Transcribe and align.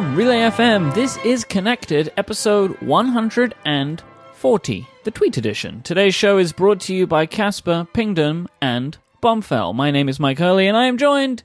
From 0.00 0.16
Relay 0.16 0.38
FM, 0.38 0.94
this 0.94 1.18
is 1.26 1.44
Connected, 1.44 2.10
episode 2.16 2.80
140, 2.80 4.86
the 5.04 5.10
tweet 5.10 5.36
edition. 5.36 5.82
Today's 5.82 6.14
show 6.14 6.38
is 6.38 6.54
brought 6.54 6.80
to 6.80 6.94
you 6.94 7.06
by 7.06 7.26
Casper, 7.26 7.86
Pingdom, 7.92 8.48
and 8.62 8.96
Bombfell. 9.22 9.74
My 9.74 9.90
name 9.90 10.08
is 10.08 10.18
Myke 10.18 10.38
Hurley, 10.38 10.66
and 10.66 10.74
I 10.74 10.86
am 10.86 10.96
joined 10.96 11.42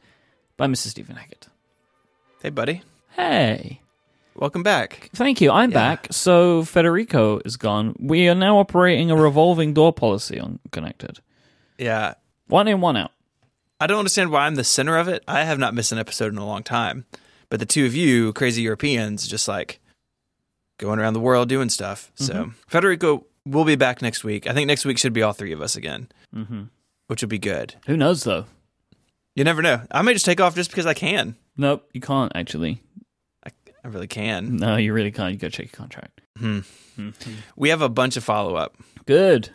by 0.56 0.68
Mr. 0.68 0.88
Stephen 0.88 1.18
Hackett. 1.18 1.50
Hey, 2.42 2.50
buddy. 2.50 2.82
Hey. 3.18 3.82
Welcome 4.36 4.64
back. 4.64 5.10
Thank 5.14 5.42
you. 5.42 5.52
I'm 5.52 5.72
Yeah. 5.72 5.76
back. 5.76 6.08
So 6.12 6.64
Federico 6.64 7.42
is 7.44 7.58
gone. 7.58 7.94
We 8.00 8.30
are 8.30 8.36
now 8.36 8.60
operating 8.60 9.12
a 9.12 9.18
revolving 9.18 9.74
door 9.74 9.92
policy 9.92 10.40
on 10.40 10.60
Connected. 10.72 11.20
Yeah. 11.78 12.14
One 12.48 12.70
in, 12.70 12.80
one 12.80 12.96
out. 12.96 13.12
I 13.82 13.88
don't 13.88 14.00
understand 14.00 14.32
why 14.32 14.46
I'm 14.46 14.56
the 14.56 14.64
center 14.64 14.96
of 14.96 15.10
it. 15.10 15.26
I 15.28 15.44
have 15.44 15.60
not 15.60 15.74
missed 15.74 15.92
an 15.92 15.98
episode 15.98 16.32
in 16.32 16.38
a 16.38 16.46
long 16.46 16.64
time. 16.64 17.04
But 17.56 17.62
the 17.62 17.66
two 17.66 17.86
of 17.86 17.96
you, 17.96 18.34
crazy 18.34 18.64
Europeans, 18.64 19.26
just 19.26 19.48
like 19.48 19.80
going 20.78 21.00
around 21.00 21.14
the 21.14 21.22
world 21.22 21.48
doing 21.48 21.70
stuff. 21.70 22.12
So 22.16 22.52
Federico 22.68 23.26
will 23.46 23.64
be 23.64 23.78
back 23.78 24.02
next 24.02 24.26
week. 24.26 24.46
I 24.46 24.52
think 24.52 24.68
next 24.68 24.84
week 24.84 24.98
should 24.98 25.14
be 25.14 25.22
all 25.22 25.32
three 25.32 25.54
of 25.54 25.62
us 25.62 25.78
again, 25.78 26.10
hmm 26.34 26.64
which 27.08 27.22
would 27.22 27.30
be 27.30 27.40
good. 27.40 27.76
Who 27.86 27.96
knows, 27.96 28.26
though? 28.26 28.44
You 29.38 29.46
never 29.46 29.62
know. 29.62 29.84
I 29.90 30.02
may 30.02 30.12
just 30.12 30.26
take 30.26 30.42
off 30.42 30.54
just 30.54 30.70
because 30.70 30.86
I 30.86 30.94
can. 30.94 31.38
Nope, 31.56 31.88
you 31.94 32.02
can't 32.02 32.34
actually. 32.36 32.82
I 33.46 33.52
really 33.88 34.08
can. 34.08 34.58
No, 34.58 34.76
you 34.76 34.92
really 34.92 35.12
can't. 35.12 35.32
You 35.32 35.38
gotta 35.38 35.52
check 35.52 35.68
your 35.68 35.78
contract. 35.78 36.20
Hmm. 36.38 36.60
Mhm. 36.98 37.14
We 37.56 37.70
have 37.70 37.82
a 37.82 37.88
bunch 37.88 38.18
of 38.18 38.26
follow 38.26 38.56
up. 38.56 38.76
Good. 39.06 39.52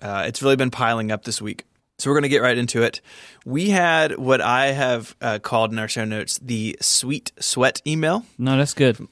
Uh, 0.00 0.24
it's 0.26 0.40
really 0.42 0.56
been 0.56 0.70
piling 0.70 1.12
up 1.12 1.24
this 1.24 1.42
week. 1.42 1.64
So 1.98 2.10
we're 2.10 2.14
going 2.14 2.24
to 2.24 2.28
get 2.28 2.42
right 2.42 2.58
into 2.58 2.82
it. 2.82 3.00
We 3.46 3.70
had 3.70 4.16
what 4.18 4.40
I 4.42 4.66
have 4.72 5.16
uh, 5.20 5.38
called 5.38 5.72
in 5.72 5.78
our 5.78 5.88
show 5.88 6.04
notes 6.04 6.38
the 6.42 6.76
sweet 6.80 7.32
sweat 7.40 7.80
email. 7.86 8.24
No, 8.38 8.56
that's 8.58 8.74
good. 8.74 9.08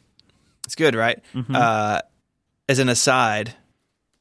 It's 0.67 0.75
good, 0.75 0.95
right? 0.95 1.23
Mhm. 1.35 1.55
Uh, 1.57 2.03
as 2.69 2.79
an 2.79 2.89
aside, 2.89 3.55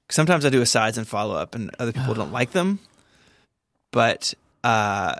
sometimes 0.10 0.46
I 0.46 0.50
do 0.50 0.62
asides 0.62 0.98
and 0.98 1.08
follow 1.08 1.36
up, 1.36 1.56
and 1.56 1.72
other 1.80 1.92
people 1.92 2.14
don't 2.14 2.32
like 2.32 2.52
them. 2.52 2.80
But 3.92 4.34
uh, 4.64 5.16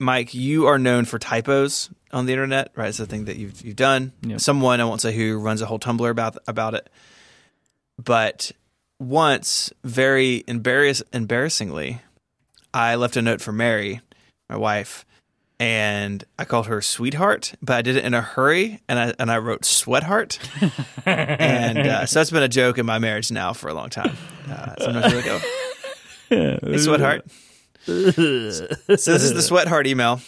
Myke, 0.00 0.34
you 0.34 0.66
are 0.66 0.78
known 0.78 1.04
for 1.04 1.18
typos 1.18 1.90
on 2.12 2.26
the 2.26 2.32
internet, 2.32 2.72
right? 2.74 2.88
It's 2.88 3.00
a 3.00 3.06
thing 3.06 3.24
that 3.26 3.36
you've 3.36 3.60
you've 3.62 3.76
done. 3.76 4.12
Yep. 4.22 4.40
Someone 4.40 4.80
I 4.80 4.84
won't 4.84 5.00
say 5.00 5.14
who 5.14 5.38
runs 5.38 5.62
a 5.62 5.66
whole 5.66 5.78
Tumblr 5.78 6.08
about 6.08 6.36
about 6.48 6.74
it, 6.74 6.88
but 8.02 8.52
once, 8.98 9.72
very 9.84 10.44
embarrass 10.46 11.02
embarrassingly, 11.12 12.00
I 12.74 12.94
left 12.94 13.16
a 13.16 13.22
note 13.22 13.40
for 13.40 13.52
Mary, 13.52 14.00
my 14.48 14.56
wife, 14.56 15.04
and 15.60 16.24
I 16.38 16.44
called 16.44 16.66
her 16.66 16.80
sweetheart, 16.80 17.54
but 17.62 17.76
I 17.76 17.82
did 17.82 17.96
it 17.96 18.04
in 18.04 18.14
a 18.14 18.20
hurry, 18.20 18.80
and 18.88 18.98
I 18.98 19.14
and 19.18 19.30
I 19.30 19.38
wrote 19.38 19.64
sweatheart, 19.64 20.38
and 21.06 21.78
uh, 21.78 22.06
so 22.06 22.18
that's 22.18 22.30
been 22.30 22.42
a 22.42 22.48
joke 22.48 22.78
in 22.78 22.86
my 22.86 22.98
marriage 22.98 23.30
now 23.30 23.52
for 23.52 23.68
a 23.68 23.74
long 23.74 23.88
time. 23.88 24.16
Uh, 24.50 24.74
sometimes 24.78 25.14
we 25.14 25.22
go, 25.22 25.40
"Hey, 26.28 26.78
sweatheart." 26.78 27.26
so 27.84 27.92
this 27.92 29.06
is 29.06 29.34
the 29.34 29.42
sweatheart 29.42 29.86
email 29.86 30.20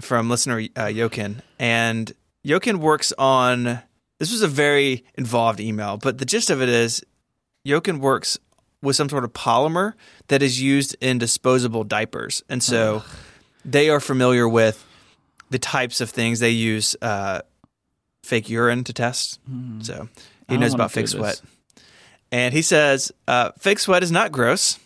from 0.00 0.28
listener 0.28 0.58
uh, 0.76 0.84
Yokin, 0.84 1.40
and 1.58 2.12
Yokin 2.44 2.76
works 2.76 3.12
on. 3.18 3.80
This 4.18 4.32
was 4.32 4.42
a 4.42 4.48
very 4.48 5.04
involved 5.16 5.60
email, 5.60 5.98
but 5.98 6.18
the 6.18 6.24
gist 6.24 6.48
of 6.48 6.62
it 6.62 6.68
is, 6.68 7.04
Yokin 7.66 7.98
works 7.98 8.38
with 8.86 8.96
some 8.96 9.08
sort 9.08 9.24
of 9.24 9.32
polymer 9.32 9.92
that 10.28 10.42
is 10.42 10.60
used 10.60 10.96
in 11.00 11.18
disposable 11.18 11.84
diapers, 11.84 12.42
and 12.48 12.62
so 12.62 13.02
they 13.64 13.90
are 13.90 14.00
familiar 14.00 14.48
with 14.48 14.84
the 15.50 15.58
types 15.58 16.00
of 16.00 16.10
things 16.10 16.40
they 16.40 16.50
use. 16.50 16.96
Uh, 17.02 17.40
fake 18.24 18.48
urine 18.48 18.82
to 18.82 18.92
test, 18.92 19.38
so 19.80 20.08
he 20.48 20.56
knows 20.56 20.74
about 20.74 20.90
fake 20.90 21.08
sweat. 21.08 21.40
this. 21.40 21.42
And 22.32 22.52
he 22.52 22.62
says, 22.62 23.12
uh, 23.28 23.52
fake 23.58 23.78
sweat 23.78 24.02
is 24.02 24.10
not 24.10 24.32
gross. 24.32 24.78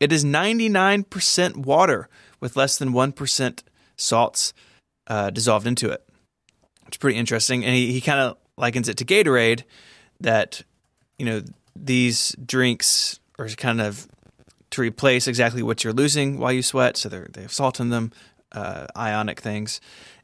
It 0.00 0.12
is 0.12 0.24
99% 0.24 1.56
water 1.56 2.08
with 2.40 2.56
less 2.56 2.78
than 2.78 2.90
1% 2.90 3.62
salts 3.96 4.52
uh, 5.06 5.30
dissolved 5.30 5.66
into 5.66 5.90
it. 5.90 6.02
It's 6.86 6.96
pretty 6.96 7.18
interesting. 7.18 7.64
And 7.64 7.74
he, 7.74 7.92
he 7.92 8.00
kind 8.00 8.20
of 8.20 8.36
likens 8.56 8.88
it 8.88 8.96
to 8.98 9.04
Gatorade 9.04 9.62
that, 10.20 10.62
you 11.18 11.26
know, 11.26 11.42
these 11.74 12.34
drinks 12.44 13.20
are 13.38 13.48
kind 13.48 13.80
of 13.80 14.06
to 14.70 14.82
replace 14.82 15.28
exactly 15.28 15.62
what 15.62 15.84
you're 15.84 15.92
losing 15.92 16.38
while 16.38 16.52
you 16.52 16.62
sweat. 16.62 16.96
So 16.96 17.08
they 17.08 17.42
have 17.42 17.52
salt 17.52 17.80
in 17.80 17.90
them, 17.90 18.12
uh, 18.52 18.86
ionic 18.96 19.40
things. 19.40 19.80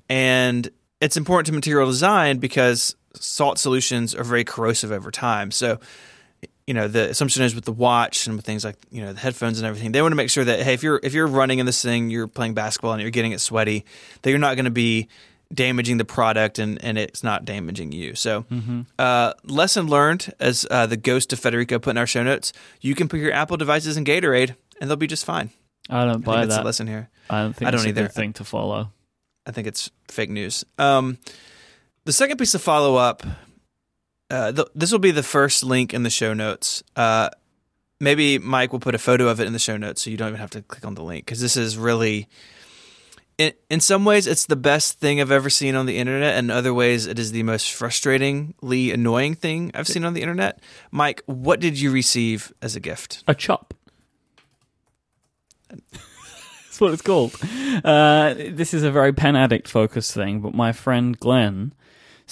And 0.09 0.69
it's 1.01 1.17
important 1.17 1.47
to 1.47 1.53
material 1.53 1.87
design 1.87 2.39
because 2.39 2.97
salt 3.15 3.59
solutions 3.59 4.15
are 4.15 4.25
very 4.25 4.45
corrosive 4.45 4.93
over 4.93 5.11
time. 5.11 5.51
So, 5.51 5.79
you 6.67 6.75
know, 6.75 6.89
the 6.89 7.11
assumption 7.11 7.43
is 7.43 7.55
with 7.55 7.65
the 7.65 7.73
watch 7.73 8.27
and 8.27 8.37
with 8.37 8.45
things 8.45 8.65
like, 8.65 8.77
you 8.91 9.03
know, 9.03 9.13
the 9.13 9.21
headphones 9.21 9.59
and 9.59 9.67
everything, 9.67 9.93
they 9.93 10.03
want 10.03 10.13
to 10.13 10.17
make 10.17 10.31
sure 10.31 10.45
that, 10.45 10.61
hey, 10.61 10.75
if 10.75 10.83
you're 10.83 11.01
if 11.03 11.13
you're 11.13 11.27
running 11.27 11.59
in 11.59 11.67
this 11.67 11.83
thing, 11.83 12.11
you're 12.11 12.29
playing 12.29 12.55
basketball 12.55 12.93
and 12.93 13.03
you're 13.03 13.11
getting 13.11 13.33
it 13.33 13.41
sweaty, 13.41 13.85
that 14.23 14.31
you're 14.31 14.39
not 14.39 14.55
going 14.55 14.65
to 14.65 14.71
be 14.71 15.09
damaging 15.53 15.99
the 15.99 16.05
product 16.05 16.59
and, 16.59 16.83
and 16.85 16.97
it's 16.99 17.23
not 17.23 17.45
damaging 17.45 17.93
you. 17.93 18.15
So, 18.15 18.45
uh, 18.99 19.33
lesson 19.45 19.87
learned, 19.87 20.33
as 20.41 20.67
uh, 20.71 20.87
the 20.87 20.97
ghost 20.97 21.33
of 21.33 21.39
Federico 21.41 21.79
put 21.79 21.91
in 21.91 21.99
our 21.99 22.07
show 22.07 22.23
notes, 22.23 22.53
you 22.81 22.95
can 22.95 23.09
put 23.09 23.21
your 23.21 23.33
Apple 23.33 23.57
devices 23.57 23.97
in 23.97 24.05
Gatorade 24.05 24.55
and 24.81 24.89
they'll 24.89 24.97
be 24.97 25.07
just 25.07 25.25
fine. 25.25 25.51
I 25.91 26.05
don't 26.05 26.17
I 26.17 26.19
buy 26.19 26.41
that's 26.47 26.57
that. 26.57 26.65
lesson 26.65 26.87
here. 26.87 27.09
I 27.29 27.43
don't 27.43 27.55
think 27.55 27.69
I 27.69 27.71
don't 27.71 27.87
either. 27.87 28.09
thing 28.09 28.33
to 28.35 28.45
follow. 28.45 28.93
I 29.47 29.51
think 29.51 29.67
it's 29.67 29.91
fake 30.09 30.31
news. 30.31 30.65
Um, 30.79 31.19
the 32.05 32.13
second 32.13 32.37
piece 32.39 32.55
of 32.55 32.63
follow 32.63 32.97
up, 32.97 33.25
uh, 34.31 34.53
th- 34.53 34.69
this 34.75 34.93
will 34.93 34.99
be 34.99 35.11
the 35.11 35.23
first 35.23 35.65
link 35.65 35.93
in 35.93 36.03
the 36.05 36.11
show 36.11 36.33
notes. 36.33 36.83
Uh, 36.97 37.31
maybe 38.01 38.39
Myke 38.39 38.73
will 38.73 38.81
put 38.81 38.95
a 38.95 38.99
photo 38.99 39.29
of 39.29 39.41
it 39.41 39.47
in 39.47 39.53
the 39.53 39.59
show 39.59 39.77
notes 39.77 40.03
so 40.03 40.11
you 40.11 40.17
don't 40.17 40.29
even 40.29 40.41
have 40.41 40.51
to 40.51 40.63
click 40.63 40.85
on 40.85 40.95
the 40.95 41.03
link 41.03 41.25
because 41.25 41.41
this 41.41 41.57
is 41.57 41.77
really, 41.77 42.29
in, 43.43 43.53
in 43.71 43.81
some 43.81 44.05
ways, 44.05 44.27
it's 44.27 44.47
the 44.47 44.57
best 44.57 45.01
thing 45.01 45.21
I've 45.21 45.33
ever 45.33 45.51
seen 45.51 45.75
on 45.75 45.87
the 45.87 45.99
internet. 45.99 46.37
And 46.37 46.51
in 46.51 46.57
other 46.57 46.73
ways, 46.73 47.07
it 47.07 47.19
is 47.19 47.33
the 47.33 47.43
most 47.43 47.67
frustratingly 47.67 48.93
annoying 48.93 49.35
thing 49.35 49.71
I've 49.75 49.89
seen 49.89 50.05
on 50.05 50.15
the 50.15 50.23
internet. 50.23 50.61
Myke, 50.93 51.21
what 51.27 51.61
did 51.61 51.81
you 51.81 51.91
receive 51.91 52.53
as 52.63 52.77
a 52.77 52.81
gift? 52.81 53.25
A 53.27 53.35
chop. 53.35 53.75
That's 55.69 56.81
what 56.81 56.93
it's 56.93 57.03
called. 57.03 57.35
Uh, 57.85 58.35
this 58.35 58.73
is 58.73 58.83
a 58.83 58.91
very 58.91 59.13
pen 59.13 59.37
addict 59.37 59.69
focused 59.69 60.15
thing, 60.15 60.41
but 60.41 60.55
my 60.55 60.73
friend 60.73 61.19
Glenn 61.19 61.73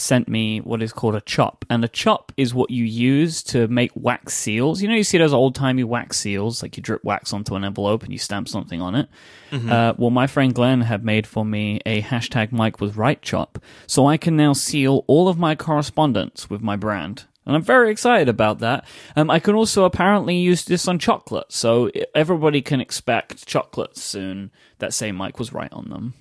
sent 0.01 0.29
me 0.29 0.61
what 0.61 0.83
is 0.83 0.93
called 0.93 1.15
a 1.15 1.21
chop. 1.21 1.65
And 1.69 1.85
a 1.85 1.89
chop 1.89 2.33
is 2.37 2.55
what 2.55 2.71
you 2.71 2.85
use 2.85 3.43
to 3.45 3.69
make 3.69 3.93
wax 3.95 4.35
seals. 4.35 4.81
You 4.81 4.89
know, 4.89 4.95
you 4.95 5.05
see 5.05 5.19
those 5.19 5.33
old 5.33 5.55
timey 5.55 5.85
wax 5.85 6.17
seals, 6.19 6.63
like 6.63 6.77
you 6.77 6.83
drip 6.83 7.05
wax 7.05 7.33
onto 7.33 7.55
an 7.55 7.65
envelope 7.65 8.03
and 8.03 8.13
you 8.13 8.19
stamp 8.19 8.49
something 8.49 8.81
on 8.81 8.95
it. 8.95 9.09
Uh, 9.53 9.95
well, 9.99 10.11
my 10.11 10.27
friend 10.27 10.55
Glenn 10.55 10.81
had 10.81 11.05
made 11.05 11.27
for 11.27 11.45
me 11.45 11.81
a 11.85 12.03
hashtag 12.03 12.51
Myke 12.51 12.81
was 12.81 12.97
right 12.97 13.21
chop. 13.21 13.59
So 13.87 14.07
I 14.07 14.17
can 14.17 14.37
now 14.37 14.53
seal 14.53 15.05
all 15.07 15.29
of 15.29 15.39
my 15.39 15.55
correspondence 15.55 16.49
with 16.49 16.63
my 16.63 16.77
brand. 16.77 17.25
And 17.47 17.57
I'm 17.57 17.63
very 17.63 17.91
excited 17.91 18.29
about 18.29 18.61
that. 18.61 18.87
Um, 19.17 19.31
I 19.31 19.41
can 19.41 19.55
also 19.55 19.85
apparently 19.85 20.37
use 20.37 20.65
this 20.65 20.87
on 20.87 20.99
chocolate, 20.99 21.51
so 21.51 21.91
everybody 22.15 22.63
can 22.63 22.81
expect 22.81 23.47
chocolates 23.47 24.03
soon 24.03 24.51
that 24.79 24.95
say 24.95 25.11
Myke 25.11 25.39
was 25.39 25.53
right 25.53 25.73
on 25.73 25.89
them. 25.89 26.15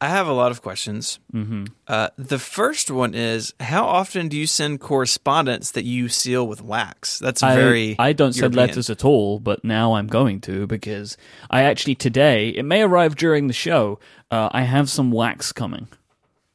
I 0.00 0.08
have 0.08 0.28
a 0.28 0.32
lot 0.32 0.52
of 0.52 0.62
questions. 0.62 1.18
Mm-hmm. 1.34 1.64
Uh, 1.86 2.08
the 2.16 2.38
first 2.38 2.90
one 2.90 3.14
is 3.14 3.52
how 3.58 3.84
often 3.86 4.28
do 4.28 4.36
you 4.36 4.46
send 4.46 4.80
correspondence 4.80 5.72
that 5.72 5.84
you 5.84 6.08
seal 6.08 6.46
with 6.46 6.62
wax? 6.62 7.18
That's 7.18 7.42
I, 7.42 7.56
very. 7.56 7.96
I 7.98 8.12
don't 8.12 8.32
send 8.32 8.54
letters 8.54 8.90
at 8.90 9.04
all, 9.04 9.40
but 9.40 9.64
now 9.64 9.94
I'm 9.94 10.06
going 10.06 10.40
to 10.42 10.66
because 10.66 11.16
I 11.50 11.62
actually 11.62 11.96
today 11.96 12.50
it 12.50 12.64
may 12.64 12.82
arrive 12.82 13.16
during 13.16 13.48
the 13.48 13.52
show. 13.52 13.98
Uh, 14.30 14.48
I 14.52 14.62
have 14.62 14.88
some 14.88 15.10
wax 15.10 15.52
coming, 15.52 15.88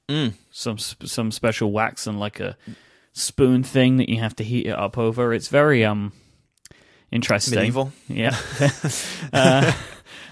Mm. 0.09 0.33
some 0.51 0.77
some 0.77 1.31
special 1.31 1.71
wax 1.71 2.07
and 2.07 2.19
like 2.19 2.39
a 2.39 2.55
spoon 3.13 3.63
thing 3.63 3.97
that 3.97 4.09
you 4.09 4.19
have 4.19 4.35
to 4.37 4.43
heat 4.43 4.67
it 4.67 4.77
up 4.77 4.97
over. 4.97 5.33
It's 5.33 5.47
very 5.49 5.83
um 5.83 6.13
interesting. 7.11 7.59
Medieval. 7.59 7.91
Yeah. 8.07 8.37
uh, 9.33 9.73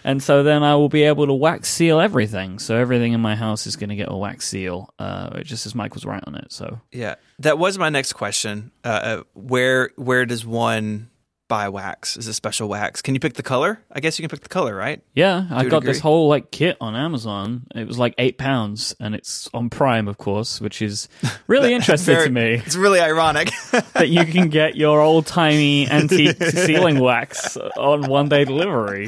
and 0.03 0.21
so 0.21 0.43
then 0.43 0.63
I 0.63 0.75
will 0.75 0.89
be 0.89 1.03
able 1.03 1.27
to 1.27 1.33
wax 1.33 1.69
seal 1.69 1.99
everything. 1.99 2.59
So 2.59 2.75
everything 2.75 3.13
in 3.13 3.21
my 3.21 3.35
house 3.35 3.67
is 3.67 3.75
going 3.75 3.89
to 3.89 3.95
get 3.95 4.11
a 4.11 4.15
wax 4.15 4.47
seal. 4.47 4.93
Uh, 4.97 5.29
it 5.35 5.43
just 5.43 5.65
as 5.65 5.73
Myke 5.73 5.93
was 5.93 6.05
right 6.05 6.23
on 6.25 6.35
it. 6.35 6.51
So 6.51 6.81
Yeah, 6.91 7.15
that 7.39 7.59
was 7.59 7.77
my 7.77 7.89
next 7.89 8.13
question. 8.13 8.71
Uh, 8.83 8.87
uh, 8.87 9.23
where 9.33 9.91
where 9.95 10.25
does 10.25 10.45
one 10.45 11.10
buy 11.51 11.67
wax? 11.67 12.15
Is 12.15 12.27
it 12.29 12.33
special 12.33 12.69
wax? 12.69 13.01
Can 13.01 13.13
you 13.13 13.19
pick 13.19 13.33
the 13.33 13.43
color? 13.43 13.81
I 13.91 13.99
guess 13.99 14.17
you 14.17 14.23
can 14.23 14.29
pick 14.29 14.39
the 14.41 14.47
color, 14.49 14.73
right? 14.73 15.01
yeah, 15.13 15.47
I 15.51 15.65
got 15.65 15.83
this 15.83 15.99
whole 15.99 16.29
like 16.29 16.49
kit 16.49 16.77
on 16.79 16.95
Amazon. 16.95 17.67
It 17.75 17.85
was 17.85 17.97
like 17.99 18.15
eight 18.17 18.37
pounds, 18.37 18.95
and 19.01 19.13
it's 19.13 19.49
on 19.53 19.69
Prime, 19.69 20.07
of 20.07 20.17
course, 20.17 20.61
which 20.61 20.81
is 20.81 21.09
really 21.47 21.73
interesting 21.73 22.15
Very- 22.15 22.27
to 22.27 22.31
me 22.31 22.53
It's 22.65 22.77
really 22.77 23.01
ironic. 23.01 23.51
that 23.93 24.07
you 24.07 24.23
can 24.25 24.47
get 24.47 24.77
your 24.77 25.01
old 25.01 25.25
timey 25.27 25.87
antique 25.91 26.41
sealing 26.41 26.99
wax 26.99 27.57
on 27.77 28.07
one 28.07 28.29
day 28.29 28.45
delivery 28.45 29.07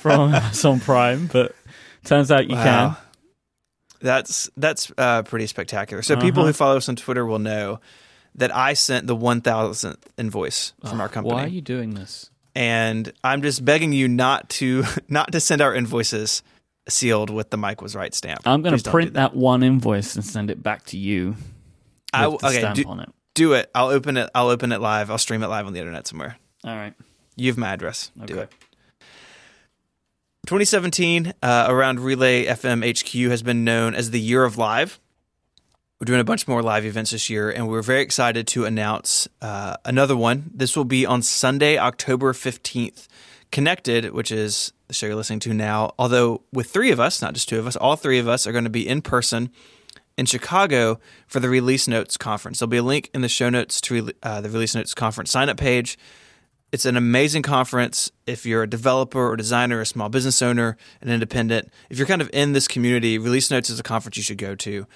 from 0.00 0.34
Amazon 0.34 0.80
Prime. 0.80 1.28
But 1.32 1.54
turns 2.04 2.30
out 2.30 2.48
you 2.50 2.56
Wow. 2.56 2.98
That's 4.00 4.48
that's 4.56 4.92
uh, 4.98 5.22
pretty 5.24 5.46
spectacular. 5.46 6.02
So 6.02 6.14
people 6.16 6.42
Uh-huh. 6.42 6.48
who 6.48 6.52
follow 6.52 6.76
us 6.76 6.88
on 6.88 6.96
Twitter 6.96 7.26
will 7.26 7.40
know 7.40 7.80
that 8.38 8.54
I 8.54 8.74
sent 8.74 9.06
the 9.06 9.14
one 9.16 9.40
thousandth 9.40 10.06
invoice 10.18 10.72
from 10.88 11.00
our 11.00 11.08
company, 11.08 11.34
Why 11.34 11.44
are 11.44 11.48
you 11.48 11.60
doing 11.60 11.94
this? 11.94 12.30
and 12.54 13.12
I'm 13.22 13.42
just 13.42 13.64
begging 13.64 13.92
you 13.92 14.08
not 14.08 14.48
to 14.50 14.84
not 15.08 15.32
to 15.32 15.40
send 15.40 15.60
our 15.60 15.74
invoices 15.74 16.42
sealed 16.88 17.30
with 17.30 17.50
the 17.50 17.56
Myke 17.58 17.82
was 17.82 17.94
right 17.94 18.14
stamp. 18.14 18.40
I'm 18.46 18.62
going 18.62 18.76
to 18.78 18.90
print 18.90 19.10
do 19.10 19.14
that. 19.14 19.36
one 19.36 19.62
invoice 19.62 20.14
and 20.16 20.24
send 20.24 20.50
it 20.50 20.62
back 20.62 20.84
to 20.86 20.96
you. 20.98 21.36
I 22.14 22.26
with 22.26 22.40
w- 22.40 22.40
the 22.40 22.46
okay, 22.46 22.58
stamp 22.58 22.76
do, 22.76 22.84
on 22.88 23.00
it. 23.00 23.08
do 23.34 23.52
it. 23.52 23.70
I'll 23.74 23.88
open 23.90 24.16
it. 24.16 24.30
I'll 24.34 24.48
open 24.48 24.72
it 24.72 24.80
live. 24.80 25.10
I'll 25.10 25.18
stream 25.18 25.42
it 25.42 25.48
live 25.48 25.66
on 25.66 25.74
the 25.74 25.80
internet 25.80 26.06
somewhere. 26.06 26.38
All 26.64 26.74
right. 26.74 26.94
You 27.36 27.48
have 27.50 27.58
my 27.58 27.68
address. 27.68 28.10
Do 28.24 28.34
Okay. 28.34 28.42
it. 28.44 28.52
2017 30.46 31.34
uh, 31.42 31.66
around 31.68 32.00
Relay 32.00 32.46
FM 32.46 32.82
HQ 32.88 33.30
has 33.30 33.42
been 33.42 33.64
known 33.64 33.94
as 33.94 34.10
the 34.12 34.20
year 34.20 34.44
of 34.44 34.56
live. 34.56 34.98
We're 36.00 36.04
doing 36.04 36.20
a 36.20 36.24
bunch 36.24 36.46
more 36.46 36.62
live 36.62 36.84
events 36.84 37.10
this 37.10 37.28
year, 37.28 37.50
and 37.50 37.66
we're 37.66 37.82
very 37.82 38.02
excited 38.02 38.46
to 38.48 38.64
announce 38.64 39.26
uh, 39.42 39.74
another 39.84 40.16
one. 40.16 40.48
This 40.54 40.76
will 40.76 40.84
be 40.84 41.04
on 41.04 41.22
Sunday, 41.22 41.76
October 41.76 42.32
15th. 42.32 43.08
Connected, 43.50 44.12
which 44.12 44.30
is 44.30 44.72
the 44.86 44.94
show 44.94 45.06
you're 45.06 45.16
listening 45.16 45.40
to 45.40 45.52
now, 45.52 45.94
although 45.98 46.42
with 46.52 46.70
three 46.70 46.92
of 46.92 47.00
us, 47.00 47.20
not 47.20 47.34
just 47.34 47.48
two 47.48 47.58
of 47.58 47.66
us, 47.66 47.74
all 47.74 47.96
three 47.96 48.20
of 48.20 48.28
us 48.28 48.46
are 48.46 48.52
going 48.52 48.62
to 48.62 48.70
be 48.70 48.86
in 48.86 49.02
person 49.02 49.50
in 50.16 50.26
Chicago 50.26 51.00
for 51.26 51.40
the 51.40 51.48
Release 51.48 51.88
Notes 51.88 52.16
conference. 52.16 52.60
There'll 52.60 52.70
be 52.70 52.76
a 52.76 52.82
link 52.82 53.10
in 53.12 53.22
the 53.22 53.28
show 53.28 53.48
notes 53.48 53.80
to 53.80 54.12
uh, 54.22 54.40
the 54.40 54.50
Release 54.50 54.76
Notes 54.76 54.94
conference 54.94 55.32
sign 55.32 55.48
up 55.48 55.56
page. 55.56 55.98
It's 56.70 56.84
an 56.84 56.96
amazing 56.96 57.42
conference. 57.42 58.12
If 58.26 58.46
you're 58.46 58.62
a 58.62 58.70
developer 58.70 59.26
or 59.26 59.36
designer, 59.36 59.80
a 59.80 59.86
small 59.86 60.10
business 60.10 60.42
owner, 60.42 60.76
an 61.00 61.08
independent, 61.08 61.72
if 61.90 61.98
you're 61.98 62.06
kind 62.06 62.20
of 62.20 62.30
in 62.32 62.52
this 62.52 62.68
community, 62.68 63.18
Release 63.18 63.50
Notes 63.50 63.70
is 63.70 63.80
a 63.80 63.82
conference 63.82 64.16
you 64.16 64.22
should 64.22 64.38
go 64.38 64.54
to. 64.54 64.86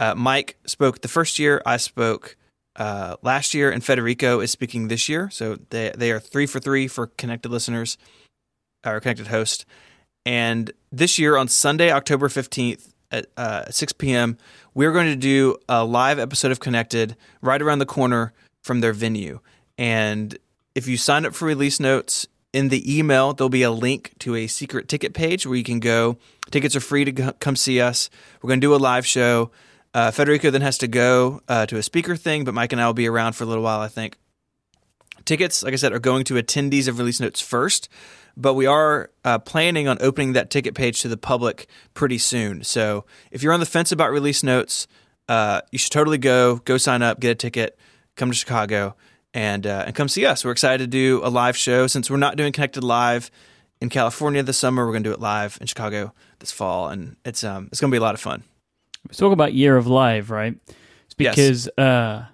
Uh, 0.00 0.14
Myke 0.14 0.54
spoke 0.64 1.02
the 1.02 1.08
first 1.08 1.38
year. 1.38 1.62
I 1.66 1.76
spoke 1.76 2.36
uh, 2.76 3.16
last 3.22 3.52
year, 3.52 3.70
and 3.70 3.84
Federico 3.84 4.40
is 4.40 4.50
speaking 4.50 4.88
this 4.88 5.08
year. 5.08 5.28
So 5.30 5.58
they 5.68 5.92
they 5.94 6.10
are 6.10 6.18
three 6.18 6.46
for 6.46 6.58
three 6.58 6.88
for 6.88 7.06
connected 7.06 7.50
listeners 7.50 7.98
or 8.84 8.98
connected 9.00 9.26
host. 9.26 9.66
And 10.24 10.72
this 10.90 11.18
year 11.18 11.36
on 11.36 11.48
Sunday, 11.48 11.92
October 11.92 12.30
fifteenth 12.30 12.94
at 13.10 13.26
uh, 13.36 13.70
six 13.70 13.92
p.m., 13.92 14.38
we're 14.72 14.92
going 14.92 15.08
to 15.08 15.16
do 15.16 15.56
a 15.68 15.84
live 15.84 16.18
episode 16.18 16.50
of 16.50 16.60
Connected 16.60 17.14
right 17.42 17.60
around 17.60 17.80
the 17.80 17.86
corner 17.86 18.32
from 18.64 18.80
their 18.80 18.94
venue. 18.94 19.40
And 19.76 20.38
if 20.74 20.88
you 20.88 20.96
sign 20.96 21.26
up 21.26 21.34
for 21.34 21.44
release 21.44 21.78
notes 21.78 22.26
in 22.52 22.68
the 22.68 22.98
email, 22.98 23.34
there'll 23.34 23.50
be 23.50 23.62
a 23.62 23.70
link 23.70 24.12
to 24.20 24.34
a 24.34 24.46
secret 24.46 24.88
ticket 24.88 25.12
page 25.12 25.46
where 25.46 25.56
you 25.56 25.64
can 25.64 25.80
go. 25.80 26.16
Tickets 26.50 26.74
are 26.74 26.80
free 26.80 27.04
to 27.04 27.32
come 27.40 27.56
see 27.56 27.80
us. 27.80 28.08
We're 28.40 28.48
going 28.48 28.60
to 28.60 28.66
do 28.66 28.74
a 28.74 28.76
live 28.76 29.06
show. 29.06 29.50
Uh, 29.92 30.10
Federico 30.10 30.50
then 30.50 30.60
has 30.60 30.78
to 30.78 30.88
go 30.88 31.40
uh, 31.48 31.66
to 31.66 31.76
a 31.76 31.82
speaker 31.82 32.16
thing, 32.16 32.44
but 32.44 32.54
Myke 32.54 32.72
and 32.72 32.80
I 32.80 32.86
will 32.86 32.94
be 32.94 33.08
around 33.08 33.34
for 33.34 33.44
a 33.44 33.46
little 33.46 33.64
while, 33.64 33.80
I 33.80 33.88
think. 33.88 34.16
Tickets, 35.24 35.62
like 35.62 35.72
I 35.72 35.76
said, 35.76 35.92
are 35.92 35.98
going 35.98 36.24
to 36.24 36.34
attendees 36.34 36.88
of 36.88 36.98
release 36.98 37.20
notes 37.20 37.40
first, 37.40 37.88
but 38.36 38.54
we 38.54 38.66
are 38.66 39.10
uh, 39.24 39.38
planning 39.38 39.88
on 39.88 39.98
opening 40.00 40.32
that 40.32 40.50
ticket 40.50 40.74
page 40.74 41.00
to 41.02 41.08
the 41.08 41.16
public 41.16 41.66
pretty 41.92 42.18
soon. 42.18 42.62
So 42.64 43.04
if 43.30 43.42
you're 43.42 43.52
on 43.52 43.60
the 43.60 43.66
fence 43.66 43.92
about 43.92 44.12
release 44.12 44.42
notes, 44.42 44.86
uh, 45.28 45.60
you 45.72 45.78
should 45.78 45.92
totally 45.92 46.18
go. 46.18 46.56
Go 46.56 46.76
sign 46.76 47.02
up, 47.02 47.20
get 47.20 47.30
a 47.30 47.34
ticket, 47.34 47.78
come 48.16 48.30
to 48.30 48.36
Chicago, 48.36 48.96
and 49.34 49.66
uh, 49.66 49.84
and 49.86 49.94
come 49.94 50.08
see 50.08 50.24
us. 50.24 50.44
We're 50.44 50.52
excited 50.52 50.84
to 50.84 50.86
do 50.86 51.20
a 51.22 51.28
live 51.28 51.56
show 51.56 51.86
since 51.86 52.10
we're 52.10 52.16
not 52.16 52.36
doing 52.36 52.52
Connected 52.52 52.82
Live 52.82 53.30
in 53.80 53.88
California 53.90 54.42
this 54.42 54.58
summer. 54.58 54.86
We're 54.86 54.92
going 54.92 55.04
to 55.04 55.10
do 55.10 55.14
it 55.14 55.20
live 55.20 55.58
in 55.60 55.66
Chicago 55.66 56.12
this 56.38 56.50
fall, 56.50 56.88
and 56.88 57.16
it's 57.24 57.44
um 57.44 57.68
it's 57.70 57.80
going 57.80 57.90
to 57.90 57.94
be 57.94 57.98
a 57.98 58.02
lot 58.02 58.14
of 58.14 58.20
fun. 58.20 58.42
Let's 59.06 59.18
talk 59.18 59.32
about 59.32 59.54
Year 59.54 59.76
of 59.76 59.86
Live, 59.86 60.30
right? 60.30 60.56
It's 60.68 61.14
Yes. 61.18 61.34
because 61.36 61.68
uh, 61.76 62.26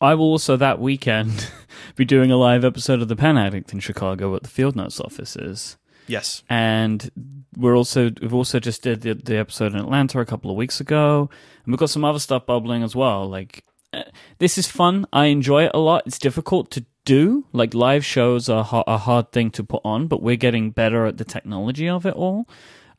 I 0.00 0.14
will 0.14 0.26
also 0.26 0.56
that 0.56 0.80
weekend 0.80 1.48
be 1.96 2.04
doing 2.04 2.30
a 2.30 2.36
live 2.36 2.64
episode 2.64 3.00
of 3.02 3.08
The 3.08 3.16
Pen 3.16 3.36
Addict 3.38 3.72
in 3.72 3.80
Chicago 3.80 4.34
at 4.34 4.42
the 4.42 4.48
Field 4.48 4.74
Notes 4.76 5.00
offices. 5.00 5.76
Yes, 6.06 6.42
and 6.48 7.08
we're 7.56 7.76
also 7.76 8.10
we've 8.20 8.34
also 8.34 8.58
just 8.58 8.82
did 8.82 9.02
the, 9.02 9.14
the 9.14 9.36
episode 9.36 9.74
in 9.74 9.78
Atlanta 9.78 10.18
a 10.18 10.26
couple 10.26 10.50
of 10.50 10.56
weeks 10.56 10.80
ago, 10.80 11.30
and 11.64 11.72
we've 11.72 11.78
got 11.78 11.90
some 11.90 12.04
other 12.04 12.18
stuff 12.18 12.46
bubbling 12.46 12.82
as 12.82 12.96
well. 12.96 13.28
Like 13.28 13.62
uh, 13.92 14.02
this 14.38 14.58
is 14.58 14.66
fun. 14.66 15.06
I 15.12 15.26
enjoy 15.26 15.66
it 15.66 15.70
a 15.72 15.78
lot. 15.78 16.02
It's 16.06 16.18
difficult 16.18 16.72
to 16.72 16.84
do. 17.04 17.44
Like 17.52 17.74
live 17.74 18.04
shows 18.04 18.48
are 18.48 18.64
ha- 18.64 18.82
a 18.88 18.98
hard 18.98 19.30
thing 19.30 19.50
to 19.52 19.62
put 19.62 19.82
on, 19.84 20.08
but 20.08 20.20
we're 20.20 20.34
getting 20.36 20.72
better 20.72 21.06
at 21.06 21.18
the 21.18 21.24
technology 21.24 21.88
of 21.88 22.04
it 22.04 22.14
all. 22.14 22.48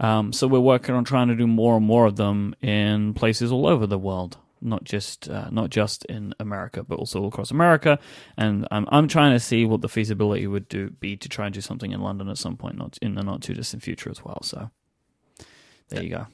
Um, 0.02 0.34
so 0.34 0.48
we're 0.48 0.60
working 0.60 0.96
on 0.96 1.06
trying 1.06 1.28
to 1.30 1.36
do 1.36 1.48
more 1.48 1.78
and 1.78 1.86
more 1.86 2.06
of 2.08 2.16
them 2.18 2.56
in 2.62 3.14
places 3.14 3.52
all 3.52 3.68
over 3.68 3.86
the 3.86 4.00
world, 4.00 4.38
not 4.60 4.84
just 4.84 5.30
uh, 5.30 5.50
not 5.52 5.70
just 5.70 6.06
in 6.06 6.34
America, 6.40 6.84
but 6.84 6.98
also 6.98 7.24
across 7.26 7.52
America. 7.52 8.00
And 8.36 8.68
I'm 8.72 8.88
I'm 8.90 9.08
trying 9.08 9.34
to 9.34 9.40
see 9.40 9.64
what 9.64 9.82
the 9.82 9.88
feasibility 9.90 10.48
would 10.48 10.68
do 10.68 10.90
be 10.90 11.16
to 11.18 11.30
try 11.30 11.46
and 11.46 11.54
do 11.54 11.62
something 11.62 11.92
in 11.92 12.02
London 12.02 12.30
at 12.30 12.40
some 12.40 12.58
point, 12.58 12.78
not 12.78 12.98
in 13.02 13.14
the 13.14 13.22
not 13.24 13.42
too 13.44 13.54
distant 13.54 13.84
future 13.84 14.10
as 14.10 14.26
well. 14.26 14.40
So 14.42 14.72
there 15.90 16.04
you 16.04 16.10
go. 16.10 16.28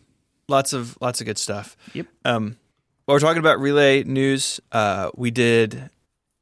lots 0.47 0.71
of 0.71 0.97
lots 1.01 1.19
of 1.19 1.27
good 1.27 1.37
stuff. 1.37 1.75
Yep. 1.93 2.07
Um, 2.23 2.57
while 3.05 3.15
we're 3.15 3.19
talking 3.19 3.39
about 3.39 3.59
relay 3.59 4.03
news, 4.03 4.61
uh, 4.71 5.11
we 5.15 5.29
did. 5.29 5.89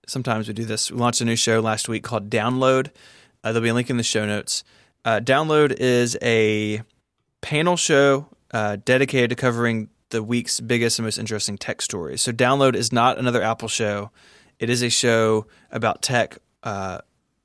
Sometimes 0.07 0.47
we 0.47 0.53
do 0.53 0.65
this. 0.65 0.91
We 0.91 0.97
launched 0.99 1.21
a 1.21 1.25
new 1.25 1.35
show 1.35 1.59
last 1.59 1.89
week 1.89 2.03
called 2.03 2.29
Download. 2.29 2.89
Uh, 3.43 3.51
there'll 3.51 3.61
be 3.63 3.69
a 3.69 3.73
link 3.73 3.89
in 3.89 3.97
the 3.97 4.03
show 4.03 4.27
notes. 4.27 4.63
Uh, 5.03 5.19
Download 5.19 5.75
is 5.79 6.15
a 6.21 6.83
panel 7.45 7.77
show 7.77 8.27
uh, 8.49 8.75
dedicated 8.85 9.29
to 9.29 9.35
covering 9.35 9.87
the 10.09 10.23
week's 10.23 10.59
biggest 10.59 10.97
and 10.97 11.05
most 11.05 11.19
interesting 11.19 11.59
tech 11.59 11.79
stories. 11.79 12.21
So, 12.21 12.31
Download 12.31 12.75
is 12.75 12.91
not 12.91 13.19
another 13.19 13.43
Apple 13.43 13.67
show. 13.67 14.09
It 14.57 14.71
is 14.71 14.81
a 14.81 14.89
show 14.89 15.45
about 15.71 16.01
tech, 16.01 16.39
uh, 16.63 17.01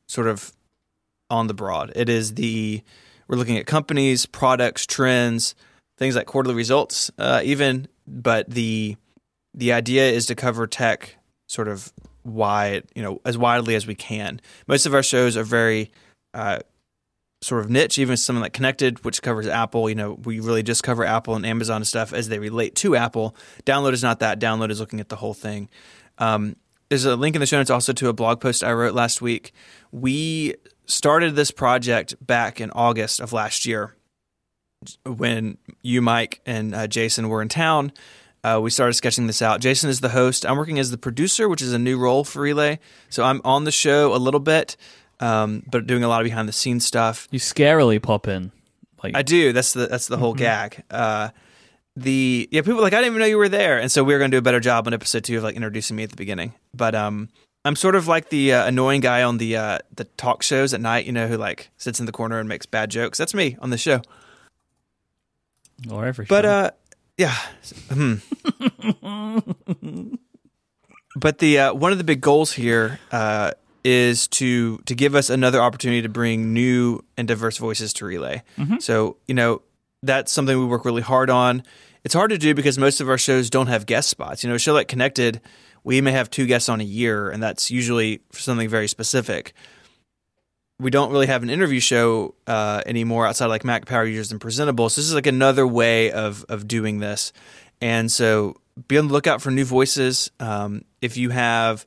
sort 0.07 0.27
of 0.27 0.55
on 1.29 1.49
the 1.49 1.55
broad. 1.55 1.93
It 1.95 2.09
is 2.09 2.35
the 2.35 2.83
we're 3.29 3.37
looking 3.37 3.59
at 3.59 3.67
companies, 3.67 4.25
products, 4.25 4.87
trends, 4.87 5.55
things 5.99 6.17
like 6.17 6.27
quarterly 6.27 6.55
results, 6.55 7.11
uh, 7.19 7.43
even. 7.45 7.87
But 8.07 8.49
the 8.49 8.97
the 9.53 9.75
idea 9.75 10.11
is 10.11 10.25
to 10.27 10.35
cover 10.35 10.67
tech 10.67 11.17
sort 11.47 11.69
of 11.69 11.93
wide, 12.25 12.85
you 12.95 13.03
know, 13.03 13.21
as 13.27 13.37
widely 13.37 13.75
as 13.75 13.87
we 13.87 13.95
can. 13.95 14.41
Most 14.67 14.87
of 14.87 14.95
our 14.95 15.03
shows 15.03 15.37
are 15.37 15.45
very 15.45 15.91
uh, 16.33 16.61
sort 17.43 17.65
of 17.65 17.71
niche, 17.71 17.99
even 17.99 18.17
something 18.17 18.43
like 18.43 18.53
Connected, 18.53 19.05
which 19.05 19.23
covers 19.23 19.47
Apple. 19.47 19.89
You 19.89 19.95
know, 19.95 20.13
we 20.13 20.41
really 20.41 20.63
just 20.63 20.83
cover 20.83 21.05
Apple 21.05 21.35
and 21.35 21.47
Amazon 21.47 21.77
and 21.77 21.87
stuff 21.87 22.13
as 22.13 22.29
they 22.29 22.39
relate 22.39 22.75
to 22.77 22.97
Apple. 22.97 23.35
Download 23.65 23.93
is 23.93 24.03
not 24.03 24.21
that. 24.21 24.39
Download 24.39 24.71
is 24.71 24.81
looking 24.81 25.01
at 25.01 25.09
the 25.09 25.17
whole 25.17 25.35
thing. 25.35 25.69
Um, 26.19 26.57
there's 26.91 27.05
a 27.05 27.17
link 27.17 27.37
in 27.37 27.41
the 27.41 27.47
show 27.47 27.57
notes 27.57 27.71
also 27.71 27.93
to 27.93 28.09
a 28.09 28.13
blog 28.13 28.41
post 28.41 28.65
I 28.65 28.73
wrote 28.73 28.95
last 28.95 29.23
week. 29.23 29.53
We 29.93 30.57
started 30.87 31.37
this 31.37 31.51
project 31.51 32.15
back 32.25 32.61
in 32.61 32.71
August 32.73 33.21
of 33.21 33.33
last 33.33 33.65
year 33.65 33.95
when 35.07 35.57
you, 35.83 36.03
Myke, 36.03 36.39
and 36.45 36.75
uh, 36.75 36.87
Jason 36.87 37.29
were 37.29 37.43
in 37.43 37.49
town. 37.49 37.93
Uh, 38.43 38.59
we 38.63 38.71
started 38.71 38.95
sketching 38.95 39.27
this 39.27 39.43
out. 39.43 39.61
Jason 39.61 39.91
is 39.91 40.01
the 40.01 40.09
host. 40.09 40.47
I'm 40.47 40.57
working 40.57 40.79
as 40.79 40.91
the 40.91 40.99
producer, 40.99 41.49
which 41.49 41.61
is 41.61 41.75
a 41.75 41.79
new 41.79 41.99
role 41.99 42.25
for 42.25 42.41
Relay. 42.41 42.79
So 43.11 43.23
I'm 43.23 43.41
on 43.45 43.65
the 43.65 43.73
show 43.73 44.15
a 44.15 44.17
little 44.17 44.41
bit, 44.41 44.77
um, 45.21 45.63
but 45.71 45.87
doing 45.87 46.03
a 46.03 46.09
lot 46.09 46.21
of 46.21 46.25
behind 46.25 46.49
the 46.49 46.53
scenes 46.53 46.85
stuff. 46.87 47.29
You 47.31 47.39
scarily 47.39 48.03
pop 48.03 48.27
in, 48.27 48.53
like 49.03 49.17
I 49.17 49.23
do. 49.23 49.53
That's 49.53 49.73
the 49.73 49.87
that's 49.87 50.09
the 50.09 50.17
whole 50.17 50.35
gag. 50.35 50.83
Uh, 50.91 51.31
the 51.97 52.49
yeah, 52.51 52.63
people 52.63 52.81
like 52.81 52.93
I 52.93 52.97
didn't 52.97 53.13
even 53.13 53.21
know 53.21 53.27
you 53.27 53.39
were 53.39 53.49
there, 53.49 53.79
and 53.79 53.91
so 53.91 54.03
we 54.03 54.15
are 54.15 54.19
going 54.19 54.31
to 54.31 54.35
do 54.35 54.39
a 54.39 54.43
better 54.43 54.61
job 54.61 54.87
on 54.87 54.95
episode 54.95 55.25
two 55.25 55.37
of 55.37 55.43
like 55.43 55.57
introducing 55.57 55.97
me 55.97 56.03
at 56.03 56.11
the 56.11 56.17
beginning. 56.17 56.55
But 56.75 56.95
um, 56.95 57.29
I'm 57.65 57.77
sort 57.77 57.95
of 57.95 58.09
like 58.09 58.31
the 58.31 58.55
uh, 58.55 58.67
annoying 58.67 59.01
guy 59.01 59.23
on 59.23 59.39
the 59.39 59.57
uh, 59.57 59.79
the 59.95 60.05
talk 60.05 60.43
shows 60.43 60.73
at 60.73 60.81
night, 60.81 61.05
you 61.05 61.13
know, 61.13 61.29
who 61.29 61.37
like 61.37 61.71
sits 61.77 62.01
in 62.01 62.07
the 62.07 62.13
corner 62.13 62.39
and 62.39 62.49
makes 62.49 62.67
bad 62.67 62.91
jokes. 62.91 63.19
That's 63.19 63.35
me 63.35 63.57
on 63.61 63.71
the 63.71 63.79
show. 63.79 64.01
or 65.91 66.07
every. 66.07 66.25
But 66.25 66.45
show. 66.45 66.51
uh, 66.51 66.71
yeah. 67.19 67.37
Hmm. 67.93 68.15
but 71.17 71.39
the 71.39 71.59
uh, 71.59 71.75
one 71.75 71.93
of 71.93 71.99
the 71.99 72.05
big 72.05 72.23
goals 72.23 72.53
here 72.53 72.99
uh, 73.13 73.51
is 73.85 74.29
to 74.29 74.79
to 74.87 74.95
give 74.95 75.15
us 75.15 75.31
another 75.31 75.61
opportunity 75.61 76.03
to 76.03 76.09
bring 76.09 76.53
new 76.53 77.01
and 77.17 77.27
diverse 77.27 77.57
voices 77.57 77.93
to 77.95 78.05
relay. 78.05 78.43
So 78.81 79.17
you 79.27 79.35
know 79.35 79.63
that's 80.03 80.33
something 80.33 80.59
we 80.59 80.65
work 80.65 80.85
really 80.85 81.03
hard 81.03 81.31
on. 81.31 81.63
It's 82.03 82.15
hard 82.15 82.31
to 82.31 82.39
do 82.39 82.55
because 82.55 82.79
most 82.79 83.01
of 83.01 83.09
our 83.09 83.19
shows 83.19 83.51
don't 83.51 83.67
have 83.67 83.85
guest 83.85 84.09
spots. 84.09 84.43
You 84.43 84.49
know, 84.49 84.57
a 84.57 84.59
show 84.59 84.73
like 84.73 84.89
Connected, 84.89 85.41
we 85.85 86.01
may 86.01 86.13
have 86.13 86.31
two 86.31 86.47
guests 86.47 86.69
on 86.69 86.81
a 86.81 86.85
year, 86.85 87.29
and 87.29 87.43
that's 87.43 87.71
usually 87.71 88.21
for 88.33 88.41
something 88.41 88.69
very 88.69 88.89
specific 88.89 89.55
we 90.81 90.91
don't 90.91 91.13
really 91.13 91.27
have 91.27 91.43
an 91.43 91.51
interview 91.51 91.79
show 91.79 92.35
uh, 92.47 92.83
anymore 92.87 93.27
outside 93.27 93.47
like 93.47 93.65
Mac 93.65 93.85
Power 93.85 94.05
Users 94.05 94.33
and 94.33 94.41
Presentable. 94.41 94.89
So 94.89 95.01
this 95.01 95.09
is 95.09 95.15
like 95.15 95.27
another 95.27 95.67
way 95.67 96.11
of 96.11 96.45
of 96.49 96.67
doing 96.67 96.99
this. 96.99 97.33
And 97.83 98.11
so 98.11 98.57
be 98.89 98.99
on 98.99 99.09
the 99.09 99.13
lookout 99.13 99.43
for 99.43 99.51
new 99.51 99.65
voices. 99.65 100.31
Um, 100.41 100.85
if 101.03 101.17
you 101.17 101.31
have 101.31 101.85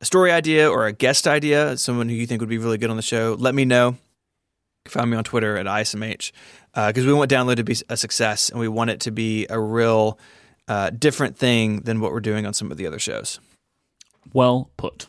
a 0.00 0.04
story 0.04 0.32
idea 0.32 0.70
or 0.70 0.86
a 0.86 0.92
guest 0.92 1.26
idea, 1.26 1.76
someone 1.76 2.08
who 2.08 2.14
you 2.14 2.26
think 2.26 2.40
would 2.40 2.48
be 2.48 2.58
really 2.58 2.78
good 2.78 2.90
on 2.90 2.96
the 2.96 3.02
show, 3.02 3.36
let 3.38 3.54
me 3.54 3.64
know. 3.64 3.90
You 3.90 3.96
can 4.86 4.92
Find 4.92 5.10
me 5.10 5.16
on 5.16 5.24
Twitter 5.24 5.56
at 5.56 5.66
ISMH 5.66 6.32
because 6.74 7.04
we 7.04 7.12
want 7.12 7.30
Download 7.30 7.56
to 7.56 7.64
be 7.64 7.76
a 7.88 7.96
success 7.96 8.48
and 8.48 8.58
we 8.58 8.68
want 8.68 8.90
it 8.90 9.00
to 9.00 9.10
be 9.10 9.46
a 9.50 9.60
real 9.60 10.18
uh, 10.68 10.90
different 10.90 11.36
thing 11.36 11.80
than 11.80 12.00
what 12.00 12.12
we're 12.12 12.20
doing 12.20 12.46
on 12.46 12.54
some 12.54 12.70
of 12.70 12.78
the 12.78 12.86
other 12.86 12.98
shows. 12.98 13.40
Well 14.32 14.70
put. 14.76 15.06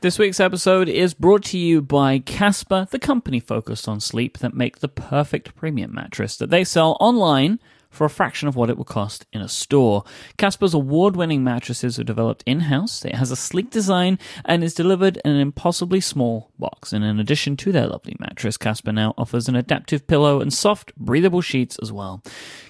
This 0.00 0.18
week's 0.18 0.40
episode 0.40 0.88
is 0.88 1.14
brought 1.14 1.44
to 1.44 1.58
you 1.58 1.80
by 1.80 2.18
Casper, 2.18 2.88
the 2.90 2.98
company 2.98 3.38
focused 3.38 3.88
on 3.88 4.00
sleep 4.00 4.38
that 4.38 4.52
make 4.52 4.80
the 4.80 4.88
perfect 4.88 5.54
premium 5.54 5.94
mattress 5.94 6.36
that 6.36 6.50
they 6.50 6.64
sell 6.64 6.96
online 7.00 7.60
for 7.92 8.04
a 8.04 8.10
fraction 8.10 8.48
of 8.48 8.56
what 8.56 8.70
it 8.70 8.78
would 8.78 8.86
cost 8.88 9.26
in 9.32 9.40
a 9.40 9.48
store. 9.48 10.02
Casper's 10.38 10.74
award 10.74 11.14
winning 11.14 11.44
mattresses 11.44 11.98
are 11.98 12.04
developed 12.04 12.42
in 12.46 12.60
house. 12.60 13.04
It 13.04 13.14
has 13.14 13.30
a 13.30 13.36
sleek 13.36 13.70
design 13.70 14.18
and 14.44 14.64
is 14.64 14.74
delivered 14.74 15.20
in 15.24 15.30
an 15.30 15.40
impossibly 15.40 16.00
small 16.00 16.50
box. 16.58 16.92
And 16.92 17.04
in 17.04 17.20
addition 17.20 17.56
to 17.58 17.70
their 17.70 17.86
lovely 17.86 18.16
mattress, 18.18 18.56
Casper 18.56 18.92
now 18.92 19.14
offers 19.16 19.48
an 19.48 19.54
adaptive 19.56 20.06
pillow 20.06 20.40
and 20.40 20.52
soft, 20.52 20.96
breathable 20.96 21.42
sheets 21.42 21.78
as 21.82 21.92
well. 21.92 22.22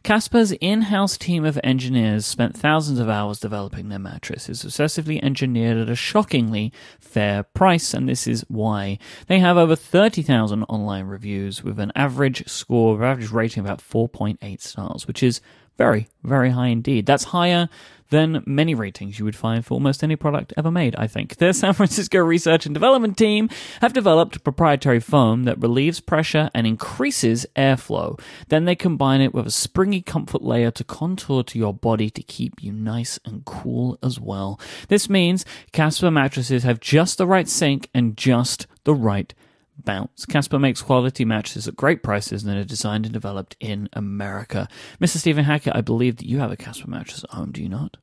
Casper's 0.03 0.51
in 0.53 0.83
house 0.83 1.17
team 1.17 1.45
of 1.45 1.61
engineers 1.63 2.27
spent 2.27 2.57
thousands 2.57 2.99
of 2.99 3.09
hours 3.09 3.39
developing 3.39 3.89
their 3.89 4.01
mattress. 4.01 4.49
It's 4.49 4.65
obsessively 4.65 5.23
engineered 5.23 5.77
at 5.77 5.89
a 5.89 5.95
shockingly 5.95 6.73
fair 6.99 7.45
price, 7.45 7.95
and 7.95 8.09
this 8.09 8.27
is 8.27 8.45
why. 8.49 8.99
They 9.29 9.39
have 9.39 9.57
over 9.57 9.77
30,000 9.77 10.65
online 10.65 11.07
reviews 11.07 11.63
with 11.63 11.79
an 11.79 11.93
average 11.95 12.49
score, 12.49 13.05
average 13.05 13.31
rating 13.31 13.65
about 13.65 13.79
4.8 13.79 14.61
stars, 14.61 15.07
which 15.07 15.23
is 15.23 15.41
very, 15.79 16.09
very 16.25 16.51
high 16.51 16.69
indeed. 16.69 17.07
That's 17.07 17.25
higher 17.25 17.69
than 18.13 18.45
many 18.47 18.75
ratings 18.75 19.19
you 19.19 19.25
would 19.25 19.35
find 19.35 19.65
for 19.65 19.73
almost 19.73 20.05
any 20.05 20.17
product 20.17 20.53
ever 20.59 20.71
made, 20.71 20.95
I 20.97 21.07
think. 21.07 21.37
The 21.37 21.55
San 21.55 21.73
Francisco 21.73 22.19
research 22.19 22.67
and 22.67 22.75
development 22.75 23.17
team 23.17 23.49
have 23.81 23.95
developed 23.95 24.45
proprietary 24.45 25.01
foam 25.01 25.45
that 25.45 25.59
relieves 25.59 25.99
pressure 25.99 26.51
and 26.55 26.67
increases 26.67 27.47
airflow. 27.57 28.21
Then 28.49 28.67
they 28.67 28.77
combine 28.77 29.23
it 29.23 29.33
with 29.33 29.47
a 29.47 29.51
springy 29.51 30.03
comfort 30.03 30.43
layer 30.43 30.71
to 30.73 30.85
contour 30.85 31.43
to 31.43 31.59
your 31.59 31.73
body 31.73 32.11
to 32.11 32.23
keep 32.23 32.63
you 32.63 32.71
nice 32.71 33.19
and 33.25 33.47
cool 33.47 33.99
as 34.03 34.21
well. 34.21 34.61
This 34.89 35.09
means 35.09 35.47
Casper 35.73 36.11
mattresses 36.11 36.65
have 36.65 36.81
just 36.81 37.17
the 37.17 37.27
right 37.27 37.49
sink 37.49 37.89
and 37.95 38.15
just 38.15 38.67
the 38.85 38.95
right 38.95 39.33
bounce. 39.79 40.25
Casper 40.27 40.59
makes 40.59 40.83
quality 40.83 41.25
mattresses 41.25 41.67
at 41.69 41.77
great 41.77 42.03
prices 42.03 42.45
and 42.45 42.57
are 42.57 42.65
designed 42.65 43.07
and 43.07 43.13
developed 43.13 43.57
in 43.61 43.89
America. 43.93 44.69
Mr. 45.01 45.17
Stephen 45.17 45.45
Hackett, 45.45 45.75
I 45.75 45.81
believe 45.81 46.17
that 46.17 46.27
you 46.27 46.39
have 46.39 46.53
a 46.53 46.57
Casper 46.57 46.89
mattress 46.89 47.25
at 47.25 47.31
home, 47.31 47.53
do 47.53 47.63
you 47.63 47.69
not? 47.69 47.97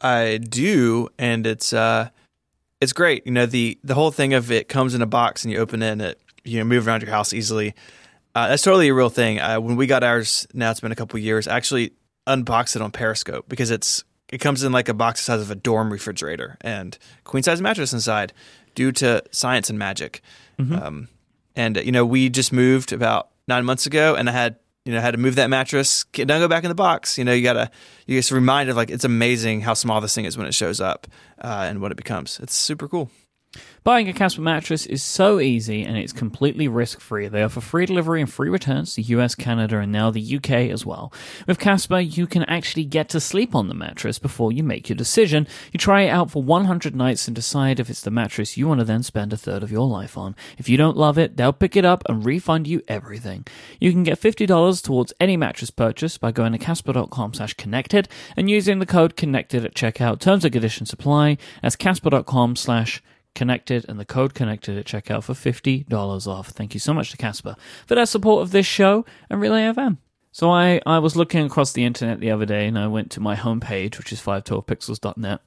I 0.00 0.38
do, 0.38 1.08
and 1.18 1.46
it's 1.46 1.72
uh, 1.72 2.08
it's 2.80 2.92
great. 2.92 3.26
You 3.26 3.32
know 3.32 3.46
the 3.46 3.78
the 3.84 3.94
whole 3.94 4.10
thing 4.10 4.34
of 4.34 4.50
it 4.50 4.68
comes 4.68 4.94
in 4.94 5.02
a 5.02 5.06
box 5.06 5.44
and 5.44 5.52
you 5.52 5.58
open 5.58 5.82
it 5.82 5.90
and 5.90 6.02
it 6.02 6.20
you 6.44 6.58
know 6.58 6.64
move 6.64 6.88
around 6.88 7.02
your 7.02 7.10
house 7.10 7.32
easily. 7.32 7.74
Uh, 8.34 8.48
that's 8.48 8.62
totally 8.62 8.88
a 8.88 8.94
real 8.94 9.10
thing. 9.10 9.40
Uh, 9.40 9.60
when 9.60 9.76
we 9.76 9.86
got 9.86 10.04
ours, 10.04 10.46
now 10.54 10.70
it's 10.70 10.80
been 10.80 10.92
a 10.92 10.96
couple 10.96 11.18
years. 11.18 11.48
I 11.48 11.56
actually 11.56 11.92
unboxed 12.26 12.76
it 12.76 12.82
on 12.82 12.92
Periscope 12.92 13.48
because 13.48 13.70
it's 13.70 14.04
it 14.32 14.38
comes 14.38 14.62
in 14.62 14.72
like 14.72 14.88
a 14.88 14.94
box 14.94 15.20
the 15.20 15.24
size 15.24 15.42
of 15.42 15.50
a 15.50 15.56
dorm 15.56 15.92
refrigerator 15.92 16.56
and 16.60 16.96
queen 17.24 17.42
size 17.42 17.60
mattress 17.60 17.92
inside, 17.92 18.32
due 18.74 18.92
to 18.92 19.22
science 19.30 19.68
and 19.68 19.78
magic. 19.78 20.22
Um, 20.60 21.08
and 21.56 21.76
you 21.76 21.92
know, 21.92 22.04
we 22.06 22.28
just 22.28 22.52
moved 22.52 22.92
about 22.92 23.30
nine 23.48 23.64
months 23.64 23.86
ago, 23.86 24.14
and 24.14 24.28
I 24.28 24.32
had 24.32 24.56
you 24.84 24.92
know 24.92 25.00
had 25.00 25.12
to 25.12 25.18
move 25.18 25.34
that 25.36 25.50
mattress. 25.50 26.04
Don't 26.12 26.28
go 26.28 26.48
back 26.48 26.64
in 26.64 26.68
the 26.68 26.74
box. 26.74 27.18
You 27.18 27.24
know, 27.24 27.32
you 27.32 27.42
gotta 27.42 27.70
you 28.06 28.18
just 28.18 28.32
reminded 28.32 28.76
like 28.76 28.90
it's 28.90 29.04
amazing 29.04 29.60
how 29.60 29.74
small 29.74 30.00
this 30.00 30.14
thing 30.14 30.24
is 30.24 30.38
when 30.38 30.46
it 30.46 30.54
shows 30.54 30.80
up 30.80 31.06
uh, 31.42 31.66
and 31.68 31.80
what 31.80 31.92
it 31.92 31.96
becomes. 31.96 32.38
It's 32.42 32.54
super 32.54 32.88
cool. 32.88 33.10
Buying 33.82 34.08
a 34.08 34.12
Casper 34.12 34.42
mattress 34.42 34.84
is 34.84 35.02
so 35.02 35.40
easy 35.40 35.82
and 35.82 35.96
it's 35.96 36.12
completely 36.12 36.68
risk 36.68 37.00
free. 37.00 37.28
They 37.28 37.42
offer 37.42 37.62
free 37.62 37.86
delivery 37.86 38.20
and 38.20 38.30
free 38.30 38.50
returns 38.50 38.94
to 38.94 38.96
the 38.96 39.14
US, 39.14 39.34
Canada, 39.34 39.78
and 39.78 39.90
now 39.90 40.10
the 40.10 40.36
UK 40.36 40.70
as 40.70 40.84
well. 40.84 41.12
With 41.46 41.58
Casper, 41.58 41.98
you 41.98 42.26
can 42.26 42.44
actually 42.44 42.84
get 42.84 43.08
to 43.08 43.20
sleep 43.20 43.54
on 43.54 43.68
the 43.68 43.74
mattress 43.74 44.18
before 44.18 44.52
you 44.52 44.62
make 44.62 44.88
your 44.88 44.96
decision. 44.96 45.48
You 45.72 45.78
try 45.78 46.02
it 46.02 46.10
out 46.10 46.30
for 46.30 46.42
100 46.42 46.94
nights 46.94 47.26
and 47.26 47.34
decide 47.34 47.80
if 47.80 47.88
it's 47.88 48.02
the 48.02 48.10
mattress 48.10 48.56
you 48.56 48.68
want 48.68 48.80
to 48.80 48.84
then 48.84 49.02
spend 49.02 49.32
a 49.32 49.36
third 49.36 49.62
of 49.62 49.72
your 49.72 49.88
life 49.88 50.18
on. 50.18 50.36
If 50.58 50.68
you 50.68 50.76
don't 50.76 50.96
love 50.96 51.18
it, 51.18 51.36
they'll 51.38 51.52
pick 51.52 51.74
it 51.74 51.84
up 51.84 52.04
and 52.06 52.24
refund 52.24 52.68
you 52.68 52.82
everything. 52.86 53.46
You 53.80 53.92
can 53.92 54.02
get 54.04 54.20
$50 54.20 54.82
towards 54.82 55.14
any 55.18 55.38
mattress 55.38 55.70
purchase 55.70 56.18
by 56.18 56.32
going 56.32 56.52
to 56.52 56.58
casper.com 56.58 57.32
slash 57.34 57.54
connected 57.54 58.08
and 58.36 58.50
using 58.50 58.78
the 58.78 58.86
code 58.86 59.16
connected 59.16 59.64
at 59.64 59.74
checkout. 59.74 60.20
Terms 60.20 60.44
and 60.44 60.52
conditions 60.52 60.92
apply. 60.92 61.38
That's 61.62 61.76
casper.com 61.76 62.56
slash 62.56 62.98
connected 62.98 63.09
and 63.38 63.98
the 63.98 64.04
code 64.04 64.34
connected 64.34 64.76
at 64.76 64.84
checkout 64.84 65.24
for 65.24 65.32
$50 65.32 66.26
off. 66.26 66.48
Thank 66.48 66.74
you 66.74 66.80
so 66.80 66.92
much 66.92 67.10
to 67.10 67.16
Casper 67.16 67.56
for 67.86 67.94
their 67.94 68.06
support 68.06 68.42
of 68.42 68.50
this 68.50 68.66
show 68.66 69.04
and 69.28 69.40
Relay 69.40 69.62
FM. 69.62 69.98
So 70.32 70.50
I, 70.50 70.80
I 70.86 71.00
was 71.00 71.16
looking 71.16 71.44
across 71.44 71.72
the 71.72 71.84
internet 71.84 72.20
the 72.20 72.30
other 72.30 72.46
day 72.46 72.68
and 72.68 72.78
I 72.78 72.86
went 72.86 73.10
to 73.12 73.20
my 73.20 73.34
homepage, 73.34 73.98
which 73.98 74.12
is 74.12 74.20
512pixels.net, 74.20 75.40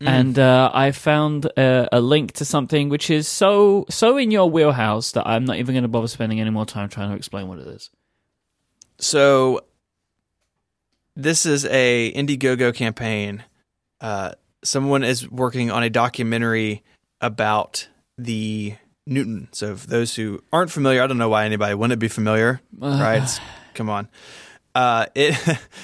and 0.00 0.38
uh, 0.38 0.70
I 0.72 0.92
found 0.92 1.44
a, 1.58 1.88
a 1.92 2.00
link 2.00 2.32
to 2.34 2.46
something 2.46 2.88
which 2.88 3.10
is 3.10 3.28
so 3.28 3.84
so 3.90 4.16
in 4.16 4.30
your 4.30 4.48
wheelhouse 4.48 5.12
that 5.12 5.26
I'm 5.26 5.44
not 5.44 5.56
even 5.56 5.74
going 5.74 5.82
to 5.82 5.88
bother 5.88 6.08
spending 6.08 6.40
any 6.40 6.48
more 6.48 6.64
time 6.64 6.88
trying 6.88 7.10
to 7.10 7.16
explain 7.16 7.48
what 7.48 7.58
it 7.58 7.66
is. 7.66 7.90
So 8.98 9.60
this 11.16 11.44
is 11.44 11.66
a 11.66 12.10
Indiegogo 12.12 12.74
campaign. 12.74 13.44
Uh, 14.00 14.32
someone 14.64 15.04
is 15.04 15.30
working 15.30 15.70
on 15.70 15.82
a 15.82 15.90
documentary 15.90 16.82
about 17.20 17.88
the 18.18 18.74
Newton. 19.06 19.48
So, 19.52 19.76
for 19.76 19.86
those 19.86 20.14
who 20.14 20.42
aren't 20.52 20.70
familiar, 20.70 21.02
I 21.02 21.06
don't 21.06 21.18
know 21.18 21.28
why 21.28 21.44
anybody 21.44 21.74
wouldn't 21.74 22.00
be 22.00 22.08
familiar, 22.08 22.60
right? 22.78 23.16
It's- 23.16 23.40
come 23.74 23.88
on. 23.90 24.08
Uh, 24.74 25.06
it 25.14 25.36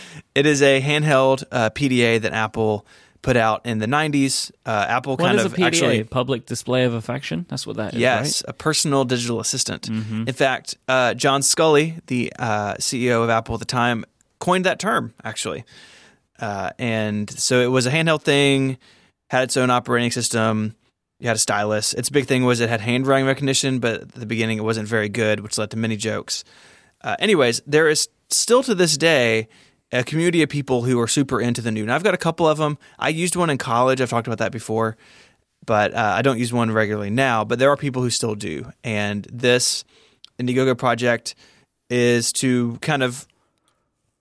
it 0.34 0.46
is 0.46 0.62
a 0.62 0.80
handheld 0.80 1.42
uh, 1.50 1.70
PDA 1.70 2.20
that 2.20 2.32
Apple 2.32 2.86
put 3.22 3.36
out 3.36 3.66
in 3.66 3.78
the 3.78 3.86
'90s. 3.86 4.52
Uh, 4.64 4.86
Apple 4.88 5.16
What 5.16 5.26
kind 5.26 5.40
of 5.40 5.52
a 5.52 5.56
PDA? 5.56 5.66
actually 5.66 6.04
Public 6.04 6.46
display 6.46 6.84
of 6.84 6.94
affection? 6.94 7.46
That's 7.48 7.66
what 7.66 7.76
that 7.78 7.94
is, 7.94 8.00
Yes, 8.00 8.44
a 8.46 8.52
personal 8.52 9.04
digital 9.04 9.40
assistant. 9.40 9.88
In 9.88 10.32
fact, 10.32 10.76
uh, 10.86 11.14
John 11.14 11.40
Sculley, 11.40 12.00
the 12.06 12.32
uh, 12.38 12.74
CEO 12.74 13.24
of 13.24 13.30
Apple 13.30 13.54
at 13.54 13.58
the 13.58 13.64
time, 13.66 14.04
coined 14.38 14.64
that 14.66 14.78
term 14.78 15.12
actually. 15.24 15.64
Uh, 16.38 16.70
and 16.78 17.28
so 17.30 17.60
it 17.60 17.66
was 17.70 17.86
a 17.86 17.90
handheld 17.90 18.22
thing, 18.22 18.78
had 19.30 19.42
its 19.44 19.56
own 19.56 19.70
operating 19.70 20.12
system. 20.12 20.76
You 21.18 21.28
had 21.28 21.36
a 21.36 21.40
stylus. 21.40 21.94
Its 21.94 22.10
big 22.10 22.26
thing 22.26 22.44
was 22.44 22.60
it 22.60 22.68
had 22.68 22.80
handwriting 22.80 23.26
recognition, 23.26 23.78
but 23.78 24.02
at 24.02 24.12
the 24.12 24.26
beginning 24.26 24.58
it 24.58 24.64
wasn't 24.64 24.88
very 24.88 25.08
good, 25.08 25.40
which 25.40 25.56
led 25.56 25.70
to 25.70 25.76
many 25.76 25.96
jokes. 25.96 26.44
Uh, 27.00 27.16
anyways, 27.18 27.62
there 27.66 27.88
is 27.88 28.08
still 28.28 28.62
to 28.62 28.74
this 28.74 28.96
day 28.96 29.48
a 29.92 30.02
community 30.04 30.42
of 30.42 30.48
people 30.48 30.82
who 30.82 31.00
are 31.00 31.08
super 31.08 31.40
into 31.40 31.62
the 31.62 31.70
Newton. 31.70 31.90
I've 31.90 32.02
got 32.02 32.14
a 32.14 32.18
couple 32.18 32.46
of 32.46 32.58
them. 32.58 32.76
I 32.98 33.08
used 33.08 33.36
one 33.36 33.50
in 33.50 33.58
college. 33.58 34.00
I've 34.00 34.10
talked 34.10 34.26
about 34.26 34.38
that 34.38 34.52
before 34.52 34.96
but 35.66 35.92
uh, 35.94 36.14
I 36.16 36.22
don't 36.22 36.38
use 36.38 36.52
one 36.52 36.70
regularly 36.70 37.10
now. 37.10 37.44
But 37.44 37.58
there 37.58 37.70
are 37.70 37.76
people 37.76 38.02
who 38.02 38.10
still 38.10 38.34
do, 38.34 38.70
and 38.82 39.26
this 39.30 39.84
Indiegogo 40.38 40.78
project 40.78 41.34
is 41.90 42.32
to 42.34 42.78
kind 42.80 43.02
of 43.02 43.26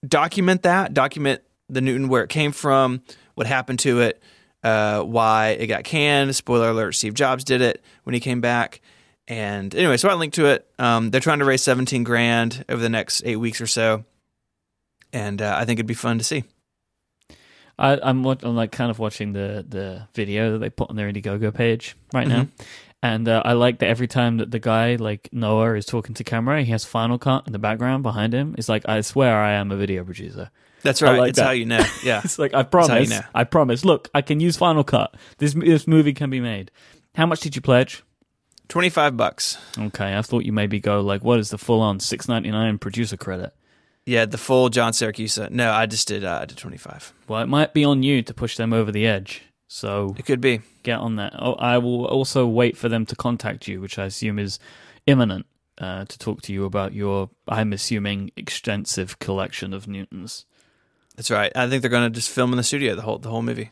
document 0.05 0.63
that, 0.63 0.93
document 0.93 1.41
the 1.69 1.81
Newton, 1.81 2.09
where 2.09 2.23
it 2.23 2.29
came 2.29 2.51
from, 2.51 3.01
what 3.35 3.47
happened 3.47 3.79
to 3.79 4.01
it, 4.01 4.21
uh, 4.65 5.01
why 5.03 5.49
it 5.49 5.67
got 5.67 5.83
canned. 5.85 6.35
Spoiler 6.35 6.69
alert: 6.71 6.93
Steve 6.93 7.13
Jobs 7.13 7.43
did 7.45 7.61
it 7.61 7.83
when 8.03 8.13
he 8.13 8.19
came 8.19 8.41
back. 8.41 8.81
And 9.27 9.73
anyway, 9.73 9.97
so 9.97 10.09
I 10.09 10.13
linked 10.13 10.35
to 10.35 10.45
it. 10.47 10.67
Um, 10.77 11.09
they're 11.09 11.21
trying 11.21 11.39
to 11.39 11.45
raise 11.45 11.63
seventeen 11.63 12.03
grand 12.03 12.65
over 12.69 12.81
the 12.81 12.89
next 12.89 13.23
eight 13.25 13.37
weeks 13.37 13.61
or 13.61 13.67
so, 13.67 14.03
and 15.13 15.41
uh, 15.41 15.55
I 15.57 15.65
think 15.65 15.79
it'd 15.79 15.87
be 15.87 15.93
fun 15.95 16.17
to 16.19 16.23
see. 16.23 16.43
I, 17.77 17.99
I'm, 18.01 18.25
I'm 18.25 18.55
like 18.55 18.71
kind 18.71 18.91
of 18.91 18.99
watching 18.99 19.33
the 19.33 19.65
the 19.67 20.07
video 20.13 20.51
that 20.53 20.57
they 20.59 20.69
put 20.69 20.89
on 20.89 20.95
their 20.95 21.11
Indiegogo 21.11 21.53
page 21.53 21.95
right 22.13 22.27
now, 22.27 22.43
Mm-hmm. 22.43 22.63
and 23.03 23.27
uh, 23.27 23.41
I 23.43 23.53
like 23.53 23.79
that 23.79 23.89
every 23.89 24.07
time 24.07 24.37
that 24.37 24.51
the 24.51 24.59
guy 24.59 24.95
like 24.95 25.27
Noah 25.33 25.73
is 25.75 25.85
talking 25.85 26.13
to 26.15 26.23
camera, 26.23 26.63
he 26.63 26.71
has 26.71 26.85
Final 26.85 27.17
Cut 27.17 27.47
in 27.47 27.53
the 27.53 27.59
background 27.59 28.03
behind 28.03 28.31
him. 28.33 28.55
It's 28.57 28.69
like 28.69 28.87
I 28.87 29.01
swear 29.01 29.35
I 29.35 29.53
am 29.53 29.71
a 29.71 29.75
video 29.75 30.03
producer. 30.03 30.51
That's 30.85 31.01
right. 31.01 31.19
like 31.19 31.29
it's 31.31 31.39
that. 31.39 31.45
how 31.45 31.51
you 31.51 31.65
know. 31.65 31.83
Yeah. 32.03 32.21
It's 32.23 32.39
like 32.39 32.53
I 32.53 32.57
how 32.57 32.61
you 32.63 32.69
promise, 32.69 33.09
know. 33.09 33.21
I 33.33 33.43
promise. 33.43 33.83
Look, 33.85 34.09
I 34.13 34.21
can 34.21 34.39
use 34.39 34.55
Final 34.57 34.83
Cut. 34.83 35.15
This 35.39 35.53
this 35.53 35.87
movie 35.87 36.13
can 36.13 36.29
be 36.29 36.39
made. 36.39 36.71
How 37.15 37.25
much 37.25 37.41
did 37.41 37.55
you 37.55 37.61
pledge? 37.61 38.03
Twenty 38.67 38.89
five 38.89 39.15
bucks. 39.17 39.57
Okay, 39.77 40.17
I 40.17 40.21
thought 40.21 40.45
you 40.45 40.51
maybe 40.53 40.79
go 40.79 41.01
like, 41.01 41.23
what 41.23 41.39
is 41.39 41.49
the 41.49 41.57
full 41.57 41.81
on 41.81 41.99
six 41.99 42.27
ninety 42.27 42.51
nine 42.51 42.77
producer 42.79 43.17
credit? 43.17 43.53
Yeah, 44.05 44.25
the 44.25 44.37
full 44.37 44.69
John 44.69 44.91
Siracusa. 44.93 45.49
No, 45.49 45.71
I 45.71 45.85
just 45.87 46.07
did. 46.07 46.23
Uh, 46.23 46.39
I 46.41 46.45
did 46.45 46.57
twenty 46.57 46.77
five. 46.77 47.13
Well, 47.27 47.41
it 47.41 47.47
might 47.47 47.73
be 47.73 47.83
on 47.83 48.03
you 48.03 48.21
to 48.23 48.33
push 48.33 48.55
them 48.57 48.71
over 48.73 48.91
the 48.91 49.05
edge. 49.07 49.41
So 49.67 50.15
It 50.17 50.25
could 50.25 50.41
be. 50.41 50.61
get 50.83 50.99
on 50.99 51.15
that. 51.15 51.33
Oh, 51.39 51.53
I 51.55 51.79
will 51.79 52.05
also 52.05 52.45
wait 52.45 52.77
for 52.77 52.87
them 52.87 53.05
to 53.07 53.15
contact 53.15 53.67
you, 53.67 53.81
which 53.81 53.97
I 53.97 54.05
assume 54.05 54.37
is 54.37 54.59
imminent, 55.07 55.47
uh, 55.79 56.05
to 56.05 56.19
talk 56.19 56.43
to 56.43 56.53
you 56.53 56.65
about 56.65 56.93
your, 56.93 57.31
I'm 57.47 57.73
assuming, 57.73 58.31
extensive 58.37 59.17
collection 59.19 59.73
of 59.73 59.87
Newtons. 59.87 60.45
That's 61.15 61.31
right. 61.31 61.51
I 61.55 61.67
think 61.67 61.81
they're 61.81 61.89
going 61.89 62.11
to 62.11 62.15
just 62.15 62.29
film 62.29 62.51
in 62.51 62.57
the 62.57 62.63
studio 62.63 62.95
the 62.95 63.01
whole 63.01 63.17
the 63.17 63.29
whole 63.29 63.41
movie. 63.41 63.71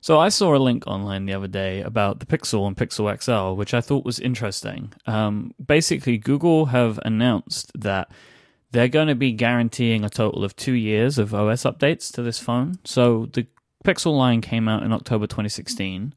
So 0.00 0.18
I 0.18 0.28
saw 0.28 0.54
a 0.54 0.58
link 0.58 0.86
online 0.86 1.24
the 1.24 1.32
other 1.32 1.48
day 1.48 1.80
about 1.80 2.20
the 2.20 2.26
Pixel 2.26 2.66
and 2.66 2.76
Pixel 2.76 3.08
XL, 3.22 3.56
which 3.56 3.72
I 3.72 3.80
thought 3.80 4.04
was 4.04 4.20
interesting. 4.20 4.92
Um, 5.06 5.54
basically, 5.64 6.18
Google 6.18 6.66
have 6.66 7.00
announced 7.06 7.72
that 7.74 8.10
they're 8.70 8.88
going 8.88 9.08
to 9.08 9.14
be 9.14 9.32
guaranteeing 9.32 10.04
a 10.04 10.10
total 10.10 10.44
of 10.44 10.56
two 10.56 10.74
years 10.74 11.16
of 11.16 11.32
OS 11.32 11.62
updates 11.62 12.12
to 12.12 12.22
this 12.22 12.38
phone. 12.38 12.80
So 12.84 13.30
the 13.32 13.46
Pixel 13.82 14.14
line 14.14 14.42
came 14.42 14.68
out 14.68 14.82
in 14.82 14.92
October 14.92 15.26
2016. 15.26 16.12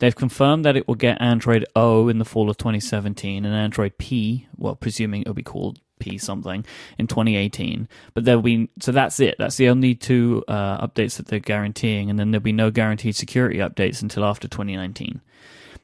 They've 0.00 0.16
confirmed 0.16 0.64
that 0.64 0.76
it 0.76 0.88
will 0.88 0.96
get 0.96 1.20
Android 1.20 1.64
O 1.76 2.08
in 2.08 2.18
the 2.18 2.24
fall 2.24 2.50
of 2.50 2.56
2017 2.56 3.44
and 3.44 3.54
Android 3.54 3.98
P, 3.98 4.48
well, 4.56 4.74
presuming 4.74 5.22
it'll 5.22 5.34
be 5.34 5.42
called 5.42 5.80
P 5.98 6.18
something 6.18 6.64
in 6.98 7.06
2018. 7.06 7.88
But 8.14 8.24
there'll 8.24 8.42
be 8.42 8.68
so 8.80 8.92
that's 8.92 9.20
it. 9.20 9.36
That's 9.38 9.56
the 9.56 9.68
only 9.68 9.94
two 9.94 10.44
uh, 10.48 10.86
updates 10.86 11.16
that 11.16 11.26
they're 11.26 11.38
guaranteeing, 11.38 12.10
and 12.10 12.18
then 12.18 12.30
there'll 12.30 12.42
be 12.42 12.52
no 12.52 12.70
guaranteed 12.70 13.16
security 13.16 13.58
updates 13.58 14.02
until 14.02 14.24
after 14.24 14.48
2019. 14.48 15.20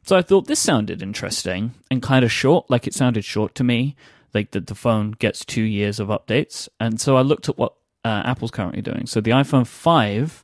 So 0.02 0.16
I 0.16 0.23
thought 0.23 0.47
this 0.47 0.61
sounded 0.61 1.02
interesting 1.02 1.75
and 1.90 2.02
kind 2.02 2.25
of 2.25 2.33
short. 2.33 2.71
Like 2.71 2.87
it 2.87 2.94
sounded 2.94 3.25
short 3.25 3.54
to 3.56 3.64
me. 3.64 3.97
Like 4.33 4.50
that 4.50 4.66
the 4.66 4.75
phone 4.75 5.12
gets 5.12 5.44
two 5.44 5.62
years 5.62 6.00
of 6.00 6.09
updates, 6.09 6.68
and 6.80 7.00
so 7.00 7.16
I 7.16 7.23
looked 7.23 7.49
at 7.49 7.56
what 7.56 7.75
uh, 8.04 8.23
Apple's 8.25 8.50
currently 8.50 8.83
doing. 8.83 9.06
So 9.06 9.21
the 9.21 9.30
iPhone 9.30 9.66
5 9.66 10.44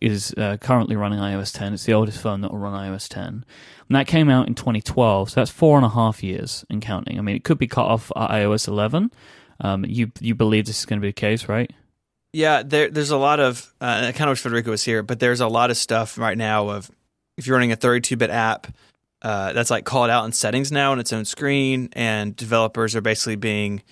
is 0.00 0.32
uh, 0.36 0.56
currently 0.60 0.96
running 0.96 1.18
iOS 1.18 1.56
10. 1.56 1.74
It's 1.74 1.84
the 1.84 1.92
oldest 1.92 2.20
phone 2.20 2.40
that 2.42 2.50
will 2.52 2.58
run 2.58 2.72
iOS 2.72 3.08
10. 3.08 3.24
And 3.24 3.96
that 3.96 4.06
came 4.06 4.28
out 4.28 4.48
in 4.48 4.54
2012, 4.54 5.30
so 5.30 5.40
that's 5.40 5.50
four 5.50 5.76
and 5.76 5.86
a 5.86 5.90
half 5.90 6.22
years 6.22 6.64
and 6.68 6.82
counting. 6.82 7.18
I 7.18 7.22
mean, 7.22 7.36
it 7.36 7.44
could 7.44 7.58
be 7.58 7.66
cut 7.66 7.86
off 7.86 8.12
at 8.16 8.30
iOS 8.30 8.68
11. 8.68 9.10
Um, 9.60 9.84
you 9.86 10.12
you 10.20 10.34
believe 10.34 10.66
this 10.66 10.78
is 10.78 10.86
going 10.86 11.00
to 11.00 11.02
be 11.02 11.08
the 11.08 11.14
case, 11.14 11.48
right? 11.48 11.72
Yeah, 12.32 12.62
there, 12.62 12.90
there's 12.90 13.10
a 13.10 13.16
lot 13.16 13.40
of. 13.40 13.72
Uh, 13.80 14.04
I 14.08 14.12
kind 14.12 14.28
of 14.28 14.32
wish 14.32 14.40
Federico 14.40 14.70
was 14.70 14.84
here, 14.84 15.02
but 15.02 15.18
there's 15.18 15.40
a 15.40 15.48
lot 15.48 15.70
of 15.70 15.76
stuff 15.76 16.18
right 16.18 16.36
now 16.36 16.68
of 16.68 16.90
if 17.36 17.46
you're 17.46 17.56
running 17.56 17.72
a 17.72 17.76
32-bit 17.76 18.30
app, 18.30 18.66
uh, 19.22 19.52
that's 19.52 19.70
like 19.70 19.84
called 19.84 20.10
out 20.10 20.24
in 20.26 20.32
settings 20.32 20.70
now 20.70 20.92
on 20.92 21.00
its 21.00 21.12
own 21.12 21.24
screen, 21.24 21.88
and 21.94 22.36
developers 22.36 22.94
are 22.94 23.00
basically 23.00 23.36
being 23.36 23.82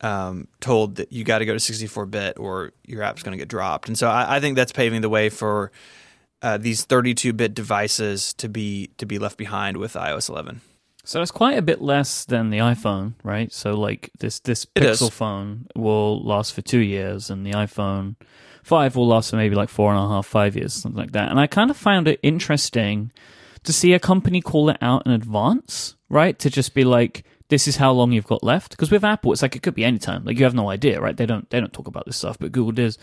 um, 0.00 0.48
told 0.60 0.96
that 0.96 1.12
you 1.12 1.24
got 1.24 1.38
to 1.38 1.46
go 1.46 1.52
to 1.52 1.60
64 1.60 2.06
bit 2.06 2.38
or 2.38 2.72
your 2.84 3.02
app's 3.02 3.22
going 3.22 3.32
to 3.32 3.38
get 3.38 3.48
dropped. 3.48 3.88
And 3.88 3.98
so 3.98 4.08
I, 4.08 4.36
I, 4.36 4.40
think 4.40 4.56
that's 4.56 4.72
paving 4.72 5.00
the 5.00 5.08
way 5.08 5.30
for 5.30 5.72
uh, 6.42 6.58
these 6.58 6.84
32 6.84 7.32
bit 7.32 7.54
devices 7.54 8.34
to 8.34 8.48
be 8.48 8.90
to 8.98 9.06
be 9.06 9.18
left 9.18 9.38
behind 9.38 9.78
with 9.78 9.94
iOS 9.94 10.28
11. 10.28 10.60
So 11.04 11.22
it's 11.22 11.30
quite 11.30 11.56
a 11.56 11.62
bit 11.62 11.80
less 11.80 12.24
than 12.24 12.50
the 12.50 12.58
iPhone, 12.58 13.14
right? 13.22 13.52
So 13.52 13.72
like 13.72 14.10
this 14.18 14.40
this 14.40 14.64
Pixel 14.66 15.10
phone 15.10 15.66
will 15.76 16.22
last 16.22 16.52
for 16.52 16.62
two 16.62 16.80
years, 16.80 17.30
and 17.30 17.46
the 17.46 17.52
iPhone 17.52 18.16
five 18.64 18.96
will 18.96 19.06
last 19.06 19.30
for 19.30 19.36
maybe 19.36 19.54
like 19.54 19.68
four 19.68 19.92
and 19.92 20.04
a 20.04 20.08
half, 20.08 20.26
five 20.26 20.56
years, 20.56 20.74
something 20.74 21.00
like 21.00 21.12
that. 21.12 21.30
And 21.30 21.38
I 21.38 21.46
kind 21.46 21.70
of 21.70 21.76
found 21.76 22.08
it 22.08 22.18
interesting 22.24 23.12
to 23.62 23.72
see 23.72 23.92
a 23.92 24.00
company 24.00 24.40
call 24.40 24.68
it 24.68 24.78
out 24.80 25.06
in 25.06 25.12
advance, 25.12 25.94
right? 26.08 26.36
To 26.40 26.50
just 26.50 26.74
be 26.74 26.82
like, 26.82 27.24
this 27.48 27.68
is 27.68 27.76
how 27.76 27.92
long 27.92 28.12
you've 28.12 28.26
got 28.26 28.42
left. 28.42 28.70
Because 28.70 28.90
with 28.90 29.04
Apple, 29.04 29.32
it's 29.32 29.42
like 29.42 29.56
it 29.56 29.62
could 29.62 29.74
be 29.74 29.84
any 29.84 29.98
time. 29.98 30.24
Like 30.24 30.38
you 30.38 30.44
have 30.44 30.54
no 30.54 30.70
idea, 30.70 31.00
right? 31.00 31.16
They 31.16 31.26
don't 31.26 31.48
they 31.50 31.60
don't 31.60 31.72
talk 31.72 31.86
about 31.86 32.06
this 32.06 32.16
stuff, 32.16 32.38
but 32.38 32.52
Google 32.52 32.72
does. 32.72 32.98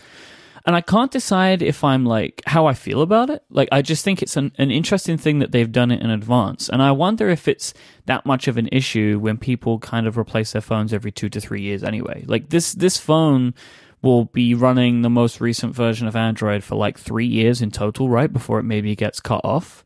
And 0.66 0.74
I 0.74 0.80
can't 0.80 1.10
decide 1.10 1.60
if 1.60 1.84
I'm 1.84 2.06
like 2.06 2.42
how 2.46 2.66
I 2.66 2.72
feel 2.72 3.02
about 3.02 3.28
it. 3.28 3.44
Like 3.50 3.68
I 3.70 3.82
just 3.82 4.02
think 4.02 4.22
it's 4.22 4.36
an, 4.36 4.52
an 4.56 4.70
interesting 4.70 5.18
thing 5.18 5.40
that 5.40 5.52
they've 5.52 5.70
done 5.70 5.90
it 5.90 6.00
in 6.00 6.08
advance. 6.08 6.70
And 6.70 6.82
I 6.82 6.90
wonder 6.92 7.28
if 7.28 7.48
it's 7.48 7.74
that 8.06 8.24
much 8.24 8.48
of 8.48 8.56
an 8.56 8.68
issue 8.72 9.18
when 9.20 9.36
people 9.36 9.78
kind 9.78 10.06
of 10.06 10.16
replace 10.16 10.52
their 10.52 10.62
phones 10.62 10.94
every 10.94 11.12
two 11.12 11.28
to 11.28 11.40
three 11.40 11.60
years 11.60 11.84
anyway. 11.84 12.24
Like 12.26 12.48
this 12.48 12.72
this 12.72 12.96
phone 12.96 13.54
will 14.00 14.26
be 14.26 14.54
running 14.54 15.00
the 15.00 15.10
most 15.10 15.40
recent 15.40 15.74
version 15.74 16.06
of 16.06 16.14
Android 16.14 16.62
for 16.62 16.76
like 16.76 16.98
three 16.98 17.26
years 17.26 17.62
in 17.62 17.70
total, 17.70 18.08
right? 18.08 18.32
Before 18.32 18.58
it 18.58 18.64
maybe 18.64 18.94
gets 18.94 19.20
cut 19.20 19.40
off. 19.44 19.84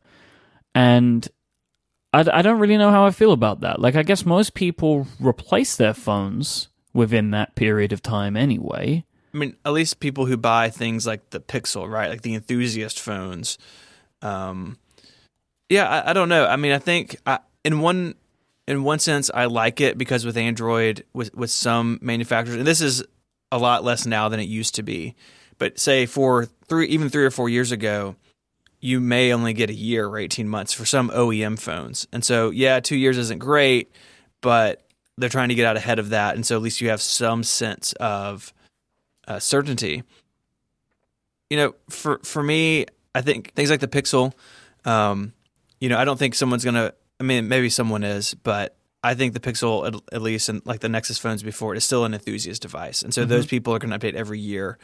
And 0.75 1.27
I, 2.13 2.25
I 2.31 2.41
don't 2.41 2.59
really 2.59 2.77
know 2.77 2.91
how 2.91 3.05
I 3.05 3.11
feel 3.11 3.31
about 3.31 3.61
that. 3.61 3.79
Like, 3.79 3.95
I 3.95 4.03
guess 4.03 4.25
most 4.25 4.53
people 4.53 5.07
replace 5.19 5.75
their 5.75 5.93
phones 5.93 6.69
within 6.93 7.31
that 7.31 7.55
period 7.55 7.93
of 7.93 8.01
time 8.01 8.35
anyway. 8.35 9.05
I 9.33 9.37
mean, 9.37 9.55
at 9.63 9.73
least 9.73 9.99
people 9.99 10.25
who 10.25 10.37
buy 10.37 10.69
things 10.69 11.05
like 11.05 11.29
the 11.29 11.39
Pixel, 11.39 11.89
right? 11.89 12.09
Like 12.09 12.23
the 12.23 12.33
enthusiast 12.33 12.99
phones. 12.99 13.57
Um, 14.21 14.77
yeah, 15.69 15.87
I, 15.87 16.09
I 16.09 16.13
don't 16.13 16.29
know. 16.29 16.47
I 16.47 16.55
mean, 16.55 16.71
I 16.71 16.79
think 16.79 17.15
I, 17.25 17.39
in 17.63 17.79
one 17.79 18.15
in 18.67 18.83
one 18.83 18.99
sense, 18.99 19.29
I 19.33 19.45
like 19.45 19.81
it 19.81 19.97
because 19.97 20.25
with 20.25 20.37
Android, 20.37 21.05
with 21.13 21.33
with 21.35 21.51
some 21.51 21.99
manufacturers, 22.01 22.57
and 22.57 22.67
this 22.67 22.81
is 22.81 23.03
a 23.51 23.57
lot 23.57 23.83
less 23.83 24.05
now 24.05 24.29
than 24.29 24.39
it 24.39 24.47
used 24.47 24.75
to 24.75 24.83
be. 24.83 25.15
But 25.57 25.79
say 25.79 26.05
for 26.05 26.45
three, 26.67 26.87
even 26.87 27.09
three 27.09 27.25
or 27.25 27.31
four 27.31 27.49
years 27.49 27.71
ago, 27.71 28.15
you 28.79 28.99
may 28.99 29.33
only 29.33 29.53
get 29.53 29.69
a 29.69 29.73
year 29.73 30.07
or 30.07 30.17
18 30.17 30.47
months 30.47 30.73
for 30.73 30.85
some 30.85 31.09
OEM 31.09 31.59
phones. 31.59 32.07
And 32.13 32.23
so, 32.23 32.49
yeah, 32.49 32.79
two 32.79 32.95
years 32.95 33.17
isn't 33.17 33.39
great, 33.39 33.91
but 34.41 34.87
they're 35.17 35.29
trying 35.29 35.49
to 35.49 35.55
get 35.55 35.65
out 35.65 35.75
ahead 35.75 35.99
of 35.99 36.09
that. 36.09 36.35
And 36.35 36.45
so 36.45 36.55
at 36.55 36.61
least 36.61 36.79
you 36.79 36.89
have 36.89 37.01
some 37.01 37.43
sense 37.43 37.91
of 37.93 38.53
uh, 39.27 39.39
certainty. 39.39 40.03
You 41.49 41.57
know, 41.57 41.75
for, 41.89 42.19
for 42.23 42.41
me, 42.41 42.85
I 43.13 43.21
think 43.21 43.53
things 43.53 43.69
like 43.69 43.81
the 43.81 43.87
Pixel, 43.87 44.33
um, 44.85 45.33
you 45.81 45.89
know, 45.89 45.97
I 45.97 46.05
don't 46.05 46.17
think 46.17 46.35
someone's 46.35 46.63
going 46.63 46.75
to, 46.75 46.93
I 47.19 47.23
mean, 47.23 47.49
maybe 47.49 47.69
someone 47.69 48.03
is, 48.03 48.33
but 48.33 48.77
I 49.03 49.13
think 49.13 49.33
the 49.33 49.39
Pixel, 49.41 49.87
at, 49.87 49.95
at, 50.13 50.21
least, 50.21 50.47
and 50.47 50.65
like 50.65 50.79
the 50.79 50.89
Nexus 50.89 51.17
phones 51.17 51.43
before, 51.43 51.75
is 51.75 51.83
still 51.83 52.05
an 52.05 52.13
enthusiast 52.13 52.61
device. 52.61 53.01
And 53.01 53.13
so 53.13 53.21
mm-hmm. 53.21 53.29
those 53.29 53.45
people 53.45 53.73
are 53.73 53.79
going 53.79 53.97
to 53.97 53.99
update 53.99 54.15
every 54.15 54.39
year, 54.39 54.77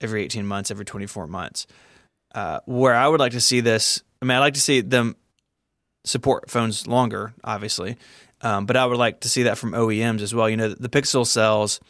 every 0.00 0.24
18 0.24 0.46
months, 0.46 0.70
every 0.70 0.86
24 0.86 1.26
months. 1.26 1.66
Uh, 2.34 2.60
where 2.64 2.94
I 2.94 3.08
would 3.08 3.20
like 3.20 3.32
to 3.32 3.40
see 3.40 3.60
this, 3.60 4.02
I 4.20 4.24
mean, 4.24 4.36
I'd 4.36 4.40
like 4.40 4.54
to 4.54 4.60
see 4.60 4.80
them 4.80 5.16
support 6.04 6.50
phones 6.50 6.86
longer, 6.86 7.34
obviously, 7.44 7.96
um, 8.40 8.66
but 8.66 8.76
I 8.76 8.86
would 8.86 8.98
like 8.98 9.20
to 9.20 9.28
see 9.28 9.44
that 9.44 9.58
from 9.58 9.72
OEMs 9.72 10.20
as 10.20 10.34
well. 10.34 10.48
You 10.48 10.56
know, 10.56 10.68
the 10.68 10.88
Pixel 10.88 11.26
sells 11.26 11.80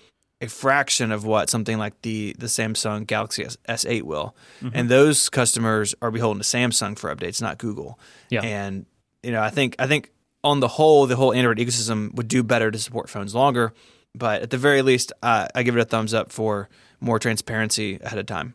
a 0.40 0.48
fraction 0.48 1.12
of 1.12 1.24
what 1.24 1.48
something 1.48 1.78
like 1.78 2.00
the 2.02 2.35
the 2.38 2.46
Samsung 2.46 3.07
Galaxy 3.07 3.46
S, 3.66 3.87
8 3.87 4.05
will, 4.05 4.37
mm-hmm. 4.61 4.74
and 4.74 4.88
those 4.88 5.28
customers 5.28 5.94
are 6.02 6.11
beholden 6.11 6.42
to 6.42 6.48
Samsung 6.48 6.98
for 6.98 7.14
updates, 7.14 7.40
not 7.40 7.59
Google. 7.59 7.98
Yeah, 8.28 8.42
and 8.42 8.87
you 9.22 9.31
know, 9.31 9.40
I 9.40 9.50
think 9.50 9.76
I 9.78 9.87
think 9.87 10.11
on 10.42 10.61
the 10.61 10.68
whole, 10.68 11.07
the 11.07 11.16
whole 11.16 11.33
Android 11.33 11.59
ecosystem 11.59 12.12
would 12.14 12.28
do 12.28 12.42
better 12.42 12.70
to 12.70 12.78
support 12.78 13.09
phones 13.09 13.35
longer. 13.35 13.72
But 14.14 14.42
at 14.42 14.50
the 14.50 14.59
very 14.59 14.83
least, 14.83 15.11
uh, 15.22 15.48
I 15.55 15.62
give 15.62 15.74
it 15.74 15.81
a 15.81 15.87
thumbs 15.87 16.12
up 16.12 16.33
for 16.33 16.68
more 17.00 17.18
transparency 17.18 17.98
ahead 18.02 18.18
of 18.18 18.26
time 18.26 18.55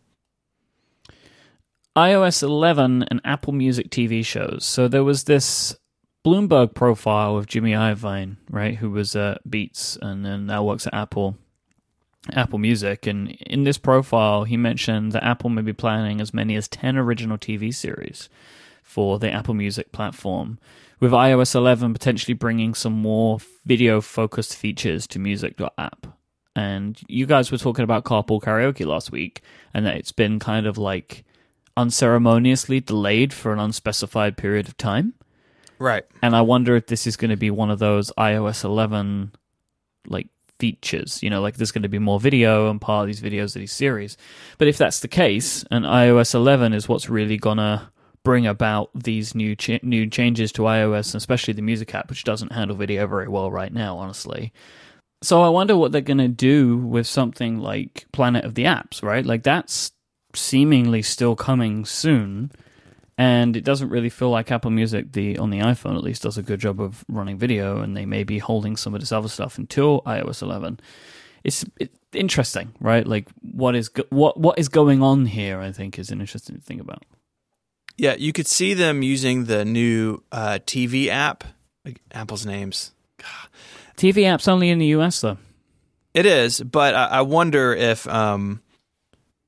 iOS 1.97 2.43
11 2.43 3.05
and 3.09 3.19
Apple 3.25 3.53
Music 3.53 3.89
TV 3.89 4.23
shows. 4.23 4.63
So 4.65 4.87
there 4.87 5.03
was 5.03 5.23
this 5.23 5.75
Bloomberg 6.23 6.75
profile 6.75 7.35
of 7.35 7.47
Jimmy 7.47 7.71
Iovine, 7.71 8.37
right, 8.51 8.75
who 8.75 8.91
was 8.91 9.15
at 9.15 9.49
Beats 9.49 9.97
and 9.99 10.23
then 10.23 10.45
now 10.45 10.63
works 10.63 10.85
at 10.85 10.93
Apple. 10.93 11.39
Apple 12.33 12.59
Music, 12.59 13.07
and 13.07 13.31
in 13.31 13.63
this 13.63 13.79
profile, 13.79 14.43
he 14.43 14.57
mentioned 14.57 15.13
that 15.13 15.23
Apple 15.23 15.49
may 15.49 15.63
be 15.63 15.73
planning 15.73 16.21
as 16.21 16.35
many 16.35 16.55
as 16.55 16.67
10 16.67 16.97
original 16.97 17.37
TV 17.37 17.73
series 17.73 18.29
for 18.83 19.17
the 19.17 19.31
Apple 19.31 19.55
Music 19.55 19.91
platform, 19.91 20.59
with 20.99 21.13
iOS 21.13 21.55
11 21.55 21.93
potentially 21.93 22.35
bringing 22.35 22.75
some 22.75 22.93
more 22.93 23.39
video 23.65 24.01
focused 24.01 24.55
features 24.55 25.07
to 25.07 25.17
music.app. 25.17 26.05
And 26.55 27.01
you 27.07 27.25
guys 27.25 27.51
were 27.51 27.57
talking 27.57 27.83
about 27.83 28.03
carpool 28.03 28.41
karaoke 28.41 28.85
last 28.85 29.11
week, 29.11 29.41
and 29.73 29.83
that 29.87 29.95
it's 29.95 30.11
been 30.11 30.37
kind 30.37 30.67
of 30.67 30.77
like 30.77 31.23
unceremoniously 31.77 32.81
delayed 32.81 33.31
for 33.31 33.53
an 33.53 33.59
unspecified 33.59 34.35
period 34.35 34.67
of 34.67 34.75
time. 34.75 35.13
Right. 35.79 36.03
And 36.21 36.35
I 36.35 36.41
wonder 36.41 36.75
if 36.75 36.87
this 36.87 37.05
is 37.05 37.15
going 37.15 37.29
to 37.29 37.37
be 37.37 37.51
one 37.51 37.69
of 37.69 37.79
those 37.79 38.11
iOS 38.17 38.63
11 38.63 39.31
like 40.07 40.27
features, 40.59 41.21
you 41.21 41.29
know, 41.29 41.39
like 41.39 41.57
there's 41.57 41.71
going 41.71 41.83
to 41.83 41.89
be 41.89 41.99
more 41.99 42.19
video 42.19 42.69
and 42.69 42.81
part 42.81 43.03
of 43.03 43.07
these 43.07 43.21
videos 43.21 43.55
of 43.55 43.59
these 43.59 43.71
series. 43.71 44.17
But 44.57 44.67
if 44.67 44.77
that's 44.77 45.01
the 45.01 45.07
case, 45.07 45.63
and 45.69 45.85
iOS 45.85 46.33
11 46.33 46.73
is 46.73 46.89
what's 46.89 47.09
really 47.09 47.37
going 47.37 47.57
to 47.57 47.89
bring 48.23 48.47
about 48.47 48.89
these 48.93 49.35
new 49.35 49.55
ch- 49.55 49.83
new 49.83 50.07
changes 50.07 50.51
to 50.53 50.63
iOS, 50.63 51.13
and 51.13 51.15
especially 51.15 51.53
the 51.53 51.61
Music 51.61 51.93
app, 51.93 52.09
which 52.09 52.23
doesn't 52.23 52.51
handle 52.51 52.75
video 52.75 53.05
very 53.05 53.27
well 53.27 53.51
right 53.51 53.71
now, 53.71 53.97
honestly. 53.97 54.51
So 55.23 55.41
I 55.41 55.49
wonder 55.49 55.77
what 55.77 55.91
they're 55.91 56.01
going 56.01 56.17
to 56.17 56.27
do 56.27 56.77
with 56.77 57.07
something 57.07 57.59
like 57.59 58.05
Planet 58.11 58.45
of 58.45 58.55
the 58.55 58.65
Apps, 58.65 59.01
right? 59.01 59.25
Like 59.25 59.43
that's 59.43 59.91
seemingly 60.37 61.01
still 61.01 61.35
coming 61.35 61.85
soon. 61.85 62.51
And 63.17 63.57
it 63.57 63.63
doesn't 63.63 63.89
really 63.89 64.09
feel 64.09 64.29
like 64.29 64.51
Apple 64.51 64.69
Music, 64.69 65.11
the 65.13 65.39
on 65.39 65.49
the 65.49 65.59
iPhone 65.59 65.97
at 65.97 66.03
least, 66.03 66.21
does 66.21 66.37
a 66.37 66.43
good 66.43 66.59
job 66.59 66.79
of 66.79 67.03
running 67.09 67.37
video, 67.37 67.81
and 67.81 67.97
they 67.97 68.05
may 68.05 68.23
be 68.23 68.37
holding 68.37 68.77
some 68.77 68.93
of 68.93 68.99
this 68.99 69.11
other 69.11 69.27
stuff 69.27 69.57
until 69.57 70.01
iOS 70.01 70.43
11. 70.43 70.79
It's, 71.43 71.65
interesting, 72.13 72.73
right? 72.79 73.05
Like 73.05 73.27
what 73.41 73.75
is 73.75 73.89
go- 73.89 74.05
what 74.09 74.39
what 74.39 74.57
is 74.57 74.69
going 74.69 75.01
on 75.01 75.25
here? 75.25 75.59
I 75.59 75.71
think 75.71 75.99
is 75.99 76.09
an 76.09 76.19
interesting 76.21 76.59
thing 76.59 76.79
about. 76.79 77.03
Yeah, 77.97 78.15
you 78.17 78.33
could 78.33 78.47
see 78.47 78.73
them 78.73 79.01
using 79.01 79.45
the 79.45 79.65
new 79.65 80.23
uh, 80.31 80.59
TV 80.65 81.07
app, 81.07 81.43
like 81.83 82.01
Apple's 82.11 82.45
names. 82.45 82.91
TV 83.97 84.25
app's 84.25 84.47
only 84.47 84.69
in 84.69 84.77
the 84.77 84.87
US 84.87 85.21
though. 85.21 85.37
It 86.13 86.25
is, 86.25 86.61
but 86.61 86.95
I, 86.95 87.05
I 87.05 87.21
wonder 87.21 87.73
if 87.73 88.07
um, 88.07 88.61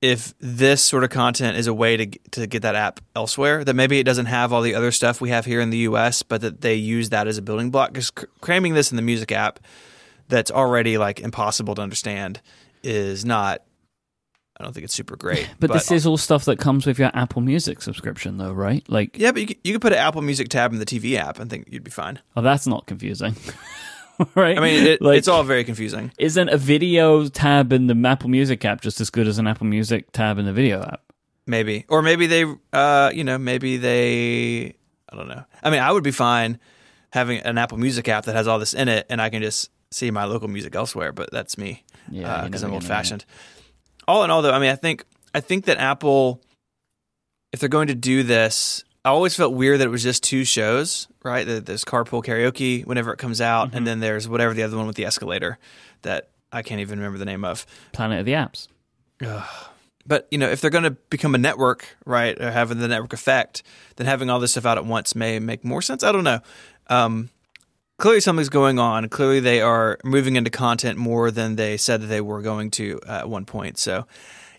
if 0.01 0.33
this 0.39 0.81
sort 0.81 1.03
of 1.03 1.09
content 1.09 1.57
is 1.57 1.67
a 1.67 1.73
way 1.73 1.97
to 1.97 2.05
to 2.31 2.47
get 2.47 2.61
that 2.61 2.75
app 2.75 2.99
elsewhere. 3.15 3.63
That 3.63 3.73
maybe 3.73 3.99
it 3.99 4.03
doesn't 4.05 4.27
have 4.27 4.53
all 4.53 4.61
the 4.61 4.75
other 4.75 4.91
stuff 4.91 5.19
we 5.19 5.29
have 5.29 5.45
here 5.45 5.59
in 5.59 5.69
the 5.69 5.79
U.S., 5.79 6.23
but 6.23 6.41
that 6.41 6.61
they 6.61 6.75
use 6.75 7.09
that 7.09 7.27
as 7.27 7.37
a 7.37 7.41
building 7.41 7.69
block. 7.69 7.91
Because 7.91 8.09
cr- 8.11 8.25
cramming 8.41 8.73
this 8.73 8.91
in 8.91 8.95
the 8.95 9.01
music 9.01 9.31
app, 9.31 9.59
that's 10.29 10.51
already 10.51 10.97
like 10.97 11.19
impossible 11.19 11.75
to 11.75 11.81
understand, 11.81 12.41
is 12.83 13.25
not. 13.25 13.61
I 14.57 14.65
don't 14.65 14.73
think 14.73 14.83
it's 14.83 14.93
super 14.93 15.15
great. 15.15 15.49
But, 15.59 15.71
this 15.71 15.89
is 15.89 16.05
all 16.05 16.17
stuff 16.17 16.43
that 16.45 16.59
comes 16.59 16.85
with 16.85 16.99
your 16.99 17.11
Apple 17.13 17.41
Music 17.41 17.81
subscription, 17.81 18.37
though, 18.37 18.51
right? 18.51 18.83
Like, 18.89 19.17
yeah, 19.17 19.31
but 19.31 19.39
you 19.39 19.47
could, 19.47 19.57
you 19.63 19.71
could 19.71 19.81
put 19.81 19.93
an 19.93 19.99
Apple 19.99 20.21
Music 20.21 20.49
tab 20.49 20.73
in 20.73 20.79
the 20.79 20.85
TV 20.85 21.15
app 21.15 21.39
and 21.39 21.49
think 21.49 21.69
you'd 21.71 21.85
be 21.85 21.91
fine. 21.91 22.19
oh, 22.35 22.41
that's 22.41 22.67
not 22.67 22.85
confusing, 22.85 23.37
right? 24.35 24.57
I 24.57 24.61
mean, 24.61 24.85
it, 24.85 25.01
Like- 25.01 25.17
it's 25.17 25.27
all 25.27 25.43
very 25.43 25.63
confusing. 25.63 26.11
Isn't 26.17 26.49
a 26.49 26.57
video 26.57 27.27
tab 27.27 27.71
in 27.73 27.87
the 27.87 28.07
Apple 28.07 28.29
Music 28.29 28.63
app 28.65 28.81
just 28.81 28.99
as 29.01 29.09
good 29.09 29.27
as 29.27 29.37
an 29.39 29.47
Apple 29.47 29.67
Music 29.67 30.11
tab 30.11 30.37
in 30.37 30.45
the 30.45 30.53
video 30.53 30.81
app? 30.81 31.01
Maybe, 31.47 31.85
or 31.89 32.01
maybe 32.01 32.27
they, 32.27 32.45
uh, 32.73 33.11
you 33.13 33.23
know, 33.23 33.37
maybe 33.37 33.77
they. 33.77 34.75
I 35.11 35.15
don't 35.15 35.27
know. 35.27 35.43
I 35.63 35.69
mean, 35.71 35.79
I 35.79 35.91
would 35.91 36.03
be 36.03 36.11
fine 36.11 36.59
having 37.11 37.39
an 37.39 37.57
Apple 37.57 37.79
Music 37.79 38.07
app 38.07 38.25
that 38.25 38.35
has 38.35 38.47
all 38.47 38.59
this 38.59 38.73
in 38.75 38.87
it, 38.87 39.07
and 39.09 39.19
I 39.19 39.29
can 39.31 39.41
just 39.41 39.71
see 39.89 40.11
my 40.11 40.25
local 40.25 40.47
music 40.47 40.75
elsewhere. 40.75 41.11
But 41.11 41.31
that's 41.31 41.57
me. 41.57 41.83
Yeah, 42.11 42.43
because 42.45 42.61
you're 42.61 42.69
I'm 42.69 42.75
old 42.75 42.83
fashioned. 42.83 43.25
All 44.07 44.23
in 44.23 44.29
all, 44.29 44.41
though, 44.43 44.51
I 44.51 44.59
mean, 44.59 44.69
I 44.69 44.75
think 44.75 45.05
I 45.33 45.39
think 45.39 45.65
that 45.65 45.77
Apple, 45.79 46.41
if 47.51 47.59
they're 47.59 47.69
going 47.69 47.87
to 47.87 47.95
do 47.95 48.21
this, 48.21 48.83
I 49.09 49.11
always 49.11 49.35
felt 49.35 49.53
weird 49.53 49.79
that 49.79 49.87
it 49.87 49.91
was 49.91 50.03
just 50.03 50.23
two 50.23 50.43
shows, 50.45 51.07
right? 51.23 51.45
There- 51.45 51.59
There's 51.59 51.83
Carpool 51.83 52.23
Karaoke 52.23 52.85
whenever 52.85 53.11
it 53.11 53.17
comes 53.17 53.41
out, 53.41 53.69
Mm-hmm. 53.69 53.77
and 53.77 53.87
then 53.87 53.99
there's 53.99 54.27
whatever 54.27 54.53
the 54.53 54.63
other 54.63 54.77
one 54.77 54.87
with 54.87 54.95
the 54.95 55.05
escalator 55.05 55.57
that 56.03 56.29
I 56.51 56.61
can't 56.61 56.79
even 56.81 56.99
remember 56.99 57.17
the 57.17 57.25
name 57.25 57.43
of. 57.43 57.65
Planet 57.91 58.19
of 58.19 58.25
the 58.25 58.33
Apps. 58.33 58.67
But 60.05 60.27
you 60.31 60.37
know, 60.37 60.49
if 60.49 60.61
they're 60.61 60.71
going 60.71 60.85
to 60.85 60.91
become 61.09 61.35
a 61.35 61.37
network, 61.37 61.85
right, 62.05 62.39
or 62.41 62.49
having 62.51 62.79
the 62.79 62.87
network 62.87 63.13
effect, 63.13 63.61
then 63.97 64.07
having 64.07 64.29
all 64.29 64.39
this 64.39 64.51
stuff 64.51 64.65
out 64.65 64.77
at 64.77 64.85
once 64.85 65.13
may 65.15 65.39
make 65.39 65.63
more 65.63 65.81
sense. 65.81 66.03
I 66.03 66.11
don't 66.11 66.23
know. 66.23 66.39
Um, 66.87 67.29
clearly, 67.97 68.21
something's 68.21 68.49
going 68.49 68.79
on. 68.79 69.07
Clearly, 69.09 69.39
they 69.39 69.61
are 69.61 69.99
moving 70.03 70.35
into 70.35 70.49
content 70.49 70.97
more 70.97 71.29
than 71.29 71.57
they 71.57 71.77
said 71.77 72.01
that 72.01 72.07
they 72.07 72.21
were 72.21 72.41
going 72.41 72.71
to 72.71 72.99
at 73.07 73.29
one 73.29 73.45
point. 73.45 73.77
So, 73.77 74.07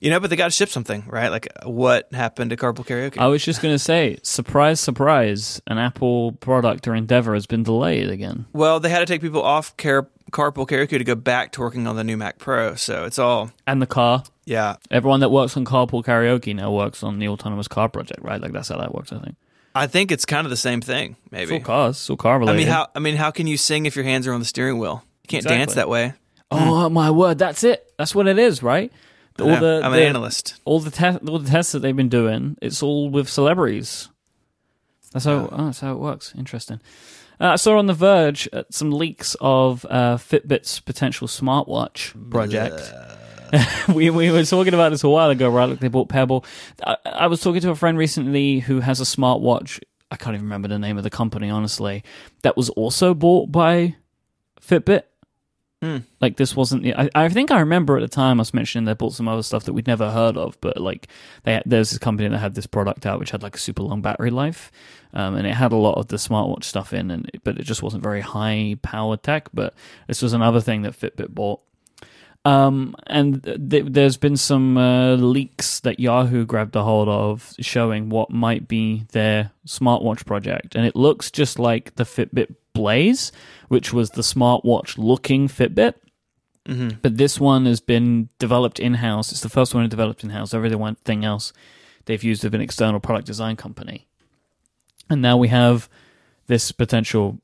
you 0.00 0.10
know, 0.10 0.18
but 0.18 0.30
they 0.30 0.36
got 0.36 0.46
to 0.46 0.50
ship 0.50 0.68
something, 0.70 1.04
right? 1.06 1.28
Like 1.30 1.46
what 1.64 2.08
happened 2.12 2.50
to 2.50 2.56
Carpool 2.56 2.86
Karaoke? 2.86 3.18
I 3.18 3.26
was 3.26 3.44
just 3.44 3.60
going 3.62 3.74
to 3.74 3.78
say, 3.78 4.18
surprise, 4.22 4.80
surprise, 4.80 5.60
an 5.66 5.78
Apple 5.78 6.32
product 6.32 6.88
or 6.88 6.94
endeavor 6.94 7.34
has 7.34 7.46
been 7.46 7.62
delayed 7.62 8.08
again. 8.10 8.46
well, 8.52 8.80
they 8.80 8.88
had 8.88 9.00
to 9.00 9.06
take 9.06 9.20
people 9.20 9.42
off 9.42 9.76
Car- 9.76 10.08
Carpool 10.32 10.66
Karaoke 10.66 10.98
to 10.98 11.04
go 11.04 11.14
back 11.14 11.52
to 11.52 11.60
working 11.60 11.86
on 11.86 11.96
the 11.96 12.04
new 12.04 12.16
Mac 12.16 12.38
Pro. 12.38 12.74
So 12.74 13.04
it's 13.04 13.18
all, 13.18 13.50
And 13.66 13.82
the 13.82 13.86
car. 13.86 14.24
yeah. 14.44 14.76
Everyone 14.90 15.20
that 15.20 15.30
works 15.30 15.56
on 15.56 15.64
Carpool 15.64 16.04
Karaoke 16.04 16.54
now 16.54 16.72
works 16.72 17.02
on 17.02 17.18
the 17.18 17.28
autonomous 17.28 17.68
car 17.68 17.88
project, 17.88 18.20
right? 18.22 18.40
Like 18.40 18.52
that's 18.52 18.68
how 18.68 18.78
that 18.78 18.94
works, 18.94 19.12
I 19.12 19.18
think. 19.18 19.36
I 19.74 19.86
think 19.86 20.10
it's 20.10 20.24
kind 20.24 20.46
of 20.46 20.50
the 20.50 20.56
same 20.56 20.80
thing, 20.80 21.16
It's 21.26 21.30
maybe. 21.32 21.54
all 21.54 21.60
cars, 21.60 21.96
it's 21.96 22.10
all 22.10 22.16
car 22.16 22.42
I 22.42 22.56
mean, 22.56 22.66
how 22.66 22.88
I 22.94 22.98
mean, 22.98 23.14
how 23.16 23.30
can 23.30 23.46
you 23.46 23.56
sing 23.56 23.86
if 23.86 23.94
your 23.94 24.04
hands 24.04 24.26
are 24.26 24.32
on 24.32 24.40
the 24.40 24.46
steering 24.46 24.78
wheel? 24.80 25.04
You 25.22 25.28
can't 25.28 25.44
Exactly. 25.44 25.58
dance 25.58 25.74
that 25.74 25.88
way. 25.88 26.14
oh 26.50 26.88
my 26.90 27.10
word, 27.12 27.38
that's 27.38 27.62
it. 27.62 27.92
That's 27.96 28.12
what 28.14 28.26
it 28.26 28.38
is, 28.38 28.62
right? 28.64 28.90
The- 29.40 29.54
all 29.54 29.60
the, 29.60 29.80
I'm 29.84 29.92
the- 29.92 29.98
an 30.02 30.08
analyst. 30.08 30.54
all 30.64 30.80
the 30.80 30.90
te- 30.90 31.26
all 31.28 31.38
the 31.38 31.50
tests 31.50 31.72
that 31.72 31.80
they've 31.80 31.96
been 31.96 32.08
doing, 32.08 32.56
it's 32.62 32.82
all 32.82 33.10
with 33.10 33.28
celebrities. 33.28 34.08
That's 35.12 35.24
how 35.24 35.48
oh, 35.50 35.64
that's 35.66 35.80
how 35.80 35.92
it 35.92 35.98
works. 35.98 36.32
Interesting. 36.38 36.80
Uh, 37.40 37.48
I 37.52 37.56
saw 37.56 37.78
on 37.78 37.86
the 37.86 37.94
Verge 37.94 38.48
uh, 38.52 38.64
some 38.70 38.92
leaks 38.92 39.34
of 39.40 39.84
uh, 39.88 40.16
Fitbit's 40.18 40.78
potential 40.80 41.26
smartwatch 41.26 42.12
project. 42.30 42.92
we 43.94 44.10
we 44.10 44.30
were 44.30 44.44
talking 44.44 44.74
about 44.74 44.90
this 44.90 45.02
a 45.02 45.08
while 45.08 45.30
ago, 45.30 45.48
right? 45.50 45.68
Like 45.68 45.80
they 45.80 45.88
bought 45.88 46.08
Pebble. 46.08 46.44
I, 46.84 46.96
I 47.04 47.26
was 47.26 47.40
talking 47.40 47.60
to 47.62 47.70
a 47.70 47.74
friend 47.74 47.98
recently 47.98 48.60
who 48.60 48.80
has 48.80 49.00
a 49.00 49.04
smartwatch. 49.04 49.80
I 50.12 50.16
can't 50.16 50.34
even 50.34 50.44
remember 50.46 50.68
the 50.68 50.78
name 50.78 50.98
of 50.98 51.02
the 51.04 51.10
company, 51.10 51.50
honestly. 51.50 52.04
That 52.42 52.56
was 52.56 52.68
also 52.70 53.14
bought 53.14 53.50
by 53.50 53.96
Fitbit. 54.60 55.02
Hmm. 55.82 55.98
Like 56.20 56.36
this 56.36 56.54
wasn't. 56.54 56.82
the- 56.82 56.94
I, 56.94 57.08
I 57.14 57.28
think 57.30 57.50
I 57.50 57.60
remember 57.60 57.96
at 57.96 58.00
the 58.00 58.08
time 58.08 58.38
I 58.38 58.42
was 58.42 58.52
mentioning 58.52 58.84
they 58.84 58.92
bought 58.92 59.14
some 59.14 59.28
other 59.28 59.42
stuff 59.42 59.64
that 59.64 59.72
we'd 59.72 59.86
never 59.86 60.10
heard 60.10 60.36
of, 60.36 60.60
but 60.60 60.76
like 60.78 61.08
they 61.44 61.62
there's 61.64 61.88
this 61.90 61.98
company 61.98 62.28
that 62.28 62.36
had 62.38 62.54
this 62.54 62.66
product 62.66 63.06
out 63.06 63.18
which 63.18 63.30
had 63.30 63.42
like 63.42 63.56
a 63.56 63.58
super 63.58 63.82
long 63.82 64.02
battery 64.02 64.30
life, 64.30 64.70
um, 65.14 65.36
and 65.36 65.46
it 65.46 65.54
had 65.54 65.72
a 65.72 65.76
lot 65.76 65.96
of 65.96 66.08
the 66.08 66.16
smartwatch 66.16 66.64
stuff 66.64 66.92
in, 66.92 67.10
and 67.10 67.30
but 67.44 67.58
it 67.58 67.62
just 67.62 67.82
wasn't 67.82 68.02
very 68.02 68.20
high 68.20 68.76
power 68.82 69.16
tech. 69.16 69.48
But 69.54 69.72
this 70.06 70.20
was 70.20 70.34
another 70.34 70.60
thing 70.60 70.82
that 70.82 70.92
Fitbit 71.00 71.30
bought. 71.30 71.62
Um, 72.44 72.94
and 73.06 73.42
th- 73.44 73.84
there's 73.88 74.16
been 74.16 74.36
some 74.38 74.78
uh, 74.78 75.14
leaks 75.16 75.80
that 75.80 76.00
Yahoo 76.00 76.46
grabbed 76.46 76.74
a 76.74 76.82
hold 76.82 77.08
of 77.08 77.52
showing 77.60 78.08
what 78.08 78.30
might 78.30 78.66
be 78.66 79.04
their 79.12 79.50
smartwatch 79.66 80.24
project. 80.24 80.74
And 80.74 80.86
it 80.86 80.96
looks 80.96 81.30
just 81.30 81.58
like 81.58 81.94
the 81.96 82.04
Fitbit 82.04 82.54
Blaze, 82.72 83.32
which 83.68 83.92
was 83.92 84.10
the 84.10 84.22
smartwatch 84.22 84.98
looking 84.98 85.48
Fitbit. 85.48 85.94
Mm-hmm. 86.68 86.98
But 87.02 87.16
this 87.16 87.40
one 87.40 87.66
has 87.66 87.80
been 87.80 88.28
developed 88.38 88.78
in 88.78 88.94
house. 88.94 89.32
It's 89.32 89.40
the 89.40 89.48
first 89.48 89.74
one 89.74 89.88
developed 89.88 90.22
in 90.22 90.30
house. 90.30 90.54
Everything 90.54 91.24
else 91.24 91.52
they've 92.04 92.22
used 92.22 92.44
with 92.44 92.54
an 92.54 92.60
external 92.60 93.00
product 93.00 93.26
design 93.26 93.56
company. 93.56 94.06
And 95.08 95.22
now 95.22 95.36
we 95.36 95.48
have 95.48 95.88
this 96.46 96.70
potential 96.70 97.40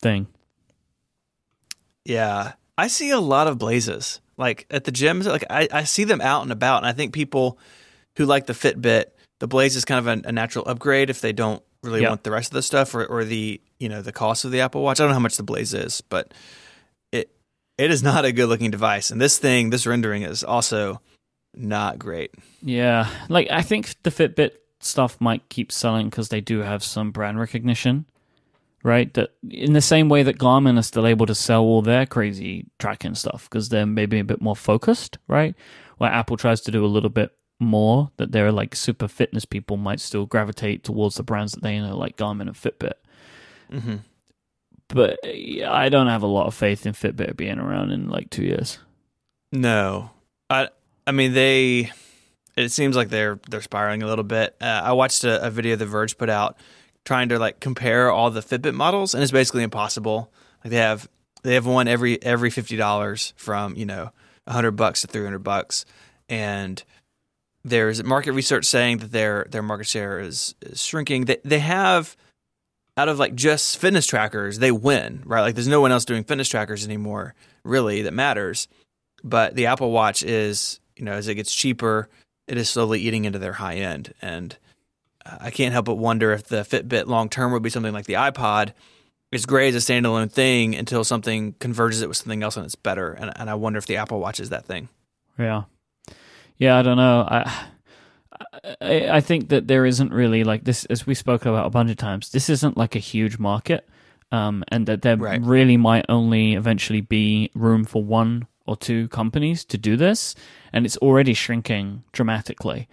thing. 0.00 0.26
Yeah, 2.04 2.52
I 2.76 2.88
see 2.88 3.10
a 3.10 3.20
lot 3.20 3.46
of 3.46 3.58
blazes 3.58 4.20
like 4.36 4.66
at 4.70 4.84
the 4.84 4.92
gyms. 4.92 5.26
Like 5.26 5.44
I, 5.50 5.68
I 5.72 5.84
see 5.84 6.04
them 6.04 6.20
out 6.20 6.42
and 6.42 6.52
about, 6.52 6.78
and 6.78 6.86
I 6.86 6.92
think 6.92 7.12
people 7.12 7.58
who 8.16 8.26
like 8.26 8.46
the 8.46 8.52
Fitbit, 8.52 9.04
the 9.38 9.46
Blaze 9.46 9.76
is 9.76 9.84
kind 9.84 9.98
of 9.98 10.06
a, 10.06 10.28
a 10.28 10.32
natural 10.32 10.66
upgrade 10.68 11.10
if 11.10 11.20
they 11.20 11.32
don't 11.32 11.62
really 11.82 12.02
Yeah. 12.02 12.10
want 12.10 12.24
the 12.24 12.30
rest 12.30 12.50
of 12.50 12.54
the 12.54 12.62
stuff 12.62 12.94
or, 12.94 13.04
or 13.06 13.24
the 13.24 13.60
you 13.78 13.88
know 13.88 14.02
the 14.02 14.12
cost 14.12 14.44
of 14.44 14.50
the 14.52 14.60
Apple 14.60 14.82
Watch. 14.82 15.00
I 15.00 15.04
don't 15.04 15.10
know 15.10 15.14
how 15.14 15.20
much 15.20 15.36
the 15.36 15.42
Blaze 15.42 15.74
is, 15.74 16.00
but 16.00 16.32
it 17.10 17.30
it 17.78 17.90
is 17.90 18.02
not 18.02 18.24
a 18.24 18.32
good 18.32 18.46
looking 18.48 18.70
device, 18.70 19.10
and 19.10 19.20
this 19.20 19.38
thing, 19.38 19.70
this 19.70 19.86
rendering 19.86 20.22
is 20.22 20.44
also 20.44 21.00
not 21.54 21.98
great. 21.98 22.32
Yeah, 22.62 23.08
like 23.28 23.48
I 23.50 23.62
think 23.62 23.94
the 24.02 24.10
Fitbit 24.10 24.52
stuff 24.80 25.20
might 25.20 25.48
keep 25.48 25.70
selling 25.70 26.08
because 26.10 26.28
they 26.28 26.40
do 26.40 26.60
have 26.60 26.82
some 26.82 27.10
brand 27.10 27.38
recognition, 27.38 28.06
right? 28.82 29.12
That 29.14 29.30
in 29.50 29.72
the 29.74 29.80
same 29.80 30.08
way 30.08 30.22
that 30.22 30.38
Garmin 30.38 30.78
are 30.78 30.82
still 30.82 31.06
able 31.06 31.26
to 31.26 31.34
sell 31.34 31.62
all 31.62 31.82
their 31.82 32.06
crazy 32.06 32.66
tracking 32.78 33.14
stuff 33.14 33.48
because 33.50 33.68
they're 33.68 33.86
maybe 33.86 34.18
a 34.18 34.24
bit 34.24 34.40
more 34.40 34.56
focused, 34.56 35.18
right? 35.28 35.54
Where 35.98 36.10
Apple 36.10 36.36
tries 36.36 36.60
to 36.62 36.70
do 36.70 36.84
a 36.84 36.88
little 36.88 37.10
bit 37.10 37.30
more, 37.62 38.10
that 38.16 38.32
they're 38.32 38.52
like 38.52 38.74
super 38.74 39.08
fitness 39.08 39.44
people 39.44 39.76
might 39.76 40.00
still 40.00 40.26
gravitate 40.26 40.84
towards 40.84 41.16
the 41.16 41.22
brands 41.22 41.52
that 41.52 41.62
they 41.62 41.78
know, 41.80 41.96
like 41.96 42.16
Garmin 42.16 42.42
and 42.42 42.54
Fitbit. 42.54 42.94
hmm 43.70 43.96
But 44.88 45.18
I 45.24 45.88
don't 45.88 46.08
have 46.08 46.22
a 46.22 46.26
lot 46.26 46.46
of 46.46 46.54
faith 46.54 46.86
in 46.86 46.92
Fitbit 46.92 47.36
being 47.36 47.58
around 47.58 47.92
in 47.92 48.08
like 48.08 48.30
two 48.30 48.44
years. 48.44 48.78
No, 49.52 50.10
I 50.50 50.68
I 51.06 51.12
mean 51.12 51.32
they. 51.32 51.90
It 52.54 52.68
seems 52.70 52.96
like 52.96 53.08
they're 53.08 53.40
they're 53.48 53.62
spiraling 53.62 54.02
a 54.02 54.06
little 54.06 54.24
bit. 54.24 54.54
Uh, 54.60 54.82
I 54.84 54.92
watched 54.92 55.24
a, 55.24 55.42
a 55.46 55.50
video 55.50 55.74
The 55.76 55.86
Verge 55.86 56.18
put 56.18 56.28
out 56.28 56.58
trying 57.04 57.30
to 57.30 57.38
like 57.38 57.60
compare 57.60 58.10
all 58.10 58.30
the 58.30 58.40
Fitbit 58.40 58.74
models, 58.74 59.14
and 59.14 59.22
it's 59.22 59.32
basically 59.32 59.62
impossible. 59.62 60.30
Like 60.62 60.70
they 60.70 60.76
have 60.76 61.08
they 61.42 61.54
have 61.54 61.66
one 61.66 61.88
every 61.88 62.22
every 62.22 62.50
fifty 62.50 62.76
dollars 62.76 63.32
from 63.36 63.74
you 63.76 63.86
know 63.86 64.10
hundred 64.46 64.72
bucks 64.72 65.00
to 65.00 65.06
three 65.06 65.24
hundred 65.24 65.40
bucks, 65.44 65.86
and 66.28 66.82
there's 67.64 68.02
market 68.02 68.32
research 68.32 68.64
saying 68.64 68.98
that 68.98 69.12
their 69.12 69.46
their 69.50 69.62
market 69.62 69.86
share 69.86 70.18
is, 70.18 70.54
is 70.62 70.82
shrinking. 70.82 71.26
They 71.26 71.38
they 71.44 71.60
have 71.60 72.16
out 72.96 73.08
of 73.08 73.18
like 73.18 73.34
just 73.34 73.78
fitness 73.78 74.06
trackers, 74.06 74.58
they 74.58 74.70
win, 74.72 75.22
right? 75.24 75.40
Like 75.40 75.54
there's 75.54 75.68
no 75.68 75.80
one 75.80 75.92
else 75.92 76.04
doing 76.04 76.24
fitness 76.24 76.48
trackers 76.48 76.84
anymore, 76.84 77.34
really, 77.64 78.02
that 78.02 78.12
matters. 78.12 78.68
But 79.24 79.54
the 79.54 79.66
Apple 79.66 79.90
Watch 79.92 80.22
is, 80.22 80.80
you 80.96 81.04
know, 81.04 81.12
as 81.12 81.28
it 81.28 81.36
gets 81.36 81.54
cheaper, 81.54 82.08
it 82.46 82.58
is 82.58 82.68
slowly 82.68 83.00
eating 83.00 83.24
into 83.24 83.38
their 83.38 83.54
high 83.54 83.76
end. 83.76 84.12
And 84.20 84.56
uh, 85.24 85.38
I 85.40 85.50
can't 85.50 85.72
help 85.72 85.86
but 85.86 85.94
wonder 85.94 86.32
if 86.32 86.44
the 86.44 86.62
Fitbit 86.62 87.06
long 87.06 87.28
term 87.28 87.52
would 87.52 87.62
be 87.62 87.70
something 87.70 87.92
like 87.92 88.06
the 88.06 88.14
iPod. 88.14 88.72
It's 89.30 89.46
great 89.46 89.74
as 89.74 89.88
a 89.88 89.92
standalone 89.92 90.30
thing 90.30 90.74
until 90.74 91.04
something 91.04 91.54
converges 91.58 92.02
it 92.02 92.08
with 92.08 92.18
something 92.18 92.42
else 92.42 92.56
and 92.58 92.66
it's 92.66 92.74
better. 92.74 93.12
And, 93.14 93.32
and 93.36 93.48
I 93.48 93.54
wonder 93.54 93.78
if 93.78 93.86
the 93.86 93.96
Apple 93.96 94.20
Watch 94.20 94.40
is 94.40 94.50
that 94.50 94.66
thing. 94.66 94.90
Yeah, 95.38 95.62
yeah. 96.62 96.78
I 96.78 96.82
don't 96.82 96.96
know. 96.96 97.18
I, 97.28 97.40
I 98.80 99.08
I 99.18 99.20
think 99.20 99.48
that 99.48 99.66
there 99.68 99.86
isn't 99.86 100.12
really 100.12 100.44
like 100.44 100.64
this, 100.64 100.84
as 100.86 101.06
we 101.06 101.14
spoke 101.14 101.46
about 101.46 101.66
a 101.66 101.70
bunch 101.70 101.90
of 101.90 101.96
times. 101.96 102.30
This 102.30 102.48
isn't 102.48 102.76
like 102.76 102.94
a 102.96 103.00
huge 103.12 103.38
market, 103.38 103.88
um, 104.30 104.64
and 104.68 104.86
that 104.86 105.02
there 105.02 105.16
Right. 105.16 105.40
really 105.42 105.76
might 105.76 106.06
only 106.08 106.54
eventually 106.54 107.00
be 107.00 107.50
room 107.54 107.84
for 107.84 108.02
one 108.04 108.46
or 108.66 108.76
two 108.76 109.08
companies 109.08 109.64
to 109.66 109.76
do 109.78 109.96
this, 109.96 110.34
and 110.72 110.86
it's 110.86 110.96
already 110.98 111.34
shrinking 111.34 112.02
dramatically. 112.12 112.88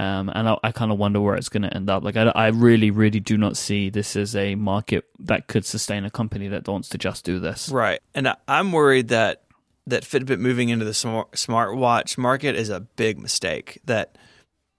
Um, 0.00 0.30
and 0.32 0.48
I, 0.48 0.56
I 0.62 0.70
kind 0.70 0.92
of 0.92 0.98
wonder 0.98 1.20
where 1.20 1.34
it's 1.34 1.48
going 1.48 1.64
to 1.66 1.74
end 1.74 1.90
up. 1.90 2.04
Like, 2.04 2.16
I, 2.16 2.26
I 2.28 2.46
really, 2.54 2.90
really 2.92 3.18
do 3.18 3.36
not 3.36 3.56
see 3.56 3.90
this 3.90 4.14
as 4.14 4.36
a 4.36 4.54
market 4.54 5.06
that 5.18 5.48
could 5.48 5.64
sustain 5.66 6.04
a 6.04 6.10
company 6.10 6.46
that 6.48 6.68
wants 6.68 6.88
to 6.90 6.98
just 6.98 7.24
do 7.24 7.40
this. 7.40 7.68
Right. 7.68 7.98
And 8.14 8.32
I'm 8.46 8.70
worried 8.70 9.08
that 9.08 9.42
that 9.90 10.02
Fitbit 10.04 10.38
moving 10.38 10.68
into 10.68 10.84
the 10.84 10.94
smart 10.94 11.32
smartwatch 11.32 12.18
market 12.18 12.54
is 12.54 12.70
a 12.70 12.80
big 12.80 13.18
mistake. 13.18 13.80
That 13.84 14.16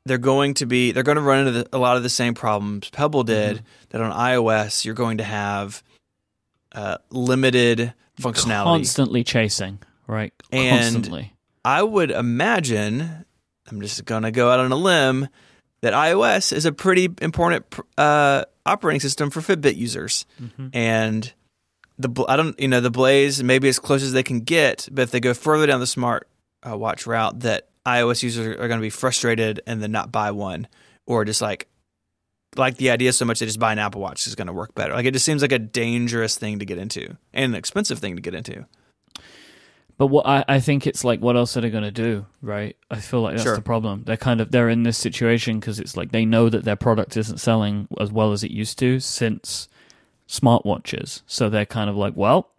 they're 0.05 0.17
going 0.17 0.55
to 0.55 0.65
be 0.65 0.91
they're 0.91 1.03
going 1.03 1.17
to 1.17 1.21
run 1.21 1.47
into 1.47 1.51
the, 1.51 1.69
a 1.73 1.77
lot 1.77 1.97
of 1.97 2.03
the 2.03 2.09
same 2.09 2.33
problems 2.33 2.89
Pebble 2.89 3.23
did. 3.23 3.57
Mm-hmm. 3.57 3.65
That 3.89 4.01
on 4.01 4.11
iOS 4.11 4.85
you're 4.85 4.95
going 4.95 5.17
to 5.17 5.23
have 5.23 5.83
uh, 6.73 6.97
limited 7.09 7.93
functionality. 8.19 8.63
Constantly 8.63 9.23
chasing, 9.23 9.79
right? 10.07 10.33
And- 10.51 11.31
I 11.65 11.83
would 11.83 12.09
imagine, 12.09 13.25
I'm 13.69 13.81
just 13.81 14.05
going 14.05 14.23
to 14.23 14.31
go 14.31 14.49
out 14.49 14.61
on 14.61 14.71
a 14.71 14.75
limb, 14.77 15.27
that 15.81 15.93
iOS 15.93 16.53
is 16.53 16.65
a 16.65 16.71
pretty 16.71 17.09
important 17.21 17.65
uh, 17.97 18.45
operating 18.65 19.01
system 19.01 19.29
for 19.29 19.41
Fitbit 19.41 19.75
users. 19.75 20.25
And 20.73 21.31
the 21.99 22.25
I 22.27 22.35
don't, 22.37 22.59
you 22.59 22.67
know, 22.67 22.79
the 22.81 22.89
Blaze 22.89 23.43
maybe 23.43 23.67
as 23.69 23.77
close 23.77 24.01
as 24.01 24.13
they 24.13 24.23
can 24.23 24.39
get, 24.39 24.87
but 24.91 25.03
if 25.03 25.11
they 25.11 25.19
go 25.19 25.33
further 25.33 25.67
down 25.67 25.79
the 25.79 25.87
smart 25.87 26.27
uh, 26.67 26.77
watch 26.77 27.05
route, 27.05 27.41
that 27.41 27.67
iOS 27.85 28.23
users 28.23 28.47
are 28.57 28.67
going 28.67 28.79
to 28.79 28.81
be 28.81 28.89
frustrated 28.89 29.61
and 29.67 29.83
then 29.83 29.91
not 29.91 30.11
buy 30.11 30.31
one, 30.31 30.67
or 31.05 31.25
just 31.25 31.41
like 31.41 31.67
like 32.55 32.77
the 32.77 32.89
idea 32.89 33.13
so 33.13 33.25
much 33.25 33.39
they 33.39 33.45
just 33.45 33.59
buy 33.59 33.71
an 33.71 33.79
Apple 33.79 34.01
Watch 34.01 34.25
is 34.25 34.33
going 34.33 34.47
to 34.47 34.53
work 34.53 34.73
better. 34.73 34.93
Like 34.93 35.05
it 35.05 35.11
just 35.13 35.25
seems 35.25 35.41
like 35.41 35.51
a 35.51 35.59
dangerous 35.59 36.35
thing 36.37 36.59
to 36.59 36.65
get 36.65 36.77
into 36.77 37.15
and 37.33 37.51
an 37.51 37.55
expensive 37.55 37.99
thing 37.99 38.15
to 38.15 38.21
get 38.21 38.33
into. 38.33 38.65
But 39.97 40.07
what 40.07 40.25
I, 40.25 40.45
I 40.47 40.59
think 40.61 40.87
it's 40.87 41.03
like, 41.03 41.19
what 41.19 41.35
else 41.35 41.57
are 41.57 41.61
they 41.61 41.69
going 41.69 41.83
to 41.83 41.91
do, 41.91 42.25
right? 42.41 42.77
I 42.89 43.01
feel 43.01 43.21
like 43.21 43.33
that's 43.33 43.43
Sure. 43.43 43.55
the 43.57 43.61
problem. 43.61 44.03
They're 44.05 44.15
kind 44.15 44.39
of 44.39 44.49
they're 44.51 44.69
in 44.69 44.83
this 44.83 44.97
situation 44.97 45.59
because 45.59 45.77
it's 45.79 45.97
like 45.97 46.11
they 46.13 46.23
know 46.25 46.47
that 46.49 46.63
their 46.63 46.77
product 46.77 47.17
isn't 47.17 47.39
selling 47.39 47.87
as 47.99 48.09
well 48.11 48.31
as 48.31 48.43
it 48.43 48.51
used 48.51 48.79
to 48.79 49.01
since 49.01 49.67
smartwatches. 50.29 51.23
So 51.25 51.49
they're 51.49 51.65
kind 51.65 51.89
of 51.89 51.97
like, 51.97 52.13
well, 52.15 52.51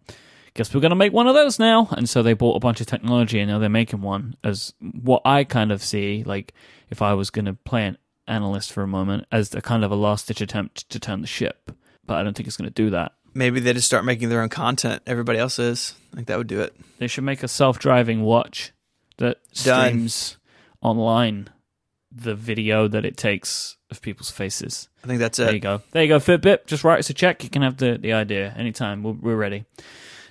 guess 0.54 0.74
we're 0.74 0.80
going 0.80 0.90
to 0.90 0.96
make 0.96 1.12
one 1.12 1.26
of 1.26 1.34
those 1.34 1.58
now. 1.58 1.88
And 1.92 2.08
so 2.08 2.22
they 2.22 2.34
bought 2.34 2.56
a 2.56 2.60
bunch 2.60 2.80
of 2.80 2.86
technology 2.86 3.38
and 3.38 3.50
now 3.50 3.58
they're 3.58 3.68
making 3.68 4.02
one. 4.02 4.36
As 4.44 4.74
what 4.80 5.22
I 5.24 5.44
kind 5.44 5.72
of 5.72 5.82
see, 5.82 6.24
like 6.24 6.52
if 6.90 7.00
I 7.00 7.14
was 7.14 7.30
going 7.30 7.44
to 7.46 7.54
play 7.54 7.86
an 7.86 7.96
analyst 8.26 8.72
for 8.72 8.82
a 8.82 8.88
moment, 8.88 9.26
as 9.32 9.54
a 9.54 9.62
kind 9.62 9.84
of 9.84 9.90
a 9.90 9.96
last 9.96 10.28
ditch 10.28 10.40
attempt 10.40 10.90
to 10.90 10.98
turn 10.98 11.20
the 11.20 11.26
ship. 11.26 11.72
But 12.04 12.16
I 12.18 12.22
don't 12.22 12.36
think 12.36 12.48
it's 12.48 12.56
going 12.56 12.68
to 12.68 12.74
do 12.74 12.90
that. 12.90 13.12
Maybe 13.32 13.60
they 13.60 13.72
just 13.72 13.86
start 13.86 14.04
making 14.04 14.28
their 14.28 14.42
own 14.42 14.48
content. 14.48 15.02
Everybody 15.06 15.38
else 15.38 15.60
is. 15.60 15.94
I 16.12 16.16
think 16.16 16.26
that 16.26 16.36
would 16.36 16.48
do 16.48 16.60
it. 16.60 16.74
They 16.98 17.06
should 17.06 17.22
make 17.22 17.44
a 17.44 17.48
self-driving 17.48 18.22
watch 18.22 18.72
that 19.18 19.38
Done. 19.62 19.90
streams 19.90 20.36
online 20.82 21.48
the 22.12 22.34
video 22.34 22.88
that 22.88 23.04
it 23.04 23.16
takes 23.16 23.76
of 23.90 24.02
people's 24.02 24.30
faces. 24.30 24.88
I 25.04 25.06
think 25.06 25.20
that's 25.20 25.38
it. 25.38 25.44
There 25.44 25.54
you 25.54 25.60
go. 25.60 25.82
There 25.92 26.02
you 26.02 26.08
go, 26.08 26.18
Fitbit. 26.18 26.66
Just 26.66 26.84
write 26.84 26.98
us 26.98 27.10
a 27.10 27.14
check. 27.14 27.42
You 27.42 27.50
can 27.50 27.62
have 27.62 27.76
the, 27.76 27.98
the 27.98 28.12
idea 28.12 28.54
anytime. 28.56 29.02
We're, 29.02 29.12
we're 29.12 29.36
ready. 29.36 29.64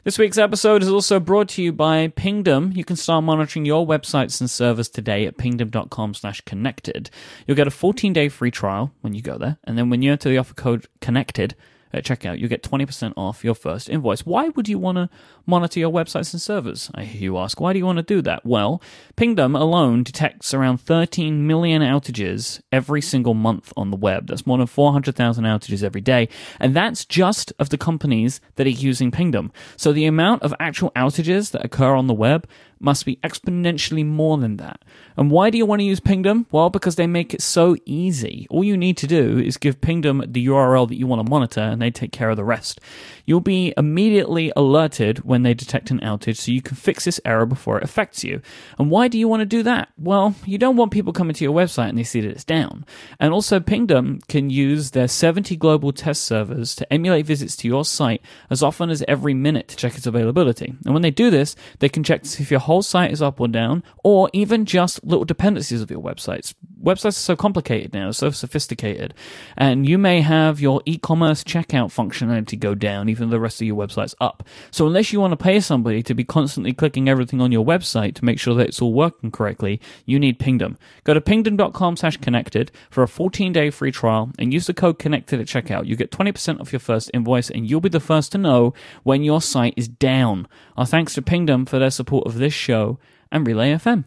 This 0.05 0.17
week's 0.17 0.37
episode 0.37 0.81
is 0.81 0.89
also 0.89 1.19
brought 1.19 1.49
to 1.49 1.61
you 1.61 1.73
by 1.73 2.07
Pingdom. 2.07 2.71
You 2.73 2.85
can 2.85 2.95
start 2.95 3.23
monitoring 3.25 3.65
your 3.65 3.85
websites 3.85 4.39
and 4.39 4.49
servers 4.49 4.87
today 4.87 5.25
at 5.25 5.37
pingdom.com 5.37 6.13
slash 6.13 6.39
connected. 6.41 7.09
You'll 7.45 7.57
get 7.57 7.67
a 7.67 7.71
14-day 7.71 8.29
free 8.29 8.49
trial 8.49 8.93
when 9.01 9.13
you 9.13 9.21
go 9.21 9.37
there. 9.37 9.57
And 9.65 9.77
then 9.77 9.89
when 9.89 10.01
you 10.01 10.13
enter 10.13 10.29
the 10.29 10.37
offer 10.37 10.53
code 10.53 10.87
connected 11.01 11.55
at 11.91 12.03
checkout, 12.03 12.39
you'll 12.39 12.49
get 12.49 12.63
20% 12.63 13.13
off 13.17 13.43
your 13.43 13.55
first 13.55 13.89
invoice. 13.89 14.25
Why 14.25 14.49
would 14.49 14.67
you 14.67 14.77
want 14.77 14.97
to 14.97 15.09
monitor 15.45 15.79
your 15.79 15.91
websites 15.91 16.33
and 16.33 16.41
servers? 16.41 16.91
I 16.93 17.03
hear 17.03 17.21
you 17.21 17.37
ask. 17.37 17.59
Why 17.59 17.73
do 17.73 17.79
you 17.79 17.85
want 17.85 17.97
to 17.97 18.03
do 18.03 18.21
that? 18.21 18.45
Well, 18.45 18.81
Pingdom 19.15 19.55
alone 19.55 20.03
detects 20.03 20.53
around 20.53 20.77
13 20.77 21.47
million 21.47 21.81
outages 21.81 22.61
every 22.71 23.01
single 23.01 23.33
month 23.33 23.73
on 23.75 23.89
the 23.89 23.97
web. 23.97 24.27
That's 24.27 24.45
more 24.45 24.57
than 24.57 24.67
400,000 24.67 25.43
outages 25.43 25.83
every 25.83 26.01
day. 26.01 26.29
And 26.59 26.75
that's 26.75 27.05
just 27.05 27.53
of 27.59 27.69
the 27.69 27.77
companies 27.77 28.41
that 28.55 28.67
are 28.67 28.71
using 28.71 29.11
Pingdom. 29.11 29.51
So 29.75 29.91
the 29.91 30.05
amount 30.05 30.43
of 30.43 30.53
actual 30.59 30.91
outages 30.91 31.51
that 31.51 31.65
occur 31.65 31.95
on 31.95 32.07
the 32.07 32.13
web 32.13 32.47
must 32.79 33.05
be 33.05 33.17
exponentially 33.17 34.05
more 34.05 34.37
than 34.37 34.57
that. 34.57 34.83
And 35.17 35.29
why 35.29 35.49
do 35.49 35.57
you 35.57 35.65
want 35.65 35.79
to 35.81 35.85
use 35.85 35.99
Pingdom? 35.99 36.47
Well, 36.51 36.69
because 36.69 36.95
they 36.95 37.07
make 37.07 37.33
it 37.33 37.41
so 37.41 37.75
easy. 37.85 38.47
All 38.49 38.63
you 38.63 38.77
need 38.77 38.97
to 38.97 39.07
do 39.07 39.37
is 39.37 39.57
give 39.57 39.81
Pingdom 39.81 40.23
the 40.25 40.47
URL 40.47 40.87
that 40.87 40.95
you 40.97 41.07
want 41.07 41.25
to 41.25 41.29
monitor 41.29 41.61
and 41.61 41.81
they 41.81 41.91
take 41.91 42.11
care 42.11 42.29
of 42.29 42.37
the 42.37 42.43
rest. 42.43 42.79
You'll 43.25 43.41
be 43.41 43.73
immediately 43.77 44.51
alerted 44.55 45.19
when 45.19 45.43
they 45.43 45.53
detect 45.53 45.91
an 45.91 45.99
outage 45.99 46.37
so 46.37 46.51
you 46.51 46.61
can 46.61 46.77
fix 46.77 47.05
this 47.05 47.19
error 47.25 47.45
before 47.45 47.77
it 47.77 47.83
affects 47.83 48.23
you. 48.23 48.41
And 48.77 48.89
why 48.89 49.07
do 49.07 49.19
you 49.19 49.27
want 49.27 49.41
to 49.41 49.45
do 49.45 49.61
that? 49.63 49.89
Well, 49.97 50.35
you 50.45 50.57
don't 50.57 50.77
want 50.77 50.91
people 50.91 51.13
coming 51.13 51.33
to 51.35 51.43
your 51.43 51.53
website 51.53 51.89
and 51.89 51.97
they 51.97 52.03
see 52.03 52.21
that 52.21 52.31
it's 52.31 52.43
down. 52.43 52.85
And 53.19 53.33
also, 53.33 53.59
Pingdom 53.59 54.19
can 54.27 54.49
use 54.49 54.91
their 54.91 55.07
70 55.07 55.55
global 55.57 55.91
test 55.91 56.23
servers 56.23 56.75
to 56.75 56.91
emulate 56.91 57.25
visits 57.25 57.55
to 57.57 57.67
your 57.67 57.85
site 57.85 58.21
as 58.49 58.63
often 58.63 58.89
as 58.89 59.03
every 59.07 59.33
minute 59.33 59.67
to 59.69 59.75
check 59.75 59.95
its 59.95 60.07
availability. 60.07 60.73
And 60.85 60.93
when 60.93 61.01
they 61.01 61.11
do 61.11 61.29
this, 61.29 61.55
they 61.79 61.89
can 61.89 62.03
check 62.03 62.23
if 62.23 62.51
your 62.51 62.59
whole 62.69 62.83
site 62.83 63.11
is 63.11 63.21
up 63.21 63.41
or 63.41 63.47
down, 63.47 63.83
or 64.03 64.29
even 64.31 64.63
just 64.63 65.03
little 65.03 65.25
dependencies 65.25 65.81
of 65.81 65.89
your 65.89 66.01
websites. 66.01 66.53
Websites 66.83 67.07
are 67.07 67.11
so 67.11 67.35
complicated 67.35 67.93
now, 67.93 68.11
so 68.11 68.29
sophisticated, 68.29 69.13
and 69.57 69.87
you 69.87 69.97
may 69.97 70.21
have 70.21 70.61
your 70.61 70.81
e-commerce 70.85 71.43
checkout 71.43 71.93
functionality 71.93 72.57
go 72.57 72.73
down, 72.73 73.09
even 73.09 73.29
though 73.29 73.35
the 73.35 73.39
rest 73.39 73.61
of 73.61 73.67
your 73.67 73.75
website's 73.75 74.15
up. 74.21 74.43
So 74.71 74.87
unless 74.87 75.11
you 75.11 75.19
want 75.19 75.31
to 75.31 75.37
pay 75.37 75.59
somebody 75.59 76.01
to 76.03 76.13
be 76.13 76.23
constantly 76.23 76.73
clicking 76.73 77.09
everything 77.09 77.41
on 77.41 77.51
your 77.51 77.65
website 77.65 78.15
to 78.15 78.25
make 78.25 78.39
sure 78.39 78.55
that 78.55 78.67
it's 78.67 78.81
all 78.81 78.93
working 78.93 79.31
correctly, 79.31 79.81
you 80.05 80.19
need 80.19 80.39
Pingdom. 80.39 80.77
Go 81.03 81.13
to 81.13 81.21
pingdom.com 81.21 81.97
slash 81.97 82.17
connected 82.17 82.71
for 82.89 83.03
a 83.03 83.07
14-day 83.07 83.69
free 83.71 83.91
trial 83.91 84.31
and 84.39 84.53
use 84.53 84.67
the 84.67 84.73
code 84.73 84.99
connected 84.99 85.39
at 85.39 85.47
checkout. 85.47 85.85
You 85.85 85.95
get 85.95 86.11
20% 86.11 86.61
off 86.61 86.71
your 86.71 86.79
first 86.79 87.11
invoice 87.13 87.49
and 87.49 87.69
you'll 87.69 87.81
be 87.81 87.89
the 87.89 87.99
first 87.99 88.31
to 88.31 88.37
know 88.37 88.73
when 89.03 89.23
your 89.23 89.41
site 89.41 89.73
is 89.75 89.87
down. 89.87 90.47
Our 90.77 90.85
thanks 90.85 91.13
to 91.15 91.21
Pingdom 91.21 91.65
for 91.65 91.79
their 91.79 91.91
support 91.91 92.25
of 92.25 92.35
this 92.35 92.53
show 92.53 92.99
and 93.31 93.45
Relay 93.45 93.73
FM. 93.73 94.05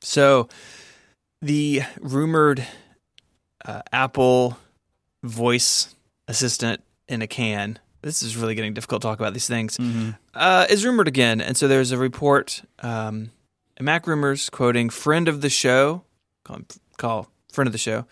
So, 0.00 0.48
the 1.40 1.82
rumored 2.00 2.66
uh, 3.64 3.82
Apple 3.92 4.58
voice 5.22 5.94
assistant 6.26 6.82
in 7.08 7.22
a 7.22 7.26
can. 7.26 7.78
This 8.02 8.22
is 8.22 8.36
really 8.36 8.54
getting 8.54 8.74
difficult 8.74 9.02
to 9.02 9.08
talk 9.08 9.18
about 9.18 9.34
these 9.34 9.48
things. 9.48 9.76
Uh, 10.34 10.66
is 10.70 10.84
rumored 10.84 11.08
again, 11.08 11.40
and 11.40 11.56
so 11.56 11.66
there's 11.68 11.90
a 11.90 11.98
report, 11.98 12.62
um, 12.80 13.30
Mac 13.80 14.06
Rumors 14.06 14.48
quoting 14.50 14.88
friend 14.90 15.26
of 15.28 15.40
the 15.40 15.50
show, 15.50 16.02
call, 16.44 16.56
him- 16.56 16.66
call 16.96 17.28
friend 17.52 17.66
of 17.66 17.72
the 17.72 17.78
show, 17.78 18.06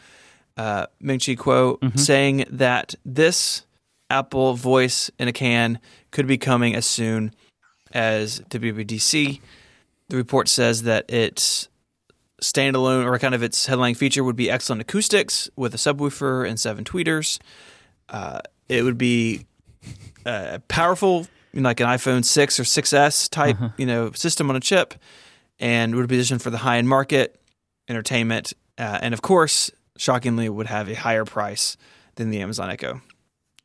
uh, 0.56 0.86
Ming 1.00 1.20
Chi 1.20 1.34
Kuo, 1.36 1.78
saying 1.98 2.46
that 2.50 2.94
this 3.04 3.62
Apple 4.10 4.54
voice 4.54 5.10
in 5.18 5.28
a 5.28 5.32
can 5.32 5.78
could 6.10 6.26
be 6.26 6.38
coming 6.38 6.74
as 6.74 6.86
soon 6.86 7.32
as 7.92 8.40
WWDC. 8.50 9.40
The 10.08 10.16
report 10.16 10.48
says 10.48 10.82
that 10.84 11.04
it's 11.08 11.68
standalone 12.42 13.04
or 13.04 13.18
kind 13.18 13.34
of 13.34 13.42
its 13.42 13.66
headline 13.66 13.94
feature 13.94 14.22
would 14.22 14.36
be 14.36 14.50
excellent 14.50 14.82
acoustics 14.82 15.48
with 15.56 15.74
a 15.74 15.78
subwoofer 15.78 16.48
and 16.48 16.60
seven 16.60 16.84
tweeters. 16.84 17.38
Uh, 18.08 18.40
it 18.68 18.82
would 18.82 18.98
be 18.98 19.46
uh, 20.26 20.58
powerful, 20.68 21.26
you 21.52 21.60
know, 21.60 21.68
like 21.68 21.80
an 21.80 21.86
iPhone 21.86 22.24
six 22.24 22.60
or 22.60 22.64
6S 22.64 23.30
type, 23.30 23.56
you 23.76 23.86
know, 23.86 24.12
system 24.12 24.50
on 24.50 24.56
a 24.56 24.60
chip, 24.60 24.94
and 25.58 25.94
would 25.94 26.08
be 26.08 26.16
positioned 26.16 26.42
for 26.42 26.50
the 26.50 26.58
high 26.58 26.78
end 26.78 26.88
market, 26.88 27.40
entertainment, 27.88 28.52
uh, 28.78 28.98
and 29.00 29.14
of 29.14 29.22
course, 29.22 29.70
shockingly, 29.96 30.48
would 30.48 30.66
have 30.66 30.88
a 30.88 30.94
higher 30.94 31.24
price 31.24 31.76
than 32.16 32.30
the 32.30 32.40
Amazon 32.40 32.70
Echo. 32.70 33.00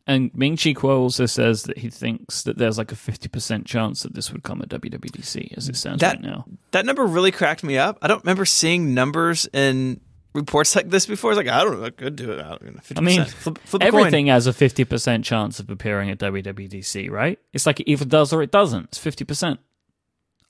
And 0.07 0.33
Ming 0.33 0.57
Chi 0.57 0.73
Kuo 0.73 0.97
also 0.97 1.25
says 1.25 1.63
that 1.63 1.77
he 1.77 1.89
thinks 1.89 2.43
that 2.43 2.57
there's 2.57 2.77
like 2.77 2.91
a 2.91 2.95
50% 2.95 3.65
chance 3.65 4.03
that 4.03 4.13
this 4.13 4.31
would 4.31 4.43
come 4.43 4.61
at 4.61 4.69
WWDC 4.69 5.55
as 5.55 5.69
it 5.69 5.75
stands 5.75 6.01
That- 6.01 6.15
right 6.15 6.23
now. 6.23 6.45
That 6.71 6.85
number 6.85 7.05
really 7.05 7.31
cracked 7.31 7.63
me 7.63 7.77
up. 7.77 7.99
I 8.01 8.07
don't 8.07 8.23
remember 8.23 8.45
seeing 8.45 8.93
numbers 8.93 9.47
in 9.53 10.01
reports 10.33 10.75
like 10.75 10.89
this 10.89 11.05
before. 11.05 11.31
It's 11.31 11.37
like 11.37 11.47
I 11.47 11.63
don't 11.63 11.79
know, 11.79 11.85
I 11.85 11.89
could 11.91 12.15
do 12.15 12.31
it. 12.31 12.39
I, 12.39 12.49
don't 12.49 12.63
know, 12.63 12.81
50%. 12.81 12.97
I 12.97 13.01
mean, 13.01 13.25
flip, 13.25 13.57
flip. 13.59 13.83
Everything 13.83 14.27
has 14.27 14.47
a 14.47 14.51
50% 14.51 15.23
chance 15.23 15.59
of 15.59 15.69
appearing 15.69 16.09
at 16.09 16.17
WWDC, 16.19 17.09
right? 17.11 17.37
It's 17.53 17.65
like 17.65 17.79
it 17.79 17.89
either 17.89 18.05
does 18.05 18.33
or 18.33 18.41
it 18.41 18.51
doesn't. 18.51 18.85
It's 18.85 18.99
50%. 18.99 19.57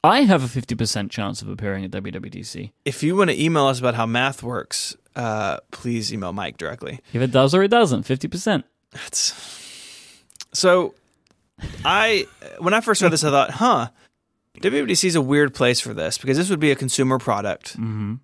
I 0.04 0.22
have 0.22 0.44
a 0.44 0.48
50% 0.62 1.12
chance 1.12 1.42
of 1.42 1.50
appearing 1.50 1.86
at 1.86 1.92
WWDC. 1.92 2.72
If 2.86 3.04
you 3.04 3.16
want 3.16 3.30
to 3.30 3.40
email 3.40 3.68
us 3.68 3.80
about 3.80 3.94
how 3.94 4.08
math 4.08 4.42
works, 4.42 4.96
uh, 5.16 5.58
please 5.70 6.12
email 6.12 6.34
Myke 6.34 6.58
directly. 6.58 7.00
If 7.14 7.22
it 7.22 7.32
does 7.32 7.54
or 7.54 7.62
it 7.62 7.68
doesn't, 7.68 8.04
50%. 8.08 8.64
That's 8.91 10.23
so. 10.54 10.93
I 11.86 12.27
when 12.60 12.73
I 12.73 12.82
first 12.82 13.01
read 13.01 13.12
this, 13.12 13.23
I 13.23 13.30
thought, 13.30 13.51
huh, 13.51 13.89
WWDC 14.60 15.06
is 15.06 15.15
a 15.15 15.21
weird 15.21 15.54
place 15.54 15.80
for 15.80 15.93
this 15.93 16.17
because 16.17 16.38
this 16.38 16.49
would 16.49 16.60
be 16.60 16.71
a 16.71 16.75
consumer 16.75 17.19
product. 17.19 17.73
Mm-hmm. 17.73 18.15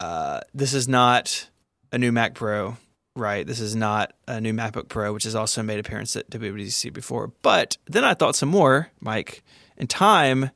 Uh, 0.00 0.40
this 0.52 0.74
is 0.74 0.88
not 0.88 1.48
a 1.92 1.98
new 1.98 2.12
Mac 2.12 2.34
Pro, 2.34 2.76
right? 3.16 3.46
This 3.46 3.60
is 3.60 3.74
not 3.74 4.12
a 4.26 4.40
new 4.40 4.52
MacBook 4.52 4.88
Pro, 4.88 5.12
which 5.12 5.24
has 5.24 5.34
also 5.34 5.62
made 5.62 5.78
appearance 5.78 6.16
at 6.16 6.28
WWDC 6.30 6.92
before. 6.92 7.32
But 7.42 7.78
then 7.86 8.04
I 8.04 8.14
thought 8.14 8.36
some 8.36 8.48
more, 8.48 8.90
Myke. 9.02 9.40
And 9.76 9.88
time, 9.88 10.50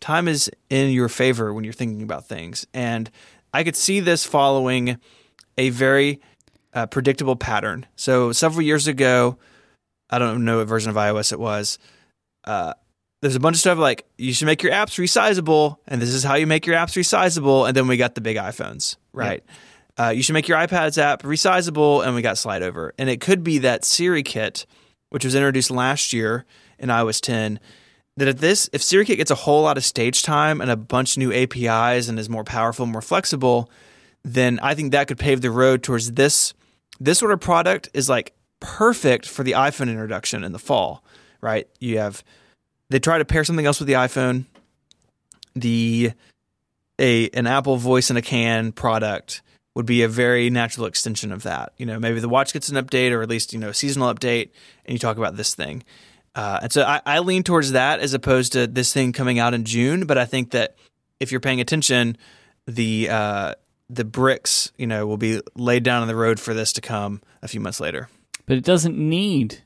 time 0.00 0.28
is 0.28 0.50
in 0.68 0.90
your 0.90 1.08
favor 1.08 1.54
when 1.54 1.64
you're 1.64 1.72
thinking 1.72 2.02
about 2.02 2.26
things, 2.26 2.66
and 2.74 3.10
I 3.52 3.64
could 3.64 3.76
see 3.76 4.00
this 4.00 4.24
following 4.24 4.98
a 5.58 5.70
very 5.70 6.20
uh, 6.72 6.86
predictable 6.86 7.36
pattern. 7.36 7.86
So 7.96 8.32
several 8.32 8.62
years 8.62 8.86
ago, 8.86 9.38
I 10.08 10.18
don't 10.18 10.44
know 10.44 10.58
what 10.58 10.68
version 10.68 10.90
of 10.90 10.96
iOS 10.96 11.32
it 11.32 11.40
was. 11.40 11.78
Uh, 12.44 12.74
there's 13.22 13.36
a 13.36 13.40
bunch 13.40 13.56
of 13.56 13.60
stuff 13.60 13.78
like 13.78 14.06
you 14.16 14.32
should 14.32 14.46
make 14.46 14.62
your 14.62 14.72
apps 14.72 14.98
resizable, 14.98 15.76
and 15.86 16.00
this 16.00 16.10
is 16.10 16.24
how 16.24 16.34
you 16.34 16.46
make 16.46 16.66
your 16.66 16.76
apps 16.76 16.96
resizable. 16.96 17.66
And 17.66 17.76
then 17.76 17.86
we 17.86 17.96
got 17.96 18.14
the 18.14 18.20
big 18.20 18.36
iPhones, 18.36 18.96
right? 19.12 19.44
Uh, 19.98 20.08
you 20.08 20.22
should 20.22 20.32
make 20.32 20.48
your 20.48 20.56
iPads 20.56 20.96
app 20.96 21.22
resizable, 21.22 22.04
and 22.04 22.14
we 22.14 22.22
got 22.22 22.38
slide 22.38 22.62
over. 22.62 22.94
And 22.98 23.10
it 23.10 23.20
could 23.20 23.44
be 23.44 23.58
that 23.58 23.84
Siri 23.84 24.22
Kit, 24.22 24.64
which 25.10 25.24
was 25.24 25.34
introduced 25.34 25.70
last 25.70 26.12
year 26.14 26.46
in 26.78 26.88
iOS 26.88 27.20
10, 27.20 27.60
that 28.16 28.28
if 28.28 28.38
this 28.38 28.70
if 28.72 28.82
Siri 28.82 29.04
Kit 29.04 29.18
gets 29.18 29.30
a 29.30 29.34
whole 29.34 29.62
lot 29.62 29.76
of 29.76 29.84
stage 29.84 30.22
time 30.22 30.60
and 30.60 30.70
a 30.70 30.76
bunch 30.76 31.16
of 31.16 31.18
new 31.18 31.32
APIs 31.32 32.08
and 32.08 32.18
is 32.18 32.30
more 32.30 32.44
powerful, 32.44 32.86
more 32.86 33.02
flexible, 33.02 33.70
then 34.24 34.58
I 34.62 34.74
think 34.74 34.92
that 34.92 35.08
could 35.08 35.18
pave 35.18 35.40
the 35.40 35.50
road 35.50 35.82
towards 35.82 36.12
this. 36.12 36.54
This 37.00 37.18
sort 37.18 37.32
of 37.32 37.40
product 37.40 37.88
is 37.94 38.08
like 38.08 38.34
perfect 38.60 39.26
for 39.26 39.42
the 39.42 39.52
iPhone 39.52 39.88
introduction 39.88 40.44
in 40.44 40.52
the 40.52 40.58
fall, 40.58 41.02
right? 41.40 41.66
You 41.80 41.98
have 41.98 42.22
they 42.90 42.98
try 42.98 43.18
to 43.18 43.24
pair 43.24 43.42
something 43.44 43.66
else 43.66 43.80
with 43.80 43.88
the 43.88 43.94
iPhone. 43.94 44.44
The 45.54 46.12
a 46.98 47.30
an 47.30 47.46
Apple 47.46 47.76
Voice 47.76 48.10
in 48.10 48.16
a 48.16 48.22
Can 48.22 48.72
product 48.72 49.42
would 49.74 49.86
be 49.86 50.02
a 50.02 50.08
very 50.08 50.50
natural 50.50 50.86
extension 50.86 51.32
of 51.32 51.44
that. 51.44 51.72
You 51.78 51.86
know, 51.86 51.98
maybe 51.98 52.20
the 52.20 52.28
watch 52.28 52.52
gets 52.52 52.68
an 52.68 52.76
update 52.76 53.12
or 53.12 53.22
at 53.22 53.28
least 53.28 53.52
you 53.52 53.58
know 53.58 53.70
a 53.70 53.74
seasonal 53.74 54.12
update, 54.12 54.50
and 54.84 54.92
you 54.92 54.98
talk 54.98 55.16
about 55.16 55.36
this 55.36 55.54
thing. 55.54 55.82
Uh, 56.34 56.60
and 56.62 56.72
so 56.72 56.82
I, 56.82 57.00
I 57.06 57.18
lean 57.20 57.42
towards 57.42 57.72
that 57.72 58.00
as 58.00 58.14
opposed 58.14 58.52
to 58.52 58.66
this 58.66 58.92
thing 58.92 59.12
coming 59.12 59.38
out 59.38 59.54
in 59.54 59.64
June. 59.64 60.06
But 60.06 60.18
I 60.18 60.26
think 60.26 60.50
that 60.50 60.76
if 61.18 61.32
you're 61.32 61.40
paying 61.40 61.60
attention, 61.60 62.16
the 62.66 63.08
uh, 63.10 63.54
the 63.92 64.04
bricks, 64.04 64.70
you 64.76 64.86
know, 64.86 65.06
will 65.06 65.16
be 65.16 65.40
laid 65.56 65.82
down 65.82 66.02
on 66.02 66.08
the 66.08 66.16
road 66.16 66.38
for 66.38 66.54
this 66.54 66.72
to 66.74 66.80
come 66.80 67.20
a 67.42 67.48
few 67.48 67.60
months 67.60 67.80
later. 67.80 68.08
But 68.46 68.56
it 68.56 68.64
doesn't 68.64 68.96
need 68.96 69.62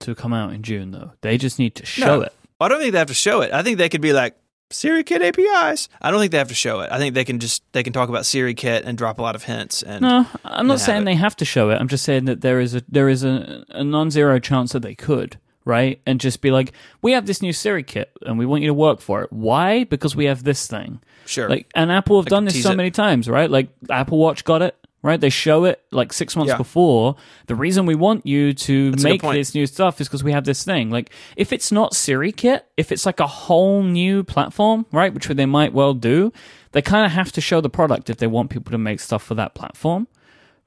to 0.00 0.14
come 0.14 0.32
out 0.32 0.52
in 0.52 0.62
June, 0.62 0.90
though. 0.92 1.12
They 1.22 1.38
just 1.38 1.58
need 1.58 1.74
to 1.76 1.86
show 1.86 2.16
No. 2.18 2.20
it. 2.22 2.32
I 2.60 2.68
don't 2.68 2.80
think 2.80 2.92
they 2.92 2.98
have 2.98 3.08
to 3.08 3.14
show 3.14 3.40
it. 3.42 3.52
I 3.52 3.62
think 3.62 3.78
they 3.78 3.88
could 3.88 4.00
be 4.00 4.12
like 4.12 4.36
Siri 4.70 5.04
Kit 5.04 5.22
APIs. 5.22 5.88
I 6.00 6.10
don't 6.10 6.20
think 6.20 6.32
they 6.32 6.38
have 6.38 6.48
to 6.48 6.54
show 6.54 6.80
it. 6.80 6.90
I 6.90 6.98
think 6.98 7.14
they 7.14 7.24
can 7.24 7.38
just 7.38 7.62
they 7.72 7.82
can 7.82 7.92
talk 7.92 8.08
about 8.08 8.24
Siri 8.26 8.54
Kit 8.54 8.84
and 8.84 8.96
drop 8.96 9.18
a 9.18 9.22
lot 9.22 9.34
of 9.34 9.42
hints. 9.44 9.82
And 9.82 10.02
No, 10.02 10.26
I'm 10.44 10.66
not 10.66 10.80
saying 10.80 11.02
it. 11.02 11.04
they 11.04 11.14
have 11.14 11.36
to 11.36 11.44
show 11.44 11.70
it. 11.70 11.76
I'm 11.80 11.88
just 11.88 12.04
saying 12.04 12.24
that 12.24 12.40
there 12.40 12.60
is 12.60 12.74
a 12.74 12.82
there 12.88 13.08
is 13.08 13.22
a, 13.24 13.64
a 13.70 13.84
non-zero 13.84 14.38
chance 14.38 14.72
that 14.72 14.80
they 14.82 14.94
could, 14.94 15.38
right? 15.64 16.00
And 16.06 16.20
just 16.20 16.40
be 16.40 16.50
like, 16.50 16.72
we 17.02 17.12
have 17.12 17.26
this 17.26 17.40
new 17.42 17.52
Siri 17.52 17.82
kit, 17.82 18.10
and 18.22 18.38
we 18.38 18.46
want 18.46 18.62
you 18.62 18.68
to 18.68 18.74
work 18.74 19.00
for 19.00 19.22
it. 19.22 19.32
Why? 19.32 19.84
Because 19.84 20.14
we 20.14 20.26
have 20.26 20.44
this 20.44 20.66
thing. 20.66 21.00
sure, 21.26 21.48
Like, 21.48 21.70
and 21.74 21.90
Apple 21.90 22.18
have 22.20 22.26
done 22.26 22.44
this 22.44 22.62
so 22.62 22.72
it. 22.72 22.76
many 22.76 22.90
times, 22.90 23.28
right? 23.28 23.50
Like 23.50 23.68
Apple 23.90 24.18
Watch 24.18 24.44
got 24.44 24.60
it, 24.62 24.76
right? 25.02 25.18
They 25.20 25.30
show 25.30 25.64
it 25.64 25.82
like 25.90 26.12
six 26.12 26.36
months 26.36 26.50
Yeah. 26.50 26.58
before. 26.58 27.16
The 27.46 27.54
reason 27.54 27.86
we 27.86 27.94
want 27.94 28.26
you 28.26 28.52
to 28.52 28.90
good 28.92 29.02
make 29.02 29.22
this 29.22 29.54
new 29.54 29.66
stuff 29.66 30.00
is 30.00 30.08
because 30.08 30.22
we 30.22 30.32
have 30.32 30.44
this 30.44 30.64
thing. 30.64 30.90
Like, 30.90 31.10
if 31.36 31.52
it's 31.52 31.72
not 31.72 31.94
Siri 31.94 32.30
Kit, 32.32 32.66
if 32.76 32.92
it's 32.92 33.06
like 33.06 33.20
a 33.20 33.26
whole 33.26 33.82
new 33.82 34.22
platform, 34.22 34.84
right, 34.92 35.12
which 35.14 35.26
they 35.28 35.46
might 35.46 35.72
well 35.72 35.94
do, 35.94 36.30
they 36.72 36.82
kind 36.82 37.06
of 37.06 37.12
have 37.12 37.32
to 37.32 37.40
show 37.40 37.60
the 37.62 37.70
product 37.70 38.10
if 38.10 38.18
they 38.18 38.26
want 38.26 38.50
people 38.50 38.70
to 38.72 38.78
make 38.78 39.00
stuff 39.00 39.22
for 39.22 39.34
that 39.36 39.54
platform, 39.54 40.08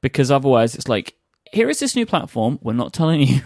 because 0.02 0.32
otherwise, 0.32 0.74
it's 0.76 0.88
like, 0.88 1.14
here 1.52 1.70
is 1.70 1.80
this 1.80 1.96
new 1.96 2.06
platform. 2.06 2.58
We're 2.62 2.74
not 2.74 2.94
telling 2.94 3.22
you 3.28 3.42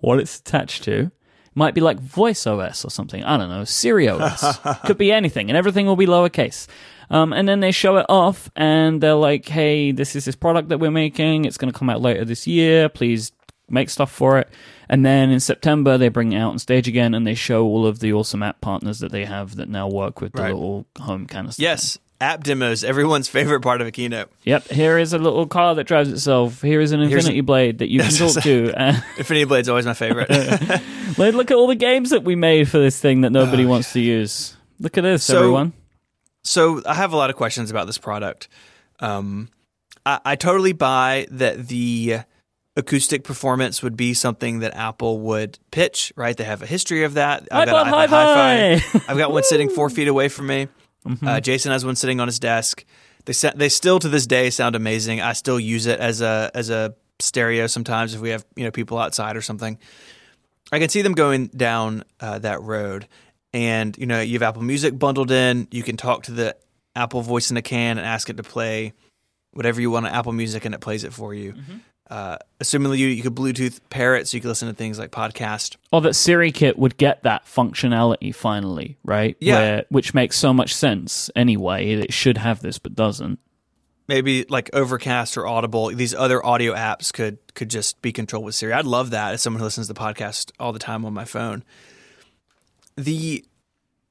what 0.00 0.18
it's 0.20 0.38
attached 0.38 0.84
to. 0.84 1.10
Might 1.54 1.74
be 1.74 1.80
like 1.80 1.98
Voice 1.98 2.46
OS 2.46 2.84
or 2.84 2.90
something. 2.90 3.24
I 3.24 3.38
don't 3.38 3.48
know. 3.48 3.64
Siri 3.64 4.08
OS. 4.08 4.58
Could 4.84 4.98
be 4.98 5.10
anything, 5.10 5.48
and 5.48 5.56
everything 5.56 5.86
will 5.86 5.96
be 5.96 6.06
lowercase. 6.06 6.66
Um, 7.08 7.32
and 7.32 7.48
then 7.48 7.60
they 7.60 7.70
show 7.72 7.96
it 7.96 8.06
off, 8.10 8.50
and 8.56 9.00
they're 9.00 9.14
like, 9.14 9.48
"Hey, 9.48 9.90
this 9.92 10.14
is 10.16 10.26
this 10.26 10.36
product 10.36 10.68
that 10.68 10.78
we're 10.78 10.90
making. 10.90 11.44
It's 11.46 11.56
going 11.56 11.72
to 11.72 11.78
come 11.78 11.88
out 11.88 12.02
later 12.02 12.24
this 12.26 12.46
year. 12.46 12.88
Please 12.90 13.32
make 13.70 13.88
stuff 13.88 14.10
for 14.12 14.38
it." 14.38 14.50
And 14.88 15.04
then 15.06 15.30
in 15.30 15.40
September, 15.40 15.96
they 15.96 16.08
bring 16.10 16.32
it 16.32 16.38
out 16.38 16.50
on 16.50 16.58
stage 16.58 16.88
again, 16.88 17.14
and 17.14 17.26
they 17.26 17.34
show 17.34 17.64
all 17.64 17.86
of 17.86 18.00
the 18.00 18.12
awesome 18.12 18.42
app 18.42 18.60
partners 18.60 18.98
that 18.98 19.10
they 19.10 19.24
have 19.24 19.56
that 19.56 19.68
now 19.70 19.88
work 19.88 20.20
with 20.20 20.32
the 20.32 20.42
Right. 20.42 20.52
little 20.52 20.84
home 21.00 21.26
kind 21.26 21.46
of 21.46 21.54
stuff. 21.54 21.62
yes, 21.62 21.98
app 22.20 22.44
demos, 22.44 22.82
everyone's 22.84 23.28
favorite 23.28 23.60
part 23.60 23.80
of 23.80 23.86
a 23.86 23.90
keynote. 23.90 24.30
Yep. 24.44 24.68
Here 24.68 24.98
is 24.98 25.12
a 25.12 25.18
little 25.18 25.46
car 25.46 25.74
that 25.74 25.84
drives 25.84 26.10
itself. 26.10 26.62
Here 26.62 26.80
is 26.80 26.92
an 26.92 27.00
Infinity 27.00 27.40
Blade 27.42 27.78
that 27.78 27.90
you 27.90 28.00
can 28.00 28.10
talk 28.12 28.42
to. 28.42 28.72
And 28.76 28.96
Infinity 29.18 29.44
Blade's 29.44 29.66
is 29.66 29.70
always 29.70 29.86
my 29.86 29.94
favorite. 29.94 30.30
Like, 31.18 31.32
look 31.34 31.50
at 31.50 31.56
all 31.56 31.66
the 31.68 31.74
games 31.76 32.10
that 32.10 32.24
we 32.24 32.34
made 32.34 32.68
for 32.68 32.78
this 32.78 33.00
thing 33.00 33.22
that 33.22 33.30
nobody 33.30 33.64
wants 33.72 33.92
to 33.94 34.00
use. 34.00 34.54
Look 34.80 34.98
at 34.98 35.02
this, 35.02 35.24
So- 35.24 35.38
everyone. 35.38 35.72
so 36.42 36.82
I 36.84 36.92
have 36.94 37.12
a 37.12 37.16
lot 37.16 37.30
of 37.30 37.36
questions 37.36 37.70
about 37.70 37.86
this 37.86 37.96
product. 37.96 38.48
Um, 39.00 39.48
I, 40.04 40.20
I 40.24 40.36
totally 40.36 40.72
buy 40.72 41.26
that 41.30 41.68
the 41.68 42.18
acoustic 42.76 43.24
performance 43.24 43.82
would 43.82 43.96
be 43.96 44.12
something 44.12 44.58
that 44.58 44.74
Apple 44.76 45.20
would 45.20 45.58
pitch. 45.70 46.12
Right? 46.16 46.36
They 46.36 46.44
have 46.44 46.60
a 46.62 46.66
history 46.66 47.04
of 47.04 47.14
that. 47.14 47.48
I've 47.50 47.66
got 47.68 47.86
an 47.86 47.92
iPod 47.94 48.08
Hi-Fi. 48.08 48.76
Hi-Fi. 48.76 49.12
I've 49.12 49.16
got 49.18 49.32
one 49.32 49.44
sitting 49.44 49.70
four 49.70 49.88
feet 49.88 50.08
away 50.08 50.28
from 50.28 50.48
me. 50.48 50.68
Mm-hmm. 51.06 51.26
Uh, 51.26 51.40
Jason 51.40 51.72
has 51.72 51.84
one 51.84 51.96
sitting 51.96 52.20
on 52.20 52.28
his 52.28 52.38
desk. 52.38 52.84
They 53.24 53.32
sa- 53.32 53.52
they 53.54 53.68
still 53.68 53.98
to 53.98 54.08
this 54.08 54.26
day 54.26 54.50
sound 54.50 54.76
amazing. 54.76 55.20
I 55.20 55.32
still 55.32 55.58
use 55.58 55.86
it 55.86 56.00
as 56.00 56.20
a 56.20 56.50
as 56.54 56.70
a 56.70 56.94
stereo 57.18 57.66
sometimes 57.66 58.14
if 58.14 58.20
we 58.20 58.30
have 58.30 58.44
you 58.56 58.64
know 58.64 58.70
people 58.70 58.98
outside 58.98 59.36
or 59.36 59.42
something. 59.42 59.78
I 60.72 60.78
can 60.78 60.88
see 60.88 61.02
them 61.02 61.12
going 61.12 61.46
down 61.48 62.04
uh, 62.20 62.40
that 62.40 62.60
road, 62.62 63.06
and 63.52 63.96
you 63.98 64.06
know 64.06 64.20
you 64.20 64.34
have 64.34 64.42
Apple 64.42 64.62
Music 64.62 64.98
bundled 64.98 65.30
in. 65.30 65.68
You 65.70 65.82
can 65.82 65.96
talk 65.96 66.24
to 66.24 66.32
the 66.32 66.56
Apple 66.94 67.22
Voice 67.22 67.50
in 67.50 67.56
a 67.56 67.62
can 67.62 67.98
and 67.98 68.06
ask 68.06 68.28
it 68.30 68.36
to 68.36 68.42
play 68.42 68.92
whatever 69.52 69.80
you 69.80 69.90
want 69.90 70.06
on 70.06 70.12
Apple 70.12 70.32
Music, 70.32 70.64
and 70.64 70.74
it 70.74 70.80
plays 70.80 71.04
it 71.04 71.12
for 71.12 71.34
you. 71.34 71.52
Mm-hmm. 71.52 71.76
Uh, 72.08 72.36
assumingly, 72.60 72.98
you 72.98 73.08
you 73.08 73.22
could 73.22 73.34
Bluetooth 73.34 73.80
pair 73.90 74.14
it 74.14 74.28
so 74.28 74.36
you 74.36 74.40
could 74.40 74.48
listen 74.48 74.68
to 74.68 74.74
things 74.74 74.98
like 74.98 75.10
podcast. 75.10 75.76
or 75.90 76.00
that 76.02 76.14
Siri 76.14 76.52
Kit 76.52 76.78
would 76.78 76.96
get 76.96 77.24
that 77.24 77.46
functionality 77.46 78.34
finally, 78.34 78.96
right? 79.04 79.36
Yeah. 79.40 79.58
Where, 79.58 79.84
which 79.88 80.14
makes 80.14 80.36
so 80.36 80.52
much 80.52 80.74
sense 80.74 81.30
anyway. 81.34 81.90
It 81.90 82.12
should 82.12 82.38
have 82.38 82.60
this, 82.62 82.78
but 82.78 82.94
doesn't. 82.94 83.40
maybe 84.08 84.44
like 84.48 84.70
Overcast 84.72 85.36
or 85.36 85.48
Audible, 85.48 85.88
these 85.88 86.14
other 86.14 86.44
audio 86.46 86.74
apps 86.74 87.12
could 87.12 87.38
could 87.54 87.70
just 87.70 88.00
be 88.02 88.12
controlled 88.12 88.44
with 88.44 88.54
Siri. 88.54 88.72
I'd 88.72 88.84
love 88.84 89.10
that 89.10 89.34
as 89.34 89.42
someone 89.42 89.58
who 89.58 89.64
listens 89.64 89.88
to 89.88 89.92
the 89.92 89.98
podcast 90.00 90.52
all 90.60 90.72
the 90.72 90.78
time 90.78 91.04
on 91.04 91.12
my 91.12 91.24
phone. 91.24 91.64
The 92.96 93.44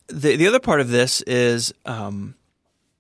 the 0.08 0.36
the 0.36 0.48
other 0.48 0.60
part 0.60 0.82
of 0.82 0.90
this 0.90 1.22
is 1.22 1.74
um, 1.86 2.36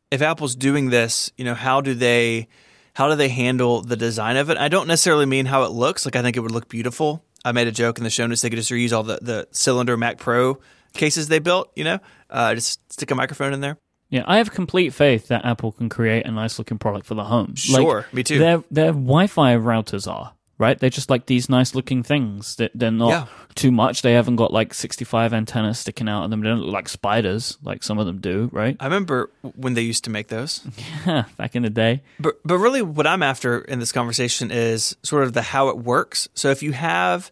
if 0.09 0.21
Apple's 0.21 0.55
doing 0.55 0.89
this, 0.89 1.31
you 1.37 1.43
know, 1.43 1.53
how 1.53 1.81
do 1.81 1.93
they 1.93 2.47
how 2.95 3.09
do 3.09 3.15
they 3.15 3.29
handle 3.29 3.81
the 3.81 3.97
design 3.97 4.37
of 4.37 4.49
it? 4.49 4.57
I 4.57 4.69
don't 4.69 4.87
necessarily 4.87 5.25
mean 5.25 5.45
how 5.45 5.63
it 5.63 5.71
looks. 5.71 6.05
Like 6.05 6.15
I 6.15 6.21
think 6.21 6.37
it 6.37 6.39
would 6.39 6.51
look 6.51 6.69
beautiful. 6.69 7.23
I 7.43 7.51
made 7.51 7.67
a 7.67 7.71
joke 7.71 7.97
in 7.97 8.03
the 8.05 8.09
show 8.09 8.25
notes 8.25 8.41
they 8.41 8.49
could 8.49 8.57
just 8.57 8.71
reuse 8.71 8.91
all 8.91 9.03
the 9.03 9.19
the 9.21 9.47
cylinder 9.51 9.97
Mac 9.97 10.17
Pro 10.17 10.59
cases 10.93 11.27
they 11.27 11.39
built. 11.39 11.71
You 11.75 11.83
know, 11.83 11.99
uh, 12.29 12.55
just 12.55 12.79
stick 12.91 13.11
a 13.11 13.15
microphone 13.15 13.53
in 13.53 13.59
there. 13.61 13.77
Yeah, 14.09 14.23
I 14.25 14.37
have 14.37 14.51
complete 14.51 14.93
faith 14.93 15.27
that 15.27 15.45
Apple 15.45 15.73
can 15.73 15.89
create 15.89 16.25
a 16.25 16.31
nice 16.31 16.57
looking 16.57 16.77
product 16.77 17.05
for 17.05 17.15
the 17.15 17.25
home. 17.25 17.55
Sure, 17.55 18.05
me 18.13 18.23
too. 18.23 18.39
Their 18.39 18.63
their 18.71 18.91
Wi-Fi 18.93 19.55
routers 19.55 20.11
are 20.11 20.33
right. 20.57 20.77
They're 20.79 20.89
just 20.89 21.09
like 21.09 21.25
these 21.25 21.49
nice 21.49 21.75
looking 21.75 22.03
things. 22.03 22.55
That 22.57 22.71
they're 22.75 22.91
not 22.91 23.09
Yeah. 23.09 23.25
too 23.55 23.71
much. 23.71 24.01
They 24.01 24.13
haven't 24.13 24.35
got 24.37 24.51
like 24.53 24.73
sixty 24.73 25.05
five 25.05 25.33
antennas 25.33 25.79
sticking 25.79 26.07
out 26.09 26.23
of 26.23 26.29
them. 26.29 26.41
They 26.41 26.49
don't 26.49 26.59
look 26.61 26.73
like 26.73 26.89
spiders 26.89 27.57
like 27.63 27.83
some 27.83 27.99
of 27.99 28.05
them 28.05 28.19
do. 28.19 28.49
Right? 28.51 28.75
I 28.79 28.85
remember 28.85 29.29
when 29.55 29.73
they 29.73 29.81
used 29.81 30.03
to 30.05 30.09
make 30.09 30.27
those. 30.27 30.65
Yeah, 31.05 31.25
Back 31.37 31.55
in 31.55 31.63
the 31.63 31.69
day. 31.69 32.01
But 32.19 32.35
but 32.45 32.57
really, 32.57 32.81
what 32.81 33.07
I'm 33.07 33.23
after 33.23 33.59
in 33.59 33.79
this 33.79 33.91
conversation 33.91 34.51
is 34.51 34.95
sort 35.03 35.23
of 35.23 35.33
the 35.33 35.41
how 35.41 35.69
it 35.69 35.77
works. 35.77 36.27
So 36.33 36.49
if 36.51 36.63
you 36.63 36.71
have 36.73 37.31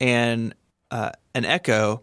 an 0.00 0.54
uh, 0.90 1.10
an 1.34 1.44
Echo, 1.44 2.02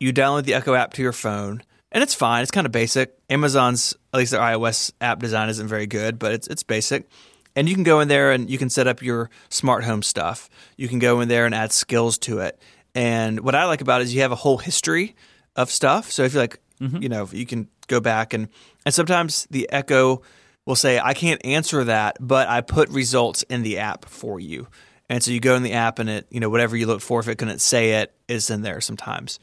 you 0.00 0.12
download 0.12 0.44
the 0.44 0.54
Echo 0.54 0.74
app 0.74 0.94
to 0.94 1.02
your 1.02 1.12
phone, 1.12 1.62
and 1.90 2.02
it's 2.02 2.14
fine. 2.14 2.42
It's 2.42 2.50
kind 2.50 2.66
of 2.66 2.72
basic. 2.72 3.14
Amazon's 3.28 3.94
at 4.14 4.18
least 4.18 4.32
their 4.32 4.40
iOS 4.40 4.92
app 5.00 5.18
design 5.18 5.48
isn't 5.48 5.68
very 5.68 5.86
good, 5.86 6.18
but 6.18 6.32
it's 6.32 6.46
it's 6.48 6.62
basic. 6.62 7.08
And 7.54 7.68
you 7.68 7.74
can 7.74 7.84
go 7.84 8.00
in 8.00 8.08
there 8.08 8.32
and 8.32 8.48
you 8.48 8.58
can 8.58 8.70
set 8.70 8.86
up 8.86 9.02
your 9.02 9.30
smart 9.50 9.84
home 9.84 10.02
stuff. 10.02 10.48
You 10.76 10.88
can 10.88 10.98
go 10.98 11.20
in 11.20 11.28
there 11.28 11.46
and 11.46 11.54
add 11.54 11.72
skills 11.72 12.18
to 12.20 12.38
it. 12.38 12.60
And 12.94 13.40
what 13.40 13.54
I 13.54 13.64
like 13.64 13.80
about 13.80 14.00
it 14.00 14.04
is 14.04 14.14
you 14.14 14.22
have 14.22 14.32
a 14.32 14.36
whole 14.36 14.58
history 14.58 15.14
of 15.56 15.70
stuff. 15.70 16.10
So 16.10 16.22
if 16.22 16.32
you're 16.32 16.42
like, 16.42 16.60
mm-hmm. 16.80 17.02
you 17.02 17.08
know, 17.08 17.28
you 17.30 17.46
can 17.46 17.68
go 17.88 18.00
back 18.00 18.32
and 18.32 18.48
and 18.84 18.94
sometimes 18.94 19.46
the 19.50 19.68
Echo 19.70 20.22
will 20.66 20.76
say, 20.76 20.98
I 20.98 21.14
can't 21.14 21.44
answer 21.44 21.84
that, 21.84 22.16
but 22.20 22.48
I 22.48 22.60
put 22.60 22.88
results 22.90 23.42
in 23.44 23.62
the 23.62 23.78
app 23.78 24.04
for 24.06 24.38
you. 24.38 24.68
And 25.08 25.22
so 25.22 25.30
you 25.30 25.40
go 25.40 25.56
in 25.56 25.62
the 25.62 25.72
app 25.72 25.98
and 25.98 26.08
it, 26.08 26.26
you 26.30 26.40
know, 26.40 26.48
whatever 26.48 26.76
you 26.76 26.86
look 26.86 27.00
for, 27.00 27.20
if 27.20 27.28
it 27.28 27.36
couldn't 27.36 27.60
say 27.60 28.02
it, 28.02 28.14
is 28.28 28.48
in 28.50 28.62
there 28.62 28.80
sometimes. 28.80 29.38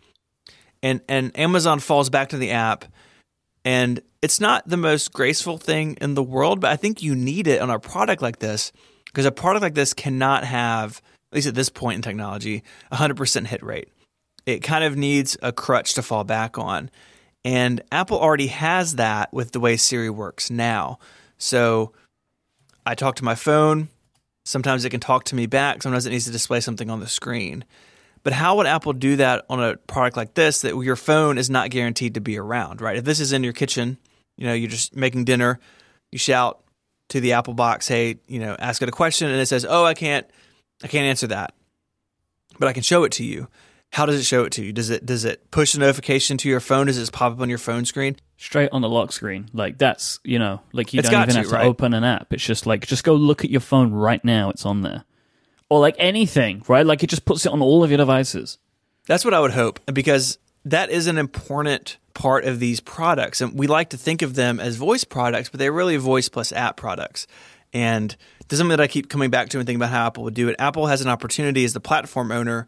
And 0.82 1.02
and 1.08 1.38
Amazon 1.38 1.80
falls 1.80 2.10
back 2.10 2.30
to 2.30 2.38
the 2.38 2.52
app 2.52 2.86
and 3.66 4.02
it's 4.22 4.40
not 4.40 4.68
the 4.68 4.78
most 4.78 5.14
graceful 5.14 5.58
thing 5.58 5.98
in 6.02 6.14
the 6.14 6.24
world, 6.24 6.60
but 6.60 6.72
I 6.72 6.76
think 6.76 7.02
you 7.02 7.16
need 7.16 7.48
it 7.48 7.62
on 7.62 7.70
a 7.70 7.80
product 7.80 8.22
like 8.22 8.40
this 8.40 8.72
because 9.06 9.26
a 9.26 9.32
product 9.32 9.62
like 9.62 9.76
this 9.76 9.94
cannot 9.94 10.44
have, 10.44 11.02
at 11.32 11.36
least 11.36 11.48
at 11.48 11.56
this 11.56 11.70
point 11.70 11.98
in 11.98 12.02
technology, 12.02 12.64
a 12.92 12.98
100% 12.98 13.48
hit 13.48 13.64
rate. 13.64 13.90
It 14.46 14.64
kind 14.64 14.84
of 14.84 14.96
needs 14.98 15.38
a 15.42 15.52
crutch 15.52 15.94
to 15.96 16.02
fall 16.02 16.24
back 16.24 16.58
on. 16.58 16.90
And 17.46 17.82
Apple 17.92 18.20
already 18.20 18.48
has 18.48 18.96
that 18.96 19.34
with 19.34 19.52
the 19.52 19.60
way 19.60 19.78
Siri 19.78 20.10
works 20.10 20.50
now. 20.50 21.00
So 21.38 21.94
I 22.86 22.96
talk 22.96 23.16
to 23.16 23.24
my 23.24 23.36
phone. 23.36 23.90
Sometimes 24.46 24.84
it 24.84 24.90
can 24.90 25.00
talk 25.00 25.24
to 25.26 25.36
me 25.36 25.46
back. 25.46 25.84
Sometimes 25.84 26.06
it 26.06 26.10
needs 26.10 26.26
to 26.26 26.32
display 26.32 26.60
something 26.60 26.90
on 26.90 27.00
the 27.00 27.08
screen. 27.08 27.64
But 28.30 28.36
how 28.36 28.58
would 28.58 28.68
Apple 28.68 28.94
do 28.94 29.16
that 29.16 29.44
on 29.50 29.60
a 29.60 29.76
product 29.76 30.16
like 30.16 30.36
this 30.36 30.62
that 30.62 30.78
your 30.78 30.96
phone 30.96 31.40
is 31.40 31.50
not 31.50 31.72
guaranteed 31.72 32.14
to 32.14 32.22
be 32.22 32.38
around, 32.38 32.80
right? 32.80 32.96
If 32.96 33.04
this 33.04 33.20
is 33.20 33.34
in 33.34 33.44
your 33.44 33.54
kitchen, 33.54 33.98
you 34.38 34.46
know, 34.46 34.54
you're 34.54 34.70
just 34.70 34.96
making 34.96 35.24
dinner, 35.26 35.60
you 36.12 36.20
shout 36.20 36.62
to 37.08 37.20
the 37.20 37.34
Apple 37.34 37.56
box, 37.56 37.88
"Hey, 37.88 38.20
you 38.28 38.38
know, 38.40 38.56
ask 38.60 38.84
it 38.84 38.88
a 38.88 38.92
question," 38.92 39.32
and 39.32 39.42
it 39.42 39.48
says, 39.48 39.66
"Oh, 39.68 39.84
I 39.84 39.96
can't, 39.96 40.28
I 40.84 40.88
can't 40.88 41.06
answer 41.06 41.26
that, 41.26 41.56
but 42.60 42.68
I 42.68 42.74
can 42.74 42.84
show 42.84 43.04
it 43.04 43.14
to 43.14 43.24
you." 43.24 43.48
How 43.94 44.06
does 44.06 44.20
it 44.20 44.26
show 44.26 44.44
it 44.44 44.52
to 44.52 44.64
you? 44.64 44.74
Does 44.74 44.92
it 44.92 45.08
does 45.08 45.26
it 45.26 45.50
push 45.50 45.74
a 45.74 45.80
notification 45.80 46.38
to 46.38 46.50
your 46.50 46.60
phone? 46.60 46.86
Does 46.86 47.00
it 47.00 47.12
pop 47.12 47.32
up 47.34 47.42
on 47.42 47.50
your 47.50 47.58
phone 47.58 47.84
screen? 47.84 48.16
Straight 48.38 48.70
on 48.72 48.84
the 48.84 48.90
lock 48.90 49.12
screen. 49.12 49.50
Like 49.54 49.80
that's 49.80 50.20
you 50.24 50.38
know, 50.38 50.62
like 50.72 50.94
you 50.94 51.00
It's 51.00 51.10
don't 51.10 51.24
even 51.24 51.34
to, 51.34 51.40
have 51.40 51.50
to 51.50 51.56
right? 51.56 51.66
open 51.66 51.96
an 51.96 52.04
app. 52.04 52.32
It's 52.32 52.46
just 52.46 52.68
like 52.68 52.86
just 52.86 53.04
go 53.04 53.16
look 53.16 53.44
at 53.44 53.50
your 53.50 53.60
phone 53.62 53.92
right 53.92 54.24
now. 54.24 54.52
It's 54.52 54.68
on 54.68 54.82
there, 54.82 55.06
or 55.70 55.80
like 55.80 55.96
anything, 55.98 56.64
right? 56.68 56.86
Like 56.86 57.04
it 57.04 57.10
just 57.10 57.26
puts 57.26 57.46
it 57.46 57.52
on 57.52 57.62
all 57.62 57.84
of 57.84 57.92
your 57.92 57.98
devices. 57.98 58.58
That's 59.08 59.24
what 59.24 59.34
I 59.34 59.40
would 59.40 59.52
hope 59.52 59.80
because 59.92 60.38
that 60.66 60.90
is 60.90 61.08
an 61.08 61.18
important 61.18 61.98
part 62.14 62.46
of 62.46 62.60
these 62.60 62.80
products. 62.80 63.42
And 63.42 63.58
we 63.58 63.68
like 63.68 63.90
to 63.92 63.98
think 63.98 64.22
of 64.22 64.36
them 64.36 64.60
as 64.60 64.76
voice 64.76 65.04
products, 65.04 65.50
but 65.50 65.60
they're 65.60 65.72
really 65.72 65.98
voice 65.98 66.30
plus 66.30 66.52
app 66.52 66.78
products. 66.78 67.28
And 67.72 68.16
this 68.48 68.54
is 68.54 68.58
something 68.60 68.76
that 68.76 68.82
I 68.82 68.88
keep 68.88 69.10
coming 69.10 69.30
back 69.30 69.50
to 69.50 69.60
and 69.60 69.66
thinking 69.66 69.82
about 69.82 69.92
how 69.92 70.08
Apple 70.08 70.24
would 70.24 70.34
do 70.34 70.50
it. 70.50 70.56
Apple 70.60 70.88
has 70.88 71.02
an 71.02 71.08
opportunity 71.08 71.64
as 71.66 71.74
the 71.74 71.80
platform 71.80 72.32
owner 72.32 72.68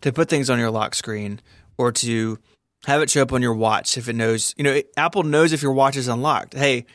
to 0.00 0.12
put 0.12 0.28
things 0.28 0.50
on 0.50 0.58
your 0.58 0.70
lock 0.70 0.94
screen 0.94 1.40
or 1.78 1.92
to 1.92 2.38
have 2.86 3.02
it 3.02 3.10
show 3.10 3.22
up 3.22 3.32
on 3.32 3.42
your 3.42 3.54
watch 3.54 3.96
if 3.96 4.08
it 4.08 4.14
knows, 4.14 4.54
you 4.56 4.64
know, 4.64 4.80
Apple 4.96 5.22
knows 5.22 5.52
if 5.52 5.62
your 5.62 5.72
watch 5.72 5.96
is 5.96 6.08
unlocked. 6.08 6.54
Hey, 6.54 6.86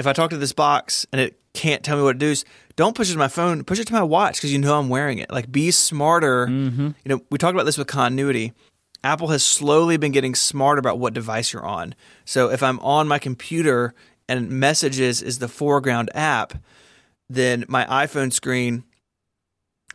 if 0.00 0.06
I 0.06 0.14
talk 0.14 0.30
to 0.30 0.38
this 0.38 0.54
box 0.54 1.06
and 1.12 1.20
it 1.20 1.38
can't 1.52 1.84
tell 1.84 1.96
me 1.98 2.02
what 2.02 2.16
it 2.16 2.20
does, 2.20 2.46
don't 2.74 2.96
push 2.96 3.10
it 3.10 3.12
to 3.12 3.18
my 3.18 3.28
phone, 3.28 3.62
push 3.64 3.78
it 3.78 3.86
to 3.88 3.92
my 3.92 4.02
watch 4.02 4.36
because 4.36 4.50
you 4.50 4.58
know 4.58 4.78
I'm 4.78 4.88
wearing 4.88 5.18
it. 5.18 5.30
Like 5.30 5.52
be 5.52 5.70
smarter. 5.70 6.46
Mm-hmm. 6.46 6.86
You 7.04 7.08
know, 7.08 7.20
we 7.30 7.36
talked 7.36 7.54
about 7.54 7.66
this 7.66 7.76
with 7.76 7.86
continuity. 7.86 8.54
Apple 9.04 9.28
has 9.28 9.44
slowly 9.44 9.98
been 9.98 10.10
getting 10.10 10.34
smarter 10.34 10.78
about 10.78 10.98
what 10.98 11.12
device 11.12 11.52
you're 11.52 11.66
on. 11.66 11.94
So 12.24 12.50
if 12.50 12.62
I'm 12.62 12.80
on 12.80 13.08
my 13.08 13.18
computer 13.18 13.94
and 14.26 14.48
messages 14.48 15.20
is 15.20 15.38
the 15.38 15.48
foreground 15.48 16.10
app, 16.14 16.54
then 17.28 17.66
my 17.68 17.84
iPhone 17.84 18.32
screen 18.32 18.84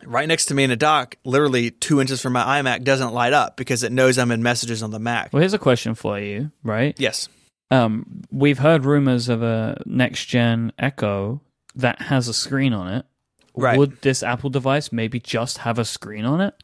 right 0.04 0.28
next 0.28 0.46
to 0.46 0.54
me 0.54 0.62
in 0.62 0.70
a 0.70 0.76
dock, 0.76 1.16
literally 1.24 1.72
two 1.72 2.00
inches 2.00 2.22
from 2.22 2.32
my 2.32 2.62
iMac, 2.62 2.84
doesn't 2.84 3.12
light 3.12 3.32
up 3.32 3.56
because 3.56 3.82
it 3.82 3.90
knows 3.90 4.18
I'm 4.18 4.30
in 4.30 4.42
messages 4.42 4.84
on 4.84 4.92
the 4.92 5.00
Mac. 5.00 5.32
Well, 5.32 5.40
here's 5.40 5.54
a 5.54 5.58
question 5.58 5.96
for 5.96 6.20
you, 6.20 6.52
right? 6.62 6.94
Yes. 6.96 7.28
Um, 7.70 8.22
we've 8.30 8.58
heard 8.58 8.84
rumors 8.84 9.28
of 9.28 9.42
a 9.42 9.82
next 9.86 10.26
gen 10.26 10.72
Echo 10.78 11.40
that 11.74 12.02
has 12.02 12.28
a 12.28 12.34
screen 12.34 12.72
on 12.72 12.92
it. 12.92 13.06
Right. 13.54 13.78
Would 13.78 14.02
this 14.02 14.22
Apple 14.22 14.50
device 14.50 14.92
maybe 14.92 15.18
just 15.18 15.58
have 15.58 15.78
a 15.78 15.84
screen 15.84 16.24
on 16.24 16.40
it? 16.40 16.54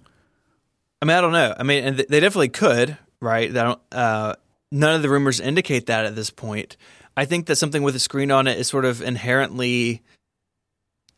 I 1.00 1.05
mean, 1.05 1.16
I 1.16 1.20
don't 1.20 1.32
know. 1.32 1.55
I 1.59 1.62
mean, 1.62 1.84
and 1.84 1.96
th- 1.96 2.09
they 2.09 2.20
definitely 2.20 2.50
could, 2.50 2.96
right? 3.20 3.53
They 3.53 3.61
don't, 3.61 3.80
uh, 3.90 4.34
none 4.70 4.94
of 4.94 5.03
the 5.03 5.09
rumors 5.09 5.40
indicate 5.40 5.86
that 5.86 6.05
at 6.05 6.14
this 6.14 6.30
point. 6.30 6.76
I 7.16 7.24
think 7.24 7.46
that 7.46 7.57
something 7.57 7.82
with 7.82 7.96
a 7.96 8.00
screen 8.00 8.30
on 8.30 8.46
it 8.46 8.59
is 8.59 8.68
sort 8.68 8.84
of 8.84 9.03
inherently 9.03 10.03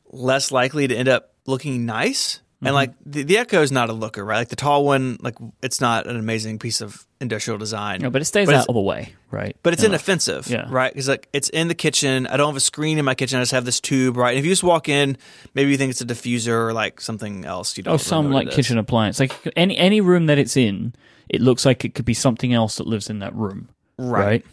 less 0.07 0.51
likely 0.51 0.89
to 0.89 0.97
end 0.97 1.09
up 1.09 1.35
looking 1.47 1.85
nice. 1.85 2.41
Mm-hmm. 2.65 2.67
And 2.69 2.75
like 2.75 2.93
the, 3.05 3.23
the 3.23 3.39
Echo 3.39 3.63
is 3.63 3.71
not 3.73 3.91
a 3.91 3.93
looker, 3.93 4.25
right? 4.25 4.39
Like 4.39 4.49
the 4.49 4.57
tall 4.57 4.85
one, 4.85 5.19
like 5.21 5.35
it's 5.63 5.81
not 5.81 6.07
an 6.07 6.17
amazing 6.17 6.59
piece 6.59 6.81
of 6.81 7.07
industrial 7.21 7.59
design. 7.59 8.01
No, 8.01 8.11
but 8.11 8.23
it 8.23 8.25
stays 8.27 8.47
But 8.47 8.55
out 8.55 8.69
of 8.69 8.75
the 8.75 8.81
way, 8.81 9.15
right? 9.31 9.57
But 9.63 9.73
it's 9.73 9.83
Enough. 9.83 9.91
inoffensive, 10.01 10.47
Yeah. 10.49 10.67
right? 10.69 10.93
Because 10.93 11.09
like 11.09 11.29
it's 11.33 11.49
in 11.51 11.69
the 11.69 11.75
kitchen. 11.75 12.27
I 12.27 12.37
don't 12.37 12.49
have 12.49 12.57
a 12.57 12.61
screen 12.61 12.99
in 12.99 13.05
my 13.05 13.15
kitchen. 13.15 13.39
I 13.39 13.43
just 13.43 13.53
have 13.53 13.65
this 13.65 13.81
tube, 13.81 14.17
right? 14.17 14.31
And 14.31 14.39
if 14.39 14.45
you 14.45 14.51
just 14.53 14.63
walk 14.65 14.89
in, 14.89 15.17
maybe 15.55 15.71
you 15.71 15.77
think 15.77 15.91
it's 15.91 16.01
a 16.01 16.07
diffuser 16.07 16.49
or 16.69 16.73
like 16.73 17.01
something 17.01 17.45
else. 17.45 17.77
You 17.77 17.83
don't 17.83 17.95
Oh, 17.95 17.97
some 17.99 18.31
like 18.33 18.51
kitchen 18.51 18.79
appliance. 18.79 19.21
Like 19.21 19.33
any 19.57 19.77
any 19.77 20.01
room 20.01 20.27
that 20.27 20.39
it's 20.39 20.57
in, 20.57 20.95
it 21.29 21.41
looks 21.41 21.65
like 21.65 21.85
it 21.85 21.95
could 21.95 22.05
be 22.05 22.15
something 22.15 22.53
else 22.53 22.77
that 22.77 22.87
lives 22.87 23.09
in 23.11 23.19
that 23.21 23.35
room, 23.35 23.69
Right. 23.99 24.25
right? 24.25 24.47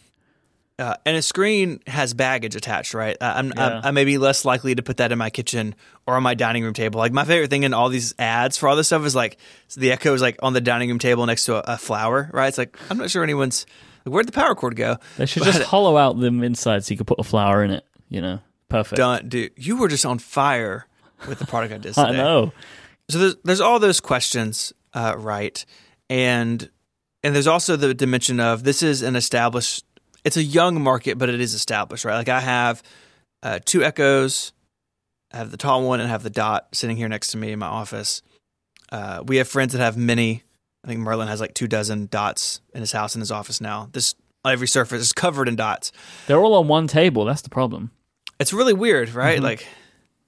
Uh, 0.80 0.95
and 1.05 1.15
a 1.15 1.22
screen 1.22 1.80
has 1.86 2.13
baggage 2.15 2.55
attached, 2.55 2.93
right? 2.95 3.15
I'm, 3.22 3.53
Yeah. 3.55 3.67
I'm 3.80 3.86
I 3.86 3.91
may 3.91 4.03
be 4.03 4.17
less 4.17 4.45
likely 4.45 4.74
to 4.74 4.82
put 4.82 4.97
that 4.97 5.11
in 5.11 5.17
my 5.19 5.30
kitchen 5.30 5.76
or 6.07 6.15
on 6.15 6.24
my 6.24 6.34
dining 6.34 6.63
room 6.63 6.74
table. 6.74 6.97
Like 6.99 7.11
my 7.11 7.24
favorite 7.26 7.49
thing 7.51 7.63
in 7.63 7.74
all 7.74 7.89
these 7.89 8.15
ads 8.17 8.57
for 8.57 8.67
all 8.67 8.76
this 8.76 8.88
stuff 8.88 9.05
is 9.05 9.13
like 9.13 9.38
so 9.67 9.80
the 9.80 9.91
Echo 9.91 10.13
is 10.15 10.22
like 10.22 10.38
on 10.41 10.53
the 10.53 10.61
dining 10.61 10.89
room 10.89 10.97
table 10.97 11.26
next 11.28 11.45
to 11.45 11.57
a, 11.57 11.74
a 11.74 11.78
flower, 11.78 12.32
right? 12.34 12.47
It's 12.47 12.57
like 12.57 12.76
I'm 12.89 12.97
not 12.97 13.11
sure 13.11 13.22
anyone's 13.24 13.67
like, 14.05 14.13
where'd 14.13 14.28
the 14.28 14.32
power 14.32 14.55
cord 14.55 14.76
go? 14.76 14.97
They 15.17 15.28
should 15.28 15.43
But- 15.43 15.51
just 15.53 15.63
hollow 15.63 15.97
out 15.97 16.19
them 16.19 16.41
inside 16.43 16.84
so 16.84 16.91
you 16.93 16.97
could 16.97 17.05
put 17.07 17.19
a 17.19 17.24
flower 17.24 17.63
in 17.63 17.69
it. 17.72 17.86
You 18.09 18.22
know, 18.22 18.39
perfect. 18.67 18.97
Done, 18.97 19.30
dude. 19.30 19.51
You 19.57 19.78
were 19.78 19.88
just 19.88 20.05
on 20.05 20.17
fire 20.17 20.88
with 21.28 21.38
the 21.38 21.45
product 21.45 21.74
I 21.74 21.78
did 21.78 21.93
today. 21.93 22.07
I 22.07 22.11
know. 22.11 22.53
So 23.09 23.19
there's 23.19 23.36
there's 23.43 23.61
all 23.61 23.78
those 23.78 23.99
questions, 23.99 24.74
uh, 24.95 25.13
right? 25.17 25.63
And 26.09 26.69
and 27.24 27.36
there's 27.36 27.47
also 27.47 27.76
the 27.76 27.93
dimension 27.93 28.39
of 28.39 28.63
this 28.63 28.82
is 28.82 29.03
an 29.03 29.15
established. 29.15 29.86
It's 30.24 30.38
a 30.38 30.43
young 30.43 30.82
market, 30.82 31.17
but 31.17 31.30
it 31.30 31.41
is 31.41 31.53
established, 31.53 32.05
right? 32.05 32.15
Like 32.15 32.30
I 32.30 32.39
have 32.39 32.84
uh, 33.43 33.59
two 33.63 33.84
Echoes. 33.84 34.53
I 35.34 35.38
have 35.38 35.51
the 35.51 35.57
tall 35.57 35.84
one 35.88 35.99
and 35.99 36.07
I 36.07 36.11
have 36.11 36.24
the 36.24 36.30
dot 36.30 36.67
sitting 36.74 36.97
here 36.97 37.07
next 37.07 37.30
to 37.30 37.38
me 37.38 37.51
in 37.51 37.59
my 37.59 37.67
office. 37.67 38.22
Uh, 38.91 39.24
we 39.26 39.38
have 39.38 39.47
friends 39.47 39.74
that 39.74 39.80
have 39.80 39.95
many. 39.97 40.43
I 40.84 40.88
think 40.88 40.99
Merlin 40.99 41.28
has 41.28 41.39
like 41.39 41.53
two 41.53 41.67
dozen 41.67 42.07
dots 42.07 42.59
in 42.74 42.82
his 42.82 42.91
house 42.91 43.15
in 43.15 43.22
his 43.22 43.32
office 43.32 43.61
now. 43.61 43.88
This 43.93 44.15
every 44.45 44.67
surface 44.67 45.01
is 45.01 45.13
covered 45.13 45.47
in 45.47 45.55
dots. 45.55 45.91
They're 46.28 46.39
all 46.39 46.55
on 46.55 46.67
one 46.67 46.88
table. 46.88 47.26
That's 47.26 47.43
the 47.43 47.49
problem. 47.49 47.91
It's 48.39 48.51
really 48.51 48.74
weird, 48.74 49.13
right? 49.13 49.39
Mhm. 49.39 49.43
Like, 49.43 49.67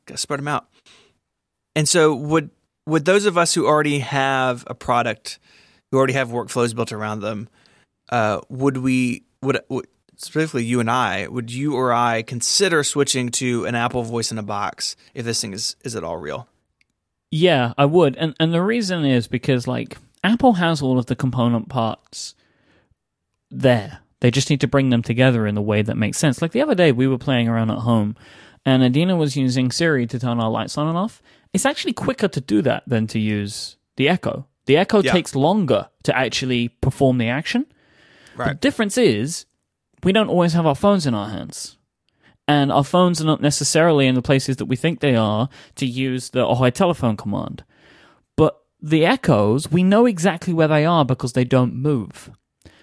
gotta 0.05 0.19
spread 0.19 0.39
them 0.39 0.47
out. 0.47 0.67
And 1.75 1.89
so, 1.89 2.13
would 2.13 2.51
would 2.85 3.05
those 3.05 3.25
of 3.25 3.37
us 3.37 3.53
who 3.53 3.65
already 3.65 3.99
have 3.99 4.63
a 4.67 4.75
product, 4.75 5.39
who 5.91 5.97
already 5.97 6.13
have 6.13 6.29
workflows 6.29 6.75
built 6.75 6.91
around 6.91 7.21
them, 7.21 7.49
uh, 8.09 8.39
would 8.49 8.77
we 8.77 9.23
would, 9.43 9.59
would 9.69 9.87
specifically 10.17 10.63
you 10.63 10.79
and 10.79 10.89
I 10.89 11.27
would 11.27 11.51
you 11.51 11.75
or 11.75 11.91
I 11.93 12.21
consider 12.21 12.83
switching 12.83 13.29
to 13.31 13.65
an 13.65 13.75
Apple 13.75 14.03
Voice 14.03 14.31
in 14.31 14.37
a 14.37 14.43
box 14.43 14.95
if 15.13 15.25
this 15.25 15.41
thing 15.41 15.53
is 15.53 15.75
is 15.83 15.95
it 15.95 16.03
all 16.03 16.17
real? 16.17 16.47
Yeah, 17.31 17.73
I 17.77 17.85
would. 17.85 18.15
And 18.17 18.35
and 18.39 18.53
the 18.53 18.61
reason 18.61 19.05
is 19.05 19.27
because 19.27 19.67
like 19.67 19.97
Apple 20.23 20.53
has 20.53 20.81
all 20.81 20.97
of 20.99 21.07
the 21.07 21.15
component 21.15 21.67
parts 21.69 22.35
there. 23.51 23.99
They 24.19 24.31
just 24.31 24.49
need 24.49 24.61
to 24.61 24.67
bring 24.67 24.89
them 24.89 25.01
together 25.01 25.45
in 25.45 25.57
a 25.57 25.61
way 25.61 25.81
that 25.81 25.97
makes 25.97 26.17
sense. 26.17 26.41
Like 26.41 26.51
the 26.51 26.61
other 26.61 26.75
day 26.75 26.91
we 26.91 27.07
were 27.07 27.17
playing 27.17 27.47
around 27.49 27.71
at 27.71 27.79
home 27.79 28.15
and 28.65 28.81
Adina 28.83 29.17
was 29.17 29.35
using 29.35 29.71
Siri 29.71 30.07
to 30.07 30.19
turn 30.19 30.39
our 30.39 30.49
lights 30.49 30.77
on 30.77 30.87
and 30.87 30.97
off. 30.97 31.21
It's 31.51 31.65
actually 31.65 31.93
quicker 31.93 32.27
to 32.29 32.39
do 32.41 32.61
that 32.61 32.83
than 32.87 33.07
to 33.07 33.19
use 33.19 33.75
the 33.97 34.07
Echo. 34.07 34.47
The 34.65 34.77
Echo 34.77 35.01
Yeah. 35.03 35.11
takes 35.11 35.35
longer 35.35 35.89
to 36.03 36.17
actually 36.17 36.69
perform 36.69 37.17
the 37.17 37.27
action. 37.27 37.65
The 38.49 38.55
difference 38.55 38.97
is 38.97 39.45
we 40.03 40.11
don't 40.11 40.29
always 40.29 40.53
have 40.53 40.65
our 40.65 40.75
phones 40.75 41.05
in 41.05 41.13
our 41.13 41.29
hands. 41.29 41.77
And 42.47 42.71
our 42.71 42.84
phones 42.84 43.21
are 43.21 43.25
not 43.25 43.41
necessarily 43.41 44.05
in 44.05 44.15
the 44.15 44.21
places 44.21 44.57
that 44.57 44.65
we 44.65 44.75
think 44.75 44.99
they 44.99 45.15
are 45.15 45.47
to 45.75 45.86
use 45.86 46.29
the 46.31 46.45
Ahoy 46.45 46.71
telephone 46.71 47.15
command. 47.15 47.63
But 48.36 48.59
the 48.81 49.05
echoes, 49.05 49.71
we 49.71 49.81
know 49.81 50.05
exactly 50.05 50.53
where 50.53 50.67
they 50.67 50.86
are 50.86 51.05
because 51.05 51.34
they 51.34 51.45
don't 51.45 51.73
move. 51.73 52.31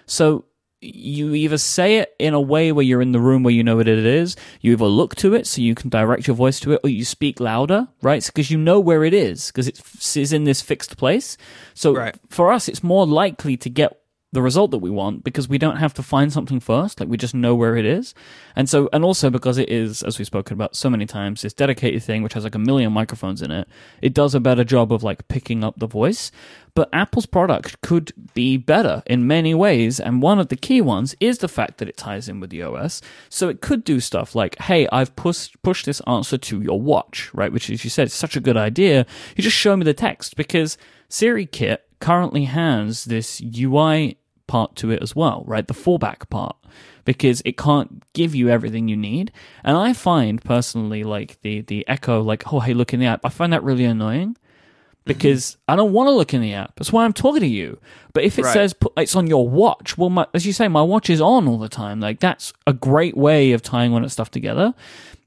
So 0.07 0.45
you 0.83 1.35
either 1.35 1.59
say 1.59 1.97
it 1.97 2.15
in 2.17 2.33
a 2.33 2.41
way 2.41 2.71
where 2.71 2.83
you're 2.83 3.03
in 3.03 3.11
the 3.11 3.19
room 3.19 3.43
where 3.43 3.53
you 3.53 3.63
know 3.63 3.75
what 3.75 3.87
it 3.87 4.03
is, 4.03 4.35
you 4.61 4.71
either 4.71 4.85
look 4.85 5.13
to 5.17 5.35
it 5.35 5.45
so 5.45 5.61
you 5.61 5.75
can 5.75 5.89
direct 5.91 6.25
your 6.25 6.35
voice 6.35 6.59
to 6.61 6.71
it, 6.71 6.79
or 6.83 6.89
you 6.89 7.05
speak 7.05 7.39
louder, 7.39 7.87
right? 8.01 8.25
Because 8.25 8.49
you 8.49 8.57
know 8.57 8.79
where 8.79 9.03
it 9.03 9.13
is, 9.13 9.47
because 9.47 9.67
it's 9.67 10.17
is 10.17 10.33
in 10.33 10.43
this 10.45 10.59
fixed 10.59 10.97
place. 10.97 11.37
So 11.75 11.93
Right. 11.93 12.15
for 12.29 12.51
us, 12.51 12.67
it's 12.67 12.83
more 12.83 13.05
likely 13.05 13.57
to 13.57 13.69
get 13.69 14.00
the 14.33 14.41
result 14.41 14.71
that 14.71 14.77
we 14.77 14.89
want 14.89 15.23
because 15.25 15.49
we 15.49 15.57
don't 15.57 15.75
have 15.75 15.93
to 15.93 16.03
find 16.03 16.31
something 16.31 16.59
first. 16.59 16.99
Like 16.99 17.09
we 17.09 17.17
just 17.17 17.35
know 17.35 17.53
where 17.53 17.75
it 17.75 17.85
is. 17.85 18.13
And 18.55 18.69
so, 18.69 18.89
and 18.93 19.03
also 19.03 19.29
because 19.29 19.57
it 19.57 19.69
is, 19.69 20.03
as 20.03 20.17
we've 20.17 20.25
spoken 20.25 20.53
about 20.53 20.75
so 20.75 20.89
many 20.89 21.05
times, 21.05 21.41
this 21.41 21.53
dedicated 21.53 22.01
thing 22.01 22.23
which 22.23 22.33
has 22.33 22.45
like 22.45 22.55
a 22.55 22.59
million 22.59 22.93
microphones 22.93 23.41
in 23.41 23.51
it, 23.51 23.67
it 24.01 24.13
does 24.13 24.33
a 24.33 24.39
better 24.39 24.63
job 24.63 24.93
of 24.93 25.03
like 25.03 25.27
picking 25.27 25.65
up 25.65 25.77
the 25.77 25.87
voice. 25.87 26.31
But 26.73 26.89
Apple's 26.93 27.25
product 27.25 27.81
could 27.81 28.13
be 28.33 28.55
better 28.55 29.03
in 29.05 29.27
many 29.27 29.53
ways. 29.53 29.99
And 29.99 30.21
one 30.21 30.39
of 30.39 30.47
the 30.47 30.55
key 30.55 30.79
ones 30.79 31.13
is 31.19 31.39
the 31.39 31.49
fact 31.49 31.79
that 31.79 31.89
it 31.89 31.97
ties 31.97 32.29
in 32.29 32.39
with 32.39 32.51
the 32.51 32.61
OS. 32.61 33.01
So 33.27 33.49
it 33.49 33.59
could 33.59 33.83
do 33.83 33.99
stuff 33.99 34.33
like, 34.33 34.57
hey, 34.59 34.87
I've 34.93 35.13
pushed, 35.17 35.61
pushed 35.61 35.85
this 35.85 35.99
answer 36.07 36.37
to 36.37 36.61
your 36.61 36.79
watch, 36.79 37.29
right? 37.33 37.51
Which, 37.51 37.69
as 37.69 37.83
you 37.83 37.89
said, 37.89 38.07
is 38.07 38.13
such 38.13 38.37
a 38.37 38.41
good 38.41 38.55
idea. 38.55 39.05
You 39.35 39.43
just 39.43 39.57
show 39.57 39.75
me 39.75 39.83
the 39.83 39.93
text 39.93 40.37
because 40.37 40.77
Siri 41.09 41.45
Kit 41.45 41.85
currently 41.99 42.45
has 42.45 43.05
this 43.05 43.41
UI 43.41 44.17
part 44.51 44.75
to 44.75 44.91
it 44.91 45.01
as 45.01 45.15
well, 45.15 45.43
right? 45.47 45.65
The 45.67 45.73
fallback 45.73 46.29
part, 46.29 46.57
because 47.05 47.41
it 47.45 47.55
can't 47.57 48.03
give 48.13 48.35
you 48.35 48.49
everything 48.49 48.89
you 48.89 48.97
need. 48.97 49.31
And 49.63 49.77
I 49.77 49.93
find 49.93 50.43
personally, 50.43 51.03
like 51.05 51.39
the 51.41 51.61
the 51.61 51.87
echo, 51.87 52.21
like 52.21 52.51
oh 52.51 52.59
hey, 52.59 52.73
look 52.73 52.93
in 52.93 52.99
the 52.99 53.05
app. 53.13 53.21
I 53.25 53.29
find 53.29 53.53
that 53.53 53.63
really 53.63 53.85
annoying 53.85 54.31
mm-hmm. 54.33 55.05
because 55.05 55.57
I 55.67 55.75
don't 55.77 55.93
want 55.93 56.07
to 56.07 56.11
look 56.19 56.33
in 56.33 56.41
the 56.41 56.53
app. 56.53 56.75
That's 56.75 56.91
why 56.91 57.05
I'm 57.05 57.13
talking 57.13 57.41
to 57.41 57.47
you. 57.47 57.79
But 58.13 58.23
if 58.25 58.37
it 58.37 58.43
Right. 58.45 58.53
says 58.53 58.75
it's 58.97 59.15
on 59.15 59.27
your 59.27 59.47
watch, 59.47 59.97
well, 59.97 60.09
my, 60.09 60.25
as 60.33 60.45
you 60.45 60.53
say, 60.53 60.67
my 60.67 60.81
watch 60.81 61.09
is 61.09 61.21
on 61.21 61.47
all 61.47 61.57
the 61.57 61.69
time. 61.69 62.01
Like 62.01 62.19
that's 62.19 62.51
a 62.67 62.73
great 62.73 63.15
way 63.15 63.53
of 63.53 63.61
tying 63.61 63.93
all 63.93 64.01
that 64.01 64.09
stuff 64.09 64.31
together. 64.31 64.73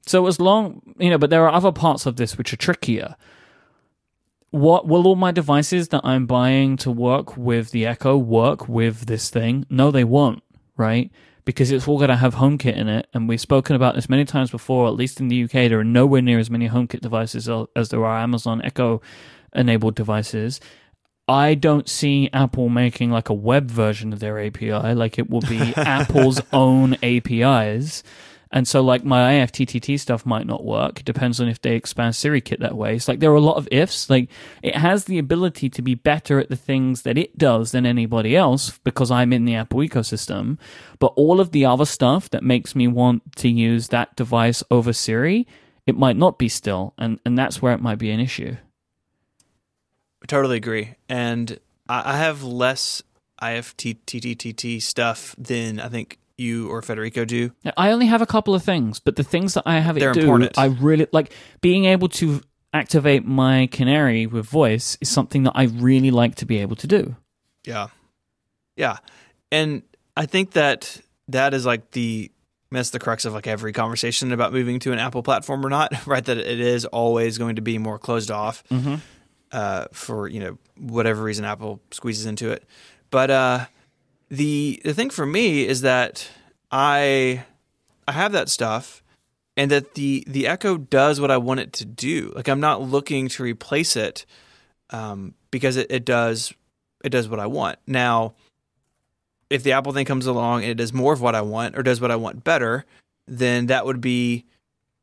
So 0.05 0.27
as 0.27 0.39
long 0.39 0.81
you 0.99 1.09
know, 1.09 1.17
but 1.17 1.29
there 1.31 1.43
are 1.47 1.53
other 1.59 1.71
parts 1.71 2.05
of 2.05 2.15
this 2.15 2.37
which 2.37 2.53
are 2.53 2.57
trickier 2.57 3.15
what 4.55 4.87
will 4.87 5.05
all 5.05 5.17
my 5.17 5.31
devices 5.31 5.89
that 5.89 5.99
I'm 6.05 6.25
buying 6.25 6.77
to 6.77 6.89
work 6.89 7.35
with 7.35 7.71
the 7.71 7.85
Echo 7.85 8.15
work 8.15 8.69
with 8.69 9.05
this 9.05 9.29
thing? 9.29 9.65
No, 9.69 9.91
they 9.91 10.05
won't, 10.05 10.43
right? 10.77 11.11
Because 11.43 11.71
it's 11.71 11.89
all 11.89 11.97
going 11.97 12.09
to 12.09 12.15
have 12.15 12.35
HomeKit 12.35 12.73
in 12.73 12.87
it, 12.87 13.07
and 13.13 13.27
we've 13.27 13.41
spoken 13.41 13.75
about 13.75 13.95
this 13.95 14.07
many 14.07 14.23
times 14.23 14.51
before. 14.51 14.87
At 14.87 14.93
least 14.93 15.19
in 15.19 15.27
the 15.27 15.43
UK, 15.43 15.51
there 15.51 15.79
are 15.79 15.83
nowhere 15.83 16.21
near 16.21 16.39
as 16.39 16.49
many 16.49 16.69
HomeKit 16.69 17.01
devices 17.01 17.49
as 17.75 17.89
there 17.89 18.05
are 18.05 18.17
Amazon 18.17 18.61
Echo 18.63 19.01
enabled 19.53 19.95
devices. 19.95 20.61
I 21.27 21.55
don't 21.55 21.89
see 21.89 22.29
Apple 22.31 22.69
making 22.69 23.11
like 23.11 23.27
a 23.27 23.33
web 23.33 23.69
version 23.69 24.13
of 24.13 24.19
their 24.19 24.39
API, 24.39 24.93
like 24.93 25.19
it 25.19 25.29
will 25.29 25.41
be 25.41 25.59
Apple's 25.75 26.41
own 26.53 26.95
APIs. 27.03 28.03
And 28.51 28.67
so, 28.67 28.81
like, 28.81 29.03
my 29.03 29.33
IFTTT 29.33 29.99
stuff 29.99 30.25
might 30.25 30.45
not 30.45 30.63
work. 30.63 30.99
It 30.99 31.05
depends 31.05 31.41
on 31.41 31.47
if 31.47 31.61
they 31.61 31.75
expand 31.75 32.13
SiriKit 32.13 32.59
that 32.59 32.75
way. 32.75 32.95
It's 32.95 33.07
like 33.07 33.19
there 33.19 33.31
are 33.31 33.35
a 33.35 33.41
lot 33.41 33.57
of 33.57 33.67
ifs. 33.71 34.09
Like, 34.09 34.29
it 34.61 34.75
has 34.75 35.05
the 35.05 35.17
ability 35.17 35.69
to 35.71 35.81
be 35.81 35.95
better 35.95 36.39
at 36.39 36.49
the 36.49 36.55
things 36.55 37.01
that 37.01 37.17
it 37.17 37.37
does 37.37 37.71
than 37.71 37.85
anybody 37.85 38.35
else 38.35 38.77
because 38.83 39.11
I'm 39.11 39.33
in 39.33 39.45
the 39.45 39.55
Apple 39.55 39.79
ecosystem. 39.79 40.57
But 40.99 41.13
all 41.15 41.39
of 41.39 41.51
the 41.51 41.65
other 41.65 41.85
stuff 41.85 42.29
that 42.29 42.43
makes 42.43 42.75
me 42.75 42.87
want 42.87 43.35
to 43.37 43.49
use 43.49 43.89
that 43.89 44.15
device 44.15 44.63
over 44.71 44.93
Siri, 44.93 45.47
it 45.85 45.97
might 45.97 46.17
not 46.17 46.37
be 46.37 46.49
still. 46.49 46.93
And, 46.97 47.19
and 47.25 47.37
that's 47.37 47.61
where 47.61 47.73
it 47.73 47.81
might 47.81 47.99
be 47.99 48.11
an 48.11 48.19
issue. 48.19 48.55
I 50.23 50.25
totally 50.27 50.57
agree. 50.57 50.95
And 51.09 51.59
I 51.87 52.17
have 52.17 52.43
less 52.43 53.03
IFTTT 53.41 54.81
stuff 54.81 55.35
than 55.37 55.79
I 55.79 55.89
think 55.89 56.17
you 56.37 56.69
or 56.69 56.81
Federico 56.81 57.25
do. 57.25 57.51
I 57.77 57.91
only 57.91 58.07
have 58.07 58.21
a 58.21 58.25
couple 58.25 58.53
of 58.53 58.63
things, 58.63 58.99
but 58.99 59.15
the 59.15 59.23
things 59.23 59.53
that 59.53 59.63
I 59.65 59.79
have 59.79 59.97
it 59.97 60.01
They're 60.01 60.13
do, 60.13 60.19
important. 60.21 60.57
I 60.57 60.65
really 60.65 61.07
like 61.11 61.31
being 61.61 61.85
able 61.85 62.09
to 62.09 62.41
activate 62.73 63.25
my 63.25 63.67
Canary 63.71 64.27
with 64.27 64.45
voice 64.45 64.97
is 64.99 65.09
something 65.09 65.43
that 65.43 65.53
I 65.55 65.63
really 65.63 66.11
like 66.11 66.35
to 66.35 66.45
be 66.45 66.57
able 66.57 66.75
to 66.77 66.87
do. 66.87 67.15
Yeah. 67.65 67.87
Yeah. 68.75 68.97
And 69.51 69.83
I 70.17 70.25
think 70.25 70.51
that 70.51 70.99
that 71.29 71.53
is 71.53 71.65
like 71.65 71.91
the 71.91 72.31
that's 72.71 72.89
the 72.89 72.99
crux 72.99 73.23
of 73.23 73.31
like 73.33 73.47
every 73.47 73.71
conversation 73.71 74.33
about 74.33 74.51
moving 74.51 74.79
to 74.79 74.91
an 74.91 74.99
Apple 74.99 75.23
platform 75.23 75.65
or 75.65 75.69
not, 75.69 75.93
right? 76.07 76.25
That 76.25 76.37
it 76.37 76.59
is 76.59 76.83
always 76.83 77.37
going 77.37 77.55
to 77.55 77.61
be 77.61 77.77
more 77.77 77.97
closed 77.97 78.31
off 78.31 78.63
Mm-hmm. 78.69 78.95
uh, 79.53 79.85
for 79.93 80.27
you 80.27 80.41
know 80.41 80.57
whatever 80.77 81.23
reason 81.23 81.45
Apple 81.45 81.79
squeezes 81.91 82.25
into 82.25 82.51
it. 82.51 82.65
But 83.11 83.31
uh, 83.31 83.65
the 84.35 84.81
the 84.83 84.93
thing 84.93 85.09
for 85.09 85.25
me 85.25 85.65
is 85.65 85.81
that 85.81 86.29
I 86.71 87.43
I 88.07 88.11
have 88.11 88.31
that 88.33 88.49
stuff, 88.49 89.03
and 89.57 89.71
that 89.71 89.95
the 89.95 90.23
the 90.27 90.47
Echo 90.47 90.77
does 90.77 91.19
what 91.19 91.31
I 91.31 91.37
want 91.37 91.61
it 91.61 91.73
to 91.73 91.85
do. 91.85 92.31
Like 92.35 92.47
I'm 92.47 92.59
not 92.59 92.81
looking 92.81 93.27
to 93.29 93.43
replace 93.43 93.95
it 93.95 94.25
um, 94.89 95.33
because 95.51 95.77
it, 95.77 95.87
it 95.89 96.05
does 96.05 96.53
it 97.03 97.09
does 97.09 97.29
what 97.29 97.39
I 97.39 97.47
want. 97.47 97.79
Now, 97.87 98.33
if 99.49 99.63
the 99.63 99.71
Apple 99.71 99.93
thing 99.93 100.05
comes 100.05 100.25
along 100.25 100.63
and 100.63 100.71
it 100.71 100.75
does 100.75 100.93
more 100.93 101.13
of 101.13 101.21
what 101.21 101.35
I 101.35 101.41
want 101.41 101.77
or 101.77 101.83
does 101.83 102.01
what 102.01 102.11
I 102.11 102.15
want 102.15 102.43
better, 102.43 102.85
then 103.27 103.67
that 103.67 103.85
would 103.85 104.01
be 104.01 104.45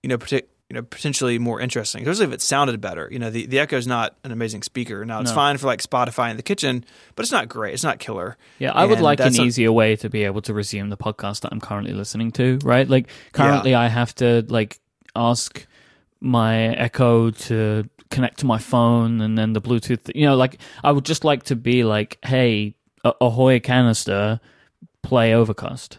you 0.03 0.09
know 0.09 0.18
partic- 0.18 0.49
you 0.73 0.77
know 0.81 0.83
potentially 0.85 1.39
more 1.39 1.61
interesting. 1.61 2.01
Especially 2.01 2.25
if 2.25 2.33
it 2.33 2.41
sounded 2.41 2.81
better. 2.81 3.07
You 3.12 3.18
know, 3.18 3.29
the 3.29 3.45
the 3.45 3.59
Echo 3.59 3.77
is 3.77 3.87
not 3.87 4.16
an 4.25 4.33
amazing 4.33 4.62
speaker. 4.62 5.05
Now 5.05 5.20
it's 5.20 5.31
No. 5.31 5.35
fine 5.35 5.59
for 5.59 5.66
like 5.66 5.83
Spotify 5.83 6.31
in 6.31 6.39
the 6.39 6.43
kitchen, 6.43 6.83
but 7.14 7.25
it's 7.25 7.31
not 7.33 7.47
great. 7.51 7.75
It's 7.75 7.85
not 7.85 7.99
killer. 7.99 8.39
Yeah, 8.59 8.73
I 8.73 8.87
would 8.87 9.01
like 9.01 9.20
an 9.20 9.39
a- 9.39 9.43
easier 9.43 9.70
way 9.70 9.97
to 9.97 10.09
be 10.09 10.25
able 10.25 10.41
to 10.43 10.55
resume 10.55 10.89
the 10.89 10.97
podcast 10.97 11.43
that 11.43 11.53
I'm 11.53 11.61
currently 11.61 11.93
listening 11.93 12.33
to, 12.33 12.59
right? 12.64 12.89
Like 12.89 13.11
currently 13.33 13.75
I 13.75 13.89
have 13.89 14.14
to 14.14 14.47
like 14.49 14.81
ask 15.14 15.66
my 16.20 16.68
Echo 16.68 17.31
to 17.31 17.87
connect 18.11 18.39
to 18.41 18.47
my 18.47 18.57
phone 18.59 19.20
and 19.20 19.37
then 19.37 19.53
the 19.53 19.61
Bluetooth, 19.61 20.11
you 20.14 20.25
know, 20.25 20.37
like 20.37 20.59
I 20.83 20.91
would 20.91 21.05
just 21.05 21.23
like 21.23 21.43
to 21.45 21.55
be 21.57 21.85
like, 21.85 22.16
"Hey, 22.25 22.77
ahoy 23.05 23.61
canister, 23.61 24.41
play 25.03 25.35
Overcast." 25.35 25.99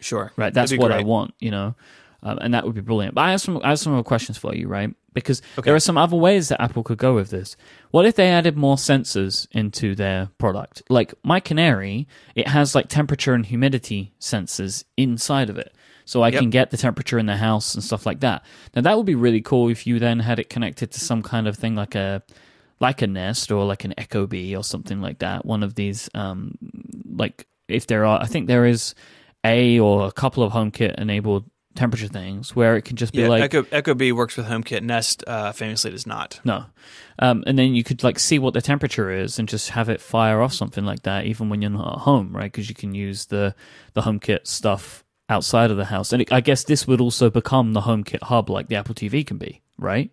Sure, 0.00 0.32
right? 0.36 0.54
That's 0.54 0.74
what 0.74 0.92
I 0.92 1.02
want, 1.02 1.34
you 1.40 1.50
know, 1.50 1.74
um, 2.22 2.38
and 2.40 2.54
that 2.54 2.64
would 2.64 2.74
be 2.74 2.80
brilliant. 2.80 3.14
But 3.14 3.22
I 3.22 3.30
have 3.32 3.40
some, 3.40 3.60
I 3.64 3.70
have 3.70 3.78
some 3.78 3.92
more 3.92 4.04
questions 4.04 4.38
for 4.38 4.54
you, 4.54 4.68
right? 4.68 4.94
Because 5.14 5.42
Okay. 5.58 5.66
there 5.68 5.74
are 5.74 5.80
some 5.80 5.98
other 5.98 6.16
ways 6.16 6.48
that 6.48 6.60
Apple 6.62 6.82
could 6.82 6.98
go 6.98 7.14
with 7.14 7.30
this. 7.30 7.56
What 7.90 8.06
if 8.06 8.14
they 8.14 8.28
added 8.28 8.56
more 8.56 8.76
sensors 8.76 9.46
into 9.52 9.94
their 9.94 10.30
product? 10.38 10.82
Like 10.88 11.14
my 11.22 11.40
Canary, 11.40 12.06
it 12.34 12.48
has 12.48 12.74
like 12.74 12.88
temperature 12.88 13.34
and 13.34 13.44
humidity 13.44 14.12
sensors 14.20 14.84
inside 14.96 15.50
of 15.50 15.58
it. 15.58 15.74
So 16.04 16.22
I 16.22 16.28
Yep. 16.28 16.40
can 16.40 16.50
get 16.50 16.70
the 16.70 16.76
temperature 16.76 17.18
in 17.18 17.26
the 17.26 17.36
house 17.36 17.74
and 17.74 17.84
stuff 17.84 18.06
like 18.06 18.20
that. 18.20 18.42
Now 18.74 18.82
that 18.82 18.96
would 18.96 19.06
be 19.06 19.14
really 19.14 19.40
cool 19.40 19.68
if 19.68 19.86
you 19.86 19.98
then 19.98 20.20
had 20.20 20.38
it 20.38 20.48
connected 20.50 20.90
to 20.92 21.00
some 21.00 21.22
kind 21.22 21.46
of 21.46 21.56
thing 21.56 21.74
like 21.76 21.94
a 21.94 22.22
like 22.80 23.00
a 23.02 23.06
Nest 23.06 23.52
or 23.52 23.64
like 23.64 23.84
an 23.84 23.94
ecobee 23.96 24.56
or 24.58 24.64
something 24.64 25.00
like 25.00 25.20
that. 25.20 25.44
One 25.46 25.62
of 25.62 25.76
these, 25.76 26.10
um, 26.14 26.58
like 27.14 27.46
if 27.68 27.86
there 27.86 28.04
are, 28.04 28.20
I 28.20 28.26
think 28.26 28.48
there 28.48 28.66
is 28.66 28.96
a 29.44 29.78
or 29.78 30.06
a 30.06 30.10
couple 30.10 30.42
of 30.42 30.52
HomeKit 30.52 30.96
enabled 30.96 31.48
temperature 31.74 32.08
things 32.08 32.54
where 32.54 32.76
it 32.76 32.82
can 32.82 32.96
just 32.96 33.12
be 33.12 33.20
Yeah, 33.22 33.28
like 33.28 33.42
Echo 33.42 33.62
ecobee 33.64 34.12
works 34.12 34.36
with 34.36 34.46
HomeKit. 34.46 34.82
Nest 34.82 35.24
uh, 35.26 35.52
famously 35.52 35.90
does 35.90 36.06
not. 36.06 36.40
no, 36.44 36.66
um, 37.18 37.42
and 37.46 37.58
then 37.58 37.74
you 37.74 37.82
could 37.84 38.02
like 38.02 38.18
see 38.18 38.38
what 38.38 38.54
the 38.54 38.60
temperature 38.60 39.10
is 39.10 39.38
and 39.38 39.48
just 39.48 39.70
have 39.70 39.88
it 39.88 40.00
fire 40.00 40.40
off 40.42 40.52
something 40.52 40.84
like 40.84 41.02
that 41.02 41.24
even 41.26 41.48
when 41.48 41.62
you're 41.62 41.70
not 41.70 41.94
at 41.94 41.98
home, 42.00 42.36
right? 42.36 42.50
Because 42.52 42.68
you 42.68 42.74
can 42.74 42.94
use 42.94 43.26
the 43.26 43.54
the 43.94 44.02
HomeKit 44.02 44.46
stuff 44.46 45.04
outside 45.28 45.70
of 45.70 45.76
the 45.78 45.86
house, 45.86 46.12
and 46.12 46.22
it, 46.22 46.32
I 46.32 46.40
guess 46.42 46.64
this 46.64 46.86
would 46.86 47.00
also 47.00 47.30
become 47.30 47.72
the 47.72 47.80
HomeKit 47.82 48.22
hub 48.24 48.50
like 48.50 48.68
the 48.68 48.76
Apple 48.76 48.94
TV 48.94 49.26
can 49.26 49.38
be, 49.38 49.62
right? 49.78 50.10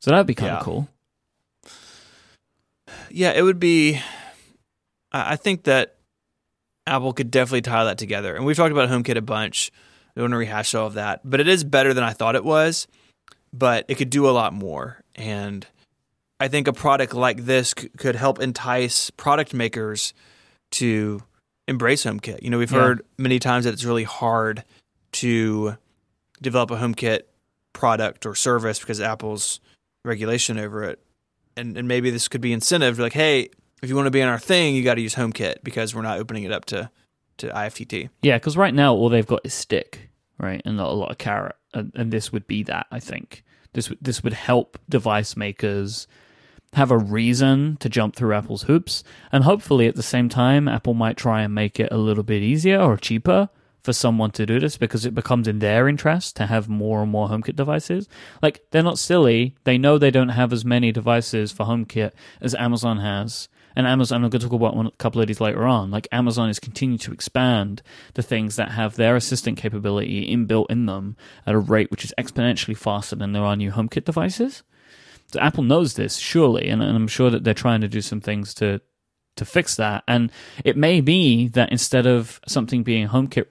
So 0.00 0.10
that'd 0.12 0.26
be 0.26 0.34
kind 0.34 0.52
of 0.52 0.58
Yeah. 0.60 0.64
cool. 0.64 0.88
Yeah, 3.10 3.32
it 3.32 3.42
would 3.42 3.58
be. 3.60 4.00
I 5.12 5.32
I 5.32 5.36
think 5.36 5.64
that 5.64 5.96
Apple 6.86 7.12
could 7.12 7.30
definitely 7.30 7.62
tie 7.62 7.84
that 7.84 7.98
together. 7.98 8.34
And 8.34 8.44
we've 8.46 8.56
talked 8.56 8.72
about 8.72 8.88
HomeKit 8.88 9.16
a 9.16 9.20
bunch. 9.22 9.70
I 10.18 10.22
don't 10.22 10.32
want 10.32 10.32
to 10.34 10.38
rehash 10.38 10.74
all 10.74 10.88
of 10.88 10.94
that, 10.94 11.20
but 11.24 11.38
it 11.38 11.46
is 11.46 11.62
better 11.62 11.94
than 11.94 12.02
I 12.02 12.12
thought 12.12 12.34
it 12.34 12.44
was. 12.44 12.88
But 13.52 13.84
it 13.88 13.94
could 13.94 14.10
do 14.10 14.28
a 14.28 14.32
lot 14.32 14.52
more, 14.52 15.02
and 15.14 15.64
I 16.40 16.48
think 16.48 16.68
a 16.68 16.72
product 16.72 17.14
like 17.14 17.44
this 17.46 17.72
c- 17.78 17.88
could 17.96 18.14
help 18.16 18.40
entice 18.40 19.10
product 19.10 19.54
makers 19.54 20.12
to 20.72 21.22
embrace 21.66 22.04
HomeKit. 22.04 22.42
You 22.42 22.50
know, 22.50 22.58
we've 22.58 22.70
Yeah. 22.70 22.78
heard 22.80 23.02
many 23.16 23.38
times 23.38 23.64
that 23.64 23.72
it's 23.72 23.84
really 23.84 24.04
hard 24.04 24.64
to 25.12 25.76
develop 26.42 26.70
a 26.70 26.76
HomeKit 26.76 27.20
product 27.72 28.26
or 28.26 28.34
service 28.34 28.78
because 28.80 29.00
Apple's 29.00 29.60
regulation 30.04 30.58
over 30.58 30.82
it. 30.84 30.98
And 31.56 31.76
and 31.78 31.88
maybe 31.88 32.10
this 32.10 32.28
could 32.28 32.40
be 32.42 32.52
incentive 32.52 32.98
like, 32.98 33.12
hey, 33.14 33.48
if 33.82 33.88
you 33.88 33.96
want 33.96 34.06
to 34.06 34.10
be 34.10 34.20
in 34.20 34.28
our 34.28 34.38
thing, 34.38 34.74
you 34.74 34.82
got 34.82 34.94
to 34.94 35.00
use 35.00 35.14
HomeKit 35.14 35.62
because 35.64 35.94
we're 35.94 36.02
not 36.02 36.18
opening 36.18 36.42
it 36.44 36.52
up 36.52 36.64
to 36.66 36.90
to 37.38 37.48
IFTTT. 37.48 38.10
Yeah, 38.20 38.36
because 38.36 38.56
right 38.56 38.74
now 38.74 38.92
all 38.94 39.08
they've 39.08 39.26
got 39.26 39.40
is 39.44 39.54
stick, 39.54 40.07
right, 40.38 40.62
and 40.64 40.76
not 40.76 40.90
a 40.90 40.94
lot 40.94 41.10
of 41.10 41.18
carrot, 41.18 41.56
and, 41.74 41.92
and 41.94 42.12
this 42.12 42.32
would 42.32 42.46
be 42.46 42.62
that. 42.64 42.86
I 42.90 43.00
think 43.00 43.44
this 43.72 43.92
this 44.00 44.22
would 44.22 44.32
help 44.32 44.78
device 44.88 45.36
makers 45.36 46.06
have 46.74 46.90
a 46.90 46.98
reason 46.98 47.76
to 47.80 47.88
jump 47.88 48.14
through 48.14 48.34
Apple's 48.34 48.62
hoops, 48.62 49.02
and 49.32 49.44
hopefully 49.44 49.86
at 49.86 49.96
the 49.96 50.02
same 50.02 50.28
time, 50.28 50.68
Apple 50.68 50.94
might 50.94 51.16
try 51.16 51.42
and 51.42 51.54
make 51.54 51.80
it 51.80 51.90
a 51.90 51.96
little 51.98 52.24
bit 52.24 52.42
easier 52.42 52.80
or 52.80 52.96
cheaper 52.96 53.48
for 53.82 53.92
someone 53.92 54.30
to 54.32 54.44
do 54.44 54.60
this 54.60 54.76
because 54.76 55.06
it 55.06 55.14
becomes 55.14 55.48
in 55.48 55.60
their 55.60 55.88
interest 55.88 56.36
to 56.36 56.46
have 56.46 56.68
more 56.68 57.02
and 57.02 57.10
more 57.10 57.28
HomeKit 57.28 57.56
devices. 57.56 58.08
Like 58.42 58.62
they're 58.70 58.82
not 58.82 58.98
silly; 58.98 59.56
they 59.64 59.78
know 59.78 59.98
they 59.98 60.10
don't 60.10 60.30
have 60.30 60.52
as 60.52 60.64
many 60.64 60.92
devices 60.92 61.52
for 61.52 61.64
HomeKit 61.64 62.12
as 62.40 62.54
Amazon 62.54 62.98
has. 62.98 63.48
And 63.78 63.86
Amazon, 63.86 64.24
I'm 64.24 64.30
going 64.30 64.40
to 64.40 64.46
talk 64.48 64.52
about 64.52 64.74
one, 64.74 64.88
a 64.88 64.90
couple 64.90 65.20
of 65.20 65.28
these 65.28 65.40
later 65.40 65.64
on. 65.64 65.92
Like 65.92 66.08
Amazon 66.10 66.50
is 66.50 66.58
continuing 66.58 66.98
to 66.98 67.12
expand 67.12 67.80
the 68.14 68.24
things 68.24 68.56
that 68.56 68.72
have 68.72 68.96
their 68.96 69.14
assistant 69.14 69.56
capability 69.56 70.34
inbuilt 70.34 70.66
in 70.68 70.86
them 70.86 71.16
at 71.46 71.54
a 71.54 71.60
rate 71.60 71.88
which 71.92 72.04
is 72.04 72.12
exponentially 72.18 72.76
faster 72.76 73.14
than 73.14 73.32
there 73.32 73.44
are 73.44 73.54
new 73.54 73.70
HomeKit 73.70 74.04
devices. 74.04 74.64
So 75.32 75.38
Apple 75.38 75.62
knows 75.62 75.94
this, 75.94 76.16
surely, 76.16 76.68
and, 76.68 76.82
and 76.82 76.96
I'm 76.96 77.06
sure 77.06 77.30
that 77.30 77.44
they're 77.44 77.54
trying 77.54 77.80
to 77.82 77.88
do 77.88 78.00
some 78.00 78.20
things 78.20 78.52
to 78.54 78.80
to 79.36 79.44
fix 79.44 79.76
that. 79.76 80.02
And 80.08 80.32
it 80.64 80.76
may 80.76 81.00
be 81.00 81.46
that 81.48 81.70
instead 81.70 82.04
of 82.04 82.40
something 82.48 82.82
being 82.82 83.06
HomeKit 83.06 83.46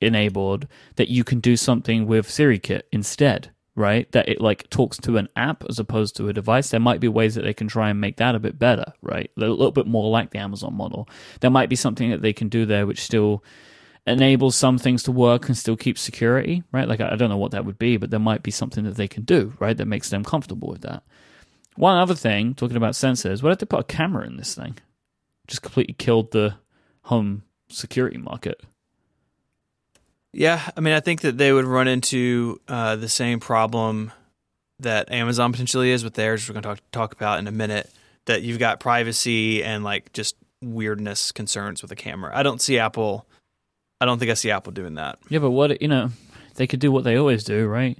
enabled, 0.00 0.68
that 0.94 1.08
you 1.08 1.24
can 1.24 1.40
do 1.40 1.56
something 1.56 2.06
with 2.06 2.28
SiriKit 2.28 2.82
instead, 2.92 3.50
right? 3.76 4.10
That 4.12 4.28
it 4.28 4.40
like 4.40 4.68
talks 4.70 4.98
to 4.98 5.16
an 5.16 5.28
app 5.36 5.64
as 5.68 5.78
opposed 5.78 6.16
to 6.16 6.28
a 6.28 6.32
device. 6.32 6.70
There 6.70 6.80
might 6.80 7.00
be 7.00 7.08
ways 7.08 7.34
that 7.34 7.42
they 7.42 7.54
can 7.54 7.68
try 7.68 7.90
and 7.90 8.00
make 8.00 8.16
that 8.16 8.34
a 8.34 8.40
bit 8.40 8.58
better, 8.58 8.92
right? 9.02 9.30
A 9.36 9.40
little 9.40 9.72
bit 9.72 9.86
more 9.86 10.10
like 10.10 10.30
the 10.30 10.38
Amazon 10.38 10.74
model. 10.74 11.08
There 11.40 11.50
might 11.50 11.68
be 11.68 11.76
something 11.76 12.10
that 12.10 12.22
they 12.22 12.32
can 12.32 12.48
do 12.48 12.66
there 12.66 12.86
which 12.86 13.00
still 13.00 13.42
enables 14.06 14.54
some 14.54 14.78
things 14.78 15.02
to 15.04 15.12
work 15.12 15.48
and 15.48 15.56
still 15.56 15.76
keeps 15.76 16.00
security, 16.00 16.62
right? 16.72 16.88
Like 16.88 17.00
I 17.00 17.16
don't 17.16 17.30
know 17.30 17.36
what 17.36 17.52
that 17.52 17.64
would 17.64 17.78
be, 17.78 17.96
but 17.96 18.10
there 18.10 18.20
might 18.20 18.42
be 18.42 18.50
something 18.50 18.84
that 18.84 18.96
they 18.96 19.08
can 19.08 19.24
do, 19.24 19.54
right? 19.58 19.76
That 19.76 19.86
makes 19.86 20.10
them 20.10 20.24
comfortable 20.24 20.68
with 20.68 20.82
that. 20.82 21.02
One 21.76 21.96
other 21.96 22.14
thing, 22.14 22.54
talking 22.54 22.76
about 22.76 22.94
sensors, 22.94 23.42
what 23.42 23.52
if 23.52 23.58
they 23.58 23.66
put 23.66 23.80
a 23.80 23.84
camera 23.84 24.26
in 24.26 24.36
this 24.36 24.54
thing? 24.54 24.78
Just 25.48 25.62
completely 25.62 25.94
killed 25.94 26.30
the 26.30 26.56
home 27.02 27.42
security 27.68 28.18
market. 28.18 28.60
Yeah, 30.34 30.60
I 30.76 30.80
mean, 30.80 30.94
I 30.94 31.00
think 31.00 31.20
that 31.22 31.38
they 31.38 31.52
would 31.52 31.64
run 31.64 31.86
into 31.88 32.60
uh, 32.68 32.96
the 32.96 33.08
same 33.08 33.40
problem 33.40 34.12
that 34.80 35.10
Amazon 35.10 35.52
potentially 35.52 35.90
is 35.90 36.02
with 36.02 36.14
theirs, 36.14 36.48
we're 36.48 36.54
going 36.54 36.62
to 36.62 36.68
talk 36.68 36.80
talk 36.90 37.12
about 37.12 37.38
in 37.38 37.46
a 37.46 37.52
minute. 37.52 37.90
That 38.26 38.42
you've 38.42 38.58
got 38.58 38.80
privacy 38.80 39.62
and 39.62 39.84
like 39.84 40.12
just 40.14 40.34
weirdness 40.62 41.30
concerns 41.30 41.82
with 41.82 41.90
the 41.90 41.96
camera. 41.96 42.32
I 42.34 42.42
don't 42.42 42.60
see 42.60 42.78
Apple. 42.78 43.26
I 44.00 44.06
don't 44.06 44.18
think 44.18 44.30
I 44.30 44.34
see 44.34 44.50
Apple 44.50 44.72
doing 44.72 44.94
that. 44.94 45.18
Yeah, 45.28 45.40
but 45.40 45.50
what 45.50 45.80
you 45.82 45.88
know, 45.88 46.10
they 46.54 46.66
could 46.66 46.80
do 46.80 46.90
what 46.90 47.04
they 47.04 47.16
always 47.16 47.44
do, 47.44 47.66
right? 47.66 47.98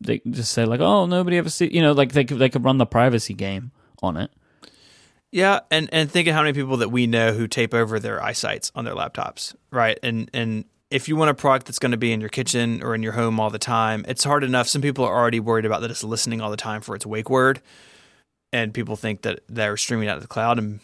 They 0.00 0.20
just 0.30 0.52
say 0.52 0.64
like, 0.64 0.80
"Oh, 0.80 1.06
nobody 1.06 1.36
ever 1.36 1.50
see," 1.50 1.66
you 1.66 1.82
know, 1.82 1.92
like 1.92 2.12
they 2.12 2.24
could 2.24 2.38
they 2.38 2.48
could 2.48 2.64
run 2.64 2.78
the 2.78 2.86
privacy 2.86 3.34
game 3.34 3.72
on 4.02 4.16
it. 4.16 4.30
Yeah, 5.32 5.60
and 5.70 5.88
and 5.92 6.10
think 6.10 6.28
of 6.28 6.34
how 6.34 6.42
many 6.42 6.52
people 6.52 6.76
that 6.78 6.90
we 6.90 7.06
know 7.08 7.32
who 7.32 7.48
tape 7.48 7.74
over 7.74 7.98
their 7.98 8.20
iSights 8.20 8.70
on 8.74 8.84
their 8.84 8.94
laptops, 8.94 9.54
right? 9.72 9.98
And 10.02 10.30
and 10.32 10.64
if 10.90 11.08
you 11.08 11.16
want 11.16 11.30
a 11.30 11.34
product 11.34 11.66
that's 11.66 11.78
going 11.78 11.92
to 11.92 11.96
be 11.98 12.12
in 12.12 12.20
your 12.20 12.28
kitchen 12.30 12.82
or 12.82 12.94
in 12.94 13.02
your 13.02 13.12
home 13.12 13.38
all 13.38 13.50
the 13.50 13.58
time, 13.58 14.04
it's 14.08 14.24
hard 14.24 14.42
enough. 14.44 14.66
Some 14.68 14.82
people 14.82 15.04
are 15.04 15.14
already 15.16 15.40
worried 15.40 15.64
about 15.64 15.80
that 15.82 15.90
it's 15.90 16.02
listening 16.04 16.40
all 16.40 16.50
the 16.50 16.56
time 16.56 16.80
for 16.80 16.94
its 16.96 17.06
wake 17.06 17.30
word, 17.30 17.60
and 18.52 18.74
people 18.74 18.96
think 18.96 19.22
that 19.22 19.40
they're 19.48 19.76
streaming 19.76 20.08
out 20.08 20.16
of 20.16 20.22
the 20.22 20.28
cloud, 20.28 20.58
and 20.58 20.80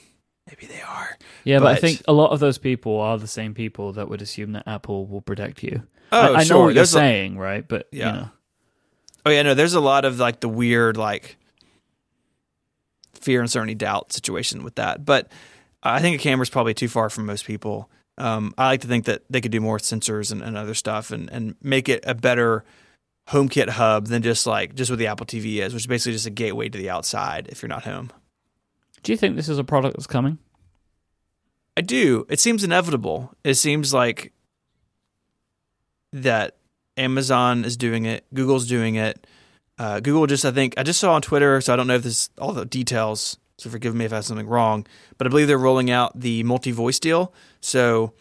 maybe 0.46 0.66
they 0.66 0.80
are. 0.82 1.16
Yeah, 1.44 1.58
but, 1.58 1.68
I 1.68 1.74
think 1.76 2.02
a 2.06 2.12
lot 2.12 2.30
of 2.30 2.38
those 2.40 2.58
people 2.58 3.00
are 3.00 3.18
the 3.18 3.26
same 3.26 3.52
people 3.54 3.92
that 3.94 4.08
would 4.08 4.22
assume 4.22 4.52
that 4.52 4.62
Apple 4.68 5.06
will 5.06 5.20
protect 5.22 5.62
you. 5.62 5.82
Oh, 6.12 6.20
I, 6.20 6.26
I 6.28 6.38
know 6.38 6.44
sure. 6.44 6.64
what 6.66 6.74
you're 6.74 6.84
a- 6.84 6.86
saying, 6.86 7.36
right? 7.36 7.66
But 7.66 7.88
Yeah. 7.90 8.06
you 8.06 8.12
know, 8.20 8.28
Oh 9.26 9.30
yeah, 9.30 9.42
no, 9.42 9.54
there's 9.54 9.74
a 9.74 9.80
lot 9.80 10.04
of 10.04 10.20
like 10.20 10.38
the 10.38 10.48
weird 10.48 10.96
like 10.96 11.36
fear, 13.14 13.40
uncertainty, 13.40 13.74
doubt 13.74 14.12
situation 14.12 14.62
with 14.62 14.76
that. 14.76 15.04
But 15.04 15.32
I 15.82 16.00
think 16.00 16.14
a 16.14 16.22
camera 16.22 16.42
is 16.44 16.50
probably 16.50 16.74
too 16.74 16.86
far 16.88 17.10
from 17.10 17.26
most 17.26 17.44
people. 17.44 17.90
Um, 18.18 18.54
I 18.56 18.66
like 18.68 18.80
to 18.80 18.88
think 18.88 19.04
that 19.04 19.22
they 19.28 19.40
could 19.40 19.52
do 19.52 19.60
more 19.60 19.74
with 19.74 19.82
sensors 19.82 20.32
and, 20.32 20.42
and 20.42 20.56
other 20.56 20.74
stuff 20.74 21.10
and, 21.10 21.30
and 21.30 21.54
make 21.62 21.88
it 21.88 22.02
a 22.06 22.14
better 22.14 22.64
HomeKit 23.28 23.70
hub 23.70 24.06
than 24.06 24.22
just 24.22 24.46
like 24.46 24.74
just 24.74 24.90
what 24.90 24.98
the 24.98 25.06
Apple 25.06 25.26
TV 25.26 25.58
is, 25.60 25.74
which 25.74 25.82
is 25.82 25.86
basically 25.86 26.12
just 26.12 26.26
a 26.26 26.30
gateway 26.30 26.68
to 26.68 26.78
the 26.78 26.88
outside 26.88 27.48
if 27.50 27.62
you're 27.62 27.68
not 27.68 27.84
home. 27.84 28.10
do 29.02 29.12
you 29.12 29.18
think 29.18 29.36
this 29.36 29.48
is 29.48 29.58
a 29.58 29.64
product 29.64 29.96
that's 29.96 30.06
coming? 30.06 30.38
I 31.76 31.82
do. 31.82 32.26
It 32.30 32.40
seems 32.40 32.64
inevitable. 32.64 33.34
It 33.44 33.54
seems 33.54 33.92
like 33.92 34.32
that 36.12 36.56
Amazon 36.96 37.64
is 37.64 37.76
doing 37.76 38.06
it, 38.06 38.24
Google's 38.32 38.66
doing 38.66 38.94
it. 38.94 39.26
Uh, 39.78 40.00
Google 40.00 40.26
just, 40.26 40.44
I 40.46 40.52
think, 40.52 40.72
I 40.78 40.82
just 40.82 40.98
saw 40.98 41.14
on 41.14 41.20
Twitter, 41.20 41.60
so 41.60 41.72
I 41.72 41.76
don't 41.76 41.86
know 41.86 41.96
if 41.96 42.02
this 42.02 42.30
all 42.38 42.52
the 42.52 42.64
details. 42.64 43.36
So 43.58 43.70
forgive 43.70 43.94
me 43.94 44.04
if 44.04 44.12
I 44.12 44.16
have 44.16 44.24
something 44.24 44.46
wrong, 44.46 44.86
but 45.18 45.26
I 45.26 45.30
believe 45.30 45.46
they're 45.48 45.56
rolling 45.58 45.90
out 45.90 46.18
the 46.18 46.42
multi-voice 46.42 46.98
deal. 47.00 47.32
So 47.60 48.12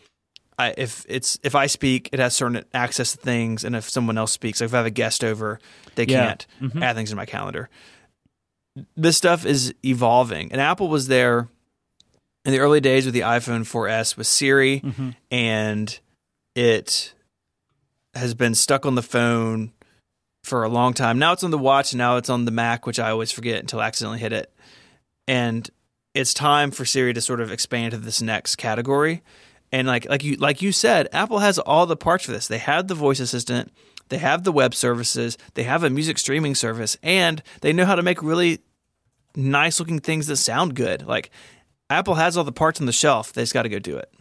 I, 0.58 0.74
if 0.78 1.06
it's 1.10 1.38
if 1.44 1.56
I 1.56 1.66
speak, 1.68 2.10
it 2.14 2.20
has 2.20 2.34
certain 2.36 2.64
access 2.74 3.12
to 3.12 3.18
things, 3.18 3.64
and 3.66 3.76
if 3.76 3.90
someone 3.90 4.18
else 4.18 4.32
speaks, 4.32 4.62
like 4.62 4.68
if 4.70 4.74
I 4.74 4.78
have 4.78 4.86
a 4.86 4.90
guest 4.92 5.24
over, 5.26 5.60
they 5.96 6.06
Yeah. 6.06 6.28
can't 6.28 6.48
Mhm. 6.62 6.82
add 6.82 6.96
things 6.96 7.12
in 7.12 7.18
my 7.18 7.26
calendar. 7.26 7.70
This 8.96 9.18
stuff 9.18 9.46
is 9.46 9.74
evolving, 9.84 10.52
and 10.54 10.62
Apple 10.62 10.88
was 10.88 11.08
there 11.08 11.50
in 12.46 12.52
the 12.54 12.60
early 12.60 12.80
days 12.80 13.06
with 13.06 13.14
the 13.14 13.22
iPhone 13.22 13.66
4S 13.66 14.16
with 14.16 14.28
Siri, 14.28 14.80
Mhm. 14.82 15.16
and 15.32 16.00
it 16.56 17.14
has 18.14 18.34
been 18.34 18.56
stuck 18.56 18.86
on 18.86 18.96
the 18.96 19.02
phone 19.04 19.74
for 20.44 20.64
a 20.64 20.70
long 20.70 20.94
time. 20.94 21.20
Now 21.20 21.34
it's 21.34 21.44
on 21.44 21.52
the 21.52 21.58
watch, 21.58 21.94
now 21.94 22.16
it's 22.18 22.30
on 22.30 22.46
the 22.46 22.52
Mac, 22.52 22.86
which 22.86 23.00
I 23.00 23.10
always 23.10 23.32
forget 23.32 23.60
until 23.60 23.82
I 23.82 23.88
accidentally 23.88 24.20
hit 24.20 24.32
it. 24.32 24.54
And 25.28 25.70
it's 26.14 26.34
time 26.34 26.72
for 26.72 26.86
Siri 26.86 27.14
to 27.14 27.22
sort 27.22 27.42
of 27.42 27.52
expand 27.52 27.92
to 27.92 27.98
this 27.98 28.22
next 28.22 28.56
category. 28.56 29.22
And 29.72 29.88
like 29.88 30.08
like 30.10 30.24
you 30.24 30.38
like 30.38 30.62
you 30.62 30.72
said, 30.72 31.10
Apple 31.12 31.40
has 31.40 31.60
all 31.60 31.86
the 31.86 31.98
parts 31.98 32.26
for 32.26 32.32
this. 32.32 32.48
They 32.48 32.60
have 32.60 32.88
the 32.88 32.96
voice 32.96 33.20
assistant, 33.20 33.72
they 34.10 34.20
have 34.20 34.44
the 34.44 34.52
web 34.52 34.74
services, 34.74 35.38
they 35.56 35.64
have 35.64 35.84
a 35.84 35.90
music 35.90 36.18
streaming 36.18 36.56
service, 36.56 36.98
and 37.04 37.44
they 37.62 37.74
know 37.74 37.86
how 37.86 37.96
to 37.96 38.04
make 38.04 38.24
really 38.24 38.60
nice 39.36 39.80
looking 39.80 40.00
things 40.00 40.28
that 40.28 40.38
sound 40.38 40.76
good. 40.76 41.06
Like 41.06 41.30
Apple 41.90 42.16
has 42.16 42.38
all 42.38 42.44
the 42.44 42.52
parts 42.52 42.80
on 42.80 42.86
the 42.86 42.94
shelf. 42.94 43.34
They 43.34 43.42
just 43.42 43.54
got 43.54 43.64
to 43.64 43.70
go 43.70 43.80
do 43.80 43.98
it. 43.98 44.14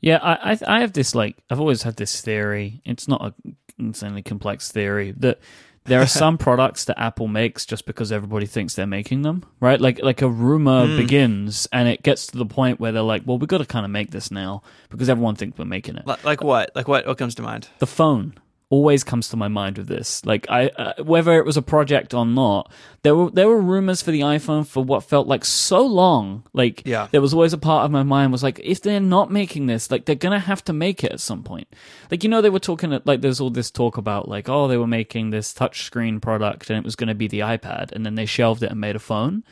Yeah, 0.00 0.18
I, 0.22 0.52
I 0.52 0.58
I 0.66 0.80
have 0.80 0.94
this 0.94 1.14
like 1.14 1.36
I've 1.50 1.60
always 1.60 1.82
had 1.82 1.96
this 1.96 2.20
theory. 2.20 2.80
It's 2.84 3.08
not 3.08 3.22
a 3.22 3.34
insanely 3.78 4.22
complex 4.22 4.70
theory 4.70 5.12
that 5.18 5.40
there 5.84 6.00
are 6.00 6.06
some 6.22 6.38
products 6.38 6.84
that 6.86 6.98
Apple 7.00 7.26
makes 7.28 7.64
just 7.66 7.86
because 7.86 8.12
everybody 8.12 8.46
thinks 8.46 8.74
they're 8.74 8.86
making 8.86 9.22
them, 9.22 9.44
right? 9.60 9.80
Like 9.80 10.00
like 10.02 10.22
a 10.22 10.28
rumor 10.28 10.86
Hmm. 10.86 10.96
begins 10.96 11.66
and 11.72 11.88
it 11.88 12.02
gets 12.02 12.26
to 12.28 12.38
the 12.38 12.46
point 12.46 12.80
where 12.80 12.92
they're 12.92 13.02
like, 13.02 13.22
well, 13.26 13.38
we've 13.38 13.48
got 13.48 13.58
to 13.58 13.66
kind 13.66 13.84
of 13.84 13.90
make 13.90 14.10
this 14.10 14.30
now 14.30 14.62
because 14.90 15.08
everyone 15.08 15.34
thinks 15.36 15.58
we're 15.58 15.64
making 15.64 15.96
it. 15.96 16.06
Li- 16.06 16.16
Like 16.24 16.42
what? 16.42 16.70
Like 16.74 16.88
what? 16.88 17.06
What 17.06 17.18
comes 17.18 17.34
to 17.36 17.42
mind? 17.42 17.68
the 17.78 17.86
phone 17.86 18.34
always 18.70 19.02
comes 19.04 19.28
to 19.28 19.36
my 19.36 19.48
mind 19.48 19.76
with 19.78 19.88
this. 19.88 20.24
Like 20.24 20.46
I, 20.48 20.68
uh, 20.68 21.02
whether 21.02 21.32
it 21.38 21.44
was 21.44 21.56
a 21.56 21.62
project 21.62 22.14
or 22.14 22.24
not, 22.24 22.70
there 23.02 23.14
were 23.16 23.30
there 23.30 23.48
were 23.48 23.60
rumors 23.60 24.00
for 24.00 24.12
the 24.12 24.20
iPhone 24.20 24.64
for 24.66 24.82
what 24.82 25.02
felt 25.02 25.26
like 25.26 25.44
so 25.44 25.84
long. 25.84 26.44
Like 26.52 26.82
Yeah. 26.86 27.08
there 27.10 27.20
was 27.20 27.34
always 27.34 27.52
a 27.52 27.58
part 27.58 27.84
of 27.84 27.90
my 27.90 28.04
mind 28.04 28.30
was 28.30 28.42
like, 28.44 28.60
if 28.62 28.80
they're 28.80 29.00
not 29.00 29.30
making 29.30 29.66
this, 29.66 29.90
like 29.90 30.04
they're 30.04 30.14
gonna 30.14 30.38
have 30.38 30.64
to 30.64 30.72
make 30.72 31.02
it 31.02 31.10
at 31.12 31.20
some 31.20 31.42
point. 31.42 31.66
Like 32.12 32.22
you 32.22 32.30
know, 32.30 32.40
they 32.40 32.48
were 32.50 32.60
talking 32.60 32.92
at, 32.92 33.06
like 33.06 33.20
there's 33.22 33.40
all 33.40 33.50
this 33.50 33.70
talk 33.72 33.96
about 33.96 34.28
like 34.28 34.48
oh 34.48 34.68
they 34.68 34.76
were 34.76 34.86
making 34.86 35.30
this 35.30 35.52
touchscreen 35.52 36.22
product 36.22 36.70
and 36.70 36.78
it 36.78 36.84
was 36.84 36.94
gonna 36.96 37.14
be 37.14 37.26
the 37.28 37.40
iPad, 37.40 37.90
and 37.92 38.06
then 38.06 38.14
they 38.14 38.24
shelved 38.26 38.62
it 38.62 38.70
and 38.70 38.80
made 38.80 38.94
a 38.96 39.00
phone. 39.00 39.42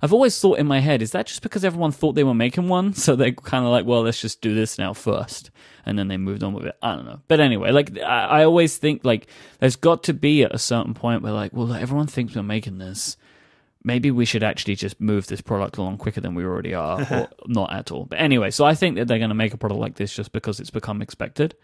I've 0.00 0.12
always 0.12 0.38
thought 0.40 0.58
in 0.58 0.66
my 0.66 0.80
head, 0.80 1.02
is 1.02 1.10
that 1.12 1.26
just 1.26 1.42
because 1.42 1.64
everyone 1.64 1.92
thought 1.92 2.14
they 2.14 2.24
were 2.24 2.34
making 2.34 2.68
one? 2.68 2.94
So 3.08 3.16
they're 3.16 3.32
kind 3.32 3.64
of 3.64 3.70
like, 3.70 3.86
well, 3.86 4.02
let's 4.02 4.20
just 4.20 4.42
do 4.42 4.54
this 4.54 4.76
now 4.78 4.92
first. 4.92 5.50
And 5.86 5.98
then 5.98 6.08
they 6.08 6.18
moved 6.18 6.42
on 6.42 6.52
with 6.52 6.66
it. 6.66 6.76
I 6.82 6.94
don't 6.94 7.06
know. 7.06 7.20
But 7.26 7.40
anyway, 7.40 7.70
like, 7.70 7.98
I, 7.98 8.40
I 8.40 8.44
always 8.44 8.76
think, 8.76 9.02
like, 9.02 9.28
there's 9.60 9.76
got 9.76 10.02
to 10.04 10.12
be 10.12 10.42
at 10.42 10.54
a 10.54 10.58
certain 10.58 10.92
point 10.92 11.22
where, 11.22 11.32
like, 11.32 11.54
well, 11.54 11.72
everyone 11.72 12.06
thinks 12.06 12.34
we're 12.34 12.42
making 12.42 12.78
this. 12.78 13.16
Maybe 13.82 14.10
we 14.10 14.26
should 14.26 14.42
actually 14.42 14.74
just 14.74 15.00
move 15.00 15.28
this 15.28 15.40
product 15.40 15.78
along 15.78 15.98
quicker 15.98 16.20
than 16.20 16.34
we 16.34 16.44
already 16.44 16.74
are, 16.74 17.00
or 17.10 17.28
not 17.46 17.72
at 17.72 17.90
all. 17.90 18.04
But 18.04 18.20
anyway, 18.20 18.50
so 18.50 18.66
I 18.66 18.74
think 18.74 18.96
that 18.96 19.08
they're 19.08 19.18
going 19.18 19.30
to 19.30 19.34
make 19.34 19.54
a 19.54 19.58
product 19.58 19.80
like 19.80 19.94
this 19.94 20.12
just 20.12 20.32
because 20.32 20.60
it's 20.60 20.70
become 20.70 21.00
expected 21.00 21.54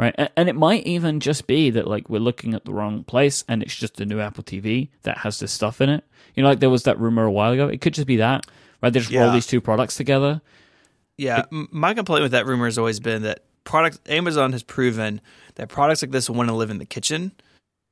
right? 0.00 0.30
And 0.36 0.48
it 0.48 0.56
might 0.56 0.86
even 0.86 1.20
just 1.20 1.46
be 1.46 1.70
that 1.70 1.86
like 1.86 2.08
we're 2.08 2.18
looking 2.20 2.54
at 2.54 2.64
the 2.64 2.72
wrong 2.72 3.04
place, 3.04 3.44
and 3.48 3.62
it's 3.62 3.74
just 3.76 4.00
a 4.00 4.06
new 4.06 4.18
Apple 4.20 4.42
TV 4.42 4.88
that 5.02 5.18
has 5.18 5.38
this 5.38 5.52
stuff 5.52 5.80
in 5.80 5.88
it. 5.90 6.04
You 6.34 6.42
know, 6.42 6.48
like 6.48 6.60
there 6.60 6.70
was 6.70 6.84
that 6.84 6.98
rumor 6.98 7.24
a 7.24 7.30
while 7.32 7.52
ago. 7.52 7.68
It 7.68 7.80
could 7.80 7.94
just 7.94 8.06
be 8.06 8.16
that, 8.16 8.46
right? 8.82 8.92
They 8.92 9.00
just 9.00 9.12
roll 9.12 9.30
these 9.30 9.46
two 9.46 9.60
products 9.60 9.94
together. 9.96 10.40
Yeah, 11.16 11.44
m 11.52 11.68
my 11.70 11.92
complaint 11.94 12.22
with 12.22 12.32
that 12.32 12.46
rumor 12.46 12.64
has 12.64 12.78
always 12.78 12.98
been 12.98 13.22
that 13.22 13.44
product 13.64 14.00
Amazon 14.08 14.52
has 14.52 14.62
proven 14.62 15.20
that 15.56 15.68
products 15.68 16.02
like 16.02 16.12
this 16.12 16.30
want 16.30 16.48
to 16.48 16.54
live 16.54 16.70
in 16.70 16.78
the 16.78 16.86
kitchen. 16.86 17.32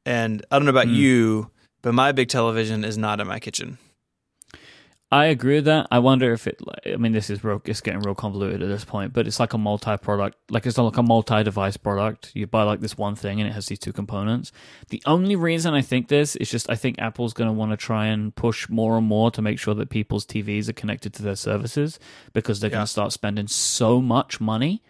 And 0.07 0.45
I 0.51 0.57
don't 0.59 0.65
know 0.65 0.71
about 0.71 0.87
Hmm. 0.87 0.95
you, 0.95 1.51
but 1.83 1.93
my 1.93 2.13
big 2.13 2.29
television 2.31 2.85
is 2.85 2.97
not 2.97 3.21
in 3.21 3.27
my 3.27 3.39
kitchen. 3.39 3.77
I 5.11 5.27
agree 5.27 5.55
with 5.55 5.65
that. 5.65 5.87
I 5.91 6.01
wonder 6.01 6.35
if 6.35 6.47
it. 6.47 6.61
I 6.85 6.97
mean, 6.97 7.13
this 7.13 7.31
is 7.31 7.43
real. 7.43 7.63
It's 7.65 7.81
getting 7.81 8.01
real 8.01 8.15
convoluted 8.15 8.61
at 8.63 8.69
this 8.69 8.85
point, 8.85 9.15
but 9.15 9.27
it's 9.27 9.41
like 9.41 9.55
a 9.55 9.59
multi-product. 9.59 10.37
Like 10.51 10.67
it's 10.67 10.77
not 10.77 10.85
like 10.85 10.99
a 10.99 11.03
multi-device 11.03 11.79
product. 11.79 12.31
You 12.35 12.47
buy 12.47 12.65
like 12.65 12.81
this 12.81 12.99
one 12.99 13.15
thing, 13.15 13.41
and 13.41 13.49
it 13.49 13.53
has 13.53 13.67
these 13.67 13.79
two 13.79 13.93
components. 13.95 14.53
The 14.91 15.03
only 15.07 15.35
reason 15.35 15.73
I 15.73 15.81
think 15.81 16.09
this 16.09 16.37
is 16.37 16.51
just 16.51 16.69
I 16.69 16.75
think 16.75 16.99
Apple's 16.99 17.33
going 17.33 17.49
to 17.49 17.55
want 17.55 17.71
to 17.71 17.79
try 17.79 18.07
and 18.07 18.35
push 18.35 18.69
more 18.69 18.99
and 18.99 19.07
more 19.07 19.31
to 19.31 19.41
make 19.41 19.59
sure 19.59 19.75
that 19.77 19.89
people's 19.89 20.27
TVs 20.27 20.69
are 20.69 20.75
connected 20.75 21.15
to 21.15 21.23
their 21.23 21.37
services 21.37 21.99
because 22.35 22.61
they're 22.61 22.69
Yeah. 22.69 22.77
going 22.77 22.87
to 22.87 22.93
start 22.93 23.13
spending 23.13 23.47
so 23.49 24.03
much 24.03 24.43
money, 24.43 24.83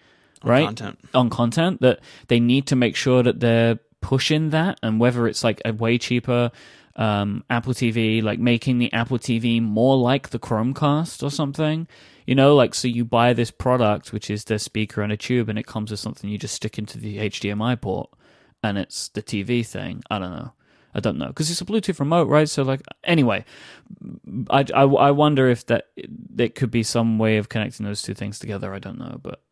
on 0.43 0.51
right? 0.51 0.67
Content. 0.67 0.99
on 1.15 1.31
content 1.31 1.81
that 1.81 2.01
they 2.27 2.41
need 2.41 2.67
to 2.67 2.75
make 2.75 2.97
sure 2.97 3.23
that 3.23 3.39
they're 3.39 3.79
pushing 4.01 4.51
that 4.51 4.79
and 4.83 4.99
whether 5.01 5.29
it's 5.29 5.43
like 5.45 5.61
a 5.65 5.73
way 5.73 5.99
cheaper 5.99 6.51
um, 6.99 7.45
Apple 7.49 7.73
TV, 7.73 8.23
like 8.23 8.41
making 8.41 8.79
the 8.79 8.93
Apple 8.93 9.19
TV 9.19 9.63
more 9.63 9.97
like 9.97 10.31
the 10.31 10.39
Chromecast 10.39 11.23
or 11.23 11.31
something. 11.31 11.87
You 12.27 12.35
know, 12.35 12.55
like 12.55 12.75
so 12.75 12.89
you 12.89 13.07
buy 13.07 13.33
this 13.33 13.51
product, 13.51 14.13
which 14.13 14.29
is 14.29 14.45
the 14.45 14.59
speaker 14.59 15.01
and 15.01 15.13
a 15.13 15.17
tube, 15.17 15.49
and 15.49 15.59
it 15.59 15.67
comes 15.67 15.91
with 15.91 16.01
something 16.01 16.29
you 16.29 16.37
just 16.37 16.55
stick 16.55 16.77
into 16.77 16.99
the 16.99 17.19
HDMI 17.19 17.81
port, 17.81 18.11
and 18.63 18.77
it's 18.77 19.09
the 19.09 19.23
TV 19.23 19.65
thing. 19.65 20.03
I 20.11 20.19
don't 20.19 20.33
know. 20.33 20.53
I 20.95 21.01
don't 21.01 21.19
know 21.19 21.29
because 21.29 21.51
it's 21.51 21.61
a 21.61 21.65
Bluetooth 21.65 22.01
remote, 22.01 22.29
right? 22.29 22.49
So 22.49 22.63
like, 22.65 22.83
anyway, 23.05 23.45
I, 24.51 24.65
I, 24.75 24.83
I 24.83 25.11
wonder 25.13 25.49
if 25.49 25.65
that 25.67 25.87
there 25.97 26.49
could 26.49 26.71
be 26.71 26.83
some 26.83 27.19
way 27.19 27.37
of 27.37 27.49
connecting 27.49 27.87
those 27.87 28.03
two 28.03 28.15
things 28.15 28.39
together. 28.39 28.75
I 28.75 28.79
don't 28.79 28.99
know, 28.99 29.21
but 29.23 29.43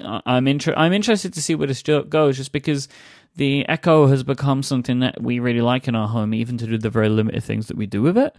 I'm 0.00 0.46
inter- 0.48 0.74
I'm 0.76 0.92
interested 0.92 1.32
to 1.34 1.42
see 1.42 1.54
where 1.54 1.66
this 1.66 1.82
goes, 1.82 2.36
just 2.36 2.52
because 2.52 2.88
the 3.36 3.68
Echo 3.68 4.06
has 4.08 4.22
become 4.22 4.62
something 4.62 5.00
that 5.00 5.22
we 5.22 5.38
really 5.38 5.60
like 5.60 5.88
in 5.88 5.94
our 5.94 6.08
home, 6.08 6.34
even 6.34 6.58
to 6.58 6.66
do 6.66 6.78
the 6.78 6.90
very 6.90 7.08
limited 7.08 7.42
things 7.44 7.66
that 7.68 7.76
we 7.76 7.86
do 7.86 8.02
with 8.02 8.16
it. 8.18 8.34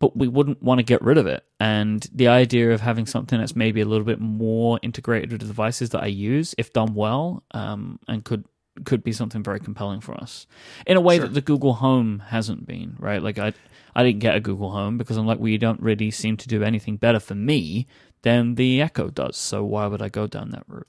But 0.00 0.16
we 0.16 0.26
wouldn't 0.26 0.60
want 0.62 0.78
to 0.78 0.82
get 0.82 1.00
rid 1.02 1.16
of 1.16 1.26
it. 1.26 1.44
And 1.60 2.04
the 2.12 2.26
idea 2.28 2.72
of 2.72 2.80
having 2.80 3.06
something 3.06 3.38
that's 3.38 3.54
maybe 3.54 3.80
a 3.80 3.84
little 3.84 4.04
bit 4.04 4.20
more 4.20 4.80
integrated 4.82 5.30
with 5.30 5.40
the 5.42 5.46
devices 5.46 5.90
that 5.90 6.02
I 6.02 6.06
use, 6.06 6.54
if 6.58 6.72
done 6.72 6.94
well, 6.94 7.44
um, 7.52 7.98
and 8.08 8.24
could 8.24 8.44
could 8.84 9.04
be 9.04 9.12
something 9.12 9.42
very 9.42 9.60
compelling 9.60 10.00
for 10.00 10.14
us 10.14 10.46
in 10.86 10.96
a 10.96 11.00
way 11.00 11.16
Sure. 11.18 11.26
that 11.26 11.34
the 11.34 11.42
Google 11.42 11.74
Home 11.74 12.20
hasn't 12.28 12.66
been. 12.66 12.96
Right? 12.98 13.22
Like 13.22 13.38
I 13.38 13.52
I 13.94 14.02
didn't 14.02 14.20
get 14.20 14.34
a 14.36 14.40
Google 14.40 14.70
Home 14.70 14.96
because 14.98 15.16
I'm 15.16 15.26
like, 15.26 15.38
well, 15.38 15.48
you 15.48 15.58
don't 15.58 15.80
really 15.80 16.10
seem 16.10 16.36
to 16.38 16.48
do 16.48 16.62
anything 16.62 16.96
better 16.96 17.20
for 17.20 17.34
me 17.34 17.86
than 18.22 18.54
the 18.54 18.80
Echo 18.80 19.08
does. 19.10 19.36
So 19.36 19.64
why 19.64 19.86
would 19.86 20.00
I 20.02 20.08
go 20.08 20.26
down 20.26 20.50
that 20.50 20.64
route? 20.66 20.86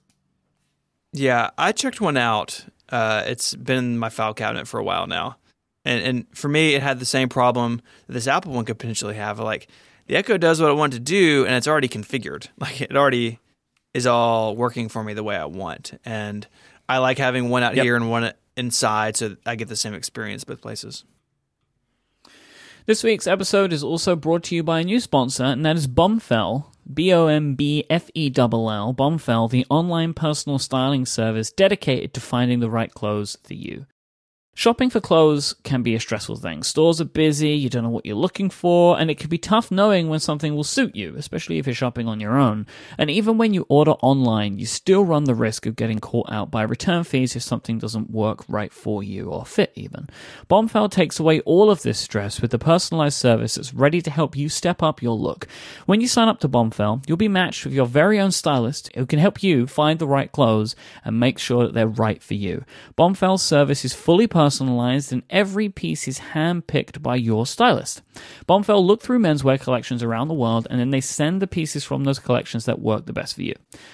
Yeah, 1.12 1.51
I 1.58 1.72
checked 1.72 2.01
one 2.01 2.18
out. 2.18 2.66
Uh, 2.89 3.24
it's 3.26 3.56
been 3.56 3.78
in 3.78 3.97
my 3.97 4.10
file 4.10 4.34
cabinet 4.34 4.68
for 4.68 4.80
a 4.80 4.84
while 4.84 5.08
now, 5.08 5.38
And 5.86 6.04
and 6.04 6.38
for 6.38 6.47
me, 6.47 6.76
it 6.76 6.84
had 6.84 6.99
the 6.99 7.06
same 7.06 7.30
problem 7.30 7.82
that 8.08 8.14
this 8.14 8.28
Apple 8.28 8.54
one 8.54 8.66
could 8.66 8.80
potentially 8.80 9.16
have. 9.16 9.39
Like 9.39 9.68
the 10.08 10.16
Echo 10.16 10.38
does 10.38 10.62
what 10.62 10.70
I 10.70 10.74
want 10.74 10.93
to 10.93 10.99
do, 10.99 11.45
and 11.45 11.56
it's 11.56 11.68
already 11.68 11.88
configured. 11.88 12.47
Like 12.60 12.82
it 12.82 12.95
already 12.95 13.39
is 13.93 14.08
all 14.08 14.56
working 14.56 14.89
for 14.89 15.04
me 15.04 15.14
the 15.14 15.24
way 15.24 15.36
I 15.36 15.45
want. 15.45 15.99
And 16.06 16.47
I 16.89 16.97
like 16.97 17.18
having 17.18 17.49
one 17.49 17.64
out 17.64 17.76
Yep. 17.76 17.84
here 17.84 17.95
and 17.95 18.10
one 18.10 18.34
inside, 18.58 19.16
so 19.18 19.36
I 19.45 19.56
get 19.56 19.68
the 19.68 19.76
same 19.76 19.93
experience 19.93 20.43
both 20.43 20.62
places. 20.62 21.04
This 22.86 23.02
week's 23.02 23.28
episode 23.28 23.72
is 23.72 23.82
also 23.82 24.14
brought 24.18 24.44
to 24.44 24.56
you 24.56 24.62
by 24.62 24.82
a 24.82 24.84
new 24.84 25.00
sponsor, 25.00 25.46
and 25.46 25.66
that 25.66 25.78
is 25.78 25.88
Bombfell. 25.88 26.66
B 26.94 27.14
O 27.14 27.28
M 27.28 27.56
B 27.56 27.86
F 27.90 28.10
E 28.14 28.30
L 28.38 28.70
L, 28.70 28.94
Bombfell, 28.94 29.50
the 29.50 29.66
online 29.70 30.14
personal 30.14 30.60
styling 30.60 31.06
service 31.06 31.50
dedicated 31.50 32.14
to 32.14 32.20
finding 32.20 32.60
the 32.60 32.70
right 32.70 32.94
clothes 32.94 33.38
for 33.42 33.54
you. 33.54 33.86
Shopping 34.56 34.91
for 34.91 35.01
clothes 35.01 35.56
can 35.64 35.82
be 35.82 35.95
a 35.95 35.99
stressful 35.99 36.36
thing. 36.36 36.62
Stores 36.62 37.01
are 37.01 37.06
busy, 37.06 37.49
you 37.49 37.70
don't 37.70 37.82
know 37.82 37.89
what 37.89 38.06
you're 38.06 38.16
looking 38.16 38.51
for, 38.51 38.99
and 38.99 39.10
it 39.10 39.18
can 39.18 39.28
be 39.28 39.39
tough 39.39 39.72
knowing 39.72 40.10
when 40.10 40.20
something 40.20 40.56
will 40.56 40.64
suit 40.64 40.95
you, 40.95 41.16
especially 41.18 41.58
if 41.58 41.66
you're 41.66 41.74
shopping 41.74 42.08
on 42.08 42.20
your 42.20 42.38
own. 42.38 42.68
And 42.99 43.10
even 43.10 43.39
when 43.39 43.56
you 43.56 43.66
order 43.68 43.93
online, 44.04 44.60
you 44.60 44.68
still 44.68 45.06
run 45.06 45.24
the 45.24 45.34
risk 45.34 45.66
of 45.66 45.76
getting 45.76 45.97
caught 45.97 46.32
out 46.32 46.51
by 46.51 46.62
return 46.62 47.04
fees 47.04 47.36
if 47.36 47.41
something 47.41 47.80
doesn't 47.80 48.12
work 48.12 48.45
right 48.47 48.72
for 48.72 49.01
you 49.01 49.32
or 49.32 49.43
fit 49.43 49.72
even. 49.74 50.08
Bombfell 50.51 50.91
takes 50.91 51.20
away 51.20 51.39
all 51.41 51.72
of 51.72 51.82
this 51.82 51.97
stress 51.97 52.39
with 52.39 52.54
a 52.54 52.60
personalized 52.60 53.18
service 53.18 53.56
that's 53.56 53.74
ready 53.74 54.04
to 54.04 54.12
help 54.12 54.38
you 54.38 54.49
step 54.49 54.84
up 54.84 55.01
your 55.01 55.16
look. 55.16 55.47
When 55.88 55.99
you 55.99 56.08
sign 56.08 56.28
up 56.28 56.39
to 56.41 56.47
Bombfell, 56.47 57.04
you'll 57.08 57.18
be 57.18 57.28
matched 57.28 57.66
with 57.66 57.74
your 57.74 57.88
very 57.88 58.20
own 58.20 58.32
stylist 58.32 58.91
who 58.93 59.08
can 59.08 59.18
help 59.18 59.41
you 59.41 59.66
find 59.66 59.97
the 59.97 60.08
right 60.08 60.32
clothes 60.32 60.76
and 61.04 61.20
make 61.20 61.39
sure 61.39 61.66
that 61.66 61.74
they're 61.74 61.88
right 61.88 62.22
for 62.22 62.36
you. 62.36 62.64
Bombfell's 62.95 63.41
service 63.41 63.84
is 63.84 63.93
fully 63.93 64.28
and 65.12 65.24
every 65.30 65.70
piece 65.70 66.08
is 66.08 66.18
hand-picked 66.18 67.02
by 67.02 67.16
your 67.16 67.46
stylist. 67.46 68.02
Bombfell 68.48 68.86
look 68.86 69.02
through 69.02 69.20
menswear 69.20 69.60
collections 69.60 70.04
around 70.04 70.28
the 70.28 70.34
world 70.34 70.68
and 70.70 70.80
then 70.80 70.89
they 70.89 71.02
send 71.02 71.41
the 71.41 71.48
pieces 71.48 71.84
from 71.84 72.04
those 72.04 72.20
collections 72.20 72.66
that 72.66 72.80
work 72.80 73.06
the 73.06 73.14
best 73.14 73.36
for 73.36 73.41
you. 73.41 73.54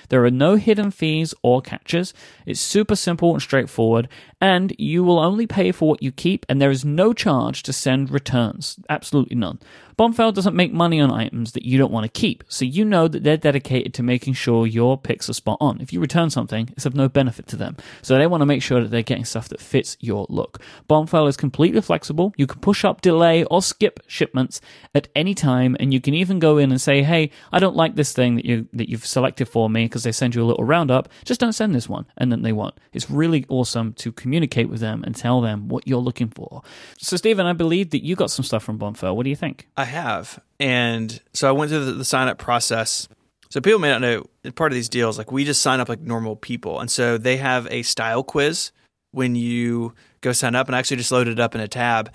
There 0.10 0.24
are 0.26 0.32
no 0.32 0.56
hidden 0.56 0.91
fees 0.91 1.34
or 1.43 1.62
catches. 1.62 2.14
It's 2.45 2.60
super 2.60 2.95
simple 2.95 3.34
and 3.34 3.41
straightforward 3.41 4.10
and 4.42 4.74
you 4.78 5.04
will 5.04 5.20
only 5.20 5.48
pay 5.48 5.72
for 5.72 5.90
what 5.90 6.04
you 6.04 6.12
keep 6.12 6.46
and 6.48 6.62
there 6.62 6.72
is 6.72 6.86
no 6.86 7.14
charge 7.14 7.64
to 7.64 7.74
send 7.74 8.10
returns. 8.12 8.80
Absolutely 8.90 9.36
none. 9.36 9.60
Bombfell 9.98 10.34
doesn't 10.34 10.56
make 10.56 10.72
money 10.72 11.02
on 11.02 11.12
items 11.12 11.52
that 11.52 11.66
you 11.66 11.78
don't 11.78 11.92
want 11.92 12.06
to 12.06 12.20
keep, 12.20 12.46
so 12.48 12.64
you 12.64 12.86
know 12.86 13.10
that 13.10 13.22
they're 13.22 13.36
dedicated 13.36 13.94
to 13.94 14.02
making 14.02 14.34
sure 14.34 14.66
your 14.66 14.98
picks 14.98 15.30
are 15.30 15.34
spot 15.34 15.58
on. 15.60 15.82
If 15.82 15.92
you 15.92 16.00
return 16.00 16.30
something, 16.30 16.70
it's 16.72 16.86
of 16.86 16.96
no 16.96 17.10
benefit 17.10 17.48
to 17.48 17.58
them. 17.58 17.76
So 18.02 18.18
they 18.18 18.26
want 18.26 18.40
to 18.40 18.46
make 18.46 18.64
sure 18.64 18.80
that 18.80 18.92
they're 18.92 19.02
getting 19.02 19.26
stuff 19.26 19.50
that 19.50 19.60
fits 19.60 19.98
your 20.00 20.26
look. 20.30 20.62
Bombfell 20.90 21.28
is 21.28 21.36
completely 21.36 21.82
flexible. 21.82 22.34
You 22.38 22.48
can 22.48 22.62
push 22.62 22.86
up, 22.86 23.02
delay, 23.02 23.44
or 23.44 23.62
skip 23.62 24.00
shipments 24.08 24.62
at 24.96 25.10
any 25.18 25.34
time, 25.34 25.76
and 25.82 25.94
you 25.94 26.00
can 26.00 26.14
even 26.14 26.40
go 26.40 26.58
in 26.58 26.72
and 26.72 26.80
say, 26.80 27.04
"Hey, 27.04 27.32
I 27.52 27.60
don't 27.60 27.76
like 27.76 27.96
this 27.96 28.14
thing 28.14 28.36
that 28.36 28.46
you 28.46 28.70
that 28.72 28.88
you've 28.88 29.06
selected 29.06 29.50
for 29.50 29.70
me," 29.70 29.84
because 29.84 30.04
they 30.04 30.14
send 30.14 30.34
you 30.34 30.42
a 30.42 30.48
little 30.48 30.64
roundup. 30.64 31.10
Just 31.26 31.42
don't 31.42 31.52
send 31.52 31.76
this 31.76 31.90
one, 31.90 32.06
and 32.18 32.32
then 32.32 32.42
they 32.42 32.54
won't. 32.54 32.76
It's 32.94 33.12
really 33.12 33.46
awesome 33.50 33.92
to 33.96 34.14
communicate 34.14 34.29
with 34.32 34.80
them 34.80 35.04
and 35.04 35.16
tell 35.16 35.42
them 35.42 35.68
what 35.68 35.88
you're 35.88 36.00
looking 36.00 36.30
for. 36.30 36.62
So, 36.98 37.18
Stephen, 37.18 37.46
I 37.46 37.54
believe 37.54 37.92
that 37.92 38.04
you 38.04 38.16
got 38.16 38.32
some 38.32 38.44
stuff 38.44 38.64
from 38.64 38.80
Bombfell. 38.80 39.16
What 39.16 39.24
do 39.24 39.30
you 39.30 39.36
think? 39.36 39.68
I 39.78 39.86
have. 39.86 40.40
And 40.60 41.22
so 41.34 41.48
I 41.48 41.52
went 41.52 41.72
through 41.72 41.86
the, 41.86 41.92
the 41.94 42.06
sign 42.06 42.28
up 42.28 42.38
process. 42.38 43.08
So 43.50 43.62
people 43.62 43.80
may 43.80 43.90
not 43.90 44.02
know 44.02 44.26
part 44.56 44.72
of 44.72 44.76
these 44.76 44.90
deals, 44.90 45.18
like 45.18 45.32
we 45.32 45.44
just 45.44 45.62
sign 45.62 45.80
up 45.80 45.90
like 45.90 46.02
normal 46.02 46.36
people. 46.36 46.80
And 46.80 46.90
so 46.90 47.18
they 47.18 47.38
have 47.38 47.68
a 47.72 47.82
style 47.82 48.24
quiz 48.24 48.72
when 49.12 49.36
you 49.36 49.94
go 50.22 50.32
sign 50.32 50.56
up 50.56 50.68
and 50.68 50.76
I 50.76 50.80
actually 50.80 50.98
just 50.98 51.12
loaded 51.12 51.34
it 51.34 51.40
up 51.40 51.56
in 51.56 51.62
a 51.62 51.68
tab. 51.68 52.12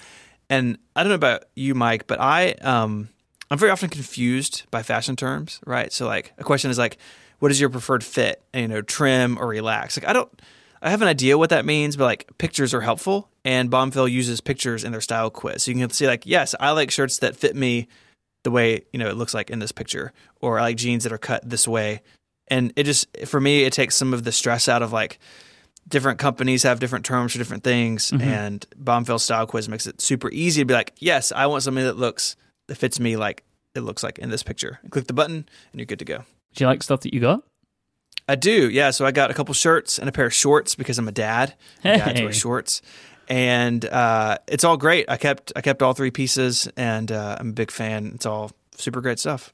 And 0.49 0.79
I 0.95 1.03
don't 1.03 1.09
know 1.09 1.17
about 1.17 1.45
you, 1.57 1.75
Myke, 1.75 2.03
but 2.07 2.21
I 2.21 2.53
um 2.61 3.09
I'm 3.51 3.59
very 3.59 3.73
often 3.73 3.89
confused 3.89 4.65
by 4.71 4.83
fashion 4.83 5.17
terms, 5.17 5.61
right? 5.67 5.93
So 5.93 6.07
like 6.07 6.33
a 6.39 6.45
question 6.45 6.71
is 6.71 6.79
like, 6.79 6.99
what 7.41 7.51
is 7.51 7.61
your 7.61 7.71
preferred 7.71 8.05
fit? 8.05 8.43
And, 8.53 8.63
you 8.63 8.69
know, 8.69 8.83
trim 8.83 9.39
or 9.39 9.49
relax? 9.49 9.99
Like 9.99 10.09
I 10.09 10.13
don't 10.13 10.31
I 10.85 10.91
have 10.91 11.01
an 11.01 11.09
idea 11.09 11.39
what 11.39 11.51
that 11.51 11.65
means, 11.65 11.97
but 11.97 12.05
like 12.05 12.31
pictures 12.37 12.75
are 12.75 12.83
helpful, 12.83 13.31
and 13.43 13.71
Bombfell 13.71 14.11
uses 14.11 14.43
pictures 14.43 14.85
in 14.85 14.93
their 14.93 15.01
style 15.01 15.31
quiz, 15.31 15.63
so 15.63 15.71
you 15.71 15.79
can 15.79 15.89
see 15.91 16.07
like, 16.07 16.27
yes, 16.27 16.55
I 16.61 16.73
like 16.73 16.91
shirts 16.91 17.19
that 17.19 17.37
fit 17.37 17.57
me 17.57 17.89
the 18.45 18.51
way 18.51 18.83
you 18.93 18.99
know 18.99 19.09
it 19.09 19.17
looks 19.17 19.33
like 19.33 19.49
in 19.49 19.61
this 19.61 19.73
picture, 19.73 20.13
or 20.41 20.59
I 20.59 20.63
like 20.63 20.77
jeans 20.77 21.05
that 21.05 21.13
are 21.13 21.19
cut 21.19 21.49
this 21.49 21.67
way, 21.67 22.03
and 22.49 22.71
it 22.77 22.85
just 22.85 23.09
for 23.27 23.41
me 23.41 23.65
it 23.65 23.73
takes 23.73 23.97
some 23.97 24.13
of 24.13 24.25
the 24.25 24.33
stress 24.33 24.69
out 24.69 24.83
of 24.83 24.93
like 24.93 25.19
different 25.89 26.19
companies 26.19 26.63
have 26.63 26.81
different 26.81 27.05
terms 27.07 27.33
for 27.33 27.39
different 27.39 27.65
things, 27.65 28.11
mm-hmm. 28.11 28.21
and 28.23 28.67
Bombfell 28.79 29.19
style 29.19 29.47
quiz 29.47 29.71
makes 29.71 29.87
it 29.87 30.03
super 30.03 30.31
easy 30.33 30.61
to 30.61 30.67
be 30.67 30.75
like, 30.75 30.93
yes, 30.99 31.33
I 31.33 31.47
want 31.47 31.63
something 31.63 31.85
that 31.85 31.97
looks 31.97 32.37
that 32.67 32.77
fits 32.77 33.01
me 33.01 33.17
like 33.17 33.43
it 33.75 33.81
looks 33.81 34.03
like 34.03 34.19
in 34.19 34.29
this 34.29 34.43
picture. 34.43 34.81
And 34.83 34.93
click 34.93 35.07
the 35.07 35.15
button, 35.15 35.49
and 35.73 35.81
you're 35.81 35.87
good 35.87 35.99
to 36.01 36.05
go. 36.05 36.25
Do 36.55 36.65
you 36.65 36.69
like 36.69 36.83
stuff 36.83 37.01
that 37.01 37.15
you 37.15 37.21
got? 37.21 37.43
I 38.29 38.37
do, 38.37 38.71
yeah. 38.71 38.91
So 38.91 39.05
I 39.05 39.11
got 39.13 39.31
a 39.31 39.35
couple 39.35 39.53
shirts 39.55 39.99
and 39.99 40.09
a 40.09 40.13
pair 40.13 40.27
of 40.27 40.35
shorts 40.35 40.75
because 40.75 40.99
I'm 40.99 41.09
a 41.09 41.13
dad. 41.13 41.55
My 41.85 41.97
Dads 41.97 42.19
Hey. 42.19 42.25
wear 42.25 42.33
shorts, 42.33 42.81
and 43.29 43.85
uh, 43.85 44.39
it's 44.47 44.65
all 44.65 44.77
great. 44.77 45.05
I 45.11 45.17
kept 45.17 45.53
I 45.57 45.61
kept 45.61 45.83
all 45.83 45.93
three 45.93 46.11
pieces, 46.11 46.69
and 46.77 47.13
uh, 47.13 47.37
I'm 47.39 47.51
a 47.51 47.53
big 47.53 47.71
fan. 47.71 48.13
It's 48.15 48.25
all 48.27 48.51
super 48.77 49.01
great 49.01 49.19
stuff. 49.19 49.53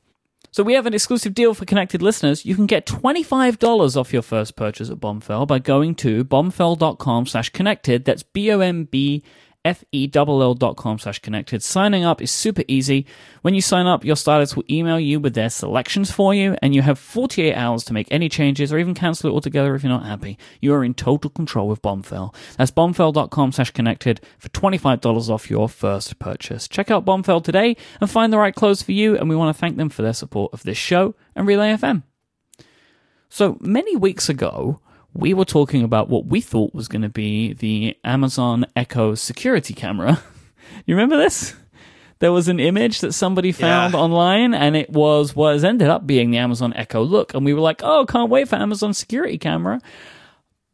So 0.52 0.64
we 0.64 0.74
have 0.74 0.86
an 0.86 0.94
exclusive 0.94 1.32
deal 1.34 1.54
for 1.54 1.64
connected 1.64 2.02
listeners. 2.02 2.44
You 2.44 2.56
can 2.56 2.66
get 2.66 2.84
$25 2.84 3.96
off 3.96 4.12
your 4.12 4.22
first 4.22 4.56
purchase 4.56 4.90
at 4.90 4.96
Bombfell 4.98 5.46
by 5.46 5.60
going 5.60 5.94
to 5.96 6.24
bombfell.com 6.24 7.26
slash 7.26 7.50
connected. 7.50 8.04
That's 8.04 8.24
B-O-M-B 8.24 9.22
F-E-L-L 9.64 10.54
dot 10.54 10.76
com 10.76 10.98
slash 10.98 11.18
connected. 11.18 11.62
Signing 11.62 12.04
up 12.04 12.22
is 12.22 12.30
super 12.30 12.62
easy. 12.66 13.06
When 13.42 13.54
you 13.54 13.60
sign 13.60 13.86
up, 13.86 14.04
your 14.04 14.16
stylist 14.16 14.56
will 14.56 14.64
email 14.70 14.98
you 14.98 15.20
with 15.20 15.34
their 15.34 15.50
selections 15.50 16.10
for 16.10 16.32
you, 16.32 16.56
and 16.62 16.74
you 16.74 16.82
have 16.82 16.98
48 16.98 17.54
hours 17.54 17.84
to 17.84 17.92
make 17.92 18.08
any 18.10 18.28
changes 18.28 18.72
or 18.72 18.78
even 18.78 18.94
cancel 18.94 19.30
it 19.30 19.32
altogether 19.34 19.74
if 19.74 19.82
you're 19.82 19.92
not 19.92 20.06
happy. 20.06 20.38
You 20.60 20.72
are 20.74 20.84
in 20.84 20.94
total 20.94 21.30
control 21.30 21.68
with 21.68 21.82
Bombfell. 21.82 22.34
That's 22.56 22.70
bombfell.com 22.70 23.52
slash 23.52 23.70
connected 23.72 24.20
for 24.38 24.48
$25 24.48 25.28
off 25.28 25.50
your 25.50 25.68
first 25.68 26.18
purchase. 26.18 26.66
Check 26.66 26.90
out 26.90 27.04
Bombfell 27.04 27.44
today 27.44 27.76
and 28.00 28.10
find 28.10 28.32
the 28.32 28.38
right 28.38 28.54
clothes 28.54 28.82
for 28.82 28.92
you, 28.92 29.16
and 29.16 29.28
we 29.28 29.36
want 29.36 29.54
to 29.54 29.60
thank 29.60 29.76
them 29.76 29.90
for 29.90 30.02
their 30.02 30.14
support 30.14 30.52
of 30.52 30.62
this 30.62 30.78
show 30.78 31.14
and 31.36 31.46
Relay 31.46 31.74
FM. 31.74 32.02
So 33.28 33.58
many 33.60 33.94
weeks 33.94 34.28
ago, 34.28 34.80
we 35.14 35.34
were 35.34 35.44
talking 35.44 35.82
about 35.82 36.08
what 36.08 36.26
we 36.26 36.40
thought 36.40 36.74
was 36.74 36.88
going 36.88 37.02
to 37.02 37.08
be 37.08 37.52
the 37.54 37.96
Amazon 38.04 38.66
Echo 38.76 39.14
security 39.14 39.74
camera. 39.74 40.22
you 40.86 40.94
remember 40.94 41.16
this? 41.16 41.54
There 42.20 42.32
was 42.32 42.48
an 42.48 42.60
image 42.60 43.00
that 43.00 43.12
somebody 43.12 43.50
found 43.50 43.94
Yeah. 43.94 44.00
online, 44.00 44.52
and 44.54 44.76
it 44.76 44.90
was 44.90 45.34
was 45.34 45.64
ended 45.64 45.88
up 45.88 46.06
being 46.06 46.30
the 46.30 46.38
Amazon 46.38 46.72
Echo 46.76 47.02
Look, 47.02 47.32
and 47.34 47.44
we 47.46 47.54
were 47.54 47.60
like, 47.60 47.80
"Oh, 47.82 48.04
can't 48.06 48.30
wait 48.30 48.46
for 48.48 48.56
Amazon 48.56 48.92
security 48.92 49.38
camera." 49.38 49.80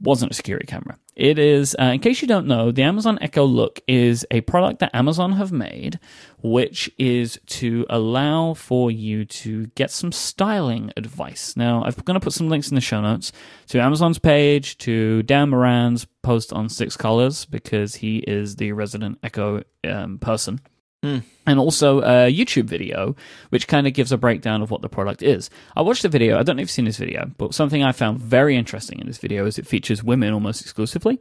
Wasn't 0.00 0.32
a 0.32 0.34
security 0.34 0.66
camera. 0.66 0.98
It 1.16 1.38
is, 1.38 1.74
uh, 1.80 1.84
in 1.84 2.00
case 2.00 2.20
you 2.20 2.28
don't 2.28 2.46
know, 2.46 2.70
the 2.70 2.82
Amazon 2.82 3.18
Echo 3.22 3.44
Look 3.44 3.80
is 3.88 4.26
a 4.30 4.42
product 4.42 4.80
that 4.80 4.94
Amazon 4.94 5.32
have 5.32 5.50
made, 5.50 5.98
which 6.42 6.90
is 6.98 7.40
to 7.46 7.86
allow 7.88 8.52
for 8.52 8.90
you 8.90 9.24
to 9.24 9.66
get 9.68 9.90
some 9.90 10.12
styling 10.12 10.92
advice. 10.94 11.56
Now, 11.56 11.82
I'm 11.84 11.94
going 12.04 12.20
to 12.20 12.24
put 12.24 12.34
some 12.34 12.50
links 12.50 12.68
in 12.68 12.74
the 12.74 12.82
show 12.82 13.00
notes 13.00 13.32
to 13.68 13.80
Amazon's 13.80 14.18
page, 14.18 14.76
to 14.78 15.22
Dan 15.22 15.48
Moren's 15.48 16.04
post 16.22 16.52
on 16.52 16.68
Six 16.68 16.98
Colors, 16.98 17.46
because 17.46 17.94
he 17.94 18.18
is 18.18 18.56
the 18.56 18.72
resident 18.72 19.18
Echo 19.22 19.62
um, 19.88 20.18
person 20.18 20.60
Hmm. 21.06 21.18
and 21.46 21.60
also 21.60 22.00
a 22.00 22.32
YouTube 22.32 22.64
video, 22.64 23.14
which 23.50 23.68
kind 23.68 23.86
of 23.86 23.92
gives 23.92 24.10
a 24.10 24.18
breakdown 24.18 24.60
of 24.60 24.72
what 24.72 24.82
the 24.82 24.88
product 24.88 25.22
is. 25.22 25.50
I 25.76 25.82
watched 25.82 26.02
the 26.02 26.08
video. 26.08 26.36
I 26.36 26.42
don't 26.42 26.56
know 26.56 26.62
if 26.62 26.64
you've 26.64 26.70
seen 26.72 26.84
this 26.84 26.96
video, 26.96 27.30
but 27.38 27.54
something 27.54 27.84
I 27.84 27.92
found 27.92 28.18
very 28.18 28.56
interesting 28.56 28.98
in 28.98 29.06
this 29.06 29.18
video 29.18 29.46
is 29.46 29.56
it 29.56 29.68
features 29.68 30.02
women 30.02 30.34
almost 30.34 30.62
exclusively, 30.62 31.20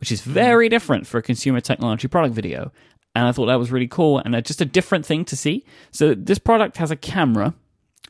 which 0.00 0.10
is 0.10 0.22
very 0.22 0.68
different 0.68 1.06
for 1.06 1.18
a 1.18 1.22
consumer 1.22 1.60
technology 1.60 2.08
product 2.08 2.34
video. 2.34 2.72
And 3.14 3.28
I 3.28 3.30
thought 3.30 3.46
that 3.46 3.60
was 3.60 3.70
really 3.70 3.86
cool 3.86 4.18
and 4.18 4.34
just 4.44 4.60
a 4.60 4.64
different 4.64 5.06
thing 5.06 5.24
to 5.26 5.36
see. 5.36 5.64
So 5.92 6.14
this 6.14 6.40
product 6.40 6.78
has 6.78 6.90
a 6.90 6.96
camera, 6.96 7.54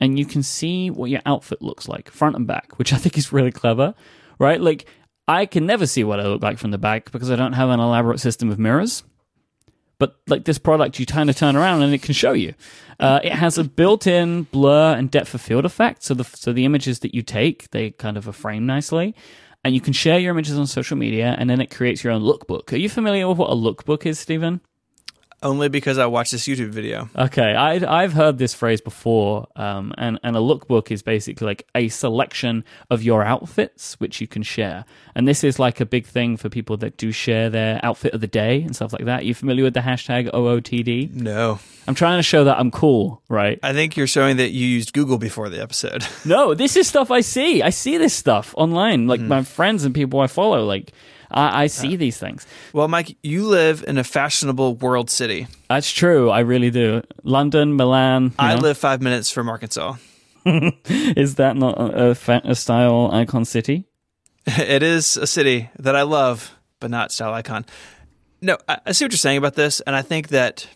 and 0.00 0.18
you 0.18 0.24
can 0.24 0.42
see 0.42 0.88
what 0.88 1.10
your 1.10 1.20
outfit 1.26 1.60
looks 1.60 1.86
like, 1.86 2.10
front 2.10 2.34
and 2.34 2.46
back, 2.46 2.78
which 2.78 2.94
I 2.94 2.96
think 2.96 3.18
is 3.18 3.30
really 3.30 3.52
clever, 3.52 3.94
right? 4.38 4.58
Like, 4.60 4.86
I 5.28 5.44
can 5.44 5.66
never 5.66 5.86
see 5.86 6.02
what 6.02 6.18
I 6.18 6.26
look 6.26 6.42
like 6.42 6.56
from 6.56 6.70
the 6.70 6.78
back 6.78 7.12
because 7.12 7.30
I 7.30 7.36
don't 7.36 7.52
have 7.52 7.68
an 7.68 7.78
elaborate 7.78 8.20
system 8.20 8.50
of 8.50 8.58
mirrors 8.58 9.02
but 10.00 10.16
like 10.26 10.44
this 10.44 10.58
product 10.58 10.98
you 10.98 11.06
kind 11.06 11.30
of 11.30 11.36
turn 11.36 11.54
around 11.54 11.82
and 11.82 11.94
it 11.94 12.02
can 12.02 12.14
show 12.14 12.32
you. 12.32 12.54
Uh, 12.98 13.20
it 13.22 13.32
has 13.32 13.56
a 13.56 13.62
built-in 13.62 14.42
blur 14.44 14.94
and 14.94 15.10
depth 15.10 15.32
of 15.34 15.40
field 15.40 15.64
effect 15.64 16.02
so 16.02 16.14
the 16.14 16.24
so 16.24 16.52
the 16.52 16.64
images 16.64 16.98
that 17.00 17.14
you 17.14 17.22
take 17.22 17.70
they 17.70 17.90
kind 17.92 18.16
of 18.16 18.26
are 18.26 18.32
framed 18.32 18.66
nicely 18.66 19.14
and 19.62 19.74
you 19.74 19.80
can 19.80 19.92
share 19.92 20.18
your 20.18 20.30
images 20.30 20.58
on 20.58 20.66
social 20.66 20.96
media 20.96 21.36
and 21.38 21.48
then 21.48 21.60
it 21.60 21.70
creates 21.70 22.02
your 22.02 22.12
own 22.14 22.22
lookbook. 22.22 22.72
Are 22.72 22.76
you 22.76 22.88
familiar 22.88 23.28
with 23.28 23.38
what 23.38 23.50
a 23.50 23.54
lookbook 23.54 24.04
is 24.06 24.18
stephen 24.18 24.60
only 25.42 25.68
because 25.68 25.98
I 25.98 26.06
watched 26.06 26.32
this 26.32 26.46
YouTube 26.46 26.70
video. 26.70 27.08
Okay, 27.16 27.54
I, 27.54 28.02
I've 28.02 28.12
heard 28.12 28.38
this 28.38 28.54
phrase 28.54 28.80
before, 28.80 29.46
um, 29.56 29.94
and 29.98 30.18
and 30.22 30.36
a 30.36 30.40
lookbook 30.40 30.90
is 30.90 31.02
basically 31.02 31.46
like 31.46 31.66
a 31.74 31.88
selection 31.88 32.64
of 32.90 33.02
your 33.02 33.22
outfits 33.22 33.98
which 34.00 34.20
you 34.20 34.26
can 34.26 34.42
share, 34.42 34.84
and 35.14 35.26
this 35.26 35.42
is 35.44 35.58
like 35.58 35.80
a 35.80 35.86
big 35.86 36.06
thing 36.06 36.36
for 36.36 36.48
people 36.48 36.76
that 36.78 36.96
do 36.96 37.12
share 37.12 37.50
their 37.50 37.80
outfit 37.82 38.12
of 38.14 38.20
the 38.20 38.26
day 38.26 38.62
and 38.62 38.74
stuff 38.74 38.92
like 38.92 39.04
that. 39.04 39.24
You 39.24 39.34
familiar 39.34 39.64
with 39.64 39.74
the 39.74 39.80
hashtag 39.80 40.30
OOTD? 40.32 41.14
No, 41.14 41.58
I'm 41.86 41.94
trying 41.94 42.18
to 42.18 42.22
show 42.22 42.44
that 42.44 42.58
I'm 42.58 42.70
cool, 42.70 43.22
right? 43.28 43.58
I 43.62 43.72
think 43.72 43.96
you're 43.96 44.06
showing 44.06 44.36
that 44.36 44.50
you 44.50 44.66
used 44.66 44.92
Google 44.92 45.18
before 45.18 45.48
the 45.48 45.60
episode. 45.60 46.06
No, 46.24 46.54
this 46.54 46.76
is 46.76 46.86
stuff 46.86 47.10
I 47.10 47.22
see. 47.22 47.62
I 47.62 47.70
see 47.70 47.96
this 47.98 48.14
stuff 48.14 48.54
online, 48.56 49.08
like 49.08 49.20
my 49.20 49.42
friends 49.42 49.84
and 49.84 49.94
people 49.94 50.20
I 50.20 50.26
follow. 50.28 50.64
Like 50.64 50.92
I, 51.30 51.64
I 51.64 51.66
see 51.68 51.96
these 51.96 52.18
things. 52.18 52.46
well, 52.72 52.88
Myke, 52.88 53.16
you 53.22 53.46
live 53.46 53.84
in 53.86 53.98
a 53.98 54.04
fashionable 54.04 54.74
world 54.76 55.10
city. 55.10 55.46
That's 55.68 55.90
true. 55.90 56.30
I 56.30 56.40
really 56.40 56.70
do. 56.70 57.02
London, 57.22 57.76
Milan. 57.76 58.32
I 58.38 58.54
know? 58.54 58.62
live 58.62 58.78
five 58.78 59.00
minutes 59.00 59.30
from 59.30 59.48
Arkansas. 59.48 59.96
Is 60.44 61.36
that 61.36 61.56
not 61.56 61.78
a, 61.78 62.10
a, 62.10 62.40
a 62.44 62.54
style 62.54 63.10
icon 63.12 63.44
city? 63.44 63.86
it 64.46 64.82
is 64.82 65.16
a 65.16 65.26
city 65.26 65.68
that 65.78 65.94
I 65.94 66.02
love, 66.02 66.56
but 66.80 66.90
not 66.90 67.12
style 67.12 67.34
icon. 67.34 67.66
No, 68.40 68.56
I, 68.68 68.78
I 68.86 68.92
see 68.92 69.04
what 69.04 69.12
you're 69.12 69.18
saying 69.18 69.36
about 69.36 69.54
this, 69.54 69.80
and 69.80 69.94
I 69.94 70.02
think 70.02 70.28
that 70.28 70.66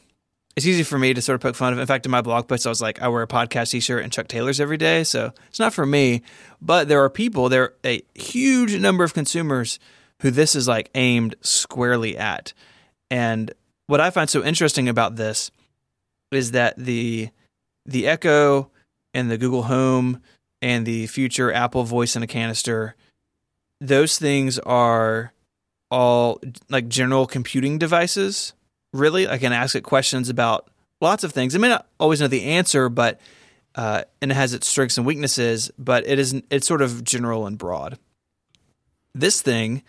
it's 0.57 0.67
easy 0.67 0.83
for 0.83 0.99
me 0.99 1.15
to 1.15 1.23
sort 1.23 1.35
of 1.35 1.41
poke 1.41 1.57
fun 1.57 1.73
of. 1.73 1.79
In 1.79 1.87
fact, 1.87 2.05
in 2.05 2.13
my 2.13 2.21
blog 2.21 2.47
post, 2.47 2.67
I 2.67 2.69
was 2.69 2.83
like, 2.83 3.01
I 3.01 3.09
wear 3.09 3.23
a 3.23 3.27
podcast 3.27 3.71
t-shirt 3.71 4.03
and 4.03 4.13
Chuck 4.13 4.29
Taylors 4.29 4.61
every 4.61 4.77
day, 4.77 5.03
so 5.03 5.33
it's 5.49 5.59
not 5.59 5.73
for 5.73 5.87
me. 5.87 6.23
But 6.61 6.89
there 6.89 7.03
are 7.03 7.11
people, 7.11 7.49
there 7.49 7.63
are 7.63 7.75
a 7.85 8.03
huge 8.15 8.79
number 8.79 9.03
of 9.03 9.15
consumers 9.15 9.79
who 10.23 10.31
this 10.31 10.55
is 10.55 10.69
like 10.69 10.91
aimed 10.95 11.35
squarely 11.41 12.17
at. 12.17 12.53
And 13.11 13.53
what 13.87 14.01
I 14.01 14.11
find 14.11 14.29
so 14.29 14.43
interesting 14.43 14.89
about 14.89 15.17
this 15.17 15.51
is 16.31 16.53
that 16.53 16.77
the 16.77 17.31
the 17.87 18.07
Echo 18.07 18.71
and 19.13 19.31
the 19.31 19.39
Google 19.39 19.65
Home 19.65 20.21
and 20.63 20.87
the 20.87 21.07
future 21.07 21.53
Apple 21.53 21.85
Voice 21.85 22.17
in 22.17 22.23
a 22.23 22.27
canister 22.27 22.95
those 23.81 24.19
things 24.19 24.59
are 24.61 25.33
all 25.91 26.41
like 26.69 26.89
general 26.89 27.27
computing 27.27 27.79
devices, 27.79 28.55
really. 28.93 29.29
I 29.29 29.39
can 29.39 29.53
ask 29.53 29.77
it 29.77 29.83
questions 29.83 30.29
about 30.29 30.69
lots 31.01 31.25
of 31.25 31.33
things. 31.33 31.55
I 31.55 31.59
may 31.59 31.69
not 31.69 31.87
always 32.01 32.21
know 32.21 32.29
the 32.29 32.45
answer, 32.45 32.89
but 32.89 33.21
uh, 33.75 34.03
and 34.23 34.31
it 34.31 34.35
has 34.35 34.55
its 34.55 34.67
strengths 34.67 34.97
and 34.97 35.07
weaknesses, 35.07 35.71
but 35.79 36.07
it 36.07 36.19
is 36.19 36.41
it's 36.51 36.67
sort 36.67 36.83
of 36.83 37.05
general 37.05 37.47
and 37.47 37.59
broad. 37.59 37.99
This 39.15 39.41
thing 39.41 39.83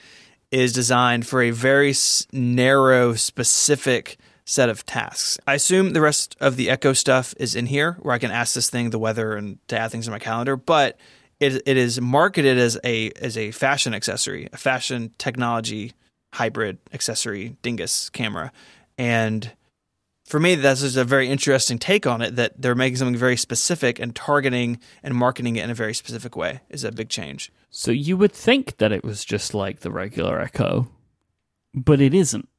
is 0.52 0.72
designed 0.72 1.26
for 1.26 1.42
a 1.42 1.52
very 1.52 1.94
narrow, 2.32 3.16
specific 3.16 4.18
set 4.46 4.70
of 4.70 4.86
tasks. 4.86 5.40
I 5.48 5.56
assume 5.56 5.94
the 5.94 6.02
rest 6.02 6.36
of 6.40 6.56
the 6.56 6.70
Echo 6.70 6.94
stuff 6.94 7.34
is 7.38 7.56
in 7.56 7.66
here, 7.66 7.98
where 8.02 8.14
I 8.14 8.20
can 8.20 8.30
ask 8.30 8.54
this 8.54 8.70
thing 8.70 8.92
the 8.92 9.00
weather 9.00 9.36
and 9.36 9.58
to 9.70 9.80
add 9.80 9.90
things 9.90 10.08
in 10.08 10.12
my 10.12 10.20
calendar, 10.20 10.56
but 10.56 11.00
it, 11.40 11.64
it 11.66 11.76
is 11.76 12.00
marketed 12.00 12.58
as 12.58 12.80
a 12.84 13.12
as 13.20 13.38
a 13.38 13.52
fashion 13.52 13.94
accessory, 13.94 14.48
a 14.54 14.58
fashion 14.58 15.14
technology 15.18 15.94
hybrid 16.34 16.78
accessory 16.94 17.56
dingus 17.62 18.10
camera. 18.10 18.52
And 18.98 19.52
for 20.26 20.40
me, 20.40 20.56
that's 20.56 20.82
just 20.82 20.98
a 20.98 21.04
very 21.04 21.30
interesting 21.30 21.78
take 21.78 22.08
on 22.08 22.22
it 22.22 22.36
that 22.36 22.60
they're 22.62 22.76
making 22.76 22.98
something 22.98 23.16
very 23.16 23.38
specific 23.38 24.00
and 24.00 24.16
targeting 24.16 24.80
and 25.04 25.14
marketing 25.16 25.56
it 25.56 25.64
in 25.64 25.70
a 25.70 25.76
very 25.76 25.94
specific 25.94 26.36
way 26.36 26.62
is 26.70 26.84
a 26.84 26.92
big 26.92 27.10
change. 27.10 27.52
So 27.70 27.92
you 27.92 28.18
would 28.18 28.32
think 28.32 28.78
that 28.78 28.92
it 28.92 29.04
was 29.04 29.24
just 29.24 29.54
like 29.54 29.82
the 29.82 29.92
regular 29.92 30.40
Echo, 30.42 30.88
but 31.74 32.02
it 32.02 32.14
isn't. 32.14 32.50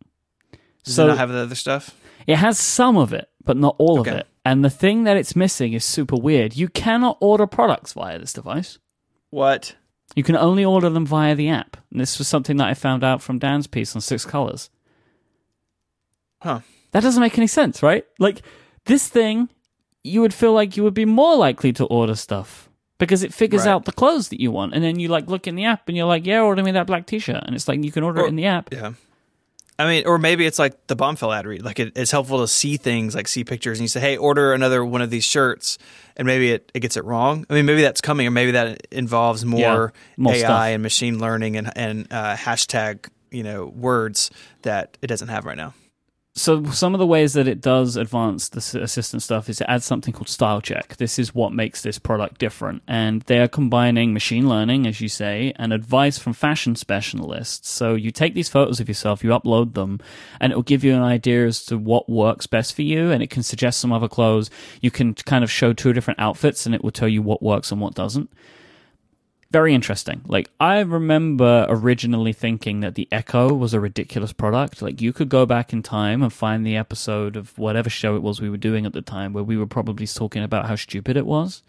Does 0.84 0.94
so 0.94 1.04
it 1.04 1.08
not 1.08 1.18
have 1.18 1.30
the 1.30 1.38
other 1.38 1.54
stuff? 1.56 1.96
it 2.26 2.36
has 2.36 2.58
some 2.58 2.96
of 2.96 3.12
it, 3.12 3.28
but 3.44 3.56
not 3.56 3.74
all 3.78 4.00
Okay. 4.00 4.10
of 4.12 4.16
it. 4.18 4.26
And 4.44 4.64
the 4.64 4.70
thing 4.70 5.02
that 5.04 5.16
it's 5.16 5.34
missing 5.34 5.72
is 5.72 5.84
super 5.84 6.14
weird. 6.16 6.54
You 6.56 6.68
cannot 6.68 7.18
order 7.20 7.48
products 7.48 7.92
via 7.94 8.18
this 8.18 8.32
device. 8.32 8.78
What? 9.30 9.74
You 10.14 10.22
can 10.22 10.36
only 10.36 10.64
order 10.64 10.88
them 10.88 11.04
via 11.04 11.34
the 11.34 11.48
app. 11.48 11.76
And 11.90 12.00
this 12.00 12.18
was 12.18 12.28
something 12.28 12.56
that 12.58 12.68
I 12.68 12.74
found 12.74 13.02
out 13.02 13.22
from 13.22 13.40
Dan's 13.40 13.66
piece 13.66 13.96
on 13.96 14.00
Six 14.02 14.24
Colors. 14.24 14.70
Huh. 16.42 16.60
That 16.96 17.02
doesn't 17.02 17.20
make 17.20 17.36
any 17.36 17.46
sense, 17.46 17.82
right? 17.82 18.06
Like 18.18 18.40
this 18.86 19.06
thing, 19.06 19.50
you 20.02 20.22
would 20.22 20.32
feel 20.32 20.54
like 20.54 20.76
you 20.78 20.82
would 20.82 20.94
be 20.94 21.04
more 21.04 21.36
likely 21.36 21.72
to 21.74 21.84
order 21.84 22.14
stuff 22.14 22.70
because 22.98 23.22
it 23.22 23.34
figures 23.34 23.66
Right. 23.66 23.72
out 23.72 23.84
the 23.84 23.92
clothes 23.92 24.30
that 24.30 24.40
you 24.40 24.50
want, 24.50 24.72
and 24.72 24.82
then 24.82 24.98
you 24.98 25.08
like 25.08 25.28
look 25.28 25.46
in 25.46 25.56
the 25.56 25.66
app 25.66 25.88
and 25.88 25.96
you're 25.96 26.06
like, 26.06 26.24
yeah, 26.24 26.40
order 26.40 26.62
me 26.62 26.72
that 26.72 26.86
black 26.86 27.04
T-shirt, 27.06 27.42
and 27.44 27.54
it's 27.54 27.68
like 27.68 27.84
you 27.84 27.92
can 27.92 28.02
order 28.02 28.22
Or- 28.22 28.24
it 28.24 28.28
in 28.30 28.36
the 28.36 28.46
app. 28.46 28.72
Yeah. 28.72 28.92
I 29.78 29.84
mean, 29.86 30.06
or 30.06 30.16
maybe 30.16 30.46
it's 30.46 30.58
like 30.58 30.86
the 30.86 30.96
Bombfell 30.96 31.36
ad 31.36 31.44
read. 31.46 31.62
Like 31.62 31.78
it, 31.78 31.92
it's 31.96 32.10
helpful 32.10 32.40
to 32.40 32.48
see 32.48 32.78
things, 32.78 33.14
like 33.14 33.28
see 33.28 33.44
pictures, 33.44 33.78
and 33.78 33.84
you 33.84 33.88
say, 33.88 34.00
"Hey, 34.00 34.16
order 34.16 34.54
another 34.54 34.82
one 34.82 35.02
of 35.02 35.10
these 35.10 35.24
shirts," 35.24 35.76
and 36.16 36.24
maybe 36.24 36.50
it, 36.50 36.72
it 36.72 36.80
gets 36.80 36.96
it 36.96 37.04
wrong. 37.04 37.44
I 37.50 37.52
mean, 37.52 37.66
maybe 37.66 37.82
that's 37.82 38.00
coming, 38.00 38.26
or 38.26 38.30
maybe 38.30 38.52
that 38.52 38.86
involves 38.90 39.44
more, 39.44 39.92
more 40.16 40.32
AI 40.32 40.38
stuff. 40.38 40.62
and 40.68 40.82
machine 40.82 41.18
learning 41.18 41.56
and 41.58 41.70
and 41.76 42.06
uh, 42.10 42.36
hashtag 42.36 43.08
you 43.30 43.42
know 43.42 43.66
words 43.66 44.30
that 44.62 44.96
it 45.02 45.08
doesn't 45.08 45.28
have 45.28 45.44
right 45.44 45.58
now. 45.58 45.74
So 46.38 46.62
some 46.64 46.94
of 46.94 46.98
the 46.98 47.06
ways 47.06 47.32
that 47.32 47.48
it 47.48 47.62
does 47.62 47.96
advance 47.96 48.50
the 48.50 48.58
assistant 48.82 49.22
stuff 49.22 49.48
is 49.48 49.62
it 49.62 49.66
adds 49.70 49.86
something 49.86 50.12
called 50.12 50.28
style 50.28 50.60
check. 50.60 50.94
This 50.98 51.18
is 51.18 51.34
what 51.34 51.54
makes 51.54 51.80
this 51.80 51.98
product 51.98 52.36
different, 52.38 52.82
and 52.86 53.22
they 53.22 53.38
are 53.38 53.48
combining 53.48 54.12
machine 54.12 54.46
learning, 54.46 54.86
as 54.86 55.00
you 55.00 55.08
say, 55.08 55.54
and 55.56 55.72
advice 55.72 56.18
from 56.18 56.34
fashion 56.34 56.76
specialists. 56.76 57.70
So 57.70 57.94
you 57.94 58.10
take 58.10 58.34
these 58.34 58.50
photos 58.50 58.80
of 58.80 58.88
yourself, 58.88 59.24
you 59.24 59.30
upload 59.30 59.72
them, 59.72 59.98
and 60.38 60.52
it 60.52 60.56
will 60.56 60.62
give 60.62 60.84
you 60.84 60.94
an 60.94 61.02
idea 61.02 61.46
as 61.46 61.64
to 61.66 61.78
what 61.78 62.06
works 62.06 62.46
best 62.46 62.74
for 62.74 62.82
you, 62.82 63.10
and 63.10 63.22
it 63.22 63.30
can 63.30 63.42
suggest 63.42 63.80
some 63.80 63.90
other 63.90 64.08
clothes. 64.08 64.50
You 64.82 64.90
can 64.90 65.14
kind 65.14 65.42
of 65.42 65.50
show 65.50 65.72
two 65.72 65.94
different 65.94 66.20
outfits, 66.20 66.66
and 66.66 66.74
it 66.74 66.84
will 66.84 66.90
tell 66.90 67.08
you 67.08 67.22
what 67.22 67.42
works 67.42 67.72
and 67.72 67.80
what 67.80 67.94
doesn't 67.94 68.30
very 69.50 69.74
interesting. 69.74 70.22
Like 70.26 70.50
I 70.58 70.80
remember 70.80 71.66
originally 71.68 72.32
thinking 72.32 72.80
that 72.80 72.94
the 72.94 73.08
Echo 73.12 73.52
was 73.54 73.74
a 73.74 73.80
ridiculous 73.80 74.32
product. 74.32 74.82
Like 74.82 75.00
you 75.00 75.12
could 75.12 75.28
go 75.28 75.46
back 75.46 75.72
in 75.72 75.82
time 75.82 76.22
and 76.22 76.32
find 76.32 76.66
the 76.66 76.76
episode 76.76 77.36
of 77.36 77.56
whatever 77.58 77.88
show 77.88 78.16
it 78.16 78.22
was 78.22 78.40
we 78.40 78.50
were 78.50 78.56
doing 78.56 78.86
at 78.86 78.92
the 78.92 79.02
time 79.02 79.32
where 79.32 79.44
we 79.44 79.56
were 79.56 79.66
probably 79.66 80.06
talking 80.06 80.42
about 80.42 80.66
how 80.66 80.76
stupid 80.76 81.16
it 81.16 81.26
was. 81.26 81.62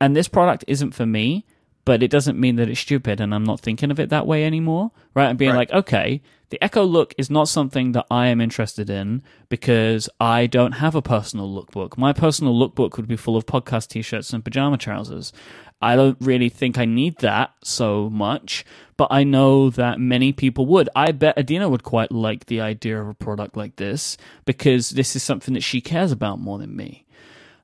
And 0.00 0.16
this 0.16 0.28
product 0.28 0.64
isn't 0.66 0.92
for 0.92 1.06
me, 1.06 1.44
but 1.84 2.02
it 2.02 2.10
doesn't 2.10 2.40
mean 2.40 2.56
that 2.56 2.68
it's 2.70 2.80
stupid 2.80 3.20
and 3.20 3.34
I'm 3.34 3.44
not 3.44 3.60
thinking 3.60 3.90
of 3.90 4.00
it 4.00 4.08
that 4.08 4.26
way 4.26 4.44
anymore. 4.44 4.90
Right? 5.14 5.28
I'm 5.28 5.36
being 5.36 5.50
Right. 5.52 5.70
like, 5.70 5.72
okay, 5.72 6.22
the 6.48 6.62
Echo 6.64 6.84
look 6.84 7.14
is 7.18 7.30
not 7.30 7.48
something 7.48 7.92
that 7.92 8.06
I 8.10 8.28
am 8.28 8.40
interested 8.40 8.88
in 8.88 9.22
because 9.48 10.08
I 10.20 10.46
don't 10.46 10.72
have 10.72 10.94
a 10.94 11.02
personal 11.02 11.48
lookbook. 11.48 11.96
My 11.98 12.12
personal 12.12 12.54
lookbook 12.54 12.96
would 12.96 13.08
be 13.08 13.16
full 13.16 13.36
of 13.36 13.44
podcast 13.46 13.88
t-shirts 13.88 14.32
and 14.32 14.44
pajama 14.44 14.78
trousers. 14.78 15.32
I 15.80 15.96
don't 15.96 16.16
really 16.20 16.48
think 16.48 16.78
I 16.78 16.84
need 16.86 17.18
that 17.18 17.52
so 17.62 18.08
much, 18.10 18.64
but 18.96 19.08
I 19.10 19.22
know 19.24 19.70
that 19.70 20.00
many 20.00 20.32
people 20.32 20.66
would. 20.66 20.88
I 20.96 21.12
bet 21.12 21.36
Adina 21.36 21.68
would 21.68 21.82
quite 21.82 22.10
like 22.10 22.46
the 22.46 22.60
idea 22.60 23.00
of 23.00 23.08
a 23.08 23.14
product 23.14 23.56
like 23.56 23.76
this 23.76 24.16
because 24.46 24.90
this 24.90 25.14
is 25.14 25.22
something 25.22 25.52
that 25.54 25.62
she 25.62 25.80
cares 25.80 26.10
about 26.12 26.40
more 26.40 26.58
than 26.58 26.74
me. 26.74 27.04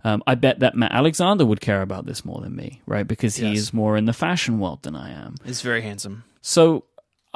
Um, 0.02 0.22
I 0.26 0.34
bet 0.34 0.61
that 0.61 0.74
Matt 0.76 0.92
Alexander 0.92 1.44
would 1.44 1.61
care 1.61 1.82
about 1.82 2.06
this 2.06 2.24
more 2.24 2.40
than 2.40 2.56
me, 2.56 2.80
right? 2.86 3.06
Because 3.06 3.36
he 3.36 3.48
Yes. 3.48 3.58
is 3.58 3.74
more 3.74 3.96
in 3.96 4.06
the 4.06 4.12
fashion 4.14 4.58
world 4.58 4.82
than 4.82 4.96
I 4.96 5.11
am. 5.11 5.34
It's 5.44 5.61
very 5.61 5.82
handsome. 5.82 6.24
So 6.40 6.84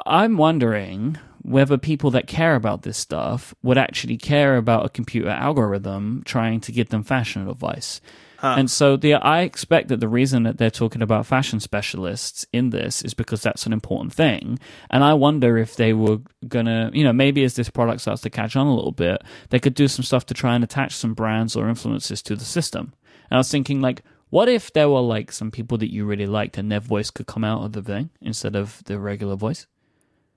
I'm 0.07 0.37
wondering 0.39 1.19
whether 1.43 1.77
people 1.77 2.11
that 2.13 2.27
care 2.27 2.55
about 2.57 2.83
this 2.83 2.97
stuff 2.97 3.55
would 3.63 3.77
actually 3.77 4.17
care 4.17 4.57
about 4.57 4.87
a 4.87 4.89
computer 4.89 5.29
algorithm 5.29 6.23
trying 6.25 6.59
to 6.61 6.73
give 6.73 6.89
them 6.89 7.03
fashion 7.03 7.47
advice. 7.49 8.01
And 8.45 8.71
so 8.71 8.97
the 8.97 9.15
I 9.15 9.41
expect 9.41 9.89
that 9.89 10.01
the 10.01 10.09
reason 10.09 10.43
that 10.45 10.59
they're 10.59 10.71
talking 10.71 11.03
about 11.03 11.27
fashion 11.27 11.61
specialists 11.61 12.47
in 12.53 12.71
this 12.71 13.03
is 13.03 13.15
because 13.15 13.43
that's 13.43 13.67
an 13.67 13.73
important 13.73 14.13
thing. 14.13 14.59
And 14.91 15.03
I 15.03 15.15
wonder 15.15 15.57
if 15.57 15.77
they 15.77 15.93
were 15.93 16.19
gonna, 16.47 16.91
you 16.93 17.05
know, 17.05 17.13
maybe 17.13 17.45
as 17.45 17.55
this 17.55 17.71
product 17.71 18.01
starts 18.01 18.23
to 18.23 18.31
catch 18.31 18.57
on 18.57 18.67
a 18.67 18.75
little 18.75 18.93
bit, 18.93 19.23
they 19.51 19.59
could 19.59 19.75
do 19.75 19.89
some 19.89 20.05
stuff 20.05 20.27
to 20.27 20.35
try 20.35 20.55
and 20.55 20.65
attach 20.65 20.93
some 20.93 21.15
brands 21.15 21.57
or 21.57 21.69
influences 21.69 22.23
to 22.23 22.37
the 22.37 22.45
system. 22.45 22.93
And 23.31 23.37
I 23.37 23.39
was 23.39 23.51
thinking 23.51 23.81
like, 23.81 24.03
what 24.31 24.49
if 24.49 24.73
there 24.73 24.89
were 24.89 25.01
like 25.01 25.31
some 25.33 25.51
people 25.51 25.79
that 25.79 25.93
you 25.93 26.05
really 26.05 26.27
liked 26.27 26.59
and 26.59 26.71
their 26.71 26.81
voice 26.81 27.11
could 27.11 27.27
come 27.27 27.45
out 27.45 27.65
of 27.65 27.73
the 27.73 27.83
thing 27.83 28.11
instead 28.21 28.57
of 28.57 28.83
the 28.85 28.99
regular 28.99 29.37
voice? 29.37 29.67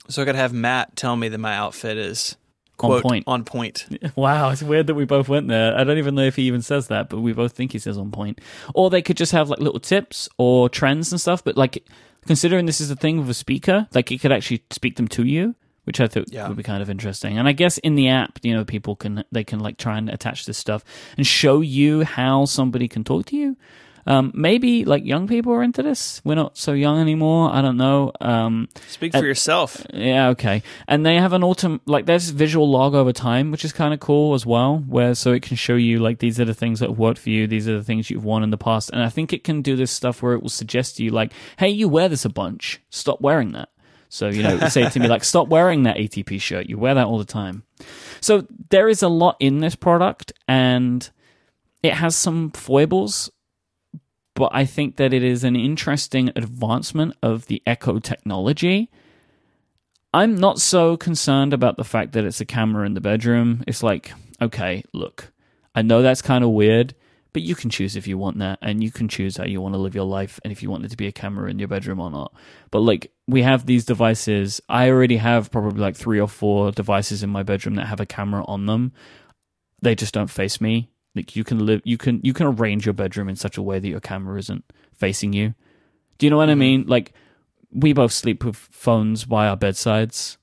So 0.08 0.22
I 0.22 0.26
could 0.26 0.36
have 0.36 0.54
Matt 0.54 0.96
tell 0.96 1.16
me 1.16 1.28
that 1.30 1.38
my 1.38 1.56
outfit 1.56 1.98
is 1.98 2.38
On 2.80 3.02
point. 3.02 3.24
On 3.28 3.44
point. 3.44 3.86
Wow, 4.16 4.50
it's 4.50 4.62
weird 4.64 4.88
that 4.88 4.96
we 4.96 5.06
both 5.06 5.28
went 5.30 5.48
there. 5.48 5.76
I 5.78 5.84
don't 5.84 5.98
even 5.98 6.16
know 6.16 6.24
if 6.24 6.36
he 6.36 6.44
even 6.44 6.62
says 6.62 6.88
that, 6.88 7.10
but 7.10 7.20
we 7.22 7.34
both 7.34 7.54
think 7.54 7.72
he 7.72 7.80
says 7.80 7.98
on 7.98 8.12
point. 8.12 8.40
Or 8.74 8.90
they 8.90 9.02
could 9.02 9.18
just 9.18 9.32
have 9.32 9.50
like 9.50 9.60
little 9.60 9.80
tips 9.80 10.30
or 10.38 10.70
trends 10.70 11.12
and 11.12 11.20
stuff. 11.20 11.44
But 11.44 11.58
like, 11.58 11.84
considering 12.26 12.66
this 12.66 12.80
is 12.82 12.92
a 12.92 12.96
thing 12.96 13.18
with 13.20 13.30
a 13.30 13.34
speaker, 13.34 13.88
like 13.94 14.12
it 14.12 14.20
could 14.20 14.32
actually 14.32 14.64
speak 14.72 14.96
them 14.98 15.08
to 15.10 15.24
you, 15.24 15.56
which 15.86 16.00
I 16.02 16.08
thought 16.08 16.32
Yeah. 16.32 16.48
would 16.48 16.58
be 16.58 16.64
kind 16.64 16.82
of 16.82 16.90
interesting. 16.90 17.38
And 17.38 17.48
I 17.48 17.52
guess 17.52 17.78
in 17.80 17.96
the 17.96 18.10
app, 18.10 18.40
you 18.44 18.54
know, 18.54 18.64
people 18.66 18.96
can 18.96 19.24
they 19.32 19.44
can 19.44 19.60
like 19.60 19.78
try 19.78 19.98
and 19.98 20.10
attach 20.10 20.46
this 20.46 20.58
stuff 20.58 20.84
and 21.18 21.26
show 21.26 21.62
you 21.62 22.04
how 22.04 22.46
somebody 22.46 22.88
can 22.88 23.04
talk 23.04 23.26
to 23.28 23.36
you. 23.38 23.58
Um, 24.08 24.32
maybe 24.34 24.86
like 24.86 25.06
young 25.06 25.28
people 25.28 25.52
are 25.52 25.62
into 25.62 25.84
this. 25.84 26.22
We're 26.24 26.36
not 26.36 26.58
so 26.58 26.72
young 26.72 27.00
anymore. 27.00 27.54
I 27.54 27.62
don't 27.62 27.76
know. 27.76 28.14
Um, 28.22 28.70
Speak 28.88 29.12
for 29.12 29.26
yourself. 29.26 29.86
yeah, 29.94 30.30
okay. 30.30 30.64
And 30.88 31.06
they 31.06 31.16
have 31.18 31.34
an 31.34 31.44
autumn 31.44 31.82
like 31.86 32.06
there's 32.06 32.30
visual 32.30 32.70
log 32.70 32.96
over 32.96 33.12
time, 33.12 33.52
which 33.52 33.66
is 33.66 33.74
kind 33.74 33.94
of 33.94 34.00
cool 34.00 34.34
as 34.34 34.46
well, 34.46 34.78
where 34.88 35.14
so 35.14 35.34
it 35.34 35.44
can 35.44 35.58
show 35.58 35.76
you 35.76 36.00
like 36.00 36.20
these 36.20 36.40
are 36.40 36.46
the 36.46 36.54
things 36.54 36.80
that 36.80 36.90
have 36.90 36.98
worked 36.98 37.20
for 37.20 37.30
you, 37.30 37.48
these 37.48 37.68
are 37.68 37.78
the 37.78 37.84
things 37.84 38.10
you've 38.10 38.24
worn 38.24 38.44
in 38.44 38.50
the 38.50 38.58
past. 38.58 38.90
And 38.92 39.02
I 39.04 39.10
think 39.10 39.34
it 39.34 39.44
can 39.44 39.62
do 39.62 39.76
this 39.76 39.92
stuff 39.92 40.24
where 40.24 40.34
it 40.34 40.42
will 40.42 40.50
suggest 40.50 40.98
to 40.98 41.04
you 41.04 41.12
like, 41.12 41.34
hey, 41.58 41.70
you 41.70 41.90
wear 41.90 42.08
this 42.08 42.24
a 42.24 42.30
bunch. 42.30 42.82
Stop 42.90 43.20
wearing 43.20 43.52
that. 43.52 43.70
So, 44.10 44.30
you 44.30 44.42
know, 44.42 44.70
say 44.70 44.90
to 44.90 45.00
me 45.02 45.10
like, 45.10 45.24
stop 45.26 45.50
wearing 45.50 45.84
that 45.84 45.98
ATP 45.98 46.40
shirt. 46.40 46.68
You 46.68 46.78
wear 46.78 46.94
that 46.96 47.06
all 47.06 47.18
the 47.18 47.26
time. 47.26 47.64
So 48.22 48.48
there 48.70 48.88
is 48.88 49.04
a 49.04 49.10
lot 49.10 49.36
in 49.42 49.60
this 49.60 49.76
product 49.76 50.32
and 50.48 51.10
it 51.84 51.94
has 51.94 52.16
some 52.16 52.52
foibles, 52.52 53.30
but 54.38 54.52
I 54.54 54.66
think 54.66 54.98
that 54.98 55.14
it 55.16 55.24
is 55.24 55.44
an 55.44 55.56
interesting 55.56 56.30
advancement 56.36 57.16
of 57.24 57.48
the 57.48 57.64
Echo 57.66 57.98
technology. 57.98 58.92
I'm 60.14 60.36
not 60.36 60.60
so 60.60 60.96
concerned 60.96 61.54
about 61.54 61.78
the 61.78 61.84
fact 61.84 62.12
that 62.12 62.24
it's 62.24 62.40
a 62.40 62.46
camera 62.46 62.86
in 62.86 62.94
the 62.94 63.02
bedroom. 63.02 63.64
It's 63.66 63.82
like, 63.82 64.12
okay, 64.40 64.84
look, 64.94 65.34
I 65.74 65.82
know 65.82 66.04
that's 66.04 66.22
kind 66.22 66.44
of 66.44 66.52
weird, 66.52 66.94
but 67.34 67.42
you 67.42 67.56
can 67.56 67.72
choose 67.72 67.96
if 67.96 68.06
you 68.06 68.20
want 68.20 68.38
that, 68.38 68.60
and 68.62 68.84
you 68.84 68.92
can 68.92 69.08
choose 69.08 69.38
how 69.38 69.46
you 69.46 69.60
want 69.60 69.74
to 69.74 69.80
live 69.80 69.96
your 69.96 70.06
life, 70.06 70.40
and 70.44 70.52
if 70.52 70.62
you 70.62 70.70
want 70.70 70.86
it 70.86 70.92
to 70.92 70.98
be 70.98 71.08
a 71.08 71.12
camera 71.12 71.50
in 71.50 71.58
your 71.58 71.68
bedroom 71.68 72.00
or 72.00 72.12
not. 72.12 72.32
But 72.70 72.82
like, 72.82 73.12
we 73.28 73.42
have 73.42 73.66
these 73.66 73.86
devices. 73.86 74.62
I 74.70 74.92
already 74.92 75.18
have 75.18 75.50
probably 75.50 75.82
like 75.82 75.96
three 75.96 76.22
or 76.22 76.28
four 76.28 76.72
devices 76.72 77.24
in 77.24 77.32
my 77.32 77.42
bedroom 77.42 77.74
that 77.76 77.88
have 77.88 78.00
a 78.00 78.06
camera 78.06 78.46
on 78.46 78.68
them. 78.68 78.94
They 79.82 79.96
just 79.96 80.14
don't 80.14 80.30
face 80.30 80.62
me. 80.62 80.92
Like, 81.18 81.36
you 81.36 81.44
can 81.44 81.66
live, 81.66 81.82
you 81.84 81.98
can, 81.98 82.22
you 82.24 82.34
can 82.34 82.48
arrange 82.48 82.86
your 82.86 82.94
bedroom 82.94 83.28
in 83.28 83.36
such 83.36 83.58
a 83.58 83.62
way 83.62 83.80
that 83.80 83.88
your 83.88 84.00
camera 84.00 84.40
isn't 84.40 84.64
facing 84.94 85.34
you. 85.34 85.54
Do 86.18 86.26
you 86.26 86.30
know 86.30 86.38
what 86.38 86.50
I 86.50 86.54
mm. 86.54 86.60
mean? 86.60 86.86
Like, 86.88 87.14
we 87.72 87.94
both 87.94 88.12
sleep 88.12 88.44
with 88.44 88.56
phones 88.56 89.26
by 89.26 89.48
our 89.48 89.58
bedsides 89.58 90.38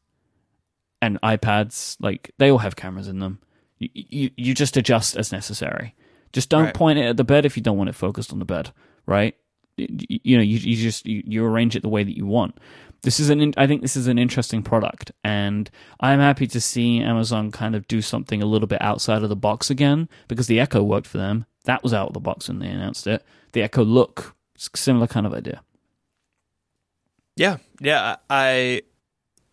and 1.01 1.21
iPads. 1.23 1.97
Like 2.01 2.33
they 2.39 2.51
all 2.51 2.59
have 2.59 2.77
cameras 2.77 3.09
in 3.09 3.19
them. 3.19 3.39
You 3.79 3.89
you, 3.93 4.31
you 4.37 4.55
just 4.55 4.77
adjust 4.77 5.17
as 5.17 5.33
necessary. 5.33 5.95
Just 6.33 6.49
don't 6.49 6.65
Right. 6.65 6.75
point 6.75 6.99
it 6.99 7.07
at 7.07 7.17
the 7.17 7.25
bed 7.25 7.45
if 7.45 7.57
you 7.57 7.63
don't 7.63 7.77
want 7.77 7.91
it 7.91 7.95
focused 7.95 8.33
on 8.33 8.39
the 8.39 8.45
bed, 8.45 8.73
right? 9.07 9.37
You, 9.77 9.89
you 10.09 10.37
know, 10.37 10.43
you, 10.43 10.59
you 10.59 10.77
just 10.77 11.07
you, 11.07 11.23
you 11.27 11.45
arrange 11.45 11.77
it 11.77 11.83
the 11.83 11.89
way 11.89 12.05
that 12.05 12.17
you 12.17 12.27
want. 12.27 12.59
This 13.05 13.21
is 13.21 13.29
an 13.29 13.41
in- 13.41 13.55
I 13.59 13.67
think 13.67 13.83
this 13.83 13.97
is 13.97 14.07
an 14.07 14.19
interesting 14.19 14.63
product, 14.63 15.13
and 15.23 15.71
I'm 16.01 16.21
happy 16.21 16.47
to 16.47 16.61
see 16.61 17.01
Amazon 17.01 17.51
kind 17.53 17.75
of 17.75 17.87
do 17.87 18.01
something 18.01 18.43
a 18.43 18.47
little 18.47 18.67
bit 18.67 18.81
outside 18.81 19.23
of 19.23 19.29
the 19.29 19.37
box 19.37 19.69
again 19.69 20.09
because 20.27 20.47
the 20.47 20.59
Echo 20.59 20.83
worked 20.83 21.07
for 21.07 21.19
them. 21.19 21.45
That 21.65 21.83
was 21.83 21.93
out 21.93 22.09
of 22.09 22.15
the 22.15 22.21
box 22.21 22.49
when 22.49 22.61
they 22.61 22.69
announced 22.69 23.07
it. 23.07 23.23
The 23.53 23.63
Echo 23.63 23.85
Look, 23.85 24.35
similar 24.57 25.07
kind 25.07 25.27
of 25.27 25.35
idea. 25.35 25.63
Yeah, 27.37 27.59
yeah. 27.79 28.17
I 28.31 28.83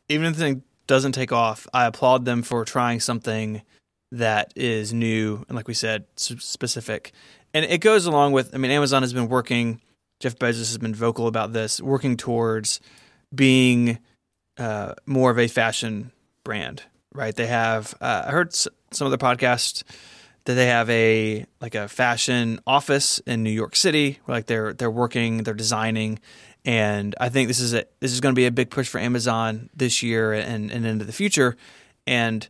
even 0.07 0.27
if 0.27 0.35
the 0.35 0.39
thing 0.39 0.63
doesn't 0.87 1.11
take 1.11 1.33
off, 1.33 1.67
I 1.73 1.85
applaud 1.85 2.23
them 2.23 2.43
for 2.43 2.63
trying 2.63 3.01
something 3.01 3.63
that 4.13 4.53
is 4.55 4.93
new 4.93 5.45
and, 5.47 5.55
like 5.55 5.67
we 5.67 5.73
said, 5.73 6.05
specific. 6.15 7.11
And 7.53 7.65
it 7.65 7.81
goes 7.81 8.05
along 8.05 8.31
with. 8.31 8.55
I 8.55 8.57
mean, 8.57 8.71
Amazon 8.71 9.01
has 9.03 9.11
been 9.13 9.27
working. 9.27 9.81
Jeff 10.21 10.35
Bezos 10.37 10.69
has 10.69 10.77
been 10.77 10.95
vocal 10.95 11.27
about 11.27 11.51
this, 11.51 11.81
working 11.81 12.15
towards 12.15 12.79
being 13.33 13.99
uh, 14.57 14.93
more 15.05 15.31
of 15.31 15.39
a 15.39 15.47
fashion 15.47 16.11
brand. 16.43 16.83
Right? 17.13 17.35
They 17.35 17.47
have. 17.47 17.93
Uh, 17.99 18.23
I 18.27 18.31
heard 18.31 18.53
some 18.53 18.71
of 19.01 19.11
the 19.11 19.17
podcasts 19.17 19.83
that 20.45 20.53
they 20.53 20.67
have 20.67 20.89
a 20.89 21.45
like 21.59 21.75
a 21.75 21.87
fashion 21.87 22.59
office 22.65 23.19
in 23.19 23.43
New 23.43 23.51
York 23.51 23.75
City. 23.75 24.19
Where, 24.25 24.37
like 24.37 24.45
they're 24.45 24.73
they're 24.73 24.91
working, 24.91 25.43
they're 25.43 25.53
designing, 25.53 26.19
and 26.65 27.15
I 27.19 27.29
think 27.29 27.47
this 27.47 27.59
is 27.59 27.73
a 27.73 27.85
this 27.99 28.11
is 28.11 28.21
going 28.21 28.33
to 28.33 28.39
be 28.39 28.45
a 28.45 28.51
big 28.51 28.69
push 28.69 28.87
for 28.87 28.99
Amazon 28.99 29.69
this 29.75 30.01
year 30.01 30.33
and 30.33 30.71
and 30.71 30.85
into 30.85 31.05
the 31.05 31.11
future. 31.11 31.57
And 32.07 32.47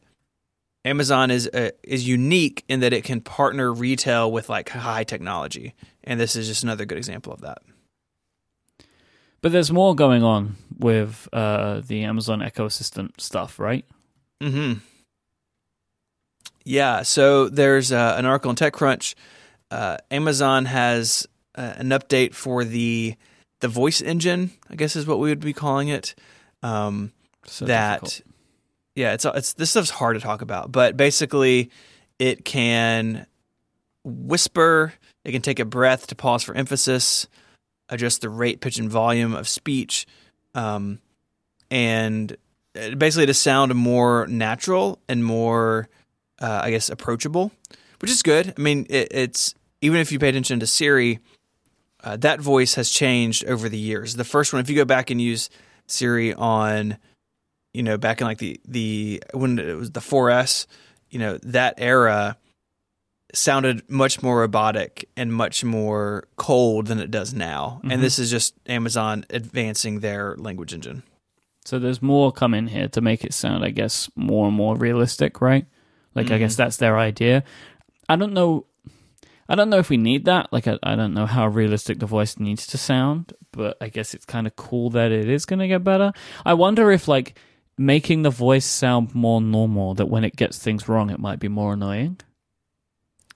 Amazon 0.85 1.31
is 1.31 1.47
uh, 1.47 1.71
is 1.83 2.07
unique 2.07 2.63
in 2.67 2.79
that 2.79 2.93
it 2.93 3.03
can 3.03 3.21
partner 3.21 3.73
retail 3.73 4.31
with 4.31 4.49
like 4.49 4.69
high 4.69 5.03
technology, 5.03 5.73
and 6.03 6.19
this 6.19 6.35
is 6.35 6.47
just 6.47 6.63
another 6.63 6.85
good 6.85 6.97
example 6.97 7.33
of 7.33 7.41
that. 7.41 7.59
But 9.41 9.51
there's 9.51 9.71
more 9.71 9.95
going 9.95 10.23
on 10.23 10.55
with 10.77 11.27
uh, 11.33 11.81
the 11.85 12.03
Amazon 12.03 12.41
Echo 12.41 12.65
Assistant 12.65 13.19
stuff, 13.19 13.59
right? 13.59 13.85
Mm-hmm. 14.41 14.79
Yeah. 16.63 17.01
So 17.01 17.49
there's 17.49 17.91
uh, 17.91 18.15
an 18.17 18.25
article 18.25 18.51
in 18.51 18.55
TechCrunch. 18.55 19.15
Uh, 19.69 19.97
Amazon 20.11 20.65
has 20.65 21.27
uh, 21.55 21.73
an 21.77 21.89
update 21.89 22.33
for 22.35 22.63
the 22.63 23.15
the 23.61 23.67
voice 23.67 24.01
engine. 24.01 24.51
I 24.69 24.75
guess 24.75 24.95
is 24.95 25.07
what 25.07 25.19
we 25.19 25.29
would 25.29 25.39
be 25.39 25.53
calling 25.53 25.87
it. 25.87 26.15
Um, 26.61 27.11
So 27.45 27.65
that 27.65 28.01
difficult. 28.03 28.21
yeah, 28.95 29.13
it's 29.13 29.25
it's 29.25 29.53
this 29.53 29.71
stuff's 29.71 29.89
hard 29.89 30.15
to 30.15 30.21
talk 30.21 30.41
about, 30.41 30.71
but 30.71 30.97
basically, 30.97 31.71
it 32.19 32.45
can 32.45 33.25
whisper. 34.03 34.93
It 35.23 35.31
can 35.31 35.41
take 35.41 35.59
a 35.59 35.65
breath 35.65 36.07
to 36.07 36.15
pause 36.15 36.43
for 36.43 36.55
emphasis, 36.55 37.27
adjust 37.91 38.21
the 38.21 38.29
rate, 38.29 38.61
pitch, 38.61 38.79
and 38.79 38.89
volume 38.89 39.35
of 39.35 39.47
speech, 39.47 40.07
um, 40.55 40.99
and 41.69 42.35
basically 42.97 43.25
to 43.27 43.33
sound 43.33 43.75
more 43.75 44.25
natural 44.27 44.99
and 45.07 45.23
more, 45.23 45.89
uh, 46.39 46.61
I 46.63 46.71
guess, 46.71 46.89
approachable, 46.89 47.51
which 47.99 48.09
is 48.09 48.23
good. 48.23 48.53
I 48.57 48.61
mean, 48.61 48.87
it, 48.89 49.09
it's 49.11 49.53
even 49.81 49.99
if 49.99 50.11
you 50.11 50.19
pay 50.19 50.29
attention 50.29 50.59
to 50.61 50.67
Siri, 50.67 51.19
uh, 52.03 52.17
that 52.17 52.39
voice 52.39 52.75
has 52.75 52.89
changed 52.89 53.45
over 53.45 53.69
the 53.69 53.77
years. 53.77 54.15
The 54.15 54.23
first 54.23 54.53
one, 54.53 54.61
if 54.61 54.69
you 54.69 54.75
go 54.75 54.85
back 54.85 55.09
and 55.09 55.21
use 55.21 55.49
Siri 55.87 56.33
on, 56.33 56.97
you 57.73 57.83
know, 57.83 57.97
back 57.97 58.21
in 58.21 58.27
like 58.27 58.39
the 58.39 58.59
the 58.67 59.21
when 59.33 59.59
it 59.59 59.75
was 59.75 59.91
the 59.91 59.99
4S, 59.99 60.65
you 61.09 61.19
know, 61.19 61.37
that 61.43 61.75
era 61.77 62.37
sounded 63.33 63.89
much 63.89 64.21
more 64.21 64.39
robotic 64.39 65.07
and 65.15 65.33
much 65.33 65.63
more 65.63 66.27
cold 66.35 66.87
than 66.87 66.99
it 66.99 67.11
does 67.11 67.33
now. 67.33 67.81
Mhm. 67.83 67.93
And 67.93 68.03
this 68.03 68.19
is 68.19 68.29
just 68.29 68.53
Amazon 68.67 69.25
advancing 69.29 69.99
their 69.99 70.35
language 70.37 70.73
engine. 70.73 71.03
So 71.63 71.79
there's 71.79 72.01
more 72.01 72.31
coming 72.31 72.67
here 72.67 72.87
to 72.89 73.01
make 73.01 73.23
it 73.23 73.33
sound, 73.33 73.63
I 73.63 73.69
guess, 73.69 74.09
more 74.15 74.47
and 74.47 74.55
more 74.55 74.75
realistic, 74.75 75.41
right? 75.41 75.65
Like 76.15 76.31
I 76.31 76.37
guess 76.37 76.55
that's 76.55 76.77
their 76.77 76.97
idea. 76.97 77.43
I 78.09 78.15
don't 78.15 78.33
know. 78.33 78.65
I 79.47 79.55
don't 79.55 79.69
know 79.69 79.77
if 79.77 79.89
we 79.89 79.97
need 79.97 80.25
that. 80.25 80.51
Like 80.51 80.67
I, 80.67 80.77
I 80.83 80.95
don't 80.95 81.13
know 81.13 81.25
how 81.25 81.47
realistic 81.47 81.99
the 81.99 82.05
voice 82.05 82.39
needs 82.39 82.65
to 82.67 82.77
sound, 82.77 83.33
but 83.51 83.77
I 83.79 83.89
guess 83.89 84.13
it's 84.13 84.25
kind 84.25 84.47
of 84.47 84.55
cool 84.55 84.89
that 84.91 85.11
it 85.11 85.29
is 85.29 85.45
going 85.45 85.59
to 85.59 85.67
get 85.67 85.83
better. 85.83 86.11
I 86.45 86.53
wonder 86.53 86.91
if 86.91 87.07
like 87.07 87.37
making 87.77 88.23
the 88.23 88.29
voice 88.29 88.65
sound 88.65 89.15
more 89.15 89.41
normal, 89.41 89.93
that 89.95 90.07
when 90.07 90.23
it 90.23 90.35
gets 90.35 90.57
things 90.57 90.89
wrong, 90.89 91.09
it 91.09 91.19
might 91.19 91.39
be 91.39 91.47
more 91.47 91.73
annoying. 91.73 92.17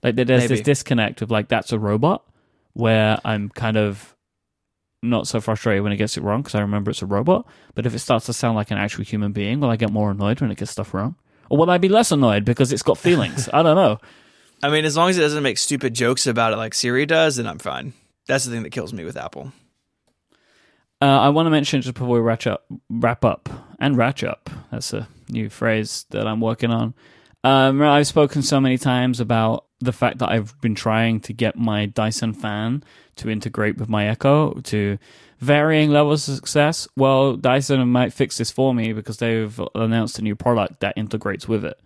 Like 0.05 0.15
there's 0.15 0.27
Maybe. 0.27 0.47
this 0.47 0.61
disconnect 0.61 1.23
of 1.23 1.31
like 1.31 1.47
that's 1.47 1.71
a 1.71 1.79
robot, 1.79 2.23
where 2.73 3.17
I'm 3.25 3.49
kind 3.49 3.75
of 3.75 4.15
not 5.01 5.25
so 5.25 5.41
frustrated 5.41 5.81
when 5.81 5.91
it 5.91 5.97
gets 5.97 6.15
it 6.15 6.21
wrong 6.21 6.43
because 6.43 6.53
I 6.53 6.61
remember 6.61 6.91
it's 6.91 7.01
a 7.01 7.07
robot. 7.07 7.47
But 7.73 7.87
if 7.87 7.95
it 7.95 7.99
starts 7.99 8.27
to 8.27 8.33
sound 8.33 8.55
like 8.55 8.69
an 8.69 8.77
actual 8.77 9.03
human 9.03 9.31
being, 9.31 9.59
will 9.59 9.71
I 9.71 9.77
get 9.77 9.91
more 9.91 10.11
annoyed 10.11 10.41
when 10.41 10.51
it 10.51 10.59
gets 10.59 10.69
stuff 10.69 10.93
wrong? 10.93 11.15
Or 11.49 11.57
will 11.57 11.71
I 11.71 11.79
be 11.79 11.89
less 11.89 12.11
annoyed 12.11 12.45
because 12.45 12.71
it's 12.71 12.83
got 12.83 12.99
feelings? 12.99 13.49
I 13.53 13.63
don't 13.63 13.75
know. 13.75 13.97
I 14.61 14.69
mean, 14.69 14.85
as 14.85 14.95
long 14.95 15.09
as 15.09 15.17
it 15.17 15.21
doesn't 15.21 15.41
make 15.41 15.57
stupid 15.57 15.95
jokes 15.95 16.27
about 16.27 16.53
it 16.53 16.57
like 16.57 16.75
Siri 16.75 17.07
does, 17.07 17.37
then 17.37 17.47
I'm 17.47 17.57
fine. 17.57 17.93
That's 18.27 18.45
the 18.45 18.51
thing 18.51 18.61
that 18.61 18.71
kills 18.71 18.93
me 18.93 19.05
with 19.05 19.17
Apple. 19.17 19.53
Uh, 21.01 21.05
I 21.19 21.29
want 21.29 21.47
to 21.47 21.51
mention 21.51 21.81
just 21.81 21.95
before 21.95 22.09
we 22.09 22.19
wrap 22.19 22.45
up, 22.45 22.65
wrap 22.91 23.25
up 23.25 23.49
and 23.79 23.97
ratch 23.97 24.23
up. 24.23 24.51
That's 24.71 24.93
a 24.93 25.07
new 25.29 25.49
phrase 25.49 26.05
that 26.11 26.27
I'm 26.27 26.41
working 26.41 26.69
on. 26.69 26.93
Um, 27.43 27.81
I've 27.81 28.07
spoken 28.07 28.43
so 28.43 28.59
many 28.59 28.77
times 28.77 29.19
about 29.19 29.64
the 29.79 29.91
fact 29.91 30.19
that 30.19 30.29
I've 30.29 30.59
been 30.61 30.75
trying 30.75 31.19
to 31.21 31.33
get 31.33 31.57
my 31.57 31.85
Dyson 31.85 32.33
fan 32.33 32.83
to 33.17 33.29
integrate 33.29 33.77
with 33.77 33.89
my 33.89 34.07
Echo 34.07 34.53
to 34.53 34.97
varying 35.39 35.91
levels 35.91 36.27
of 36.27 36.35
success. 36.35 36.87
Well, 36.95 37.35
Dyson 37.35 37.87
might 37.89 38.13
fix 38.13 38.37
this 38.37 38.51
for 38.51 38.73
me 38.73 38.93
because 38.93 39.17
they've 39.17 39.59
announced 39.75 40.19
a 40.19 40.21
new 40.21 40.35
product 40.35 40.79
that 40.79 40.97
integrates 40.97 41.47
with 41.47 41.65
it. 41.65 41.79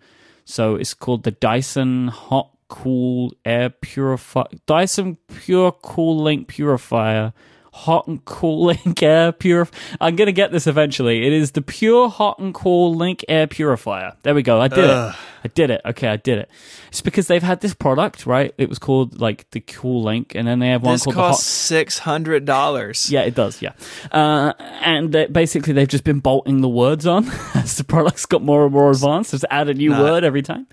So 0.44 0.76
it's 0.76 0.94
called 0.94 1.24
the 1.24 1.32
Dyson 1.32 2.08
Hot 2.08 2.50
Cool 2.68 3.34
Air 3.44 3.70
Purifier, 3.70 4.46
Dyson 4.66 5.18
Pure 5.28 5.72
Cool 5.82 6.22
Link 6.22 6.48
Purifier 6.48 7.32
hot 7.72 8.06
and 8.06 8.24
cool 8.24 8.64
link 8.84 9.02
air 9.02 9.32
purifier. 9.32 9.80
I'm 10.00 10.16
gonna 10.16 10.32
get 10.32 10.52
this 10.52 10.66
eventually. 10.66 11.26
It 11.26 11.32
is 11.32 11.52
the 11.52 11.62
pure 11.62 12.08
hot 12.08 12.38
and 12.38 12.52
cool 12.54 12.94
link 12.94 13.24
air 13.28 13.46
purifier. 13.46 14.14
There 14.22 14.34
we 14.34 14.42
go. 14.42 14.60
I 14.60 14.68
did 14.68 14.90
Ugh. 14.90 15.14
it. 15.14 15.18
I 15.42 15.48
did 15.48 15.70
it. 15.70 15.80
Okay, 15.86 16.06
I 16.08 16.16
did 16.16 16.38
it. 16.38 16.50
It's 16.88 17.00
because 17.00 17.26
they've 17.26 17.42
had 17.42 17.62
this 17.62 17.72
product, 17.72 18.26
right? 18.26 18.52
It 18.58 18.68
was 18.68 18.78
called 18.78 19.18
like 19.20 19.48
the 19.52 19.60
Cool 19.60 20.02
Link, 20.02 20.34
and 20.34 20.46
then 20.46 20.58
they 20.58 20.68
have 20.68 20.82
one 20.82 20.92
This 20.94 21.04
called 21.04 21.16
costs 21.16 21.46
the 21.46 21.74
six 21.76 21.98
hundred 21.98 22.44
dollars. 22.44 23.10
Yeah, 23.10 23.22
it 23.22 23.34
does. 23.34 23.62
Yeah, 23.62 23.72
uh, 24.12 24.52
and 24.82 25.14
uh, 25.16 25.26
basically 25.32 25.72
they've 25.72 25.88
just 25.88 26.04
been 26.04 26.20
bolting 26.20 26.60
the 26.60 26.68
words 26.68 27.06
on 27.06 27.26
as 27.54 27.76
the 27.76 27.84
product's 27.84 28.26
got 28.26 28.42
more 28.42 28.64
and 28.64 28.72
more 28.74 28.90
advanced. 28.90 29.30
Just 29.30 29.46
add 29.50 29.68
a 29.68 29.74
new 29.74 29.90
Nah. 29.90 30.02
word 30.02 30.24
every 30.24 30.42
time. 30.42 30.66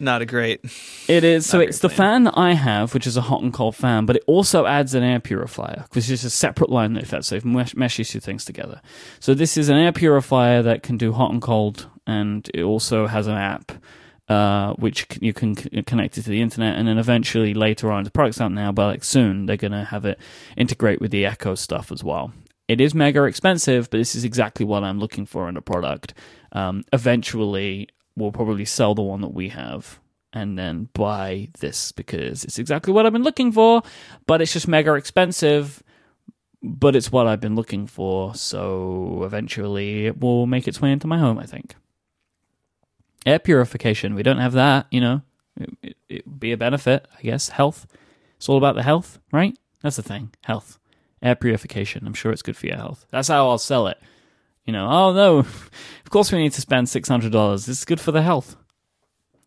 Not 0.00 0.22
a 0.22 0.26
great. 0.26 0.60
It 1.08 1.24
is. 1.24 1.46
So 1.46 1.60
it's 1.60 1.78
the 1.78 1.88
fan 1.88 2.24
that 2.24 2.34
I 2.36 2.54
have, 2.54 2.94
which 2.94 3.06
is 3.06 3.16
a 3.16 3.22
hot 3.22 3.42
and 3.42 3.52
cold 3.52 3.76
fan, 3.76 4.06
but 4.06 4.16
it 4.16 4.24
also 4.26 4.66
adds 4.66 4.94
an 4.94 5.02
air 5.02 5.20
purifier, 5.20 5.86
which 5.92 6.10
is 6.10 6.24
a 6.24 6.30
separate 6.30 6.70
line 6.70 6.96
if 6.96 7.10
that's 7.10 7.28
so 7.28 7.36
it 7.36 7.44
meshes 7.44 8.10
two 8.10 8.20
things 8.20 8.44
together. 8.44 8.80
So 9.20 9.34
this 9.34 9.56
is 9.56 9.68
an 9.68 9.76
air 9.76 9.92
purifier 9.92 10.62
that 10.62 10.82
can 10.82 10.96
do 10.96 11.12
hot 11.12 11.32
and 11.32 11.40
cold, 11.40 11.88
and 12.06 12.48
it 12.54 12.62
also 12.62 13.06
has 13.06 13.26
an 13.26 13.36
app. 13.36 13.72
Uh, 14.26 14.72
which 14.76 15.06
you 15.20 15.34
can 15.34 15.54
connect 15.54 16.16
it 16.16 16.22
to 16.22 16.30
the 16.30 16.40
internet, 16.40 16.76
and 16.78 16.88
then 16.88 16.96
eventually 16.96 17.52
later 17.52 17.92
on, 17.92 18.04
the 18.04 18.10
product's 18.10 18.40
out 18.40 18.50
now, 18.50 18.72
but 18.72 18.86
like 18.86 19.04
soon 19.04 19.44
they're 19.44 19.58
gonna 19.58 19.84
have 19.84 20.06
it 20.06 20.18
integrate 20.56 20.98
with 20.98 21.10
the 21.10 21.26
Echo 21.26 21.54
stuff 21.54 21.92
as 21.92 22.02
well. 22.02 22.32
It 22.66 22.80
is 22.80 22.94
mega 22.94 23.24
expensive, 23.24 23.90
but 23.90 23.98
this 23.98 24.14
is 24.14 24.24
exactly 24.24 24.64
what 24.64 24.82
I'm 24.82 24.98
looking 24.98 25.26
for 25.26 25.46
in 25.50 25.58
a 25.58 25.60
product. 25.60 26.14
Um, 26.52 26.84
eventually, 26.90 27.90
we'll 28.16 28.32
probably 28.32 28.64
sell 28.64 28.94
the 28.94 29.02
one 29.02 29.20
that 29.20 29.34
we 29.34 29.48
have 29.50 29.98
and 30.32 30.58
then 30.58 30.88
buy 30.92 31.48
this 31.60 31.92
because 31.92 32.44
it's 32.44 32.58
exactly 32.58 32.92
what 32.92 33.06
I've 33.06 33.12
been 33.12 33.22
looking 33.22 33.52
for, 33.52 33.82
but 34.26 34.42
it's 34.42 34.52
just 34.52 34.68
mega 34.68 34.94
expensive. 34.94 35.82
But 36.66 36.96
it's 36.96 37.12
what 37.12 37.26
I've 37.26 37.42
been 37.42 37.56
looking 37.56 37.86
for, 37.86 38.34
so 38.34 39.22
eventually 39.24 40.06
it 40.06 40.18
will 40.18 40.46
make 40.46 40.66
its 40.66 40.80
way 40.80 40.92
into 40.92 41.06
my 41.06 41.18
home, 41.18 41.38
I 41.38 41.44
think. 41.44 41.74
Air 43.26 43.38
purification, 43.38 44.14
we 44.14 44.22
don't 44.22 44.38
have 44.38 44.54
that, 44.54 44.86
you 44.90 45.00
know. 45.00 45.22
It, 45.60 45.96
it, 46.08 46.26
would 46.26 46.40
be 46.40 46.52
a 46.52 46.56
benefit, 46.56 47.06
I 47.18 47.22
guess. 47.22 47.50
Health. 47.50 47.86
It's 48.36 48.48
all 48.48 48.56
about 48.56 48.76
the 48.76 48.82
health, 48.82 49.18
right? 49.30 49.56
That's 49.82 49.96
the 49.96 50.02
thing. 50.02 50.32
Health. 50.44 50.78
Air 51.22 51.34
purification. 51.34 52.06
I'm 52.06 52.14
sure 52.14 52.32
it's 52.32 52.42
good 52.42 52.56
for 52.56 52.66
your 52.66 52.76
health. 52.76 53.06
That's 53.10 53.28
how 53.28 53.48
I'll 53.48 53.58
sell 53.58 53.86
it. 53.86 53.98
You 54.64 54.72
know, 54.72 54.88
oh 54.88 55.12
no, 55.12 55.38
of 55.38 56.10
course 56.10 56.32
we 56.32 56.38
need 56.38 56.52
to 56.52 56.60
spend 56.60 56.86
$600. 56.86 57.68
It's 57.68 57.84
good 57.84 58.00
for 58.00 58.12
the 58.12 58.22
health. 58.22 58.56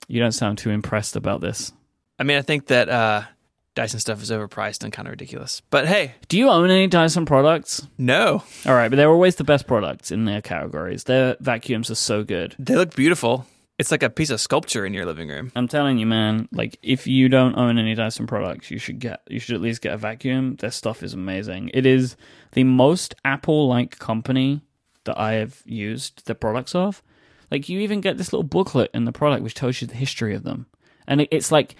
You 0.08 0.20
don't 0.22 0.32
sound 0.32 0.58
too 0.58 0.70
impressed 0.70 1.16
about 1.16 1.42
this. 1.42 1.72
I 2.20 2.24
mean, 2.24 2.38
I 2.38 2.42
think 2.42 2.68
that 2.68 2.88
uh, 2.90 3.24
Dyson 3.76 4.00
stuff 4.00 4.22
is 4.24 4.32
overpriced 4.32 4.84
and 4.84 4.94
kind 4.94 5.08
of 5.08 5.12
ridiculous. 5.12 5.62
But 5.70 5.88
hey, 5.88 6.16
Do 6.30 6.38
you 6.38 6.50
own 6.50 6.70
any 6.70 6.88
Dyson 6.88 7.26
products? 7.26 7.86
no, 7.98 8.44
All 8.66 8.74
right, 8.74 8.90
but 8.90 8.96
they're 8.96 9.10
always 9.12 9.36
the 9.36 9.44
best 9.44 9.68
products 9.68 10.12
in 10.12 10.26
their 10.26 10.42
categories. 10.42 11.04
Their 11.06 11.36
vacuums 11.40 11.92
are 11.92 11.96
so 11.96 12.24
good. 12.24 12.56
they 12.58 12.76
look 12.76 12.96
beautiful. 12.96 13.46
It's 13.78 13.92
like 13.92 14.02
a 14.02 14.10
piece 14.10 14.32
of 14.32 14.42
sculpture 14.42 14.88
in 14.88 14.94
your 14.96 15.06
living 15.06 15.30
room. 15.30 15.52
I'm 15.56 15.68
telling 15.68 16.00
you, 16.00 16.08
man. 16.08 16.48
Like, 16.52 16.80
if 16.82 17.06
you 17.06 17.30
don't 17.30 17.56
own 17.56 17.78
any 17.78 17.94
Dyson 17.94 18.26
products, 18.26 18.72
you 18.72 18.80
should 18.80 18.98
get. 18.98 19.22
You 19.30 19.40
should 19.40 19.54
at 19.54 19.62
least 19.62 19.84
get 19.84 19.94
a 19.94 19.98
vacuum. 19.98 20.56
Their 20.56 20.72
stuff 20.72 21.04
is 21.04 21.14
amazing. 21.14 21.70
It 21.76 21.86
is 21.86 22.16
the 22.54 22.64
most 22.64 23.14
Apple-like 23.24 24.00
company 24.00 24.62
that 25.08 25.20
I 25.20 25.34
have 25.34 25.62
used 25.66 26.26
the 26.28 26.36
products 26.36 26.76
of. 26.76 27.02
Like, 27.50 27.68
you 27.68 27.80
even 27.80 28.00
get 28.02 28.18
this 28.18 28.32
little 28.32 28.44
booklet 28.44 28.92
in 28.94 29.06
the 29.06 29.12
product 29.12 29.44
which 29.44 29.56
tells 29.56 29.82
you 29.82 29.88
the 29.88 29.96
history 29.96 30.36
of 30.36 30.44
them, 30.44 30.68
and 31.08 31.28
it's 31.32 31.52
like 31.52 31.76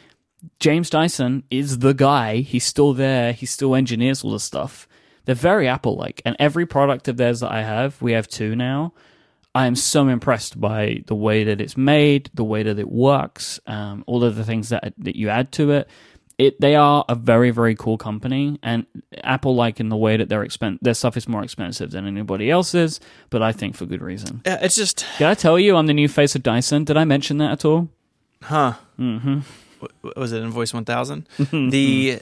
James 0.60 0.90
Dyson 0.90 1.44
is 1.52 1.80
the 1.80 1.94
guy. 1.94 2.38
He's 2.38 2.64
still 2.64 2.94
there. 2.94 3.34
He 3.34 3.46
still 3.46 3.76
engineers 3.76 4.24
all 4.24 4.32
the 4.32 4.40
stuff. 4.40 4.88
They're 5.26 5.36
very 5.36 5.68
Apple-like, 5.68 6.22
and 6.26 6.36
every 6.40 6.66
product 6.66 7.08
of 7.08 7.18
theirs 7.18 7.42
that 7.42 7.52
I 7.52 7.62
have, 7.62 8.02
we 8.02 8.14
have 8.14 8.28
two 8.28 8.56
now. 8.56 8.94
I 9.54 9.66
am 9.66 9.76
so 9.76 10.08
impressed 10.08 10.62
by 10.62 11.04
the 11.08 11.16
way 11.16 11.44
that 11.44 11.60
it's 11.60 11.76
made, 11.76 12.30
the 12.34 12.44
way 12.44 12.64
that 12.64 12.78
it 12.78 12.90
works, 12.90 13.60
um, 13.66 14.04
all 14.06 14.24
of 14.24 14.36
the 14.36 14.44
things 14.46 14.70
that 14.70 14.94
that 15.00 15.16
you 15.16 15.30
add 15.30 15.52
to 15.54 15.72
it. 15.72 15.90
It 16.38 16.62
they 16.62 16.76
are 16.76 17.04
a 17.10 17.16
very 17.16 17.50
very 17.50 17.74
cool 17.76 17.98
company, 17.98 18.60
and 18.62 18.86
Apple 19.24 19.56
like 19.56 19.80
in 19.80 19.90
the 19.90 19.98
way 19.98 20.18
that 20.18 20.30
their 20.30 20.46
expen- 20.46 20.78
their 20.82 20.94
stuff 20.94 21.18
is 21.18 21.28
more 21.28 21.44
expensive 21.44 21.90
than 21.92 22.06
anybody 22.06 22.52
else's, 22.52 23.00
but 23.32 23.42
I 23.42 23.52
think 23.52 23.76
for 23.76 23.86
good 23.88 24.02
reason. 24.04 24.42
Yeah, 24.46 24.60
it's 24.62 24.76
just, 24.76 25.04
Did 25.18 25.28
I 25.28 25.34
tell 25.34 25.58
you 25.58 25.76
I'm 25.76 25.88
the 25.88 25.94
new 25.96 26.08
face 26.08 26.36
of 26.36 26.44
Dyson? 26.44 26.84
Did 26.84 26.96
I 26.96 27.06
mention 27.06 27.40
that 27.40 27.52
at 27.52 27.66
all? 27.66 27.90
huh? 28.44 28.74
Mm-hmm. 29.00 29.40
was 30.16 30.32
it 30.32 30.44
Invoice 30.44 30.74
One 30.74 30.86
Thousand? 30.86 31.28
the 31.52 32.22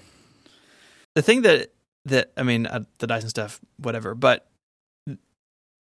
the 1.14 1.22
thing 1.22 1.42
that 1.42 1.72
that 2.06 2.32
I 2.38 2.44
mean, 2.44 2.68
uh, 2.68 2.86
the 3.00 3.08
Dyson 3.08 3.30
stuff, 3.30 3.60
whatever, 3.78 4.16
but 4.16 4.48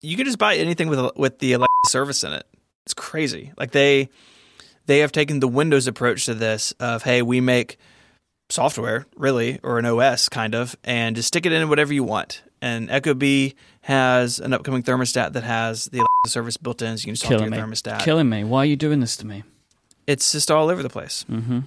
you 0.01 0.17
can 0.17 0.25
just 0.25 0.37
buy 0.37 0.55
anything 0.55 0.89
with 0.89 1.15
with 1.15 1.39
the 1.39 1.53
Alexa 1.53 1.69
service 1.87 2.23
in 2.23 2.33
it. 2.33 2.45
It's 2.85 2.93
crazy. 2.93 3.53
Like 3.57 3.71
they 3.71 4.09
they 4.87 4.99
have 4.99 5.11
taken 5.11 5.39
the 5.39 5.47
Windows 5.47 5.87
approach 5.87 6.25
to 6.25 6.33
this 6.33 6.73
of 6.79 7.03
hey, 7.03 7.21
we 7.21 7.39
make 7.41 7.77
software 8.49 9.05
really 9.15 9.59
or 9.63 9.79
an 9.79 9.85
OS 9.85 10.29
kind 10.29 10.55
of, 10.55 10.75
and 10.83 11.15
just 11.15 11.27
stick 11.29 11.45
it 11.45 11.51
in 11.51 11.67
whatever 11.69 11.93
you 11.93 12.03
want. 12.03 12.43
And 12.61 12.89
ecobee 12.89 13.53
has 13.81 14.39
an 14.39 14.53
upcoming 14.53 14.81
thermostat 14.83 15.33
that 15.33 15.43
has 15.43 15.85
the 15.85 15.99
Alexa 15.99 16.29
service 16.29 16.57
built 16.57 16.81
in, 16.81 16.97
so 16.97 17.01
you 17.01 17.05
can 17.07 17.13
just 17.15 17.23
talk 17.23 17.31
to 17.31 17.37
Killing 17.37 17.53
your 17.53 17.67
me. 17.67 17.73
thermostat. 17.73 17.99
Killing 17.99 18.29
me. 18.29 18.43
Why 18.43 18.59
are 18.59 18.65
you 18.65 18.75
doing 18.75 18.99
this 18.99 19.17
to 19.17 19.27
me? 19.27 19.43
it's 20.07 20.31
just 20.33 20.51
all 20.51 20.69
over 20.69 20.83
the 20.83 20.89
place. 20.89 21.25
Mm-hmm. 21.29 21.59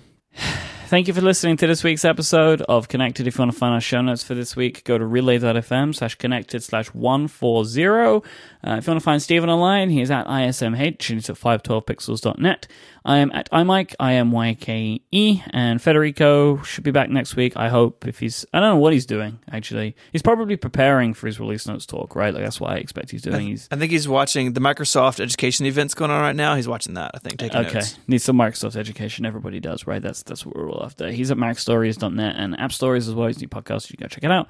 Thank 0.86 1.08
you 1.08 1.12
for 1.12 1.20
listening 1.20 1.56
to 1.58 1.66
this 1.66 1.82
week's 1.84 2.04
episode 2.04 2.62
of 2.62 2.86
Connected. 2.88 3.26
If 3.26 3.36
you 3.36 3.42
want 3.42 3.52
to 3.52 3.58
find 3.58 3.74
our 3.74 3.80
show 3.80 4.00
notes 4.00 4.22
for 4.22 4.34
this 4.34 4.54
week, 4.56 4.84
go 4.84 4.96
to 4.96 5.04
relay.fm 5.04 5.94
slash 5.94 6.14
connected 6.14 6.62
slash 6.62 6.86
140. 6.94 8.24
Uh, 8.66 8.72
if 8.76 8.86
you 8.86 8.90
want 8.90 9.00
to 9.00 9.04
find 9.04 9.22
Stephen 9.22 9.48
online, 9.48 9.88
he 9.90 10.00
is 10.00 10.10
at 10.10 10.26
ISMH 10.26 11.10
and 11.10 11.18
he's 11.20 11.30
at 11.30 11.36
512pixels.net. 11.36 12.66
I 13.04 13.18
am 13.18 13.30
at 13.32 13.50
iMyke, 13.52 13.94
I 13.98 14.12
am 14.14 14.32
YKE, 14.32 15.42
and 15.50 15.80
Federico 15.80 16.60
should 16.62 16.84
be 16.84 16.90
back 16.90 17.08
next 17.08 17.36
week, 17.36 17.56
I 17.56 17.68
hope. 17.68 18.06
If 18.06 18.18
he's, 18.18 18.44
I 18.52 18.60
don't 18.60 18.70
know 18.70 18.76
what 18.76 18.92
he's 18.92 19.06
doing, 19.06 19.38
actually. 19.50 19.96
He's 20.12 20.20
probably 20.20 20.56
preparing 20.56 21.14
for 21.14 21.26
his 21.26 21.40
release 21.40 21.66
notes 21.66 21.86
talk, 21.86 22.14
right? 22.16 22.34
Like, 22.34 22.42
that's 22.42 22.60
what 22.60 22.72
I 22.72 22.76
expect 22.76 23.10
he's 23.10 23.22
doing. 23.22 23.46
He's 23.46 23.68
I 23.70 23.76
think 23.76 23.92
he's 23.92 24.08
watching 24.08 24.52
the 24.52 24.60
Microsoft 24.60 25.20
education 25.20 25.64
events 25.64 25.94
going 25.94 26.10
on 26.10 26.20
right 26.20 26.36
now. 26.36 26.54
He's 26.56 26.68
watching 26.68 26.94
that. 26.94 27.12
I 27.14 27.18
think 27.18 27.38
taking 27.38 27.58
Okay, 27.60 27.74
notes. 27.74 27.98
needs 28.08 28.24
some 28.24 28.36
Microsoft 28.36 28.76
education. 28.76 29.24
Everybody 29.24 29.60
does, 29.60 29.86
right? 29.86 30.02
That's 30.02 30.22
that's 30.24 30.44
what 30.44 30.56
we're 30.56 30.70
all 30.70 30.84
after. 30.84 31.10
He's 31.10 31.30
at 31.30 31.38
MacStories.net 31.38 32.34
and 32.36 32.58
App 32.60 32.72
Stories 32.72 33.08
as 33.08 33.14
well. 33.14 33.28
He's 33.28 33.36
a 33.38 33.40
new 33.40 33.48
podcast. 33.48 33.90
You 33.90 33.96
can 33.96 34.04
go 34.04 34.08
check 34.08 34.24
it 34.24 34.30
out. 34.30 34.48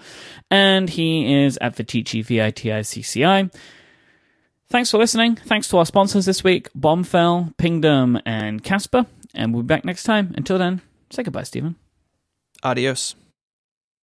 And 0.50 0.88
he 0.90 1.44
is 1.44 1.58
at 1.60 1.76
Viticci, 1.76 2.24
V 2.24 2.42
I 2.42 2.50
T 2.50 2.72
I 2.72 2.82
C 2.82 3.02
C 3.02 3.24
I. 3.24 3.50
Thanks 4.70 4.90
for 4.90 4.98
listening. 4.98 5.36
Thanks 5.36 5.68
to 5.68 5.78
our 5.78 5.86
sponsors 5.86 6.26
this 6.26 6.44
week, 6.44 6.70
Bombfell, 6.74 7.56
Pingdom, 7.56 8.20
and 8.26 8.62
Casper. 8.62 9.06
And 9.34 9.54
we'll 9.54 9.62
be 9.62 9.66
back 9.66 9.84
next 9.84 10.02
time. 10.02 10.34
Until 10.36 10.58
then, 10.58 10.82
say 11.10 11.22
goodbye, 11.22 11.44
Stephen. 11.44 11.76
Adios. 12.62 13.14